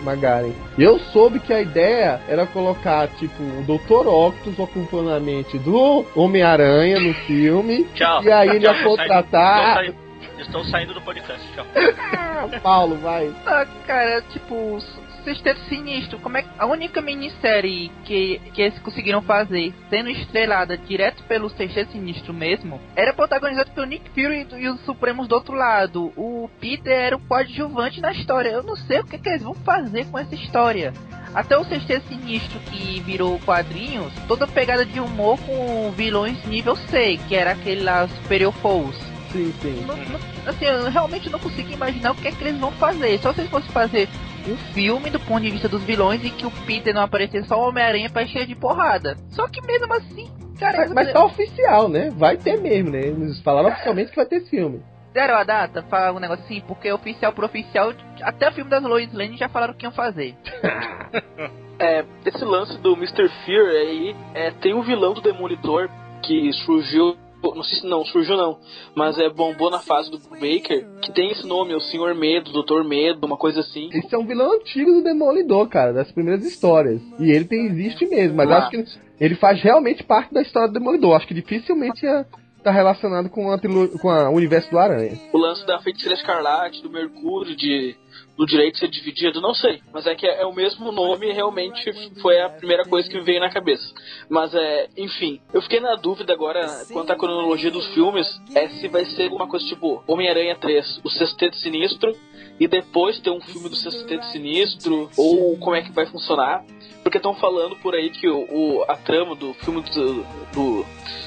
Magaren, 0.02 0.52
eu 0.76 0.98
soube 0.98 1.38
que 1.40 1.52
a 1.52 1.60
ideia 1.62 2.20
era 2.28 2.46
colocar, 2.46 3.06
tipo, 3.16 3.40
o 3.42 3.62
Dr. 3.62 4.08
Octopus 4.08 4.58
ocupando 4.58 5.10
a 5.12 5.20
mente 5.20 5.56
do 5.58 6.04
Homem-Aranha 6.16 6.98
no 7.00 7.14
filme. 7.14 7.84
Tchau. 7.94 8.22
E 8.24 8.30
aí 8.32 8.48
ele 8.48 8.66
ia 8.66 8.82
contratar- 8.82 9.68
tô 9.76 9.80
saindo- 9.80 10.06
Estão 10.38 10.64
saindo 10.64 10.92
do 10.92 11.00
podcast, 11.00 11.40
tchau. 11.54 11.64
Ah, 12.12 12.46
Paulo, 12.62 12.96
vai. 12.96 13.32
Ah, 13.46 13.66
cara, 13.86 14.20
tipo, 14.22 14.78
Sexteto 15.26 15.60
Sinistro, 15.68 16.20
como 16.20 16.36
é 16.36 16.42
que 16.42 16.48
a 16.56 16.66
única 16.66 17.02
minissérie 17.02 17.90
que, 18.04 18.40
que 18.54 18.62
eles 18.62 18.78
conseguiram 18.78 19.20
fazer, 19.20 19.74
sendo 19.90 20.08
estrelada 20.08 20.78
direto 20.78 21.24
pelo 21.24 21.50
Sexteto 21.50 21.90
Sinistro 21.90 22.32
mesmo, 22.32 22.80
era 22.94 23.12
protagonizada 23.12 23.68
pelo 23.72 23.88
Nick 23.88 24.08
Fury 24.10 24.46
e 24.56 24.68
os 24.68 24.80
Supremos 24.82 25.26
do 25.26 25.34
outro 25.34 25.52
lado. 25.54 26.12
O 26.16 26.48
Peter 26.60 26.92
era 26.92 27.16
o 27.16 27.20
coadjuvante 27.20 28.00
na 28.00 28.12
história. 28.12 28.50
Eu 28.50 28.62
não 28.62 28.76
sei 28.76 29.00
o 29.00 29.04
que, 29.04 29.18
que 29.18 29.28
eles 29.28 29.42
vão 29.42 29.54
fazer 29.54 30.06
com 30.06 30.16
essa 30.16 30.34
história. 30.36 30.92
Até 31.34 31.58
o 31.58 31.64
Sexteto 31.64 32.06
Sinistro 32.06 32.60
que 32.60 33.00
virou 33.00 33.38
quadrinhos, 33.40 34.12
toda 34.28 34.46
pegada 34.46 34.86
de 34.86 35.00
humor 35.00 35.38
com 35.40 35.90
vilões 35.90 36.42
nível 36.46 36.76
C, 36.76 37.18
que 37.26 37.34
era 37.34 37.50
aquele 37.50 37.82
lá 37.82 38.06
Superior 38.06 38.52
Foes. 38.54 38.96
Sim, 39.32 39.52
sim. 39.60 39.84
Não- 39.86 39.96
não- 39.96 40.20
assim, 40.50 40.64
eu 40.64 40.88
realmente 40.88 41.28
não 41.28 41.38
consigo 41.40 41.70
imaginar 41.72 42.12
o 42.12 42.14
que 42.14 42.28
é 42.28 42.30
que 42.30 42.44
eles 42.44 42.58
vão 42.60 42.70
fazer. 42.72 43.18
Só 43.18 43.32
se 43.32 43.40
eles 43.40 43.50
fossem 43.50 43.70
fazer 43.72 44.08
um 44.48 44.56
filme 44.72 45.10
do 45.10 45.20
ponto 45.20 45.42
de 45.42 45.50
vista 45.50 45.68
dos 45.68 45.82
vilões 45.82 46.24
e 46.24 46.30
que 46.30 46.46
o 46.46 46.50
Peter 46.66 46.94
não 46.94 47.02
aparecesse 47.02 47.48
só 47.48 47.58
o 47.58 47.68
Homem-Aranha 47.68 48.10
pra 48.10 48.22
encher 48.22 48.46
de 48.46 48.54
porrada. 48.54 49.16
Só 49.30 49.48
que 49.48 49.60
mesmo 49.66 49.92
assim, 49.92 50.30
cara, 50.58 50.78
Mas, 50.78 50.92
mas 50.92 51.12
tá 51.12 51.24
oficial, 51.24 51.88
né? 51.88 52.10
Vai 52.10 52.36
ter 52.36 52.60
mesmo, 52.60 52.90
né? 52.90 53.00
Eles 53.00 53.40
falaram 53.42 53.70
oficialmente 53.70 54.10
que 54.10 54.16
vai 54.16 54.26
ter 54.26 54.36
esse 54.36 54.50
filme. 54.50 54.82
deram 55.12 55.36
a 55.36 55.44
data, 55.44 55.82
falar 55.84 56.12
um 56.12 56.20
negócio 56.20 56.44
assim, 56.44 56.60
porque 56.60 56.90
oficial 56.92 57.32
por 57.32 57.44
oficial, 57.44 57.92
até 58.22 58.48
o 58.48 58.52
filme 58.52 58.70
das 58.70 58.82
Lois 58.82 59.12
Lane 59.12 59.36
já 59.36 59.48
falaram 59.48 59.74
o 59.74 59.76
que 59.76 59.86
iam 59.86 59.92
fazer. 59.92 60.34
É, 61.78 62.04
esse 62.24 62.42
lance 62.42 62.78
do 62.78 62.94
Mr. 62.94 63.28
Fear 63.44 63.66
aí, 63.66 64.16
é, 64.34 64.50
tem 64.50 64.72
um 64.74 64.80
vilão 64.80 65.12
do 65.12 65.20
Demolidor 65.20 65.90
que 66.22 66.50
surgiu. 66.64 67.16
Não 67.42 67.62
sei 67.62 67.78
se 67.80 67.86
não, 67.86 68.04
surgiu 68.04 68.36
não. 68.36 68.58
Mas 68.94 69.18
é 69.18 69.28
bombou 69.30 69.70
na 69.70 69.78
fase 69.78 70.10
do 70.10 70.18
Baker, 70.18 70.86
que 71.02 71.12
tem 71.12 71.30
esse 71.30 71.46
nome, 71.46 71.74
o 71.74 71.80
Senhor 71.80 72.14
Medo, 72.14 72.52
Doutor 72.52 72.82
Medo, 72.84 73.24
uma 73.26 73.36
coisa 73.36 73.60
assim. 73.60 73.88
Esse 73.92 74.14
é 74.14 74.18
um 74.18 74.26
vilão 74.26 74.52
antigo 74.54 74.92
do 74.92 75.02
Demolidor, 75.02 75.68
cara, 75.68 75.92
das 75.92 76.10
primeiras 76.10 76.44
histórias. 76.44 77.00
E 77.20 77.30
ele 77.30 77.44
tem, 77.44 77.66
existe 77.66 78.04
mesmo, 78.06 78.36
mas 78.36 78.50
Ah. 78.50 78.58
acho 78.58 78.70
que 78.70 78.84
ele 79.20 79.34
faz 79.36 79.60
realmente 79.62 80.02
parte 80.02 80.34
da 80.34 80.42
história 80.42 80.68
do 80.68 80.74
Demolidor. 80.74 81.14
Acho 81.16 81.26
que 81.28 81.34
dificilmente 81.34 82.04
ia 82.04 82.26
estar 82.58 82.72
relacionado 82.72 83.28
com, 83.30 83.52
a 83.52 83.58
com 83.60 84.10
a- 84.10 84.28
o 84.28 84.34
universo 84.34 84.70
do 84.70 84.78
Aranha. 84.78 85.12
O 85.32 85.38
lance 85.38 85.64
da 85.66 85.78
Feiticeira 85.78 86.14
Escarlate, 86.16 86.82
do 86.82 86.90
Mercúrio, 86.90 87.54
de 87.54 87.94
do 88.36 88.46
direito 88.46 88.78
ser 88.78 88.88
dividido, 88.88 89.40
não 89.40 89.54
sei. 89.54 89.80
Mas 89.92 90.06
é 90.06 90.14
que 90.14 90.26
é, 90.26 90.42
é 90.42 90.46
o 90.46 90.54
mesmo 90.54 90.92
nome 90.92 91.32
realmente 91.32 91.92
foi 92.20 92.40
a 92.40 92.48
primeira 92.48 92.84
coisa 92.84 93.08
que 93.08 93.16
me 93.16 93.24
veio 93.24 93.40
na 93.40 93.50
cabeça. 93.50 93.92
Mas 94.28 94.54
é, 94.54 94.88
enfim, 94.96 95.40
eu 95.52 95.62
fiquei 95.62 95.80
na 95.80 95.94
dúvida 95.94 96.32
agora 96.32 96.84
quanto 96.92 97.12
à 97.12 97.16
cronologia 97.16 97.70
dos 97.70 97.86
filmes, 97.94 98.26
é 98.54 98.68
se 98.68 98.88
vai 98.88 99.04
ser 99.06 99.24
alguma 99.24 99.48
coisa 99.48 99.66
tipo 99.66 100.02
Homem-Aranha 100.06 100.56
3, 100.56 101.00
o 101.02 101.10
Sexteto 101.10 101.56
Sinistro, 101.56 102.12
e 102.58 102.66
depois 102.66 103.18
ter 103.20 103.30
um 103.30 103.40
filme 103.40 103.68
do 103.68 103.76
Sexteto 103.76 104.24
Sinistro, 104.26 105.10
ou 105.16 105.58
como 105.58 105.76
é 105.76 105.82
que 105.82 105.92
vai 105.92 106.06
funcionar. 106.06 106.64
Porque 107.06 107.18
estão 107.18 107.36
falando 107.36 107.76
por 107.76 107.94
aí 107.94 108.10
que 108.10 108.28
o, 108.28 108.40
o, 108.50 108.84
a 108.88 108.96
trama 108.96 109.36
do 109.36 109.54
filme 109.54 109.80
do, 109.80 110.26
do, 110.52 110.84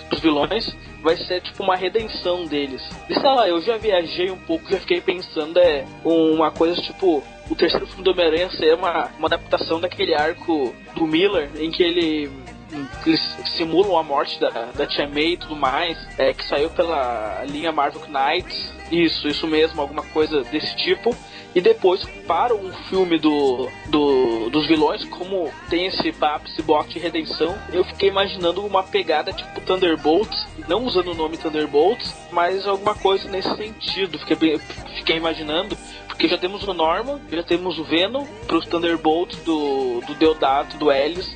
dos 0.10 0.19
vilões 0.19 0.76
vai 1.01 1.15
ser 1.15 1.39
tipo 1.39 1.64
uma 1.64 1.77
redenção 1.77 2.43
deles. 2.43 2.85
E 3.10 3.14
sei 3.14 3.23
lá, 3.23 3.47
eu 3.47 3.61
já 3.61 3.77
viajei 3.77 4.30
um 4.30 4.38
pouco, 4.39 4.69
já 4.69 4.77
fiquei 4.77 4.99
pensando, 4.99 5.57
é 5.57 5.85
uma 6.03 6.51
coisa 6.51 6.81
tipo 6.81 7.23
o 7.49 7.56
terceiro 7.56 7.88
filme 7.88 8.03
do 8.03 8.11
Homem-Aranha 8.11 8.49
ser 8.49 8.76
uma, 8.76 9.10
uma 9.18 9.27
adaptação 9.27 9.80
daquele 9.80 10.14
arco 10.14 10.76
do 10.93 11.07
Miller, 11.07 11.49
em 11.57 11.72
que 11.72 11.81
ele 11.81 12.30
eles 13.06 13.22
simulam 13.56 13.97
a 13.97 14.03
morte 14.03 14.38
da, 14.38 14.49
da 14.49 14.85
Tia 14.85 15.07
May 15.07 15.31
e 15.31 15.38
tudo 15.38 15.56
mais, 15.56 15.97
é, 16.18 16.34
que 16.34 16.43
saiu 16.43 16.69
pela 16.72 17.41
linha 17.45 17.72
Marvel 17.72 18.01
Knights. 18.10 18.73
Isso, 18.91 19.30
isso 19.30 19.47
mesmo, 19.47 19.80
alguma 19.80 20.03
coisa 20.03 20.41
desse 20.43 20.76
tipo 20.76 21.15
e 21.53 21.61
depois 21.61 22.03
para 22.27 22.53
um 22.53 22.71
filme 22.89 23.17
do, 23.17 23.69
do 23.88 24.49
dos 24.49 24.67
vilões, 24.67 25.03
como 25.05 25.51
tem 25.69 25.88
esse 25.88 26.11
papo, 26.11 26.47
esse 26.47 26.61
bloco 26.61 26.89
de 26.89 26.99
redenção, 26.99 27.57
eu 27.71 27.84
fiquei 27.84 28.09
imaginando 28.09 28.65
uma 28.65 28.84
pegada 28.84 29.31
tipo 29.34 29.61
Thunderbolts, 29.61 30.47
não 30.67 30.85
usando 30.85 31.11
o 31.11 31.15
nome 31.15 31.38
Thunderbolts, 31.38 32.13
mas 32.31 32.67
alguma 32.67 32.95
coisa 32.95 33.30
nesse 33.30 33.55
sentido. 33.55 34.19
Fiquei, 34.19 34.57
fiquei 34.97 35.17
imaginando, 35.17 35.77
porque 36.19 36.27
já 36.27 36.37
temos 36.37 36.67
o 36.67 36.73
Norman, 36.73 37.17
já 37.31 37.41
temos 37.41 37.79
o 37.79 37.83
Venom, 37.85 38.25
para 38.45 38.57
os 38.57 38.65
Thunderbolts 38.65 39.39
do, 39.45 40.01
do 40.01 40.13
Deodato, 40.15 40.75
do 40.75 40.91
Ellis, 40.91 41.33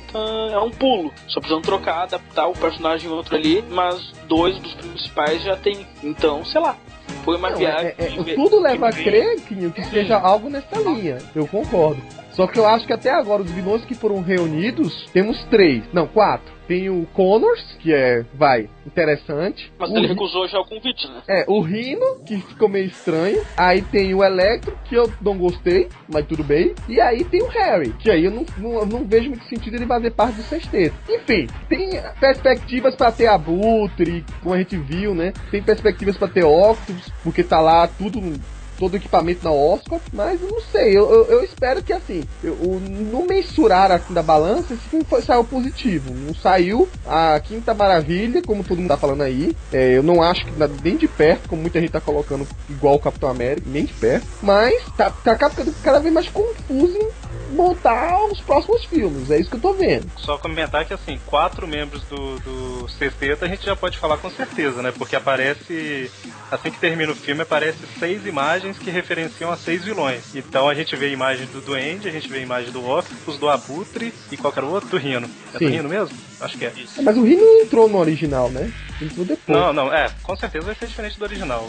é 0.52 0.58
um 0.58 0.68
pulo. 0.70 1.10
Só 1.26 1.40
precisam 1.40 1.62
trocar, 1.62 2.02
adaptar 2.02 2.48
o 2.48 2.52
personagem 2.52 3.08
outro 3.08 3.34
ali, 3.34 3.64
mas 3.70 4.12
dois 4.28 4.58
dos 4.58 4.74
principais 4.74 5.42
já 5.42 5.56
tem. 5.56 5.86
Então, 6.02 6.44
sei 6.44 6.60
lá, 6.60 6.76
foi 7.24 7.38
uma 7.38 7.48
Não, 7.48 7.56
viagem. 7.56 7.94
é- 7.96 8.32
é- 8.32 8.34
tudo 8.34 8.60
leva 8.60 8.88
a 8.90 8.92
crer 8.92 9.40
Quinho, 9.48 9.72
que 9.72 9.82
seja 9.84 10.18
algo 10.18 10.50
nessa 10.50 10.78
linha. 10.78 11.16
Eu 11.34 11.46
concordo. 11.46 12.02
Só 12.32 12.46
que 12.46 12.58
eu 12.58 12.66
acho 12.66 12.86
que 12.86 12.92
até 12.92 13.10
agora 13.10 13.40
os 13.40 13.50
vilões 13.50 13.86
que 13.86 13.94
foram 13.94 14.20
reunidos, 14.20 15.06
temos 15.14 15.42
três. 15.44 15.82
Não, 15.94 16.06
quatro. 16.06 16.52
Tem 16.66 16.88
o 16.88 17.06
Connors, 17.12 17.76
que 17.80 17.92
é, 17.92 18.24
vai, 18.34 18.68
interessante. 18.86 19.72
Mas 19.78 19.90
o 19.90 19.96
ele 19.96 20.06
recusou 20.06 20.46
já 20.48 20.58
o 20.58 20.64
convite, 20.64 21.06
né? 21.08 21.22
É, 21.28 21.44
o 21.46 21.60
Rino, 21.60 22.20
que 22.24 22.38
ficou 22.38 22.68
meio 22.68 22.86
estranho. 22.86 23.42
Aí 23.56 23.82
tem 23.82 24.14
o 24.14 24.24
Electro, 24.24 24.76
que 24.84 24.94
eu 24.94 25.10
não 25.20 25.36
gostei, 25.36 25.88
mas 26.08 26.26
tudo 26.26 26.42
bem. 26.42 26.74
E 26.88 27.00
aí 27.00 27.24
tem 27.24 27.42
o 27.42 27.48
Harry, 27.48 27.92
que 27.98 28.10
aí 28.10 28.24
eu 28.24 28.30
não, 28.30 28.46
não, 28.58 28.86
não 28.86 29.04
vejo 29.04 29.30
muito 29.30 29.44
sentido 29.46 29.76
ele 29.76 29.86
fazer 29.86 30.10
parte 30.10 30.36
do 30.36 30.42
sexteto. 30.42 30.94
Enfim, 31.08 31.46
tem 31.68 31.90
perspectivas 32.20 32.94
pra 32.94 33.12
ter 33.12 33.26
Abutre, 33.26 34.24
como 34.42 34.54
a 34.54 34.58
gente 34.58 34.76
viu, 34.76 35.14
né? 35.14 35.32
Tem 35.50 35.62
perspectivas 35.62 36.16
pra 36.16 36.28
ter 36.28 36.44
Octopus, 36.44 37.12
porque 37.22 37.42
tá 37.42 37.60
lá 37.60 37.86
tudo 37.86 38.20
todo 38.78 38.94
o 38.94 38.96
equipamento 38.96 39.44
na 39.44 39.52
Oscar, 39.52 40.00
mas 40.12 40.40
não 40.40 40.60
sei, 40.60 40.96
eu, 40.96 41.10
eu, 41.10 41.24
eu 41.26 41.44
espero 41.44 41.82
que 41.82 41.92
assim, 41.92 42.24
eu, 42.42 42.54
no 42.80 43.26
mensurar 43.26 43.90
assim 43.90 44.12
da 44.12 44.22
balança, 44.22 44.74
esse 44.74 44.88
filme 44.88 45.04
foi, 45.04 45.22
saiu 45.22 45.44
positivo, 45.44 46.12
não 46.14 46.34
saiu 46.34 46.88
a 47.06 47.38
quinta 47.40 47.74
maravilha, 47.74 48.42
como 48.42 48.64
todo 48.64 48.78
mundo 48.78 48.88
tá 48.88 48.96
falando 48.96 49.22
aí, 49.22 49.54
É, 49.72 49.96
eu 49.96 50.02
não 50.02 50.22
acho 50.22 50.44
que 50.44 50.52
nem 50.82 50.96
de 50.96 51.08
perto, 51.08 51.48
como 51.48 51.62
muita 51.62 51.80
gente 51.80 51.90
tá 51.90 52.00
colocando 52.00 52.46
igual 52.68 52.96
o 52.96 53.00
Capitão 53.00 53.28
América, 53.28 53.66
nem 53.66 53.84
de 53.84 53.92
perto, 53.92 54.26
mas 54.42 54.74
tá, 54.96 55.10
tá 55.10 55.36
cada, 55.36 56.00
vez 56.00 56.12
mais 56.12 56.28
confuso 56.28 56.98
montar 57.50 58.24
os 58.26 58.40
próximos 58.40 58.84
filmes, 58.84 59.30
é 59.30 59.38
isso 59.38 59.50
que 59.50 59.56
eu 59.56 59.60
tô 59.60 59.72
vendo. 59.72 60.10
Só 60.16 60.36
comentar 60.38 60.84
que 60.84 60.94
assim, 60.94 61.18
quatro 61.26 61.66
membros 61.66 62.02
do, 62.04 62.38
do 62.40 62.88
sexteto 62.88 63.44
a 63.44 63.48
gente 63.48 63.64
já 63.64 63.76
pode 63.76 63.98
falar 63.98 64.16
com 64.16 64.30
certeza, 64.30 64.82
né? 64.82 64.92
Porque 64.92 65.16
aparece, 65.16 66.10
assim 66.50 66.70
que 66.70 66.78
termina 66.78 67.12
o 67.12 67.16
filme, 67.16 67.42
aparece 67.42 67.78
seis 67.98 68.26
imagens 68.26 68.78
que 68.78 68.90
referenciam 68.90 69.50
a 69.50 69.56
seis 69.56 69.84
vilões. 69.84 70.34
Então 70.34 70.68
a 70.68 70.74
gente 70.74 70.94
vê 70.96 71.06
a 71.06 71.10
imagem 71.10 71.46
do 71.46 71.60
Duende, 71.60 72.08
a 72.08 72.12
gente 72.12 72.28
vê 72.28 72.38
a 72.38 72.42
imagem 72.42 72.72
do 72.72 72.84
Octopus, 72.84 73.38
do 73.38 73.48
Abutre 73.48 74.12
e 74.30 74.36
qualquer 74.36 74.64
outro, 74.64 74.90
do 74.90 74.96
Rino. 74.96 75.28
É 75.54 75.58
Sim. 75.58 75.66
do 75.66 75.70
Rino 75.70 75.88
mesmo? 75.88 76.16
Acho 76.40 76.58
que 76.58 76.64
é. 76.64 76.72
É, 76.98 77.02
mas 77.02 77.16
o 77.16 77.22
Rino 77.22 77.42
não 77.42 77.62
entrou 77.62 77.88
no 77.88 77.98
original, 77.98 78.50
né? 78.50 78.72
Entrou 79.00 79.24
depois. 79.24 79.58
Não, 79.58 79.72
não, 79.72 79.92
é, 79.92 80.10
com 80.22 80.36
certeza 80.36 80.66
vai 80.66 80.74
ser 80.74 80.86
diferente 80.86 81.18
do 81.18 81.24
original. 81.24 81.68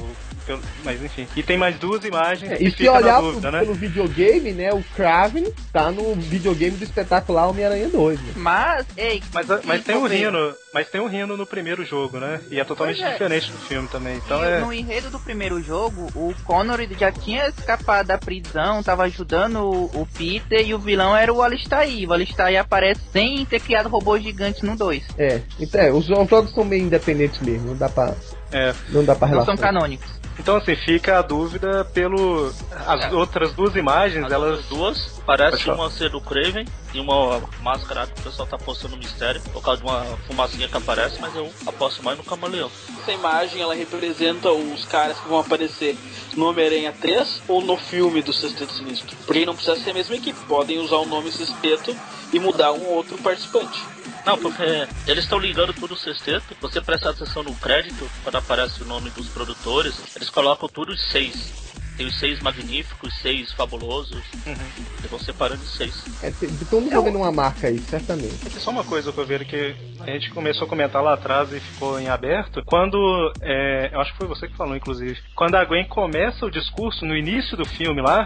Mas 0.84 1.02
enfim. 1.04 1.28
E 1.36 1.42
tem 1.44 1.58
mais 1.58 1.78
duas 1.78 2.04
imagens 2.04 2.52
É, 2.52 2.56
que 2.58 2.64
e 2.66 2.72
se 2.72 2.78
fica 2.78 2.92
na 2.92 2.98
olhar 2.98 3.22
dúvida, 3.22 3.42
pro- 3.42 3.52
né? 3.52 3.60
pelo 3.60 3.74
videogame, 3.74 4.52
né, 4.52 4.74
o 4.74 4.84
Kraven 4.96 5.52
tá 5.74 5.92
no 5.92 6.16
videogame 6.16 6.78
do 6.78 6.84
espetacular 6.84 7.48
Homem-Aranha 7.48 7.90
2. 7.90 8.20
Né? 8.22 8.34
Mas, 8.36 8.86
ei, 8.98 9.22
Mas, 9.34 9.48
mas 9.64 9.84
tem 9.84 10.00
Bobeira. 10.00 10.30
Rino, 10.32 10.54
mas 10.74 10.90
tem 10.90 11.02
o 11.02 11.08
Rino 11.08 11.36
no 11.38 11.46
primeiro 11.46 11.84
jogo, 11.86 12.20
né? 12.20 12.40
E 12.52 12.60
é 12.60 12.64
totalmente 12.64 13.02
é. 13.04 13.12
diferente 13.12 13.52
do 13.52 13.58
filme 13.60 13.88
também. 13.88 14.18
Então 14.18 14.44
E 14.44 14.48
é. 14.48 14.60
no 14.60 14.72
enredo 14.74 15.10
do 15.10 15.20
primeiro 15.20 15.62
jogo, 15.62 16.08
o 16.16 16.34
Connor 16.44 16.80
já 17.00 17.12
tinha 17.12 17.48
escapado 17.48 18.08
da 18.08 18.18
prisão, 18.18 18.84
tava 18.84 19.04
ajudando 19.04 19.58
o, 19.62 19.86
o 20.02 20.08
Peter 20.18 20.66
e 20.68 20.74
o 20.74 20.80
vilão 20.80 21.16
era 21.16 21.34
o 21.34 21.42
Alistair. 21.42 22.08
O 22.10 22.14
Alistair 22.14 22.60
aparece 22.60 23.02
sem 23.12 23.46
ter 23.46 23.60
criado 23.60 23.90
robô 23.90 24.18
gigante 24.20 24.66
no 24.66 24.76
2. 24.76 25.04
É, 25.18 25.42
então, 25.60 25.82
é, 25.82 25.92
os 25.92 26.06
jogos 26.06 26.52
são 26.54 26.64
meio 26.64 26.84
independentes 26.84 27.40
mesmo, 27.42 27.68
não 27.70 27.76
dá 27.78 27.90
pra, 27.90 28.14
é. 28.52 28.74
não 28.90 29.04
dá 29.04 29.16
pra 29.16 29.28
Não 29.28 29.44
são 29.46 29.56
relacionar. 29.56 29.62
canônicos. 29.74 30.10
Então 30.38 30.58
assim, 30.58 30.76
fica 30.76 31.18
a 31.20 31.22
dúvida 31.22 31.86
pelo. 31.86 32.52
As 32.86 33.06
É. 33.06 33.14
outras 33.14 33.54
duas 33.54 33.76
imagens, 33.76 34.26
As 34.26 34.32
elas. 34.32 34.66
duas, 34.66 35.22
parece 35.26 35.70
uma 35.70 35.90
ser 35.90 36.10
do 36.10 36.20
Craven 36.22 36.66
e 36.96 37.00
uma 37.00 37.42
máscara 37.62 38.08
que 38.08 38.20
o 38.22 38.24
pessoal 38.24 38.48
tá 38.48 38.58
postando 38.58 38.96
mistério, 38.96 39.42
por 39.54 39.62
causa 39.62 39.82
de 39.82 39.88
uma 39.88 40.04
fumacinha 40.28 40.68
que 40.68 40.78
aparece, 40.78 41.20
mas 41.20 41.36
eu 41.36 41.52
aposto 41.66 42.02
mais 42.02 42.18
no 42.18 42.24
camaleão. 42.24 42.72
Essa 43.02 43.12
imagem 43.12 43.62
ela 43.62 43.76
representa 43.76 44.52
os 44.52 44.86
caras 44.86 45.20
que 45.20 45.28
vão 45.28 45.40
aparecer 45.40 45.98
no 46.36 46.48
Homem-Aranha 46.48 46.94
3 46.94 47.42
ou 47.48 47.62
no 47.62 47.76
filme 47.78 48.22
do 48.22 48.32
Sexteto 48.32 48.72
Sinistro. 48.72 49.16
Porque 49.26 49.46
não 49.46 49.56
precisa 49.56 49.78
ser 49.78 49.92
a 49.92 49.94
mesma 49.94 50.16
equipe, 50.16 50.40
podem 50.48 50.80
usar 50.80 50.98
o 50.98 51.06
nome 51.06 51.32
Sexteto 51.32 51.96
e 52.32 52.40
mudar 52.40 52.72
um 52.72 52.86
outro 52.88 53.18
participante. 53.18 53.80
Não, 54.26 54.38
porque 54.38 54.64
eles 55.06 55.24
estão 55.24 55.38
ligando 55.38 55.72
tudo 55.72 55.94
o 55.94 55.98
sexteto. 55.98 56.56
Você 56.60 56.82
presta 56.82 57.12
atenção 57.12 57.44
no 57.44 57.54
crédito, 57.56 58.10
quando 58.24 58.38
aparece 58.38 58.82
o 58.82 58.86
nome 58.86 59.12
dos 59.12 59.28
produtores, 59.28 59.94
eles 60.16 60.32
colocam 60.32 60.68
tudo 60.68 60.92
em 60.92 60.98
seis. 60.98 61.65
Tem 61.98 62.06
os 62.06 62.20
seis 62.20 62.42
magníficos, 62.42 63.14
seis 63.22 63.52
fabulosos. 63.54 64.22
Eles 64.46 65.10
vão 65.10 65.20
separando 65.20 65.62
em 65.64 65.68
seis. 65.68 66.04
É, 66.22 66.30
tem- 66.32 66.50
estão 66.50 66.80
desenvolvendo 66.82 67.18
uma 67.18 67.32
marca 67.32 67.68
aí, 67.68 67.80
certamente. 67.80 68.50
Só 68.60 68.72
uma 68.72 68.84
coisa 68.84 69.14
que 69.14 69.18
eu 69.18 69.26
vejo 69.26 69.46
que 69.46 69.76
a 70.02 70.12
gente 70.12 70.30
começou 70.32 70.66
a 70.66 70.70
comentar 70.70 71.02
lá 71.02 71.14
atrás 71.14 71.52
e 71.54 71.60
ficou 71.60 72.00
em 72.00 72.10
aberto. 72.10 72.62
Quando. 72.66 73.32
é, 73.42 73.90
eu 73.94 74.02
acho 74.02 74.12
que 74.12 74.18
foi 74.18 74.28
você 74.28 74.48
que 74.48 74.58
falou, 74.58 74.76
inclusive. 74.76 75.18
Quando 75.36 75.56
a 75.56 75.64
Gwen 75.64 75.86
começa 75.88 76.46
o 76.46 76.52
discurso 76.52 77.06
no 77.06 77.16
início 77.16 77.56
do 77.56 77.66
filme 77.66 78.02
lá, 78.02 78.26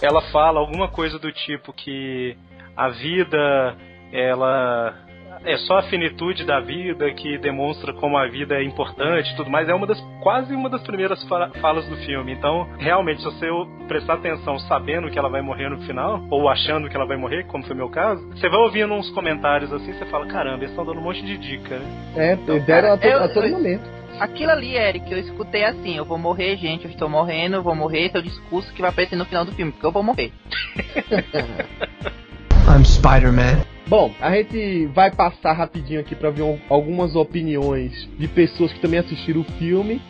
ela 0.00 0.22
fala 0.32 0.58
alguma 0.60 0.88
coisa 0.88 1.18
do 1.18 1.30
tipo 1.32 1.72
que 1.72 2.36
a 2.76 2.88
vida, 2.88 3.76
ela. 4.12 4.94
É 5.44 5.56
só 5.58 5.78
a 5.78 5.82
finitude 5.84 6.44
da 6.44 6.60
vida 6.60 7.10
que 7.14 7.36
demonstra 7.38 7.92
como 7.92 8.16
a 8.16 8.28
vida 8.28 8.54
é 8.54 8.62
importante 8.62 9.32
e 9.32 9.36
tudo 9.36 9.50
mais. 9.50 9.68
É 9.68 9.74
uma 9.74 9.86
das 9.86 10.00
quase 10.22 10.54
uma 10.54 10.70
das 10.70 10.82
primeiras 10.82 11.22
fa- 11.24 11.50
falas 11.60 11.84
do 11.88 11.96
filme. 11.98 12.32
Então, 12.32 12.68
realmente, 12.78 13.18
se 13.20 13.24
você 13.24 13.46
prestar 13.88 14.14
atenção 14.14 14.58
sabendo 14.60 15.10
que 15.10 15.18
ela 15.18 15.28
vai 15.28 15.42
morrer 15.42 15.68
no 15.68 15.78
final, 15.82 16.24
ou 16.30 16.48
achando 16.48 16.88
que 16.88 16.94
ela 16.96 17.06
vai 17.06 17.16
morrer, 17.16 17.44
como 17.46 17.64
foi 17.64 17.74
meu 17.74 17.88
caso, 17.90 18.24
você 18.30 18.48
vai 18.48 18.60
ouvindo 18.60 18.92
uns 18.94 19.10
comentários 19.10 19.72
assim, 19.72 19.92
você 19.92 20.04
fala, 20.06 20.26
caramba, 20.26 20.58
eles 20.58 20.70
estão 20.70 20.84
dando 20.84 20.98
um 21.00 21.02
monte 21.04 21.22
de 21.22 21.36
dica? 21.36 21.80
É, 22.16 22.34
Então, 22.34 22.58
deram 22.60 22.92
a, 22.94 22.96
to- 22.98 23.06
eu- 23.06 23.22
a 23.24 23.28
todo 23.28 23.46
eu- 23.46 23.52
momento. 23.52 24.02
Aquilo 24.20 24.52
ali, 24.52 24.76
Eric, 24.76 25.10
eu 25.10 25.18
escutei 25.18 25.64
assim, 25.64 25.96
eu 25.96 26.04
vou 26.04 26.18
morrer, 26.18 26.56
gente, 26.56 26.84
eu 26.84 26.90
estou 26.90 27.08
morrendo, 27.08 27.56
eu 27.56 27.62
vou 27.62 27.74
morrer, 27.74 28.06
esse 28.06 28.16
é 28.16 28.20
o 28.20 28.22
discurso 28.22 28.72
que 28.74 28.80
vai 28.80 28.90
aparecer 28.90 29.16
no 29.16 29.24
final 29.24 29.44
do 29.44 29.52
filme, 29.52 29.72
porque 29.72 29.86
eu 29.86 29.90
vou 29.90 30.02
morrer. 30.02 30.30
I'm 32.68 32.84
Spider-Man. 32.84 33.64
Bom, 33.88 34.14
a 34.20 34.30
gente 34.30 34.86
vai 34.94 35.10
passar 35.10 35.52
rapidinho 35.52 36.00
aqui 36.00 36.14
pra 36.14 36.30
ver 36.30 36.42
um- 36.42 36.58
algumas 36.70 37.14
opiniões 37.14 38.08
de 38.18 38.28
pessoas 38.28 38.72
que 38.72 38.80
também 38.80 39.00
assistiram 39.00 39.40
o 39.40 39.44
filme. 39.58 40.00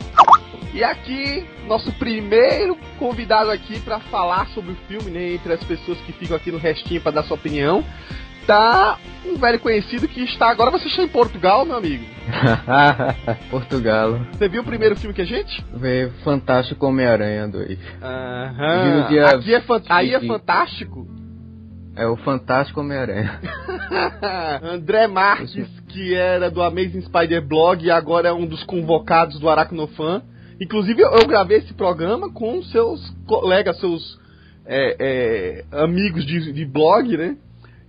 E 0.74 0.82
aqui, 0.84 1.44
nosso 1.66 1.90
primeiro 1.92 2.76
convidado 2.98 3.50
aqui 3.50 3.80
pra 3.80 3.98
falar 4.00 4.46
sobre 4.48 4.72
o 4.72 4.76
filme, 4.88 5.10
né, 5.10 5.32
entre 5.34 5.52
as 5.52 5.62
pessoas 5.64 5.98
que 6.02 6.12
ficam 6.12 6.36
aqui 6.36 6.50
no 6.52 6.58
restinho 6.58 7.00
pra 7.00 7.10
dar 7.12 7.24
sua 7.24 7.34
opinião, 7.36 7.84
tá 8.46 8.98
um 9.26 9.36
velho 9.36 9.58
conhecido 9.58 10.06
que 10.06 10.22
está 10.22 10.48
agora 10.48 10.70
você 10.70 10.86
está 10.88 11.02
em 11.02 11.08
Portugal, 11.08 11.64
meu 11.66 11.76
amigo. 11.76 12.04
Portugal. 13.50 14.20
Você 14.32 14.48
viu 14.48 14.62
o 14.62 14.64
primeiro 14.64 14.96
filme 14.96 15.14
que 15.14 15.22
a 15.22 15.26
gente? 15.26 15.64
Vê 15.74 16.10
Fantástico 16.22 16.86
Homem-Aranha 16.86 17.48
2. 17.48 17.78
Aham. 18.00 19.06
Dia 19.08 19.26
Aqui 19.26 19.54
é 19.54 19.60
fan- 19.60 19.82
aí 19.88 20.14
é 20.14 20.18
20. 20.20 20.28
fantástico. 20.28 21.06
É 21.94 22.06
o 22.06 22.16
Fantástico 22.16 22.80
Homem-Aranha. 22.80 23.38
André 24.62 25.06
Marques, 25.06 25.68
que 25.88 26.14
era 26.14 26.50
do 26.50 26.62
Amazing 26.62 27.02
Spider 27.02 27.46
Blog 27.46 27.84
e 27.84 27.90
agora 27.90 28.28
é 28.28 28.32
um 28.32 28.46
dos 28.46 28.64
convocados 28.64 29.38
do 29.38 29.48
Aracnofan. 29.48 30.22
Inclusive, 30.60 31.02
eu, 31.02 31.26
gravei 31.26 31.58
esse 31.58 31.74
programa 31.74 32.32
com 32.32 32.62
seus 32.62 33.10
colegas, 33.26 33.78
seus 33.78 34.18
é, 34.64 34.96
é, 34.98 35.64
amigos 35.82 36.24
de, 36.24 36.52
de 36.52 36.64
blog, 36.64 37.16
né? 37.16 37.36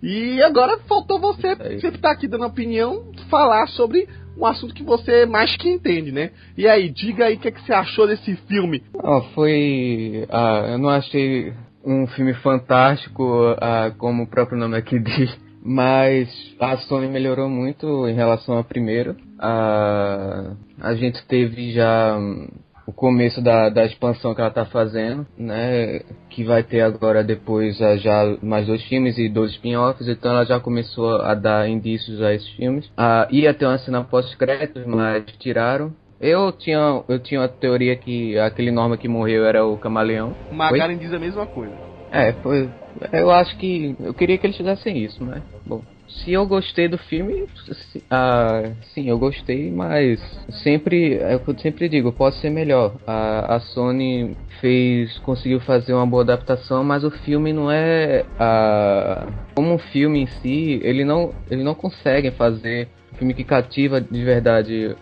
E 0.02 0.42
agora 0.44 0.80
faltou 0.80 1.20
você, 1.20 1.56
aí. 1.60 1.80
sempre 1.80 2.02
tá 2.02 2.12
aqui 2.12 2.28
dando 2.28 2.46
opinião, 2.46 3.12
falar 3.30 3.68
sobre 3.68 4.08
um 4.38 4.46
assunto 4.46 4.74
que 4.74 4.84
você 4.84 5.26
mais 5.26 5.56
que 5.56 5.70
entende, 5.70 6.12
né? 6.12 6.32
E 6.58 6.68
aí, 6.68 6.90
diga 6.90 7.26
aí 7.26 7.36
o 7.36 7.40
que, 7.40 7.48
é 7.48 7.52
que 7.52 7.62
você 7.62 7.72
achou 7.72 8.06
desse 8.06 8.36
filme. 8.48 8.84
Ó, 8.96 9.22
foi. 9.34 10.26
ah, 10.30 10.66
eu 10.72 10.78
não 10.78 10.90
achei 10.90 11.54
um 11.84 12.07
filme 12.07 12.34
fantástico, 12.35 13.55
ah, 13.60 13.91
como 13.97 14.23
o 14.23 14.27
próprio 14.27 14.57
nome 14.57 14.77
aqui 14.77 14.97
diz, 14.99 15.35
mas 15.61 16.30
a 16.60 16.77
Sony 16.77 17.07
melhorou 17.07 17.49
muito 17.49 18.07
em 18.07 18.14
relação 18.14 18.57
ao 18.57 18.64
primeiro. 18.64 19.15
Ah, 19.39 20.53
a 20.80 20.95
gente 20.95 21.26
teve 21.27 21.72
já 21.72 22.18
hum, 22.18 22.47
o 22.85 22.91
começo 22.91 23.41
da, 23.41 23.69
da 23.69 23.85
expansão 23.85 24.34
que 24.35 24.41
ela 24.41 24.51
tá 24.51 24.65
fazendo, 24.65 25.26
né? 25.38 26.01
Que 26.30 26.43
vai 26.43 26.64
ter 26.64 26.81
agora 26.81 27.23
depois 27.23 27.81
ah, 27.81 27.97
já 27.97 28.38
mais 28.41 28.68
dois 28.68 28.84
filmes 28.84 29.18
e 29.18 29.30
dois 29.30 29.51
spin-offs, 29.51 30.07
então 30.07 30.31
ela 30.31 30.45
já 30.45 30.60
começou 30.60 31.22
a 31.22 31.34
dar 31.34 31.68
indícios 31.69 32.22
a 32.22 32.34
esses 32.34 32.49
filmes. 32.49 32.89
Ia 33.30 33.53
ter 33.53 33.65
uma 33.65 33.77
cena 33.77 34.03
pós-créditos, 34.03 34.85
mas 34.85 35.23
tiraram. 35.39 35.93
Eu 36.24 36.52
tinha, 36.54 37.04
eu 37.08 37.20
tinha 37.20 37.41
uma 37.41 37.50
teoria 37.50 37.95
que 37.98 38.38
aquele 38.40 38.72
Norma 38.72 38.95
que 38.98 39.08
morreu 39.10 39.45
era 39.45 39.66
o 39.66 39.78
camaleão. 39.78 40.34
O 40.50 40.56
Magaren 40.56 40.98
diz 40.98 41.12
a 41.14 41.20
mesma 41.20 41.45
coisa. 41.45 41.76
É, 42.10 42.32
foi. 42.32 42.70
Eu 43.12 43.30
acho 43.32 43.58
que. 43.58 43.95
Eu 44.00 44.14
queria 44.14 44.38
que 44.38 44.45
eles 44.45 44.56
fizessem 44.56 44.98
isso, 45.04 45.24
mas. 45.24 45.41
Bom. 45.66 45.82
Se 46.08 46.32
eu 46.32 46.45
gostei 46.45 46.88
do 46.88 46.98
filme, 46.98 47.45
se- 47.91 48.04
ah, 48.12 48.72
sim, 48.94 49.10
eu 49.10 49.18
gostei, 49.18 49.72
mas 49.72 50.20
sempre, 50.64 51.16
é 51.18 51.36
o 51.36 51.40
que 51.40 51.50
eu 51.50 51.58
sempre 51.58 51.90
digo, 51.90 52.12
pode 52.12 52.36
ser 52.36 52.52
melhor. 52.52 52.94
A, 53.08 53.56
a 53.56 53.60
Sony 53.60 54.38
fez, 54.62 55.18
conseguiu 55.20 55.60
fazer 55.62 55.94
uma 55.94 56.06
boa 56.06 56.22
adaptação, 56.22 56.84
mas 56.84 57.04
o 57.04 57.10
filme 57.10 57.52
não 57.52 57.72
é, 57.72 58.26
ah, 58.40 59.26
como 59.56 59.74
um 59.74 59.80
filme 59.80 60.20
em 60.22 60.28
si, 60.28 60.80
ele 60.84 61.04
não, 61.04 61.34
ele 61.50 61.64
não 61.64 61.74
consegue 61.74 62.30
fazer 62.32 62.90
um 63.14 63.18
filme 63.18 63.34
que 63.34 63.44
cativa 63.44 64.00
de 64.00 64.24
verdade 64.24 64.95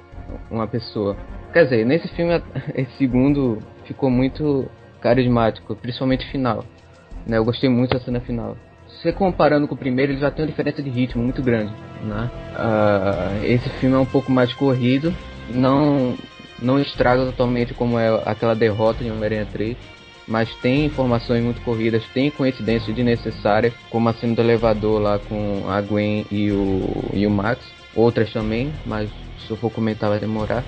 uma 0.49 0.67
pessoa. 0.67 1.15
Quer 1.53 1.65
dizer, 1.65 1.85
nesse 1.85 2.07
filme, 2.09 2.41
esse 2.75 2.91
segundo 2.97 3.59
ficou 3.85 4.09
muito 4.09 4.69
carismático, 5.01 5.75
principalmente 5.75 6.29
final. 6.31 6.63
Né? 7.25 7.37
Eu 7.37 7.45
gostei 7.45 7.69
muito 7.69 7.93
da 7.93 7.99
cena 7.99 8.19
final. 8.19 8.57
Se 9.01 9.11
comparando 9.13 9.67
com 9.67 9.75
o 9.75 9.77
primeiro, 9.77 10.11
ele 10.11 10.19
já 10.19 10.29
tem 10.29 10.43
uma 10.43 10.51
diferença 10.51 10.81
de 10.81 10.89
ritmo 10.89 11.23
muito 11.23 11.41
grande. 11.41 11.73
Né? 12.03 12.29
Ah, 12.55 13.39
esse 13.43 13.69
filme 13.69 13.95
é 13.95 13.99
um 13.99 14.05
pouco 14.05 14.31
mais 14.31 14.53
corrido, 14.53 15.13
não, 15.49 16.15
não 16.61 16.79
estraga 16.79 17.25
totalmente 17.25 17.73
como 17.73 17.97
é 17.97 18.21
aquela 18.25 18.53
derrota 18.53 19.03
de 19.03 19.09
Homem-Aranha 19.09 19.47
3. 19.51 19.77
Mas 20.27 20.53
tem 20.61 20.85
informações 20.85 21.43
muito 21.43 21.61
corridas, 21.61 22.05
tem 22.13 22.29
coincidências 22.29 22.95
desnecessárias, 22.95 23.73
como 23.89 24.07
a 24.07 24.13
cena 24.13 24.35
do 24.35 24.41
elevador 24.41 25.01
lá 25.01 25.19
com 25.19 25.63
a 25.67 25.81
Gwen 25.81 26.25
e 26.31 26.51
o, 26.51 27.09
e 27.13 27.25
o 27.25 27.29
Max. 27.29 27.59
Outras 27.95 28.31
também, 28.31 28.71
mas 28.85 29.09
se 29.45 29.51
eu 29.51 29.57
for 29.57 29.69
comentar 29.71 30.09
vai 30.09 30.19
demorar. 30.19 30.63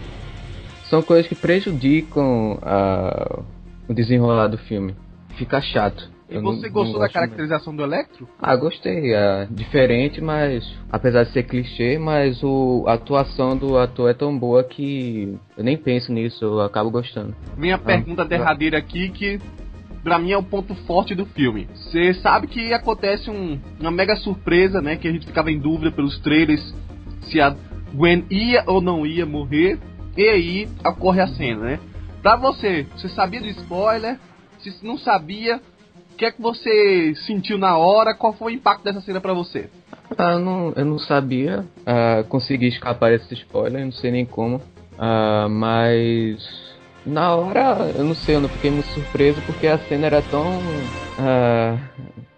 São 0.89 1.01
coisas 1.01 1.27
que 1.27 1.35
prejudicam 1.35 2.59
ah, 2.61 3.39
o 3.87 3.93
desenrolar 3.93 4.47
do 4.47 4.57
filme. 4.57 4.95
Fica 5.37 5.59
chato. 5.61 6.11
E 6.29 6.35
Eu 6.35 6.41
não- 6.41 6.53
você 6.53 6.67
não 6.67 6.73
gostou 6.73 6.93
da 6.99 6.99
gosto 6.99 7.01
muito. 7.01 7.13
caracterização 7.13 7.75
do 7.75 7.83
Electro? 7.83 8.27
Ah, 8.39 8.55
gostei. 8.55 9.13
É 9.13 9.47
diferente, 9.49 10.21
mas 10.21 10.63
apesar 10.91 11.23
de 11.23 11.31
ser 11.31 11.43
clichê, 11.43 11.97
mas 11.97 12.41
o, 12.43 12.83
a 12.87 12.93
atuação 12.93 13.55
do 13.57 13.77
ator 13.77 14.09
é 14.09 14.13
tão 14.13 14.37
boa 14.37 14.63
que 14.63 15.37
eu 15.57 15.63
nem 15.63 15.77
penso 15.77 16.11
nisso, 16.11 16.43
eu 16.43 16.61
acabo 16.61 16.89
gostando. 16.91 17.35
Vem 17.57 17.71
a 17.71 17.77
pergunta 17.77 18.23
derradeira 18.25 18.77
aqui 18.77 19.09
que 19.09 19.39
pra 20.03 20.19
mim 20.19 20.31
é 20.31 20.37
o 20.37 20.43
ponto 20.43 20.73
forte 20.85 21.15
do 21.15 21.25
filme. 21.25 21.67
Você 21.73 22.13
sabe 22.15 22.47
que 22.47 22.73
acontece 22.73 23.29
um- 23.29 23.59
uma 23.79 23.91
mega 23.91 24.15
surpresa, 24.17 24.81
né? 24.81 24.95
Que 24.95 25.07
a 25.07 25.11
gente 25.11 25.25
ficava 25.25 25.51
em 25.51 25.59
dúvida 25.59 25.91
pelos 25.91 26.17
trailers 26.19 26.73
se 27.23 27.39
a 27.41 27.55
Gwen 27.93 28.25
ia 28.29 28.63
ou 28.67 28.81
não 28.81 29.05
ia 29.05 29.25
morrer. 29.25 29.79
E 30.15 30.29
aí 30.29 30.69
ocorre 30.85 31.21
a 31.21 31.27
cena, 31.27 31.61
né? 31.61 31.79
Pra 32.21 32.35
você, 32.35 32.85
você 32.95 33.09
sabia 33.09 33.41
do 33.41 33.47
spoiler? 33.47 34.19
Se 34.59 34.85
não 34.85 34.97
sabia, 34.97 35.57
o 36.13 36.15
que 36.15 36.25
é 36.25 36.31
que 36.31 36.41
você 36.41 37.13
sentiu 37.25 37.57
na 37.57 37.77
hora? 37.77 38.13
Qual 38.13 38.33
foi 38.33 38.53
o 38.53 38.55
impacto 38.55 38.83
dessa 38.83 39.01
cena 39.01 39.19
pra 39.19 39.33
você? 39.33 39.69
Ah, 40.17 40.37
não, 40.37 40.71
eu 40.75 40.85
não 40.85 40.99
sabia 40.99 41.65
ah, 41.85 42.23
conseguir 42.29 42.67
escapar 42.67 43.11
desse 43.11 43.33
spoiler, 43.33 43.83
não 43.83 43.91
sei 43.91 44.11
nem 44.11 44.25
como. 44.25 44.61
Ah, 44.97 45.47
mas 45.49 46.37
na 47.05 47.35
hora, 47.35 47.91
eu 47.97 48.03
não 48.03 48.15
sei, 48.15 48.35
eu 48.35 48.41
não 48.41 48.49
fiquei 48.49 48.71
muito 48.71 48.87
surpreso 48.89 49.41
porque 49.45 49.67
a 49.67 49.77
cena 49.79 50.05
era 50.05 50.21
tão. 50.21 50.45
ah, 51.19 51.77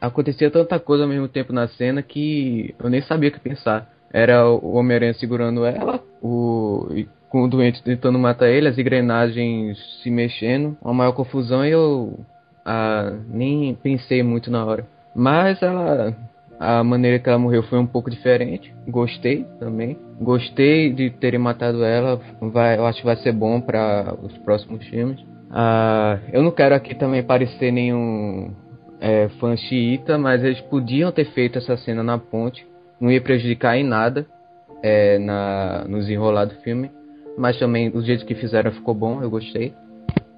acontecia 0.02 0.50
tanta 0.50 0.80
coisa 0.80 1.04
ao 1.04 1.10
mesmo 1.10 1.28
tempo 1.28 1.54
na 1.54 1.68
cena 1.68 2.02
que 2.02 2.74
eu 2.80 2.90
nem 2.90 3.02
sabia 3.02 3.30
o 3.30 3.32
que 3.32 3.40
pensar. 3.40 3.95
Era 4.16 4.50
o 4.50 4.76
Homem-Aranha 4.76 5.14
segurando 5.16 5.66
ela, 5.66 6.02
o. 6.22 6.88
com 7.28 7.44
o 7.44 7.50
doente 7.50 7.84
tentando 7.84 8.18
matar 8.18 8.48
ele, 8.48 8.70
as 8.70 8.78
engrenagens 8.78 9.78
se 10.02 10.10
mexendo, 10.10 10.78
uma 10.82 10.94
maior 10.94 11.12
confusão 11.12 11.66
e 11.66 11.72
eu 11.72 12.18
ah, 12.66 13.12
nem 13.28 13.76
pensei 13.76 14.24
muito 14.24 14.50
na 14.50 14.64
hora. 14.64 14.88
Mas 15.14 15.62
ela 15.62 16.16
a 16.58 16.82
maneira 16.82 17.20
que 17.20 17.28
ela 17.28 17.38
morreu 17.38 17.64
foi 17.64 17.78
um 17.78 17.86
pouco 17.86 18.10
diferente. 18.10 18.74
Gostei 18.88 19.46
também. 19.60 19.98
Gostei 20.22 20.94
de 20.94 21.10
terem 21.10 21.38
matado 21.38 21.84
ela. 21.84 22.18
Vai, 22.40 22.78
eu 22.78 22.86
acho 22.86 23.00
que 23.00 23.06
vai 23.06 23.18
ser 23.18 23.34
bom 23.34 23.60
para 23.60 24.16
os 24.24 24.38
próximos 24.38 24.86
filmes. 24.86 25.20
Ah, 25.52 26.20
eu 26.32 26.42
não 26.42 26.52
quero 26.52 26.74
aqui 26.74 26.96
também 26.96 27.22
parecer 27.22 27.70
nenhum 27.70 28.54
é, 29.02 29.28
fã 29.42 29.58
xiita, 29.58 30.18
mas 30.18 30.42
eles 30.42 30.62
podiam 30.62 31.12
ter 31.12 31.26
feito 31.34 31.58
essa 31.58 31.76
cena 31.76 32.02
na 32.02 32.18
ponte. 32.18 32.66
Não 33.00 33.12
ia 33.12 33.22
prejudicar 33.22 33.78
em 33.78 33.84
nada 33.84 34.26
é, 34.82 35.18
na, 35.20 35.86
no 35.88 36.00
desenrolar 36.00 36.46
do 36.46 36.56
filme. 36.62 36.92
Mas 37.38 37.60
também 37.60 37.90
o 37.90 38.02
jeito 38.02 38.26
que 38.26 38.36
fizeram 38.36 38.72
ficou 38.72 38.94
bom, 38.94 39.22
eu 39.22 39.30
gostei. 39.30 39.74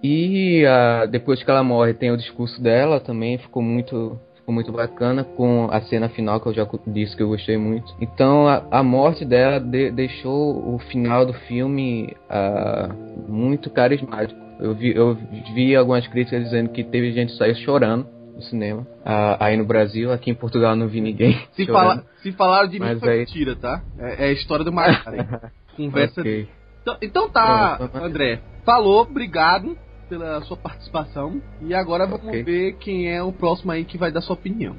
E 0.04 0.66
ah, 0.66 1.06
depois 1.06 1.44
que 1.44 1.50
ela 1.50 1.64
morre, 1.64 1.94
tem 1.94 2.12
o 2.12 2.18
discurso 2.18 2.62
dela 2.62 3.00
também, 3.00 3.38
ficou 3.38 3.62
muito, 3.62 4.20
ficou 4.36 4.54
muito 4.54 4.72
bacana 4.72 5.24
com 5.24 5.68
a 5.72 5.82
cena 5.82 6.10
final 6.10 6.40
que 6.40 6.48
eu 6.48 6.54
já 6.54 6.68
disse 6.88 7.16
que 7.16 7.24
eu 7.24 7.30
gostei 7.30 7.58
muito. 7.58 7.94
Então 8.00 8.48
a, 8.48 8.64
a 8.72 8.84
morte 8.84 9.26
dela 9.26 9.60
de- 9.60 9.92
deixou 9.92 10.74
o 10.74 10.80
final 10.80 11.26
do 11.26 11.34
filme 11.34 12.16
ah, 12.30 12.90
muito 13.28 13.70
carismático. 13.70 14.40
Eu 14.60 14.74
vi, 14.74 14.96
eu 14.96 15.16
vi 15.54 15.76
algumas 15.76 16.08
críticas 16.08 16.44
dizendo 16.46 16.70
que 16.70 16.84
teve 16.84 17.12
gente 17.12 17.36
saiu 17.38 17.56
chorando 17.56 18.08
no 18.38 18.44
cinema. 18.44 18.88
Ah, 19.04 19.38
aí 19.46 19.58
no 19.58 19.66
Brasil, 19.66 20.12
aqui 20.14 20.30
em 20.32 20.36
Portugal 20.36 20.76
não 20.76 20.88
vi 20.88 21.02
ninguém. 21.02 21.34
Se, 21.54 21.66
fala, 21.66 22.06
se 22.22 22.32
falaram 22.32 22.70
de 22.70 22.80
mim 22.80 22.86
Mas 22.86 23.00
foi 23.00 23.10
aí- 23.12 23.20
mentira, 23.20 23.56
tá? 23.56 23.82
É, 23.98 24.26
é 24.26 24.30
a 24.30 24.32
história 24.32 24.64
do 24.64 24.72
Magaren. 24.72 25.28
Conversa 25.76 26.22
Ok. 26.22 26.48
Então, 26.82 26.98
então 27.02 27.30
tá, 27.30 27.76
Pronto. 27.78 27.98
André. 27.98 28.40
Falou, 28.64 29.02
obrigado 29.02 29.78
pela 30.08 30.42
sua 30.44 30.56
participação. 30.56 31.42
E 31.62 31.74
agora 31.74 32.06
vamos 32.08 32.28
Ok. 32.28 32.44
ver 32.44 32.74
quem 32.78 33.12
é 33.12 33.22
o 33.22 33.32
próximo 33.34 33.72
aí 33.72 33.84
que 33.84 33.98
vai 33.98 34.12
dar 34.12 34.22
sua 34.22 34.36
opinião. 34.36 34.76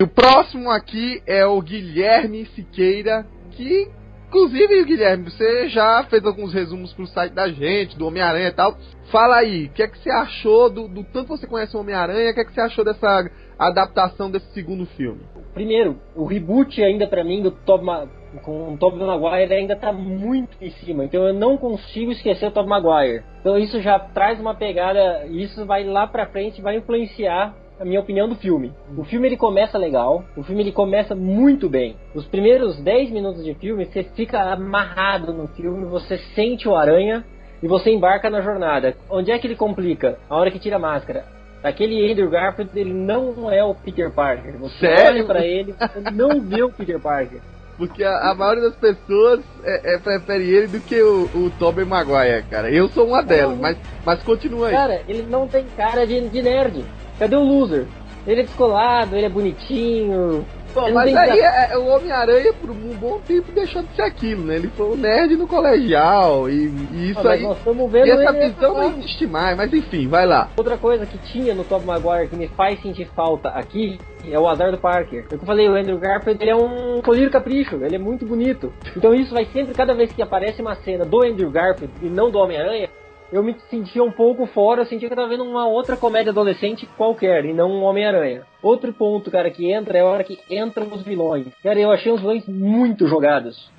O 0.00 0.06
próximo 0.06 0.70
aqui 0.70 1.22
é 1.26 1.46
o 1.46 1.60
Guilherme 1.62 2.44
Siqueira, 2.54 3.26
que 3.52 3.88
inclusive, 4.36 4.84
Guilherme, 4.84 5.30
você 5.30 5.68
já 5.68 6.04
fez 6.10 6.24
alguns 6.24 6.52
resumos 6.52 6.92
pro 6.92 7.06
site 7.06 7.32
da 7.32 7.48
gente, 7.48 7.96
do 7.96 8.06
Homem-Aranha 8.06 8.48
e 8.48 8.52
tal. 8.52 8.76
Fala 9.10 9.36
aí, 9.36 9.64
o 9.66 9.70
que 9.70 9.82
é 9.82 9.88
que 9.88 9.98
você 9.98 10.10
achou 10.10 10.68
do, 10.68 10.86
do 10.88 11.02
tanto 11.04 11.28
você 11.28 11.46
conhece 11.46 11.74
o 11.74 11.80
Homem-Aranha, 11.80 12.30
o 12.30 12.34
que 12.34 12.40
é 12.40 12.44
que 12.44 12.52
você 12.52 12.60
achou 12.60 12.84
dessa 12.84 13.30
adaptação 13.58 14.30
desse 14.30 14.52
segundo 14.52 14.84
filme? 14.84 15.20
Primeiro, 15.54 15.96
o 16.14 16.26
reboot 16.26 16.82
ainda 16.82 17.06
pra 17.06 17.24
mim 17.24 17.42
do 17.42 17.56
Ma- 17.82 18.06
com 18.42 18.74
o 18.74 18.76
Tobey 18.76 19.02
Maguire 19.06 19.54
ainda 19.54 19.74
tá 19.74 19.90
muito 19.90 20.54
em 20.60 20.70
cima, 20.70 21.04
então 21.06 21.26
eu 21.26 21.32
não 21.32 21.56
consigo 21.56 22.12
esquecer 22.12 22.48
o 22.48 22.50
Tobey 22.50 22.68
Maguire. 22.68 23.24
Então 23.40 23.58
isso 23.58 23.80
já 23.80 23.98
traz 23.98 24.38
uma 24.38 24.54
pegada, 24.54 25.24
isso 25.30 25.64
vai 25.64 25.84
lá 25.84 26.06
pra 26.06 26.26
frente, 26.26 26.60
vai 26.60 26.76
influenciar 26.76 27.54
a 27.78 27.84
minha 27.84 28.00
opinião 28.00 28.28
do 28.28 28.34
filme. 28.36 28.72
O 28.96 29.04
filme 29.04 29.28
ele 29.28 29.36
começa 29.36 29.78
legal, 29.78 30.24
o 30.36 30.42
filme 30.42 30.62
ele 30.62 30.72
começa 30.72 31.14
muito 31.14 31.68
bem. 31.68 31.96
Os 32.14 32.26
primeiros 32.26 32.78
10 32.80 33.10
minutos 33.10 33.44
de 33.44 33.54
filme, 33.54 33.84
você 33.84 34.02
fica 34.02 34.40
amarrado 34.52 35.32
no 35.32 35.46
filme, 35.48 35.84
você 35.84 36.18
sente 36.34 36.68
o 36.68 36.74
aranha 36.74 37.24
e 37.62 37.68
você 37.68 37.90
embarca 37.90 38.30
na 38.30 38.40
jornada. 38.40 38.96
Onde 39.10 39.30
é 39.30 39.38
que 39.38 39.46
ele 39.46 39.56
complica? 39.56 40.18
A 40.28 40.36
hora 40.36 40.50
que 40.50 40.58
tira 40.58 40.76
a 40.76 40.80
máscara. 40.80 41.24
Aquele 41.62 42.10
Andrew 42.10 42.30
Garfield, 42.30 42.70
ele 42.78 42.92
não 42.92 43.50
é 43.50 43.64
o 43.64 43.74
Peter 43.74 44.10
Parker. 44.10 44.56
Você 44.58 44.86
Sério? 44.86 45.06
olha 45.06 45.24
pra 45.24 45.44
ele, 45.44 45.72
você 45.72 46.10
não 46.12 46.40
vê 46.40 46.62
o 46.62 46.70
Peter 46.70 47.00
Parker. 47.00 47.40
Porque 47.76 48.02
a, 48.02 48.30
a 48.30 48.34
maioria 48.34 48.70
das 48.70 48.76
pessoas 48.76 49.40
é, 49.62 49.94
é, 49.94 49.98
prefere 49.98 50.48
ele 50.48 50.66
do 50.66 50.80
que 50.80 51.00
o, 51.02 51.24
o 51.34 51.50
Tobey 51.58 51.84
Maguire, 51.84 52.44
cara. 52.48 52.70
Eu 52.70 52.88
sou 52.88 53.06
uma 53.06 53.22
delas, 53.22 53.58
mas, 53.58 53.76
mas 54.04 54.22
continua 54.22 54.68
aí. 54.68 54.72
Cara, 54.72 55.02
ele 55.06 55.22
não 55.22 55.46
tem 55.46 55.66
cara 55.76 56.06
de, 56.06 56.28
de 56.28 56.42
nerd. 56.42 56.84
Cadê 57.18 57.36
o 57.36 57.42
loser? 57.42 57.86
Ele 58.26 58.40
é 58.40 58.44
descolado, 58.44 59.14
ele 59.16 59.26
é 59.26 59.28
bonitinho, 59.28 60.44
Bom, 60.74 60.92
mas 60.92 61.14
aí 61.16 61.40
é, 61.40 61.72
é, 61.72 61.78
o 61.78 61.86
Homem-Aranha, 61.86 62.52
por 62.52 62.68
um 62.70 62.74
bom 63.00 63.18
tempo, 63.20 63.50
deixou 63.52 63.82
de 63.82 63.88
ser 63.94 64.02
aquilo, 64.02 64.44
né? 64.44 64.56
Ele 64.56 64.68
foi 64.76 64.90
um 64.90 64.96
nerd 64.96 65.34
no 65.36 65.46
colegial 65.46 66.50
e, 66.50 66.66
e 66.92 67.10
isso 67.12 67.20
Ah, 67.20 67.24
mas 67.24 67.32
aí. 67.32 67.42
nós 67.44 67.56
estamos 67.56 67.84
E 67.86 67.88
vendo 67.92 68.10
essa 68.20 68.36
ele- 68.36 68.48
visão 68.50 68.74
não 68.74 68.88
existe 68.98 69.26
mais, 69.26 69.56
mas 69.56 69.72
enfim, 69.72 70.06
vai 70.06 70.26
lá. 70.26 70.50
Outra 70.56 70.76
coisa 70.76 71.06
que 71.06 71.16
tinha 71.32 71.54
no 71.54 71.64
Tobey 71.64 71.86
Maguire 71.86 72.28
que 72.28 72.36
me 72.36 72.48
faz 72.48 72.82
sentir 72.82 73.08
falta 73.16 73.48
aqui 73.50 73.96
é 74.30 74.38
o 74.38 74.46
azar 74.46 74.70
do 74.70 74.76
Parker. 74.76 75.24
É 75.30 75.34
eu 75.34 75.38
falei, 75.38 75.66
o 75.68 75.74
Andrew 75.76 75.98
Garfield 75.98 76.42
ele 76.42 76.50
é 76.50 76.56
um 76.56 77.00
colírio 77.00 77.30
capricho, 77.30 77.76
ele 77.76 77.94
é 77.96 77.98
muito 77.98 78.26
bonito. 78.26 78.70
Então 78.94 79.14
isso 79.14 79.32
vai 79.32 79.46
sempre, 79.46 79.72
cada 79.72 79.94
vez 79.94 80.12
que 80.12 80.20
aparece 80.20 80.60
uma 80.60 80.74
cena 80.74 81.06
do 81.06 81.22
Andrew 81.24 81.50
Garfield 81.50 81.94
e 82.02 82.06
não 82.10 82.30
do 82.30 82.38
Homem-Aranha, 82.38 82.90
eu 83.32 83.42
me 83.42 83.56
sentia 83.68 84.02
um 84.02 84.12
pouco 84.12 84.46
fora, 84.46 84.82
eu 84.82 84.86
sentia 84.86 85.08
que 85.08 85.12
eu 85.12 85.16
tava 85.16 85.28
vendo 85.28 85.44
uma 85.44 85.66
outra 85.66 85.96
comédia 85.96 86.30
adolescente 86.30 86.86
qualquer, 86.96 87.44
e 87.44 87.52
não 87.52 87.70
um 87.70 87.82
Homem-Aranha. 87.82 88.42
Outro 88.62 88.92
ponto, 88.92 89.30
cara, 89.30 89.50
que 89.50 89.70
entra 89.72 89.98
é 89.98 90.00
a 90.00 90.06
hora 90.06 90.24
que 90.24 90.38
entram 90.50 90.86
os 90.92 91.02
vilões. 91.02 91.48
Cara, 91.62 91.78
eu 91.78 91.90
achei 91.90 92.12
os 92.12 92.20
vilões 92.20 92.46
muito 92.46 93.06
jogados. 93.06 93.70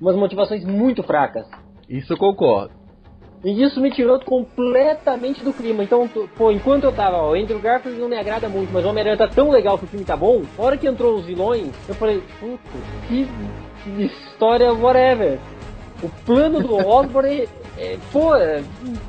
Umas 0.00 0.16
motivações 0.16 0.64
muito 0.64 1.02
fracas. 1.02 1.46
Isso 1.88 2.12
eu 2.12 2.16
concordo. 2.16 2.72
E 3.44 3.62
isso 3.62 3.80
me 3.80 3.90
tirou 3.90 4.18
completamente 4.18 5.44
do 5.44 5.52
clima. 5.52 5.84
Então, 5.84 6.08
pô, 6.36 6.50
enquanto 6.50 6.84
eu 6.84 6.92
tava, 6.92 7.18
ó, 7.18 7.30
o 7.30 7.34
Andrew 7.34 7.60
Garfield 7.60 8.00
não 8.00 8.08
me 8.08 8.18
agrada 8.18 8.48
muito, 8.48 8.72
mas 8.72 8.84
o 8.84 8.88
Homem-Aranha 8.88 9.16
tá 9.16 9.28
tão 9.28 9.50
legal 9.50 9.78
que 9.78 9.84
o 9.84 9.88
filme 9.88 10.04
tá 10.04 10.16
bom, 10.16 10.42
a 10.58 10.62
hora 10.62 10.76
que 10.76 10.88
entrou 10.88 11.14
os 11.14 11.24
vilões, 11.24 11.68
eu 11.88 11.94
falei, 11.94 12.20
puto, 12.40 12.60
que 13.06 13.28
história 14.02 14.72
whatever. 14.72 15.38
O 16.02 16.08
plano 16.24 16.60
do 16.60 16.76
Osborn 16.86 17.48
é, 17.78 17.96
pô, 18.12 18.34
é, 18.34 18.62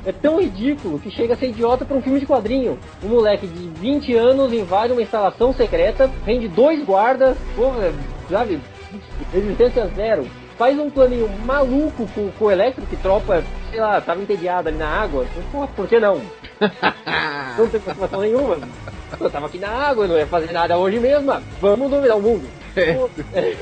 é 0.06 0.12
tão 0.12 0.40
ridículo 0.40 0.98
que 1.00 1.10
chega 1.10 1.34
a 1.34 1.36
ser 1.36 1.48
idiota 1.48 1.84
pra 1.84 1.96
um 1.96 2.02
filme 2.02 2.20
de 2.20 2.26
quadrinho. 2.26 2.78
Um 3.02 3.08
moleque 3.08 3.46
de 3.46 3.68
20 3.80 4.14
anos 4.14 4.52
invade 4.52 4.92
uma 4.92 5.02
instalação 5.02 5.52
secreta, 5.52 6.08
rende 6.24 6.46
dois 6.46 6.84
guardas, 6.84 7.36
porra, 7.56 7.92
sabe, 8.30 8.60
resistência 9.32 9.86
zero. 9.88 10.26
Faz 10.56 10.78
um 10.78 10.90
planinho 10.90 11.28
maluco 11.44 12.06
com, 12.14 12.30
com 12.30 12.44
o 12.44 12.50
Electro, 12.50 12.86
que 12.86 12.96
tropa, 12.96 13.42
sei 13.70 13.80
lá, 13.80 14.00
tava 14.00 14.20
entediado 14.20 14.68
ali 14.68 14.78
na 14.78 14.88
água. 14.88 15.26
Porra, 15.50 15.66
por 15.68 15.88
que 15.88 15.98
não? 15.98 16.20
não 17.58 17.68
tem 17.68 17.80
motivação 17.80 18.20
nenhuma. 18.20 18.58
Eu 19.18 19.30
tava 19.30 19.46
aqui 19.46 19.58
na 19.58 19.70
água, 19.70 20.06
não 20.06 20.16
ia 20.16 20.26
fazer 20.26 20.52
nada 20.52 20.78
hoje 20.78 21.00
mesmo, 21.00 21.32
vamos 21.60 21.90
dominar 21.90 22.14
o 22.14 22.22
mundo. 22.22 22.48
Pô, 22.74 23.10
é, 23.34 23.56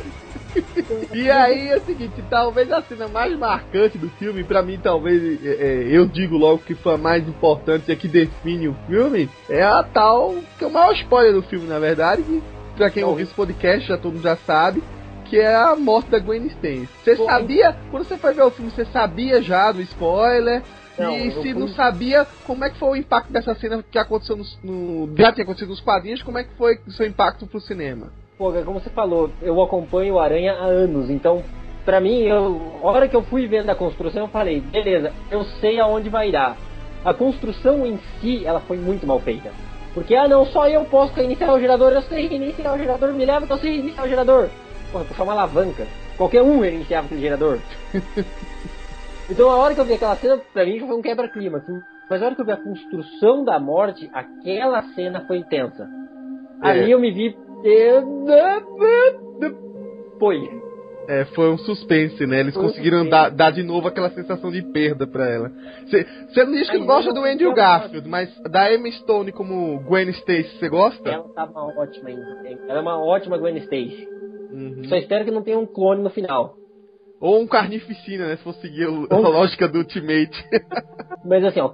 E 1.13 1.31
aí 1.31 1.69
é 1.69 1.77
o 1.77 1.81
seguinte, 1.81 2.23
talvez 2.31 2.71
a 2.73 2.83
cena 2.83 3.09
mais 3.09 3.37
marcante 3.37 3.99
do 3.99 4.09
filme, 4.11 4.45
pra 4.45 4.63
mim 4.63 4.79
talvez 4.83 5.45
é, 5.45 5.49
é, 5.49 5.89
eu 5.91 6.07
digo 6.07 6.37
logo 6.37 6.59
que 6.59 6.75
foi 6.75 6.95
a 6.95 6.99
mais 6.99 7.27
importante 7.29 7.89
e 7.89 7.93
a 7.93 7.97
que 7.97 8.09
define 8.09 8.69
o 8.69 8.77
filme, 8.87 9.29
é 9.49 9.63
a 9.63 9.83
tal, 9.83 10.37
que 10.59 10.65
é 10.65 10.67
o 10.67 10.73
maior 10.73 10.93
spoiler 10.95 11.35
do 11.35 11.43
filme 11.43 11.67
na 11.67 11.79
verdade, 11.79 12.23
que 12.23 12.43
pra 12.77 12.91
quem 12.91 13.05
ouviu 13.05 13.25
esse 13.25 13.35
podcast 13.35 13.89
já 13.89 13.99
todo 13.99 14.15
mundo 14.15 14.23
já 14.23 14.37
sabe, 14.37 14.83
que 15.25 15.39
é 15.39 15.55
a 15.55 15.77
morte 15.77 16.11
da 16.11 16.19
Gwen 16.19 16.47
Stacy. 16.47 16.89
Você 17.05 17.17
sabia, 17.17 17.77
quando 17.91 18.05
você 18.05 18.17
foi 18.17 18.33
ver 18.33 18.43
o 18.43 18.51
filme, 18.51 18.71
você 18.71 18.85
sabia 18.87 19.43
já 19.43 19.71
do 19.73 19.83
spoiler? 19.83 20.63
Não, 20.99 21.17
e 21.17 21.31
se 21.43 21.55
não 21.55 21.69
sabia, 21.69 22.27
como 22.45 22.65
é 22.65 22.71
que 22.71 22.79
foi 22.79 22.89
o 22.89 22.97
impacto 22.97 23.33
dessa 23.33 23.55
cena 23.55 23.85
que 23.89 23.99
aconteceu 23.99 24.37
no, 24.37 24.45
no 24.65 25.17
já 25.17 25.33
tinha 25.33 25.45
acontecido 25.45 25.69
nos 25.69 25.81
quadrinhos, 25.81 26.23
como 26.23 26.39
é 26.39 26.45
que 26.45 26.55
foi 26.55 26.81
o 26.87 26.91
seu 26.91 27.07
impacto 27.07 27.47
pro 27.47 27.61
cinema? 27.61 28.11
Pô, 28.39 28.53
como 28.65 28.79
você 28.79 28.89
falou, 28.91 29.31
eu 29.43 29.61
acompanho 29.61 30.15
o 30.15 30.21
Aranha 30.21 30.53
há 30.53 30.65
anos, 30.65 31.11
então, 31.11 31.43
pra 31.85 32.01
mim, 32.01 32.21
eu, 32.23 32.79
a 32.81 32.87
hora 32.87 33.09
que 33.09 33.17
eu 33.17 33.23
fui 33.25 33.49
vendo 33.49 33.69
a 33.69 33.75
construção, 33.75 34.23
eu 34.23 34.29
falei, 34.29 34.61
beleza, 34.61 35.13
eu 35.29 35.43
sei 35.61 35.81
aonde 35.81 36.09
vai 36.09 36.31
dar. 36.31 36.57
A 37.05 37.13
construção 37.13 37.85
em 37.85 37.99
si, 38.21 38.47
ela 38.47 38.61
foi 38.61 38.77
muito 38.77 39.05
mal 39.09 39.19
feita. 39.19 39.51
Porque, 39.93 40.15
ah 40.15 40.29
não, 40.29 40.47
só 40.47 40.69
eu 40.69 40.85
posso 40.85 41.15
reiniciar 41.15 41.53
o 41.53 41.59
gerador, 41.59 41.93
eu 41.93 42.03
sei 42.03 42.29
reiniciar 42.29 42.75
o 42.75 42.79
gerador, 42.79 43.13
me 43.13 43.25
leva 43.25 43.45
que 43.45 43.53
eu 43.53 43.59
sei 43.59 43.73
reiniciar 43.73 44.07
o 44.07 44.09
gerador. 44.09 44.49
Porra, 44.93 45.05
puxar 45.05 45.25
uma 45.25 45.33
alavanca. 45.33 45.85
Qualquer 46.17 46.43
um 46.43 46.61
reiniciava 46.61 47.07
aquele 47.07 47.21
gerador. 47.21 47.59
então 49.29 49.51
a 49.51 49.57
hora 49.57 49.75
que 49.75 49.81
eu 49.81 49.85
vi 49.85 49.95
aquela 49.95 50.15
cena, 50.15 50.39
pra 50.53 50.65
mim 50.65 50.79
foi 50.79 50.97
um 50.97 51.03
quebra-clima. 51.03 51.59
assim. 51.59 51.81
Mas 52.09 52.23
a 52.23 52.27
hora 52.27 52.35
que 52.37 52.41
eu 52.41 52.47
vi 52.47 52.53
a 52.53 52.57
construção 52.57 53.45
da 53.45 53.59
morte, 53.59 54.09
aquela 54.13 54.83
cena 54.95 55.25
foi 55.27 55.39
intensa. 55.39 55.89
É. 56.63 56.69
Ali 56.69 56.91
eu 56.93 57.01
me 57.01 57.11
vi. 57.11 57.37
Foi. 60.19 60.59
É, 61.09 61.25
foi 61.27 61.51
um 61.51 61.57
suspense, 61.59 62.27
né? 62.27 62.41
Eles 62.41 62.53
Foi 62.55 62.65
conseguiram 62.65 62.99
suspense. 62.99 63.11
dar, 63.11 63.31
dar 63.31 63.51
de 63.51 63.63
novo 63.63 63.89
aquela 63.89 64.11
sensação 64.11 64.51
de 64.51 64.61
perda 64.61 65.07
pra 65.07 65.27
ela. 65.27 65.51
Você 65.87 66.45
não 66.45 66.53
diz 66.53 66.69
que 66.69 66.79
gosta 66.79 67.15
do 67.15 67.25
Andrew 67.25 67.55
Garfield, 67.55 68.07
mas 68.07 68.29
da 68.43 68.71
Emma 68.73 68.91
Stone 68.93 69.33
como 69.33 69.81
Gwen 69.85 70.11
Stacy, 70.11 70.59
você 70.59 70.69
gosta? 70.69 71.09
Ela 71.09 71.29
tá 71.31 71.47
uma 71.47 71.81
ótima 71.81 72.11
ainda. 72.11 72.61
Ela 72.69 72.79
é 72.79 72.83
uma 72.83 73.03
ótima 73.03 73.39
Gwen 73.39 73.57
Stacy. 73.57 74.07
Uhum. 74.53 74.85
Só 74.85 74.97
espero 74.97 75.25
que 75.25 75.31
não 75.31 75.43
tenha 75.43 75.59
um 75.59 75.67
clone 75.67 76.03
no 76.03 76.11
final. 76.11 76.57
Ou 77.21 77.41
um 77.41 77.47
carnificina, 77.47 78.27
né? 78.29 78.37
Se 78.37 78.43
for 78.45 78.55
seguir 78.57 78.85
a 78.85 78.91
Ou- 78.91 79.23
lógica 79.31 79.67
do 79.67 79.79
Ultimate. 79.79 80.31
Mas 81.25 81.43
assim, 81.43 81.61
ó, 81.61 81.73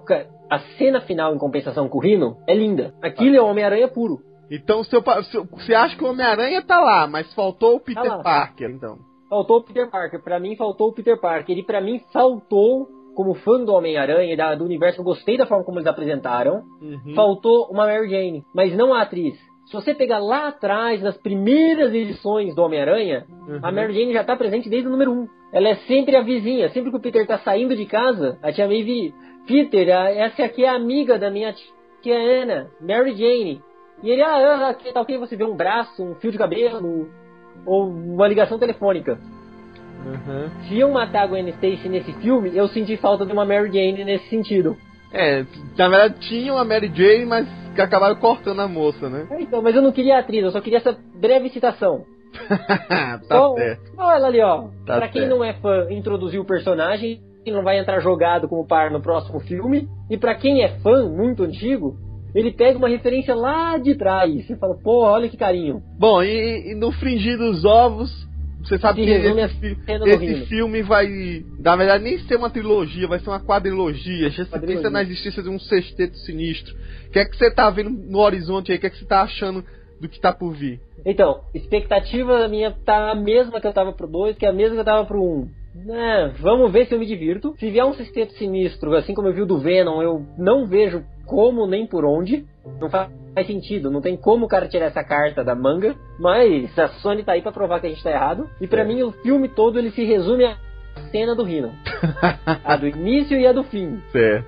a 0.48 0.58
cena 0.78 1.00
final 1.00 1.34
em 1.34 1.38
compensação 1.38 1.88
com 1.88 1.98
o 1.98 2.00
Rino 2.00 2.36
é 2.48 2.54
linda. 2.54 2.94
Aquilo 3.02 3.34
é 3.36 3.40
o 3.40 3.46
Homem-Aranha 3.46 3.88
puro. 3.88 4.20
Então, 4.50 4.84
seu 4.84 5.02
seu- 5.30 5.44
você 5.44 5.74
acha 5.74 5.96
que 5.96 6.04
o 6.04 6.08
Homem-Aranha 6.10 6.62
tá 6.62 6.80
lá, 6.80 7.06
mas 7.06 7.32
faltou 7.34 7.76
o 7.76 7.80
Peter 7.80 8.04
lá. 8.04 8.22
Parker, 8.22 8.70
então. 8.70 8.98
Faltou 9.28 9.58
o 9.58 9.62
Peter 9.62 9.90
Parker. 9.90 10.22
Pra 10.22 10.38
mim, 10.38 10.54
faltou 10.56 10.88
o 10.88 10.92
Peter 10.92 11.18
Parker. 11.20 11.56
E 11.58 11.62
pra 11.64 11.80
mim, 11.80 12.00
faltou, 12.12 12.86
como 13.16 13.34
fã 13.34 13.64
do 13.64 13.72
Homem-Aranha 13.72 14.34
e 14.34 14.56
do 14.56 14.64
universo, 14.64 15.00
eu 15.00 15.04
gostei 15.04 15.36
da 15.36 15.46
forma 15.46 15.64
como 15.64 15.78
eles 15.78 15.86
apresentaram. 15.88 16.62
Uhum. 16.80 17.14
Faltou 17.14 17.68
uma 17.70 17.86
Mary 17.86 18.08
Jane, 18.10 18.44
mas 18.54 18.76
não 18.76 18.92
a 18.94 19.02
atriz. 19.02 19.34
Se 19.66 19.72
você 19.72 19.94
pegar 19.94 20.18
lá 20.18 20.48
atrás, 20.48 21.00
nas 21.02 21.16
primeiras 21.16 21.92
edições 21.94 22.54
do 22.54 22.62
Homem-Aranha, 22.62 23.24
Uhum. 23.48 23.60
a 23.62 23.72
Mary 23.72 23.94
Jane 23.94 24.12
já 24.12 24.22
tá 24.22 24.36
presente 24.36 24.68
desde 24.68 24.86
o 24.86 24.90
número 24.92 25.10
1. 25.10 25.26
Ela 25.52 25.68
é 25.70 25.74
sempre 25.86 26.16
a 26.16 26.20
vizinha. 26.20 26.68
Sempre 26.68 26.90
que 26.90 26.96
o 26.96 27.00
Peter 27.00 27.26
tá 27.26 27.38
saindo 27.38 27.74
de 27.74 27.86
casa, 27.86 28.38
a 28.42 28.52
tia 28.52 28.66
Maeve, 28.68 29.14
Peter, 29.46 29.88
essa 29.88 30.44
aqui 30.44 30.64
é 30.64 30.68
a 30.68 30.74
amiga 30.74 31.18
da 31.18 31.30
minha 31.30 31.54
tia 32.02 32.16
Ana, 32.42 32.70
Mary 32.80 33.16
Jane. 33.16 33.60
E 34.02 34.10
ele, 34.10 34.22
ah, 34.22 34.68
aqui, 34.68 34.92
tá 34.92 35.00
ok 35.00 35.16
você 35.18 35.36
vê 35.36 35.44
um 35.44 35.56
braço, 35.56 36.02
um 36.02 36.14
fio 36.16 36.30
de 36.30 36.38
cabelo, 36.38 37.08
ou 37.64 37.88
uma 37.88 38.28
ligação 38.28 38.58
telefônica. 38.58 39.18
Uhum. 40.04 40.50
Se 40.68 40.74
iam 40.74 40.90
matar 40.92 41.22
a 41.22 41.26
Gwen 41.26 41.48
Stacy 41.48 41.88
nesse 41.88 42.12
filme, 42.14 42.54
eu 42.54 42.68
senti 42.68 42.96
falta 42.96 43.24
de 43.24 43.32
uma 43.32 43.44
Mary 43.46 43.68
Jane 43.72 44.04
nesse 44.04 44.28
sentido. 44.28 44.76
É, 45.12 45.44
na 45.78 45.88
verdade 45.88 46.18
tinha 46.28 46.52
uma 46.52 46.64
Mary 46.64 46.90
Jane, 46.94 47.24
mas 47.24 47.48
que 47.74 47.80
acabaram 47.80 48.16
cortando 48.16 48.60
a 48.60 48.68
moça, 48.68 49.08
né? 49.08 49.26
É, 49.30 49.40
Então, 49.42 49.62
mas 49.62 49.74
eu 49.74 49.80
não 49.82 49.92
queria 49.92 50.16
a 50.16 50.20
atriz, 50.20 50.44
eu 50.44 50.50
só 50.50 50.60
queria 50.60 50.78
essa 50.78 50.96
breve 51.14 51.48
citação. 51.50 52.04
tá 52.48 53.20
Só- 53.22 53.54
certo. 53.54 53.92
Olha 53.96 54.16
ela 54.16 54.26
ali, 54.26 54.40
ó. 54.42 54.64
Tá 54.84 54.96
pra 54.98 55.08
quem 55.08 55.22
certo. 55.22 55.34
não 55.34 55.44
é 55.44 55.54
fã, 55.54 55.86
introduziu 55.90 56.42
o 56.42 56.46
personagem, 56.46 57.20
ele 57.46 57.56
não 57.56 57.62
vai 57.62 57.78
entrar 57.78 58.00
jogado 58.00 58.48
como 58.48 58.66
par 58.66 58.90
no 58.90 59.00
próximo 59.00 59.40
filme. 59.40 59.88
E 60.10 60.18
pra 60.18 60.34
quem 60.34 60.62
é 60.62 60.68
fã, 60.80 61.08
muito 61.08 61.44
antigo, 61.44 61.96
ele 62.34 62.52
pega 62.52 62.78
uma 62.78 62.88
referência 62.88 63.34
lá 63.34 63.78
de 63.78 63.94
trás. 63.94 64.46
Você 64.46 64.56
fala, 64.56 64.74
pô, 64.74 65.04
olha 65.04 65.28
que 65.28 65.36
carinho. 65.36 65.82
Bom, 65.98 66.22
e, 66.22 66.72
e 66.72 66.74
no 66.74 66.90
Fringir 66.92 67.38
dos 67.38 67.64
Ovos, 67.64 68.10
você 68.64 68.78
sabe 68.78 69.00
Se 69.00 69.06
que 69.06 69.12
esse, 69.12 70.24
esse 70.24 70.46
filme 70.46 70.82
vai, 70.82 71.06
na 71.60 71.76
verdade, 71.76 72.02
nem 72.02 72.18
ser 72.20 72.36
uma 72.36 72.50
trilogia, 72.50 73.06
vai 73.06 73.18
ser 73.18 73.28
uma 73.28 73.40
quadrilogia. 73.40 74.30
Já 74.30 74.44
se 74.46 74.58
pensa 74.58 74.88
na 74.88 75.02
existência 75.02 75.42
de 75.42 75.50
um 75.50 75.58
sexteto 75.58 76.16
sinistro. 76.18 76.74
O 77.06 77.10
que 77.10 77.18
é 77.18 77.24
que 77.24 77.36
você 77.36 77.50
tá 77.50 77.68
vendo 77.70 77.90
no 77.90 78.18
horizonte 78.18 78.72
aí? 78.72 78.78
O 78.78 78.80
que 78.80 78.86
é 78.86 78.90
que 78.90 78.98
você 78.98 79.04
tá 79.04 79.22
achando 79.22 79.62
do 80.00 80.08
que 80.08 80.18
tá 80.18 80.32
por 80.32 80.52
vir? 80.54 80.80
Então, 81.04 81.42
expectativa 81.54 82.48
minha 82.48 82.72
tá 82.72 83.10
a 83.10 83.14
mesma 83.14 83.60
que 83.60 83.66
eu 83.66 83.72
tava 83.72 83.92
pro 83.92 84.08
2, 84.08 84.38
que 84.38 84.46
é 84.46 84.48
a 84.48 84.52
mesma 84.52 84.74
que 84.74 84.80
eu 84.80 84.84
tava 84.84 85.04
pro 85.04 85.22
1. 85.22 85.24
Um. 85.26 85.94
É, 85.94 86.28
vamos 86.40 86.72
ver 86.72 86.86
se 86.86 86.94
eu 86.94 86.98
me 86.98 87.06
divirto. 87.06 87.54
Se 87.58 87.70
vier 87.70 87.84
um 87.84 87.94
sexteto 87.94 88.32
sinistro, 88.34 88.94
assim 88.96 89.12
como 89.12 89.28
eu 89.28 89.34
vi 89.34 89.42
o 89.42 89.46
do 89.46 89.58
Venom, 89.58 90.00
eu 90.00 90.24
não 90.38 90.66
vejo 90.66 91.04
como 91.26 91.66
nem 91.66 91.86
por 91.86 92.04
onde. 92.04 92.44
Não 92.80 92.88
faz 92.90 93.10
sentido, 93.46 93.90
não 93.90 94.00
tem 94.00 94.16
como 94.16 94.46
o 94.46 94.48
cara 94.48 94.68
tirar 94.68 94.86
essa 94.86 95.02
carta 95.04 95.42
da 95.44 95.54
manga. 95.54 95.94
Mas 96.18 96.76
a 96.78 96.88
Sony 97.00 97.22
tá 97.24 97.32
aí 97.32 97.42
pra 97.42 97.52
provar 97.52 97.80
que 97.80 97.86
a 97.86 97.90
gente 97.90 98.02
tá 98.02 98.10
errado. 98.10 98.48
E 98.60 98.66
pra 98.66 98.82
É. 98.82 98.84
mim 98.84 99.02
o 99.02 99.12
filme 99.12 99.48
todo 99.48 99.78
ele 99.78 99.90
se 99.90 100.04
resume 100.04 100.44
à 100.44 100.56
cena 101.10 101.34
do 101.34 101.42
Rhino. 101.44 101.72
a 102.64 102.76
do 102.76 102.86
início 102.88 103.38
e 103.38 103.46
a 103.46 103.52
do 103.52 103.64
fim. 103.64 104.00
Certo. 104.12 104.46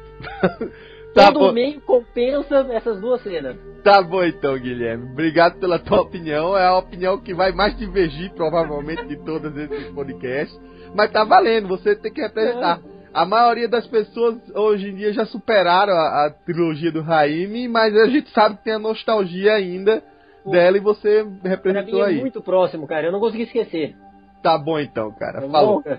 tá, 1.15 1.33
Todo 1.33 1.41
bom, 1.47 1.53
meio 1.53 1.81
compensa 1.83 2.67
essas 2.71 3.01
duas 3.01 3.23
cenas. 3.23 3.57
tá 3.83 4.01
bom 4.03 4.23
então, 4.25 4.59
Guilherme. 4.59 5.11
Obrigado 5.13 5.59
pela 5.59 5.79
tua 5.79 6.01
opinião. 6.03 6.57
É 6.57 6.67
a 6.67 6.77
opinião 6.79 7.19
que 7.19 7.35
vai 7.35 7.53
mais 7.53 7.77
divergir, 7.77 8.33
provavelmente, 8.35 9.07
de 9.07 9.17
todos 9.25 9.55
esses 9.57 9.89
podcasts. 9.93 10.59
Mas 10.95 11.11
tá 11.11 11.25
valendo, 11.25 11.69
você 11.69 11.95
tem 11.97 12.13
que 12.13 12.21
representar. 12.21 12.81
A 13.17 13.25
maioria 13.25 13.67
das 13.67 13.87
pessoas 13.87 14.37
hoje 14.55 14.91
em 14.91 14.95
dia 14.95 15.11
já 15.11 15.25
superaram 15.25 15.95
a, 15.95 16.27
a 16.27 16.31
trilogia 16.31 16.93
do 16.93 17.01
Raimi, 17.01 17.67
mas 17.67 17.97
a 17.97 18.09
gente 18.09 18.29
sabe 18.31 18.59
que 18.59 18.65
tem 18.65 18.75
a 18.75 18.79
nostalgia 18.79 19.55
ainda 19.55 20.03
dela 20.45 20.77
e 20.77 20.81
você 20.81 21.25
Pra 21.25 21.25
mim 21.25 21.41
representou 21.49 22.05
é 22.05 22.09
aí. 22.09 22.21
muito 22.21 22.43
próximo, 22.43 22.87
cara. 22.87 23.07
Eu 23.07 23.13
não 23.13 23.19
consegui 23.19 23.45
esquecer. 23.45 23.97
Tá 24.43 24.59
bom 24.59 24.79
então, 24.79 25.11
cara. 25.13 25.41
Tá 25.41 25.49
Falou. 25.49 25.83
bom? 25.83 25.97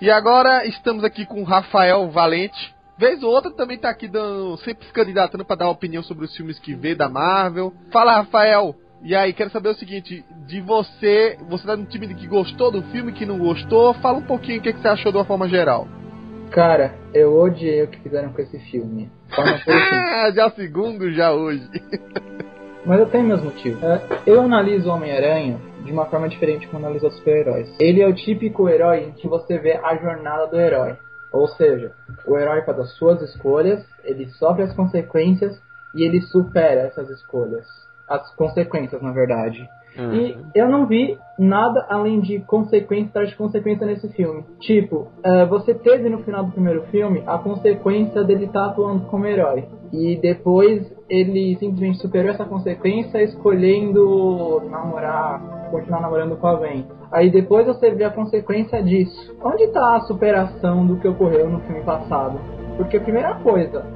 E 0.00 0.08
agora 0.08 0.64
estamos 0.64 1.02
aqui 1.02 1.26
com 1.26 1.40
o 1.40 1.44
Rafael 1.44 2.08
Valente. 2.08 2.72
Vez 2.96 3.20
ou 3.24 3.30
outra 3.32 3.50
também 3.50 3.76
tá 3.76 3.90
aqui 3.90 4.06
dando, 4.06 4.56
sempre 4.58 4.86
se 4.86 4.92
candidatando 4.92 5.44
para 5.44 5.56
dar 5.56 5.70
opinião 5.70 6.04
sobre 6.04 6.24
os 6.24 6.36
filmes 6.36 6.56
que 6.60 6.72
vê 6.72 6.94
da 6.94 7.08
Marvel. 7.08 7.74
Fala, 7.90 8.18
Rafael, 8.18 8.76
E 9.06 9.14
aí, 9.14 9.32
quero 9.32 9.50
saber 9.50 9.68
o 9.68 9.74
seguinte, 9.76 10.24
de 10.48 10.60
você, 10.60 11.38
você 11.48 11.64
tá 11.64 11.76
no 11.76 11.84
time 11.84 12.08
de 12.08 12.14
que 12.16 12.26
gostou 12.26 12.72
do 12.72 12.82
filme, 12.90 13.12
que 13.12 13.24
não 13.24 13.38
gostou, 13.38 13.94
fala 13.94 14.18
um 14.18 14.26
pouquinho 14.26 14.58
o 14.58 14.62
que, 14.64 14.72
que 14.72 14.80
você 14.80 14.88
achou 14.88 15.12
de 15.12 15.18
uma 15.18 15.24
forma 15.24 15.48
geral. 15.48 15.86
Cara, 16.50 16.92
eu 17.14 17.38
odiei 17.38 17.84
o 17.84 17.86
que 17.86 18.00
fizeram 18.00 18.32
com 18.32 18.42
esse 18.42 18.58
filme. 18.68 19.08
Assim. 19.30 19.70
já 20.34 20.50
segundo, 20.50 21.12
já 21.12 21.32
hoje. 21.32 21.62
Mas 22.84 22.98
eu 22.98 23.06
tenho 23.06 23.22
meus 23.22 23.40
motivos. 23.44 23.80
É, 23.80 24.02
Eu 24.26 24.40
analiso 24.40 24.90
o 24.90 24.92
Homem-Aranha 24.92 25.60
de 25.84 25.92
uma 25.92 26.06
forma 26.06 26.28
diferente 26.28 26.66
como 26.66 26.84
analiso 26.84 27.06
os 27.06 27.14
super-heróis. 27.14 27.72
Ele 27.78 28.02
é 28.02 28.08
o 28.08 28.14
típico 28.14 28.68
herói 28.68 29.04
em 29.04 29.12
que 29.12 29.28
você 29.28 29.56
vê 29.56 29.78
a 29.84 29.94
jornada 29.94 30.48
do 30.48 30.58
herói. 30.58 30.96
Ou 31.30 31.46
seja, 31.46 31.92
o 32.26 32.36
herói 32.36 32.62
faz 32.62 32.76
as 32.80 32.90
suas 32.96 33.22
escolhas, 33.22 33.86
ele 34.02 34.26
sofre 34.30 34.64
as 34.64 34.74
consequências 34.74 35.56
e 35.94 36.02
ele 36.02 36.20
supera 36.22 36.80
essas 36.80 37.08
escolhas. 37.08 37.85
As 38.08 38.34
consequências, 38.34 39.02
na 39.02 39.12
verdade. 39.12 39.68
E 40.12 40.36
eu 40.54 40.68
não 40.68 40.86
vi 40.86 41.18
nada 41.38 41.86
além 41.88 42.20
de 42.20 42.38
consequência 42.40 43.08
atrás 43.08 43.30
de 43.30 43.36
consequência 43.36 43.86
nesse 43.86 44.08
filme. 44.10 44.44
Tipo, 44.60 45.08
eh, 45.22 45.46
você 45.46 45.74
teve 45.74 46.08
no 46.08 46.18
final 46.18 46.44
do 46.44 46.52
primeiro 46.52 46.82
filme 46.90 47.22
a 47.26 47.38
consequência 47.38 48.22
dele 48.22 48.44
estar 48.44 48.66
atuando 48.66 49.06
como 49.06 49.26
herói. 49.26 49.64
E 49.92 50.16
depois 50.16 50.92
ele 51.08 51.56
simplesmente 51.56 51.98
superou 51.98 52.30
essa 52.30 52.44
consequência 52.44 53.22
escolhendo 53.22 54.62
namorar, 54.70 55.68
continuar 55.70 56.00
namorando 56.00 56.36
com 56.36 56.46
a 56.46 56.56
Ven. 56.56 56.86
Aí 57.10 57.30
depois 57.30 57.66
você 57.66 57.90
vê 57.90 58.04
a 58.04 58.10
consequência 58.10 58.82
disso. 58.82 59.34
Onde 59.42 59.64
está 59.64 59.96
a 59.96 60.00
superação 60.00 60.86
do 60.86 60.96
que 60.96 61.08
ocorreu 61.08 61.48
no 61.48 61.60
filme 61.60 61.82
passado? 61.82 62.38
Porque 62.76 62.98
a 62.98 63.00
primeira 63.00 63.34
coisa, 63.36 63.86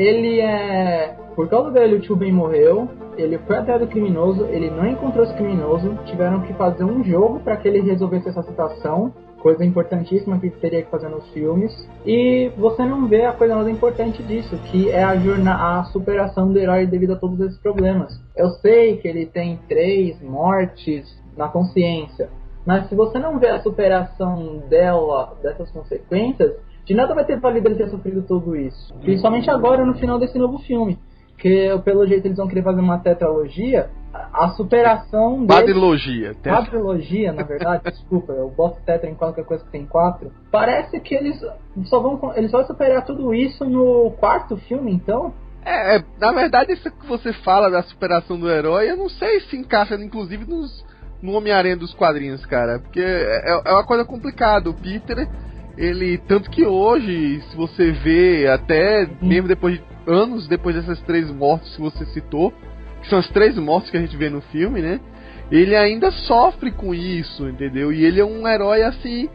ele 0.00 0.40
é. 0.40 1.14
Por 1.36 1.48
causa 1.48 1.70
dele, 1.70 1.96
o 1.96 2.00
tio 2.00 2.16
Ben 2.16 2.32
morreu. 2.32 2.88
Ele 3.16 3.36
foi 3.38 3.56
atrás 3.56 3.80
do 3.80 3.86
criminoso, 3.86 4.46
ele 4.46 4.70
não 4.70 4.86
encontrou 4.86 5.24
esse 5.24 5.34
criminoso. 5.34 5.98
Tiveram 6.06 6.40
que 6.40 6.54
fazer 6.54 6.84
um 6.84 7.04
jogo 7.04 7.40
para 7.40 7.56
que 7.56 7.68
ele 7.68 7.80
resolvesse 7.80 8.28
essa 8.28 8.42
situação. 8.42 9.12
Coisa 9.42 9.64
importantíssima 9.64 10.38
que 10.38 10.50
teria 10.50 10.82
que 10.82 10.90
fazer 10.90 11.08
nos 11.08 11.28
filmes. 11.30 11.72
E 12.06 12.50
você 12.56 12.84
não 12.84 13.06
vê 13.06 13.24
a 13.24 13.32
coisa 13.32 13.54
mais 13.54 13.68
importante 13.68 14.22
disso, 14.22 14.56
que 14.70 14.90
é 14.90 15.02
a, 15.02 15.12
a 15.80 15.84
superação 15.84 16.52
do 16.52 16.58
herói 16.58 16.86
devido 16.86 17.12
a 17.12 17.16
todos 17.16 17.38
esses 17.40 17.58
problemas. 17.58 18.18
Eu 18.36 18.50
sei 18.62 18.96
que 18.96 19.08
ele 19.08 19.26
tem 19.26 19.58
três 19.68 20.20
mortes 20.22 21.06
na 21.36 21.48
consciência. 21.48 22.28
Mas 22.66 22.88
se 22.88 22.94
você 22.94 23.18
não 23.18 23.38
vê 23.38 23.48
a 23.48 23.62
superação 23.62 24.62
dela, 24.68 25.36
dessas 25.42 25.70
consequências, 25.70 26.54
de 26.84 26.94
nada 26.94 27.14
vai 27.14 27.24
ter 27.24 27.38
valido 27.38 27.68
ele 27.68 27.76
ter 27.76 27.88
sofrido 27.88 28.22
tudo 28.22 28.56
isso. 28.56 28.94
Principalmente 29.00 29.50
agora 29.50 29.84
no 29.84 29.94
final 29.94 30.18
desse 30.18 30.38
novo 30.38 30.58
filme. 30.58 30.98
Que 31.38 31.70
pelo 31.84 32.06
jeito 32.06 32.26
eles 32.26 32.36
vão 32.36 32.48
querer 32.48 32.62
fazer 32.62 32.80
uma 32.80 32.98
tetralogia. 32.98 33.88
A 34.12 34.44
a 34.44 34.48
superação 34.50 35.46
dele. 35.46 35.60
Quadrilogia. 35.60 36.34
Quadrilogia, 36.42 37.32
na 37.32 37.42
verdade, 37.44 37.84
desculpa, 37.90 38.32
eu 38.32 38.50
boto 38.50 38.80
tetra 38.84 39.08
em 39.08 39.14
qualquer 39.14 39.44
coisa 39.44 39.64
que 39.64 39.70
tem 39.70 39.86
quatro. 39.86 40.32
Parece 40.50 40.98
que 41.00 41.14
eles 41.14 41.40
só 41.84 42.00
vão. 42.00 42.32
Eles 42.36 42.50
vão 42.50 42.64
superar 42.66 43.04
tudo 43.04 43.32
isso 43.32 43.64
no 43.64 44.10
quarto 44.18 44.56
filme, 44.56 44.92
então. 44.92 45.32
É, 45.64 45.96
é, 45.96 46.04
na 46.18 46.32
verdade, 46.32 46.72
isso 46.72 46.90
que 46.90 47.06
você 47.06 47.32
fala 47.32 47.70
da 47.70 47.82
superação 47.82 48.38
do 48.38 48.50
herói, 48.50 48.90
eu 48.90 48.96
não 48.96 49.08
sei 49.08 49.40
se 49.40 49.56
encaixa, 49.56 49.94
inclusive, 49.94 50.46
nos, 50.46 50.84
no 51.22 51.32
Homem-Aranha 51.32 51.76
dos 51.76 51.92
quadrinhos, 51.94 52.44
cara. 52.46 52.78
Porque 52.78 53.00
é, 53.00 53.60
é 53.64 53.72
uma 53.72 53.84
coisa 53.84 54.04
complicada. 54.04 54.70
O 54.70 54.74
Peter, 54.74 55.28
ele. 55.80 56.18
Tanto 56.18 56.50
que 56.50 56.64
hoje, 56.64 57.40
se 57.50 57.56
você 57.56 57.90
vê, 57.90 58.46
até 58.46 59.08
mesmo 59.20 59.48
depois 59.48 59.74
de 59.74 59.84
anos 60.06 60.46
depois 60.46 60.76
dessas 60.76 61.00
três 61.02 61.30
mortes 61.30 61.74
que 61.74 61.80
você 61.80 62.04
citou, 62.06 62.52
que 63.02 63.08
são 63.08 63.18
as 63.18 63.28
três 63.28 63.56
mortes 63.56 63.90
que 63.90 63.96
a 63.96 64.00
gente 64.00 64.16
vê 64.16 64.28
no 64.28 64.40
filme, 64.42 64.82
né? 64.82 65.00
Ele 65.50 65.74
ainda 65.74 66.10
sofre 66.10 66.70
com 66.70 66.94
isso, 66.94 67.48
entendeu? 67.48 67.92
E 67.92 68.04
ele 68.04 68.20
é 68.20 68.24
um 68.24 68.46
herói 68.46 68.82
assim 68.82 69.28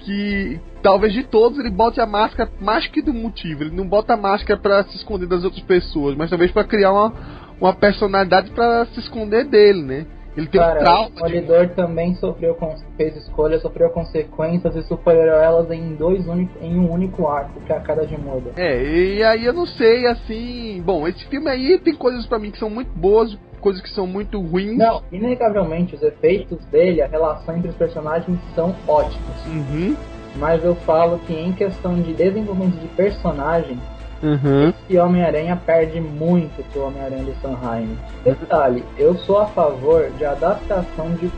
que 0.00 0.60
talvez 0.82 1.12
de 1.12 1.24
todos 1.24 1.58
ele 1.58 1.70
bote 1.70 2.00
a 2.00 2.06
máscara 2.06 2.50
mais 2.60 2.86
que 2.86 3.02
do 3.02 3.12
motivo. 3.12 3.64
Ele 3.64 3.74
não 3.74 3.88
bota 3.88 4.14
a 4.14 4.16
máscara 4.16 4.60
pra 4.60 4.84
se 4.84 4.96
esconder 4.96 5.26
das 5.26 5.42
outras 5.42 5.62
pessoas, 5.62 6.14
mas 6.16 6.30
talvez 6.30 6.52
pra 6.52 6.62
criar 6.62 6.92
uma, 6.92 7.12
uma 7.60 7.74
personalidade 7.74 8.50
pra 8.50 8.86
se 8.86 9.00
esconder 9.00 9.44
dele, 9.44 9.82
né? 9.82 10.06
Ele 10.36 10.46
tem 10.48 10.60
um 10.60 10.64
Cara, 10.64 10.80
trauma. 10.80 11.06
o 11.06 11.10
Demolidor 11.14 11.68
também 11.70 12.14
sofreu 12.16 12.56
fez 12.96 13.16
escolhas, 13.16 13.62
sofreu 13.62 13.88
consequências 13.90 14.76
e 14.76 14.82
superou 14.82 15.34
elas 15.34 15.70
em 15.70 15.94
dois 15.94 16.26
único, 16.26 16.52
em 16.62 16.78
um 16.78 16.92
único 16.92 17.26
arco, 17.26 17.58
que 17.60 17.72
é 17.72 17.76
a 17.76 17.80
cara 17.80 18.06
de 18.06 18.18
Moda. 18.20 18.50
É, 18.56 18.82
e 18.82 19.22
aí 19.22 19.44
eu 19.44 19.52
não 19.54 19.66
sei, 19.66 20.06
assim. 20.06 20.82
Bom, 20.84 21.08
esse 21.08 21.24
filme 21.26 21.48
aí 21.48 21.78
tem 21.78 21.94
coisas 21.94 22.26
pra 22.26 22.38
mim 22.38 22.50
que 22.50 22.58
são 22.58 22.68
muito 22.68 22.90
boas, 22.90 23.36
coisas 23.60 23.80
que 23.80 23.88
são 23.90 24.06
muito 24.06 24.38
ruins. 24.40 24.76
Não, 24.76 25.02
inegavelmente 25.10 25.94
os 25.94 26.02
efeitos 26.02 26.62
dele, 26.66 27.00
a 27.00 27.06
relação 27.06 27.56
entre 27.56 27.70
os 27.70 27.76
personagens 27.76 28.38
são 28.54 28.76
ótimos. 28.86 29.46
Uhum. 29.46 29.96
Mas 30.36 30.62
eu 30.62 30.74
falo 30.74 31.18
que 31.20 31.32
em 31.32 31.52
questão 31.52 31.94
de 31.94 32.12
desenvolvimento 32.12 32.78
de 32.78 32.88
personagem, 32.88 33.78
Uhum. 34.22 34.70
esse 34.70 34.98
Homem-Aranha 34.98 35.60
perde 35.64 36.00
muito 36.00 36.64
pro 36.72 36.86
Homem-Aranha 36.86 37.24
de 37.24 37.34
Sanheim. 37.40 37.98
Detalhe, 38.24 38.84
eu 38.96 39.14
sou 39.18 39.38
a 39.38 39.46
favor 39.46 40.10
de 40.16 40.24
adaptação 40.24 41.12
de, 41.14 41.30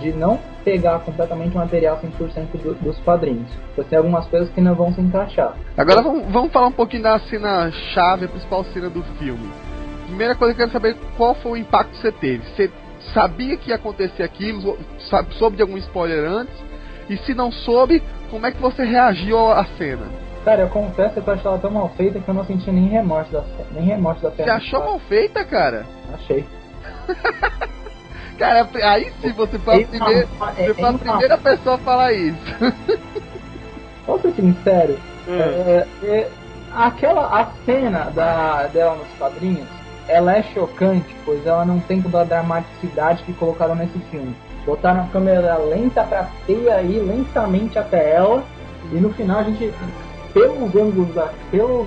de 0.00 0.12
não 0.12 0.38
pegar 0.64 0.98
completamente 1.00 1.56
o 1.56 1.58
material 1.58 1.98
100% 1.98 2.62
do, 2.62 2.74
dos 2.74 2.98
quadrinhos. 2.98 3.48
Porque 3.74 3.90
tem 3.90 3.98
algumas 3.98 4.26
coisas 4.26 4.50
que 4.50 4.60
não 4.60 4.74
vão 4.74 4.92
se 4.92 5.00
encaixar. 5.00 5.54
Agora 5.76 6.02
vamos, 6.02 6.30
vamos 6.30 6.52
falar 6.52 6.66
um 6.66 6.72
pouquinho 6.72 7.04
da 7.04 7.18
cena 7.20 7.70
chave, 7.94 8.26
a 8.26 8.28
principal 8.28 8.64
cena 8.64 8.90
do 8.90 9.02
filme. 9.18 9.48
Primeira 10.06 10.34
coisa 10.34 10.54
que 10.54 10.62
eu 10.62 10.66
quero 10.66 10.72
saber 10.72 10.96
qual 11.16 11.34
foi 11.34 11.52
o 11.52 11.56
impacto 11.56 11.90
que 11.92 11.98
você 11.98 12.12
teve. 12.12 12.44
Você 12.54 12.70
sabia 13.14 13.56
que 13.56 13.70
ia 13.70 13.76
acontecer 13.76 14.22
aquilo, 14.22 14.78
soube 15.38 15.56
de 15.56 15.62
algum 15.62 15.76
spoiler 15.78 16.28
antes? 16.28 16.54
E 17.08 17.16
se 17.18 17.34
não 17.34 17.50
soube, 17.50 18.02
como 18.30 18.46
é 18.46 18.52
que 18.52 18.60
você 18.60 18.84
reagiu 18.84 19.50
à 19.50 19.64
cena? 19.78 20.06
Cara, 20.48 20.62
eu 20.62 20.68
confesso 20.70 21.20
que 21.20 21.28
eu 21.28 21.34
achei 21.34 21.46
ela 21.46 21.58
tão 21.58 21.70
mal 21.70 21.90
feita 21.94 22.18
que 22.20 22.26
eu 22.26 22.32
não 22.32 22.42
senti 22.42 22.70
nem 22.70 22.88
remorso 22.88 23.30
da, 23.30 23.42
nem 23.74 23.84
remorso 23.84 24.22
da 24.22 24.30
Você 24.30 24.36
pena. 24.44 24.54
achou 24.54 24.80
mal 24.80 24.98
feita, 25.00 25.44
cara? 25.44 25.84
Achei. 26.14 26.42
Cara, 28.38 28.66
aí 28.84 29.12
sim 29.20 29.30
você 29.32 29.58
foi 29.58 29.74
a 29.74 29.76
É 29.76 29.80
é- 29.82 29.84
você 29.84 30.70
é 30.70 30.74
foi 30.74 30.84
a 30.84 30.88
uma- 30.88 30.98
primeira 30.98 31.36
pessoa 31.36 31.74
a 31.74 31.78
falar 31.78 32.12
isso. 32.14 32.38
Posso 34.06 34.22
ser 34.22 34.32
sincero? 34.40 34.98
É, 35.28 35.86
é, 36.04 36.28
aquela 36.74 37.26
a 37.26 37.46
cena 37.66 38.04
da, 38.14 38.68
dela 38.68 38.94
nos 38.96 39.18
quadrinhos, 39.18 39.68
ela 40.08 40.34
é 40.34 40.42
chocante, 40.44 41.14
pois 41.26 41.44
ela 41.46 41.66
não 41.66 41.78
tem 41.78 42.00
toda 42.00 42.22
a 42.22 42.24
dramaticidade 42.24 43.22
que 43.24 43.34
colocaram 43.34 43.74
nesse 43.74 43.98
filme. 44.10 44.34
Botaram 44.64 45.02
a 45.02 45.08
câmera 45.08 45.58
lenta 45.58 46.04
pra 46.04 46.26
ter 46.46 46.70
aí 46.70 46.98
lentamente 47.00 47.78
até 47.78 48.14
ela, 48.14 48.42
e 48.90 48.94
no 48.94 49.12
final 49.12 49.40
a 49.40 49.42
gente, 49.42 49.74
pelos 50.32 50.74
ângulos 50.76 51.14
da. 51.14 51.32
pelo 51.50 51.86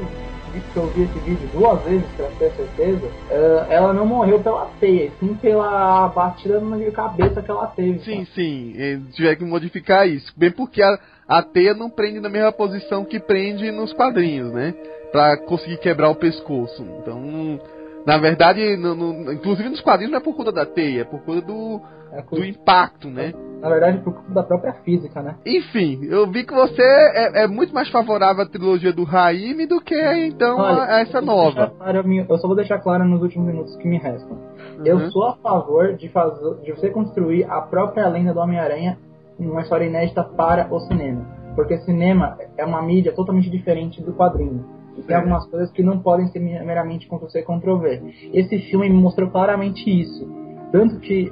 que 0.52 0.78
eu 0.78 0.88
vi 0.88 1.04
esse 1.04 1.20
vídeo 1.20 1.50
duas 1.54 1.82
vezes 1.84 2.06
pra 2.18 2.26
ter 2.38 2.52
certeza, 2.52 3.08
é, 3.30 3.68
ela 3.70 3.94
não 3.94 4.06
morreu 4.06 4.40
pela 4.40 4.66
teia, 4.82 5.06
e 5.06 5.12
sim 5.20 5.34
pela 5.36 6.10
batida 6.10 6.60
na 6.60 6.92
cabeça 6.92 7.42
que 7.42 7.50
ela 7.50 7.68
teve. 7.68 8.00
Sim, 8.00 8.26
sim, 8.36 9.06
tiveram 9.14 9.38
que 9.38 9.46
modificar 9.46 10.08
isso. 10.08 10.34
Bem 10.36 10.52
porque 10.52 10.82
a, 10.84 11.00
a 11.28 11.42
teia 11.42 11.74
não 11.74 11.90
prende 11.90 12.20
na 12.20 12.28
mesma 12.28 12.52
posição 12.52 13.06
que 13.06 13.18
prende 13.20 13.72
nos 13.72 13.94
quadrinhos, 13.94 14.52
né? 14.52 14.74
Pra 15.12 15.38
conseguir 15.38 15.78
quebrar 15.78 16.10
o 16.10 16.16
pescoço. 16.16 16.86
Então, 17.02 17.60
na 18.06 18.18
verdade, 18.18 18.76
no- 18.76 18.96
no- 18.96 19.32
inclusive 19.32 19.70
nos 19.70 19.80
quadrinhos 19.82 20.12
não 20.12 20.20
é 20.20 20.24
por 20.24 20.36
conta 20.36 20.52
da 20.52 20.66
teia, 20.66 21.02
é 21.02 21.06
por 21.06 21.22
conta 21.22 21.42
do, 21.42 21.82
É 22.14 22.22
do 22.22 22.44
impacto, 22.44 23.08
né? 23.10 23.34
Na 23.62 23.70
verdade, 23.70 24.00
por 24.00 24.14
conta 24.14 24.32
da 24.34 24.44
própria 24.44 24.74
física, 24.84 25.22
né? 25.22 25.36
Enfim, 25.46 26.00
eu 26.10 26.30
vi 26.30 26.44
que 26.44 26.54
você 26.54 26.82
é, 26.82 27.44
é 27.44 27.48
muito 27.48 27.74
mais 27.74 27.90
favorável 27.90 28.44
à 28.44 28.50
trilogia 28.50 28.92
do 28.92 29.04
Raimi 29.04 29.68
do 29.68 29.80
que 29.80 29.96
então 30.26 30.60
a, 30.60 30.86
a 30.96 31.00
essa 31.02 31.20
eu 31.20 31.22
nova. 31.22 31.68
claro 31.78 32.04
eu 32.28 32.38
só 32.40 32.48
vou 32.48 32.56
deixar 32.56 32.80
claro 32.80 33.06
nos 33.06 33.22
últimos 33.22 33.48
minutos 33.48 33.76
que 33.78 33.88
me 33.88 33.98
restam. 33.98 34.38
Eu 34.84 34.98
Uhum. 34.98 35.12
sou 35.12 35.24
a 35.26 35.36
favor 35.36 35.94
de, 35.94 36.10
fazer, 36.10 36.56
de 36.64 36.72
você 36.72 36.90
construir 36.90 37.44
a 37.46 37.62
própria 37.62 38.08
lenda 38.08 38.34
do 38.34 38.40
Homem-Aranha 38.40 38.98
numa 39.38 39.62
história 39.62 39.86
inédita 39.86 40.24
para 40.24 40.68
o 40.74 40.80
cinema. 40.82 41.26
Porque 41.56 41.78
cinema 41.80 42.38
é 42.58 42.66
uma 42.66 42.82
mídia 42.82 43.12
totalmente 43.14 43.50
diferente 43.50 44.02
do 44.02 44.14
quadrinho. 44.14 44.66
E 44.98 45.02
tem 45.04 45.16
algumas 45.16 45.46
coisas 45.48 45.72
que 45.72 45.84
não 45.84 46.00
podem 46.00 46.28
ser 46.28 46.40
meramente 46.40 47.08
Ctrl-C, 47.08 47.44
Ctrl-V. 47.44 48.02
Esse 48.34 48.58
filme 48.70 48.90
me 48.90 49.00
mostrou 49.00 49.30
claramente 49.30 49.88
isso. 49.90 50.28
Tanto 50.72 51.00
que, 51.00 51.32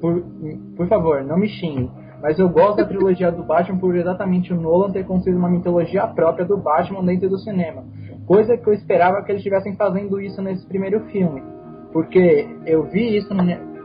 por, 0.00 0.22
por 0.76 0.88
favor, 0.88 1.22
não 1.22 1.38
me 1.38 1.48
xingue, 1.48 1.90
mas 2.22 2.38
eu 2.38 2.48
gosto 2.48 2.76
da 2.76 2.84
trilogia 2.84 3.30
do 3.30 3.42
Batman 3.42 3.78
por 3.78 3.96
exatamente 3.96 4.52
o 4.52 4.60
Nolan 4.60 4.90
ter 4.90 5.04
construído 5.04 5.38
uma 5.38 5.48
mitologia 5.48 6.06
própria 6.06 6.44
do 6.44 6.56
Batman 6.56 7.04
dentro 7.04 7.28
do 7.28 7.38
cinema. 7.38 7.84
Coisa 8.26 8.56
que 8.56 8.68
eu 8.68 8.72
esperava 8.72 9.22
que 9.22 9.32
eles 9.32 9.40
estivessem 9.40 9.74
fazendo 9.74 10.20
isso 10.20 10.40
nesse 10.42 10.66
primeiro 10.66 11.00
filme. 11.06 11.42
Porque 11.92 12.48
eu 12.66 12.84
vi 12.84 13.16
isso, 13.16 13.34
no 13.34 13.42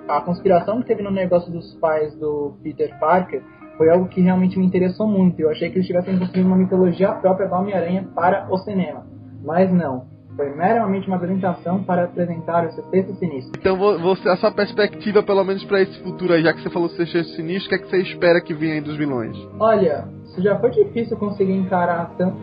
a 0.08 0.22
conspiração 0.22 0.82
que 0.82 0.88
teve 0.88 1.02
no 1.02 1.10
negócio 1.10 1.52
dos 1.52 1.74
pais 1.80 2.16
do 2.20 2.54
Peter 2.62 2.96
Parker 3.00 3.42
foi 3.76 3.90
algo 3.90 4.08
que 4.08 4.22
realmente 4.22 4.58
me 4.58 4.66
interessou 4.66 5.08
muito. 5.08 5.40
Eu 5.40 5.50
achei 5.50 5.70
que 5.70 5.78
eles 5.78 5.90
estivessem 5.90 6.18
construindo 6.18 6.46
uma 6.46 6.58
mitologia 6.58 7.12
própria 7.14 7.48
do 7.48 7.56
Homem-Aranha 7.56 8.08
para 8.14 8.48
o 8.52 8.58
cinema. 8.60 9.06
Mas 9.44 9.72
não. 9.72 10.06
Foi 10.36 10.50
meramente 10.54 11.08
uma 11.08 11.16
apresentação 11.16 11.82
para 11.84 12.04
apresentar 12.06 12.66
o 12.66 12.72
Sexteto 12.72 13.14
Sinistro. 13.16 13.58
Então, 13.60 13.78
vo- 13.78 13.98
você, 14.00 14.28
a 14.28 14.36
sua 14.36 14.52
perspectiva, 14.52 15.24
pelo 15.24 15.44
menos 15.46 15.64
pra 15.64 15.82
esse 15.82 15.98
futuro 16.04 16.34
aí, 16.34 16.42
já 16.44 16.54
que 16.54 16.62
você 16.62 16.70
falou 16.70 16.90
Sexteto 16.90 17.30
Sinistro, 17.30 17.68
o 17.68 17.70
que 17.70 17.76
é 17.76 17.78
que 17.78 17.90
você 17.90 18.02
espera 18.02 18.42
que 18.42 18.54
venha 18.54 18.74
aí 18.74 18.82
dos 18.82 18.98
vilões? 18.98 19.38
Olha, 19.60 20.06
se 20.34 20.42
já 20.42 20.60
foi 20.60 20.72
difícil 20.72 21.16
conseguir 21.18 21.54
encarar 21.54 22.14
tanto, 22.18 22.38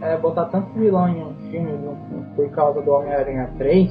é, 0.00 0.16
botar 0.16 0.46
tanto 0.46 0.72
vilão 0.78 1.08
em 1.08 1.22
um 1.22 1.34
filme 1.50 1.70
no- 1.72 2.24
por 2.34 2.50
causa 2.50 2.80
do 2.82 2.90
Homem-Aranha 2.90 3.50
3, 3.56 3.88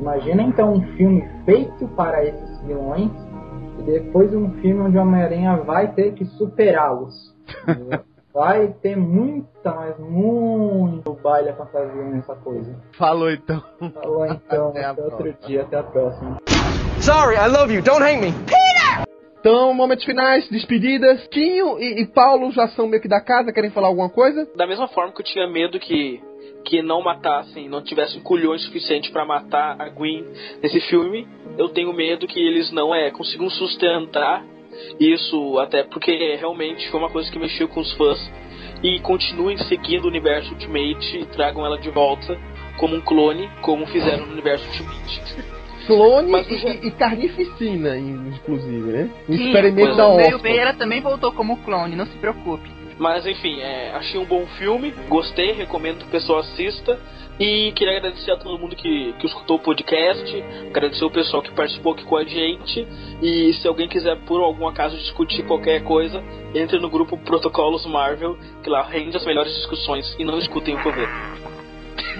imagina 0.00 0.42
então 0.42 0.72
um 0.72 0.82
filme 0.96 1.22
feito 1.44 1.86
para 1.88 2.24
esses 2.24 2.60
vilões 2.62 3.10
e 3.78 3.82
depois 3.82 4.34
um 4.34 4.50
filme 4.62 4.80
onde 4.80 4.96
o 4.96 5.02
Homem-Aranha 5.02 5.56
vai 5.58 5.88
ter 5.92 6.12
que 6.14 6.24
superá-los. 6.24 7.34
vai 8.32 8.68
ter 8.80 8.96
muita, 8.96 9.74
mas 9.74 9.98
muito 9.98 11.12
baile 11.14 11.50
a 11.50 11.56
fantasia 11.56 12.02
nessa 12.04 12.34
coisa. 12.36 12.74
Falou 12.96 13.30
então. 13.30 13.62
Falou 13.94 14.26
então, 14.26 14.68
Até 14.70 14.84
até, 14.84 15.02
outro 15.02 15.16
próxima. 15.18 15.46
dia, 15.46 15.62
até 15.62 15.76
a 15.78 15.82
próxima. 15.82 16.38
Sorry, 17.00 17.36
I 17.36 17.48
love 17.48 17.72
you. 17.74 17.82
Don't 17.82 18.02
hang 18.02 18.20
me. 18.20 18.34
Então, 19.40 19.72
momentos 19.72 20.04
finais, 20.04 20.46
despedidas. 20.50 21.26
Quinho 21.28 21.78
e, 21.78 22.02
e 22.02 22.06
Paulo 22.06 22.50
já 22.52 22.68
são 22.68 22.86
meio 22.86 23.00
que 23.00 23.08
da 23.08 23.22
casa, 23.22 23.52
querem 23.52 23.70
falar 23.70 23.88
alguma 23.88 24.10
coisa? 24.10 24.46
Da 24.54 24.66
mesma 24.66 24.86
forma 24.88 25.12
que 25.12 25.22
eu 25.22 25.24
tinha 25.24 25.48
medo 25.48 25.78
que, 25.80 26.20
que 26.66 26.82
não 26.82 27.02
matassem, 27.02 27.66
não 27.66 27.82
tivessem 27.82 28.20
culhões 28.20 28.62
suficiente 28.66 29.10
pra 29.10 29.24
matar 29.24 29.80
a 29.80 29.88
Gwen 29.88 30.26
nesse 30.62 30.78
filme, 30.82 31.26
eu 31.56 31.70
tenho 31.70 31.90
medo 31.94 32.26
que 32.26 32.38
eles 32.38 32.70
não 32.70 32.94
é, 32.94 33.10
consigam 33.10 33.48
sustentar 33.48 34.44
isso, 34.98 35.58
até 35.58 35.82
porque 35.82 36.36
realmente 36.36 36.88
foi 36.90 37.00
uma 37.00 37.10
coisa 37.10 37.30
que 37.30 37.38
mexeu 37.38 37.68
com 37.68 37.80
os 37.80 37.92
fãs. 37.94 38.18
E 38.82 38.98
continuem 39.00 39.58
seguindo 39.58 40.04
o 40.04 40.08
universo 40.08 40.52
Ultimate 40.52 41.18
e 41.18 41.26
tragam 41.26 41.64
ela 41.66 41.78
de 41.78 41.90
volta 41.90 42.38
como 42.78 42.96
um 42.96 43.00
clone, 43.00 43.50
como 43.60 43.86
fizeram 43.86 44.26
no 44.26 44.32
universo 44.32 44.66
Ultimate. 44.66 45.20
Clone 45.86 46.30
Mas 46.30 46.46
e, 46.48 46.86
e- 46.86 46.90
carnificina, 46.92 47.96
inclusive, 47.96 48.92
né? 48.92 49.10
Um 49.28 49.36
Sim, 49.36 49.46
experimento 49.46 49.92
o 49.92 49.96
da 49.96 50.14
meio 50.14 50.60
ela 50.60 50.74
também 50.74 51.00
voltou 51.00 51.32
como 51.32 51.56
clone, 51.58 51.96
não 51.96 52.06
se 52.06 52.16
preocupe. 52.18 52.70
Mas 52.98 53.26
enfim, 53.26 53.60
é, 53.60 53.92
achei 53.92 54.20
um 54.20 54.26
bom 54.26 54.46
filme, 54.58 54.92
gostei, 55.08 55.52
recomendo 55.52 55.98
que 55.98 56.04
o 56.04 56.10
pessoal 56.10 56.40
assista. 56.40 57.00
E 57.38 57.72
queria 57.72 57.96
agradecer 57.96 58.32
a 58.32 58.36
todo 58.36 58.58
mundo 58.58 58.76
que, 58.76 59.14
que 59.14 59.26
escutou 59.26 59.56
o 59.56 59.60
podcast, 59.60 60.44
agradecer 60.68 61.04
o 61.04 61.10
pessoal 61.10 61.42
que 61.42 61.50
participou 61.52 61.92
aqui 61.92 62.04
com 62.04 62.16
a 62.16 62.24
gente. 62.24 62.86
E 63.22 63.52
se 63.54 63.66
alguém 63.66 63.88
quiser, 63.88 64.16
por 64.26 64.42
algum 64.42 64.68
acaso, 64.68 64.96
discutir 64.96 65.42
qualquer 65.44 65.82
coisa, 65.82 66.22
entre 66.54 66.78
no 66.78 66.90
grupo 66.90 67.16
Protocolos 67.16 67.86
Marvel, 67.86 68.36
que 68.62 68.68
lá 68.68 68.82
rende 68.82 69.16
as 69.16 69.24
melhores 69.24 69.54
discussões 69.54 70.14
e 70.18 70.24
não 70.24 70.38
escutem 70.38 70.74
o 70.74 70.82
governo. 70.82 71.40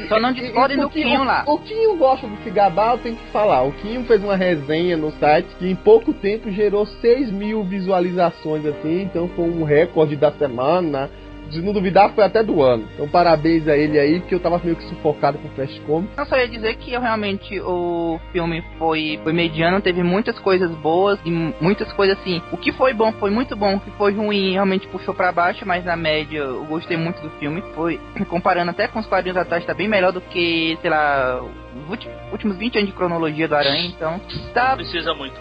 Só 0.08 0.18
não 0.18 0.32
discordem 0.32 0.78
do 0.78 0.88
Quinho 0.88 1.24
lá. 1.24 1.44
O 1.46 1.58
Quinho 1.58 1.96
gosta 1.96 2.26
de 2.26 2.42
se 2.42 2.50
gabar, 2.50 2.92
eu 2.92 2.98
tenho 2.98 3.16
que 3.16 3.26
falar. 3.30 3.62
O 3.62 3.72
Quinho 3.72 4.04
fez 4.04 4.22
uma 4.22 4.36
resenha 4.36 4.96
no 4.96 5.10
site 5.12 5.48
que 5.58 5.68
em 5.68 5.74
pouco 5.74 6.12
tempo 6.12 6.50
gerou 6.50 6.86
6 6.86 7.30
mil 7.30 7.62
visualizações, 7.64 8.64
assim, 8.64 9.02
então 9.02 9.28
foi 9.28 9.44
um 9.44 9.64
recorde 9.64 10.16
da 10.16 10.32
semana. 10.32 11.10
Se 11.50 11.60
não 11.60 11.72
duvidar, 11.72 12.10
foi 12.12 12.24
até 12.24 12.42
do 12.42 12.62
ano. 12.62 12.86
Então 12.94 13.08
parabéns 13.08 13.66
a 13.68 13.76
ele 13.76 13.98
aí, 13.98 14.20
porque 14.20 14.34
eu 14.34 14.40
tava 14.40 14.60
meio 14.62 14.76
que 14.76 14.84
sufocado 14.84 15.38
com 15.38 15.48
Flash 15.50 15.78
Comics. 15.86 16.16
Eu 16.16 16.26
só 16.26 16.36
ia 16.36 16.48
dizer 16.48 16.76
que 16.76 16.92
eu, 16.92 17.00
realmente 17.00 17.60
o 17.60 18.20
filme 18.32 18.62
foi, 18.78 19.18
foi 19.22 19.32
mediano, 19.32 19.80
teve 19.80 20.02
muitas 20.02 20.38
coisas 20.38 20.70
boas 20.76 21.18
e 21.24 21.30
mu- 21.30 21.54
muitas 21.60 21.92
coisas 21.92 22.18
assim. 22.18 22.40
O 22.52 22.56
que 22.56 22.72
foi 22.72 22.94
bom 22.94 23.12
foi 23.12 23.30
muito 23.30 23.56
bom, 23.56 23.76
o 23.76 23.80
que 23.80 23.90
foi 23.92 24.12
ruim 24.12 24.52
realmente 24.52 24.86
puxou 24.88 25.12
pra 25.14 25.32
baixo, 25.32 25.66
mas 25.66 25.84
na 25.84 25.96
média 25.96 26.38
eu 26.38 26.64
gostei 26.66 26.96
muito 26.96 27.20
do 27.20 27.30
filme. 27.38 27.62
Foi 27.74 28.00
comparando 28.28 28.70
até 28.70 28.86
com 28.86 28.98
os 29.00 29.06
quadrinhos 29.06 29.36
atrás, 29.36 29.64
tá 29.64 29.74
bem 29.74 29.88
melhor 29.88 30.12
do 30.12 30.20
que, 30.20 30.78
sei 30.80 30.90
lá, 30.90 31.42
os 31.42 32.00
últimos 32.32 32.56
20 32.56 32.76
anos 32.78 32.90
de 32.90 32.96
cronologia 32.96 33.48
do 33.48 33.54
Aranha, 33.56 33.86
então 33.86 34.20
tá 34.54 34.76
Precisa 34.76 35.14
muito. 35.14 35.34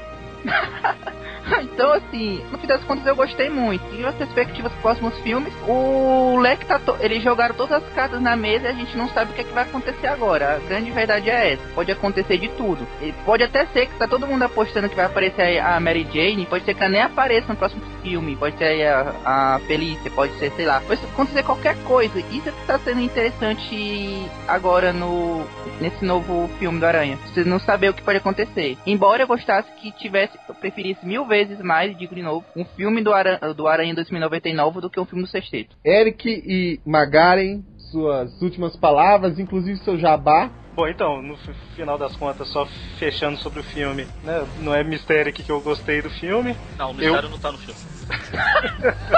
então, 1.61 1.93
assim, 1.93 2.43
no 2.51 2.57
fim 2.57 2.67
das 2.67 2.83
contas 2.83 3.05
eu 3.05 3.15
gostei 3.15 3.49
muito. 3.49 3.83
E 3.93 4.05
as 4.05 4.15
perspectivas 4.15 4.71
dos 4.71 4.81
próximos 4.81 5.17
filmes, 5.19 5.53
o 5.67 6.37
Leque 6.39 6.65
tá. 6.65 6.79
To... 6.79 6.97
Eles 6.99 7.23
jogaram 7.23 7.55
todas 7.55 7.83
as 7.83 7.93
cartas 7.93 8.21
na 8.21 8.35
mesa 8.35 8.67
e 8.67 8.71
a 8.71 8.73
gente 8.73 8.97
não 8.97 9.09
sabe 9.09 9.31
o 9.31 9.33
que, 9.33 9.41
é 9.41 9.43
que 9.43 9.53
vai 9.53 9.63
acontecer 9.63 10.07
agora. 10.07 10.55
A 10.55 10.59
grande 10.59 10.91
verdade 10.91 11.29
é 11.29 11.53
essa. 11.53 11.63
Pode 11.73 11.91
acontecer 11.91 12.37
de 12.37 12.49
tudo. 12.49 12.85
E 13.01 13.11
pode 13.25 13.43
até 13.43 13.65
ser 13.67 13.87
que 13.87 13.95
tá 13.95 14.07
todo 14.07 14.27
mundo 14.27 14.43
apostando 14.43 14.89
que 14.89 14.95
vai 14.95 15.05
aparecer 15.05 15.59
a 15.59 15.79
Mary 15.79 16.07
Jane, 16.11 16.45
pode 16.45 16.65
ser 16.65 16.73
que 16.73 16.83
ela 16.83 16.91
nem 16.91 17.01
apareça 17.01 17.47
no 17.47 17.55
próximo 17.55 17.81
filme, 18.01 18.35
pode 18.35 18.57
ser 18.57 18.87
a, 18.87 19.15
a 19.25 19.59
Felícia, 19.67 20.11
pode 20.11 20.37
ser, 20.39 20.51
sei 20.51 20.65
lá. 20.65 20.81
Pode 20.81 21.03
acontecer 21.03 21.43
qualquer 21.43 21.75
coisa. 21.83 22.19
Isso 22.31 22.49
é 22.49 22.51
que 22.51 22.67
tá 22.67 22.79
sendo 22.79 23.01
interessante 23.01 24.29
agora 24.47 24.93
no. 24.93 25.43
nesse 25.79 26.03
novo 26.03 26.49
filme 26.59 26.79
do 26.79 26.85
Aranha. 26.85 27.17
Você 27.27 27.43
não 27.43 27.59
saber 27.59 27.89
o 27.89 27.93
que 27.93 28.01
pode 28.01 28.17
acontecer. 28.17 28.77
Embora 28.85 29.23
eu 29.23 29.27
gostasse 29.27 29.69
que 29.77 29.91
tivesse, 29.91 30.37
eu 30.47 30.55
preferisse 30.55 31.05
mil 31.05 31.25
vezes 31.25 31.38
mais, 31.63 31.97
digo 31.97 32.13
de 32.15 32.21
novo, 32.21 32.45
um 32.55 32.65
filme 32.65 33.01
do, 33.03 33.13
Aran 33.13 33.37
do 33.55 33.67
Aranha 33.67 33.93
2099 33.95 34.81
do 34.81 34.89
que 34.89 34.99
um 34.99 35.05
filme 35.05 35.23
do 35.23 35.29
Sexteto. 35.29 35.75
Eric 35.85 36.27
e 36.29 36.79
Magaren, 36.85 37.61
suas 37.91 38.41
últimas 38.41 38.75
palavras, 38.75 39.39
inclusive 39.39 39.77
seu 39.79 39.97
jabá. 39.97 40.49
Bom, 40.75 40.87
então, 40.87 41.21
no 41.21 41.35
fi- 41.37 41.53
final 41.75 41.97
das 41.97 42.15
contas, 42.15 42.47
só 42.49 42.65
fechando 42.97 43.37
sobre 43.39 43.59
o 43.59 43.63
filme, 43.63 44.07
né? 44.23 44.45
Não 44.61 44.73
é 44.73 44.83
mistério 44.83 45.29
aqui 45.29 45.43
que 45.43 45.51
eu 45.51 45.59
gostei 45.59 46.01
do 46.01 46.09
filme. 46.09 46.55
Não, 46.77 46.91
o 46.91 46.93
mistério 46.93 47.29
não 47.29 47.39
tá 47.39 47.51
no 47.51 47.57
filme. 47.57 47.79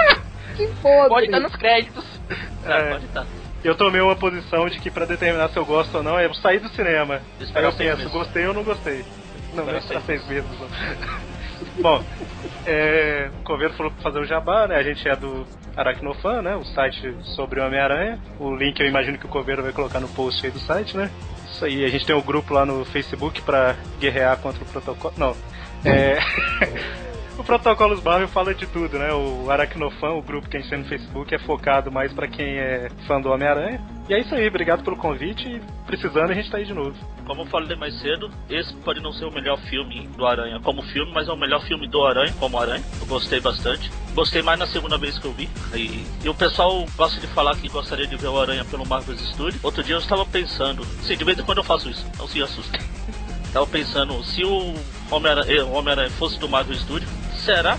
Que 0.56 0.66
foda! 0.82 1.08
Pode 1.08 1.26
estar 1.26 1.40
nos 1.40 1.56
créditos. 1.56 2.04
É, 2.66 2.72
É. 2.72 2.90
pode 2.92 3.06
estar. 3.06 3.26
Eu 3.64 3.74
tomei 3.74 4.00
uma 4.02 4.14
posição 4.16 4.68
de 4.68 4.78
que 4.80 4.90
pra 4.90 5.06
determinar 5.06 5.48
se 5.48 5.56
eu 5.56 5.64
gosto 5.64 5.96
ou 5.96 6.02
não 6.02 6.18
é 6.18 6.26
eu 6.26 6.34
sair 6.34 6.58
do 6.58 6.68
cinema. 6.70 7.22
Aí 7.54 7.64
eu 7.64 7.72
penso, 7.72 7.96
meses. 7.98 8.12
gostei 8.12 8.46
ou 8.46 8.52
não 8.52 8.62
gostei. 8.62 9.02
Não, 9.54 9.62
esperar 9.62 10.02
seis 10.02 10.04
seis 10.04 10.26
meses. 10.28 10.50
Bom, 11.80 12.02
é, 12.66 13.30
o 13.40 13.44
Coveiro 13.44 13.74
falou 13.74 13.92
pra 13.92 14.02
fazer 14.02 14.20
o 14.20 14.24
jabá, 14.24 14.66
né? 14.66 14.76
A 14.76 14.82
gente 14.82 15.08
é 15.08 15.16
do 15.16 15.46
Aracnofan, 15.76 16.42
né? 16.42 16.56
O 16.56 16.64
site 16.64 17.16
sobre 17.22 17.60
o 17.60 17.66
Homem-Aranha. 17.66 18.18
O 18.38 18.54
link 18.54 18.78
eu 18.80 18.86
imagino 18.86 19.18
que 19.18 19.26
o 19.26 19.28
Coveiro 19.28 19.62
vai 19.62 19.72
colocar 19.72 20.00
no 20.00 20.08
post 20.08 20.44
aí 20.44 20.52
do 20.52 20.58
site, 20.60 20.96
né? 20.96 21.10
Isso 21.50 21.64
aí, 21.64 21.84
a 21.84 21.88
gente 21.88 22.06
tem 22.06 22.16
um 22.16 22.22
grupo 22.22 22.54
lá 22.54 22.64
no 22.64 22.84
Facebook 22.84 23.42
pra 23.42 23.76
guerrear 24.00 24.38
contra 24.38 24.62
o 24.62 24.66
protocolo. 24.66 25.14
Não. 25.16 25.36
É. 25.84 26.18
O 27.38 27.42
Protocolos 27.42 28.02
Marvel 28.02 28.28
fala 28.28 28.54
de 28.54 28.66
tudo, 28.66 28.98
né? 28.98 29.12
O 29.12 29.50
Aracnofan, 29.50 30.10
o 30.10 30.22
grupo 30.22 30.48
que 30.48 30.56
a 30.58 30.60
gente 30.60 30.68
tem 30.68 30.78
no 30.80 30.84
Facebook, 30.84 31.34
é 31.34 31.38
focado 31.38 31.90
mais 31.90 32.12
pra 32.12 32.28
quem 32.28 32.58
é 32.58 32.90
fã 33.06 33.20
do 33.20 33.30
Homem-Aranha. 33.30 33.80
E 34.08 34.14
é 34.14 34.20
isso 34.20 34.34
aí, 34.34 34.46
obrigado 34.46 34.84
pelo 34.84 34.96
convite 34.96 35.48
e 35.48 35.60
precisando 35.86 36.30
a 36.30 36.34
gente 36.34 36.50
tá 36.50 36.58
aí 36.58 36.66
de 36.66 36.74
novo. 36.74 36.94
Como 37.26 37.42
eu 37.42 37.46
falei 37.46 37.74
mais 37.76 37.98
cedo, 38.00 38.30
esse 38.50 38.74
pode 38.76 39.00
não 39.00 39.12
ser 39.12 39.24
o 39.24 39.32
melhor 39.32 39.58
filme 39.62 40.06
do 40.08 40.26
Aranha 40.26 40.60
como 40.60 40.82
filme, 40.82 41.10
mas 41.14 41.26
é 41.26 41.32
o 41.32 41.36
melhor 41.36 41.62
filme 41.66 41.88
do 41.88 42.04
Aranha 42.04 42.34
como 42.38 42.58
Aranha. 42.58 42.84
Eu 43.00 43.06
gostei 43.06 43.40
bastante. 43.40 43.90
Gostei 44.14 44.42
mais 44.42 44.58
na 44.58 44.66
segunda 44.66 44.98
vez 44.98 45.18
que 45.18 45.24
eu 45.24 45.32
vi. 45.32 45.48
E, 45.74 46.04
e 46.22 46.28
o 46.28 46.34
pessoal 46.34 46.84
gosta 46.96 47.18
de 47.18 47.26
falar 47.28 47.56
que 47.56 47.68
gostaria 47.68 48.06
de 48.06 48.16
ver 48.16 48.28
o 48.28 48.38
Aranha 48.38 48.64
pelo 48.64 48.86
Marvel 48.86 49.16
Studios. 49.16 49.64
Outro 49.64 49.82
dia 49.82 49.94
eu 49.94 50.00
estava 50.00 50.26
pensando, 50.26 50.84
sim, 50.84 51.16
de 51.16 51.24
vez 51.24 51.38
em 51.38 51.42
quando 51.42 51.58
eu 51.58 51.64
faço 51.64 51.88
isso, 51.88 52.06
não 52.18 52.28
se 52.28 52.42
assustem. 52.42 52.80
Estava 53.46 53.66
pensando, 53.66 54.22
se 54.24 54.42
o 54.44 54.74
Homem-Aranha 55.12 55.66
o 55.66 55.72
Homem-Aranha 55.72 56.10
fosse 56.10 56.38
do 56.38 56.48
Marvel 56.48 56.74
Studios, 56.74 57.10
será? 57.44 57.76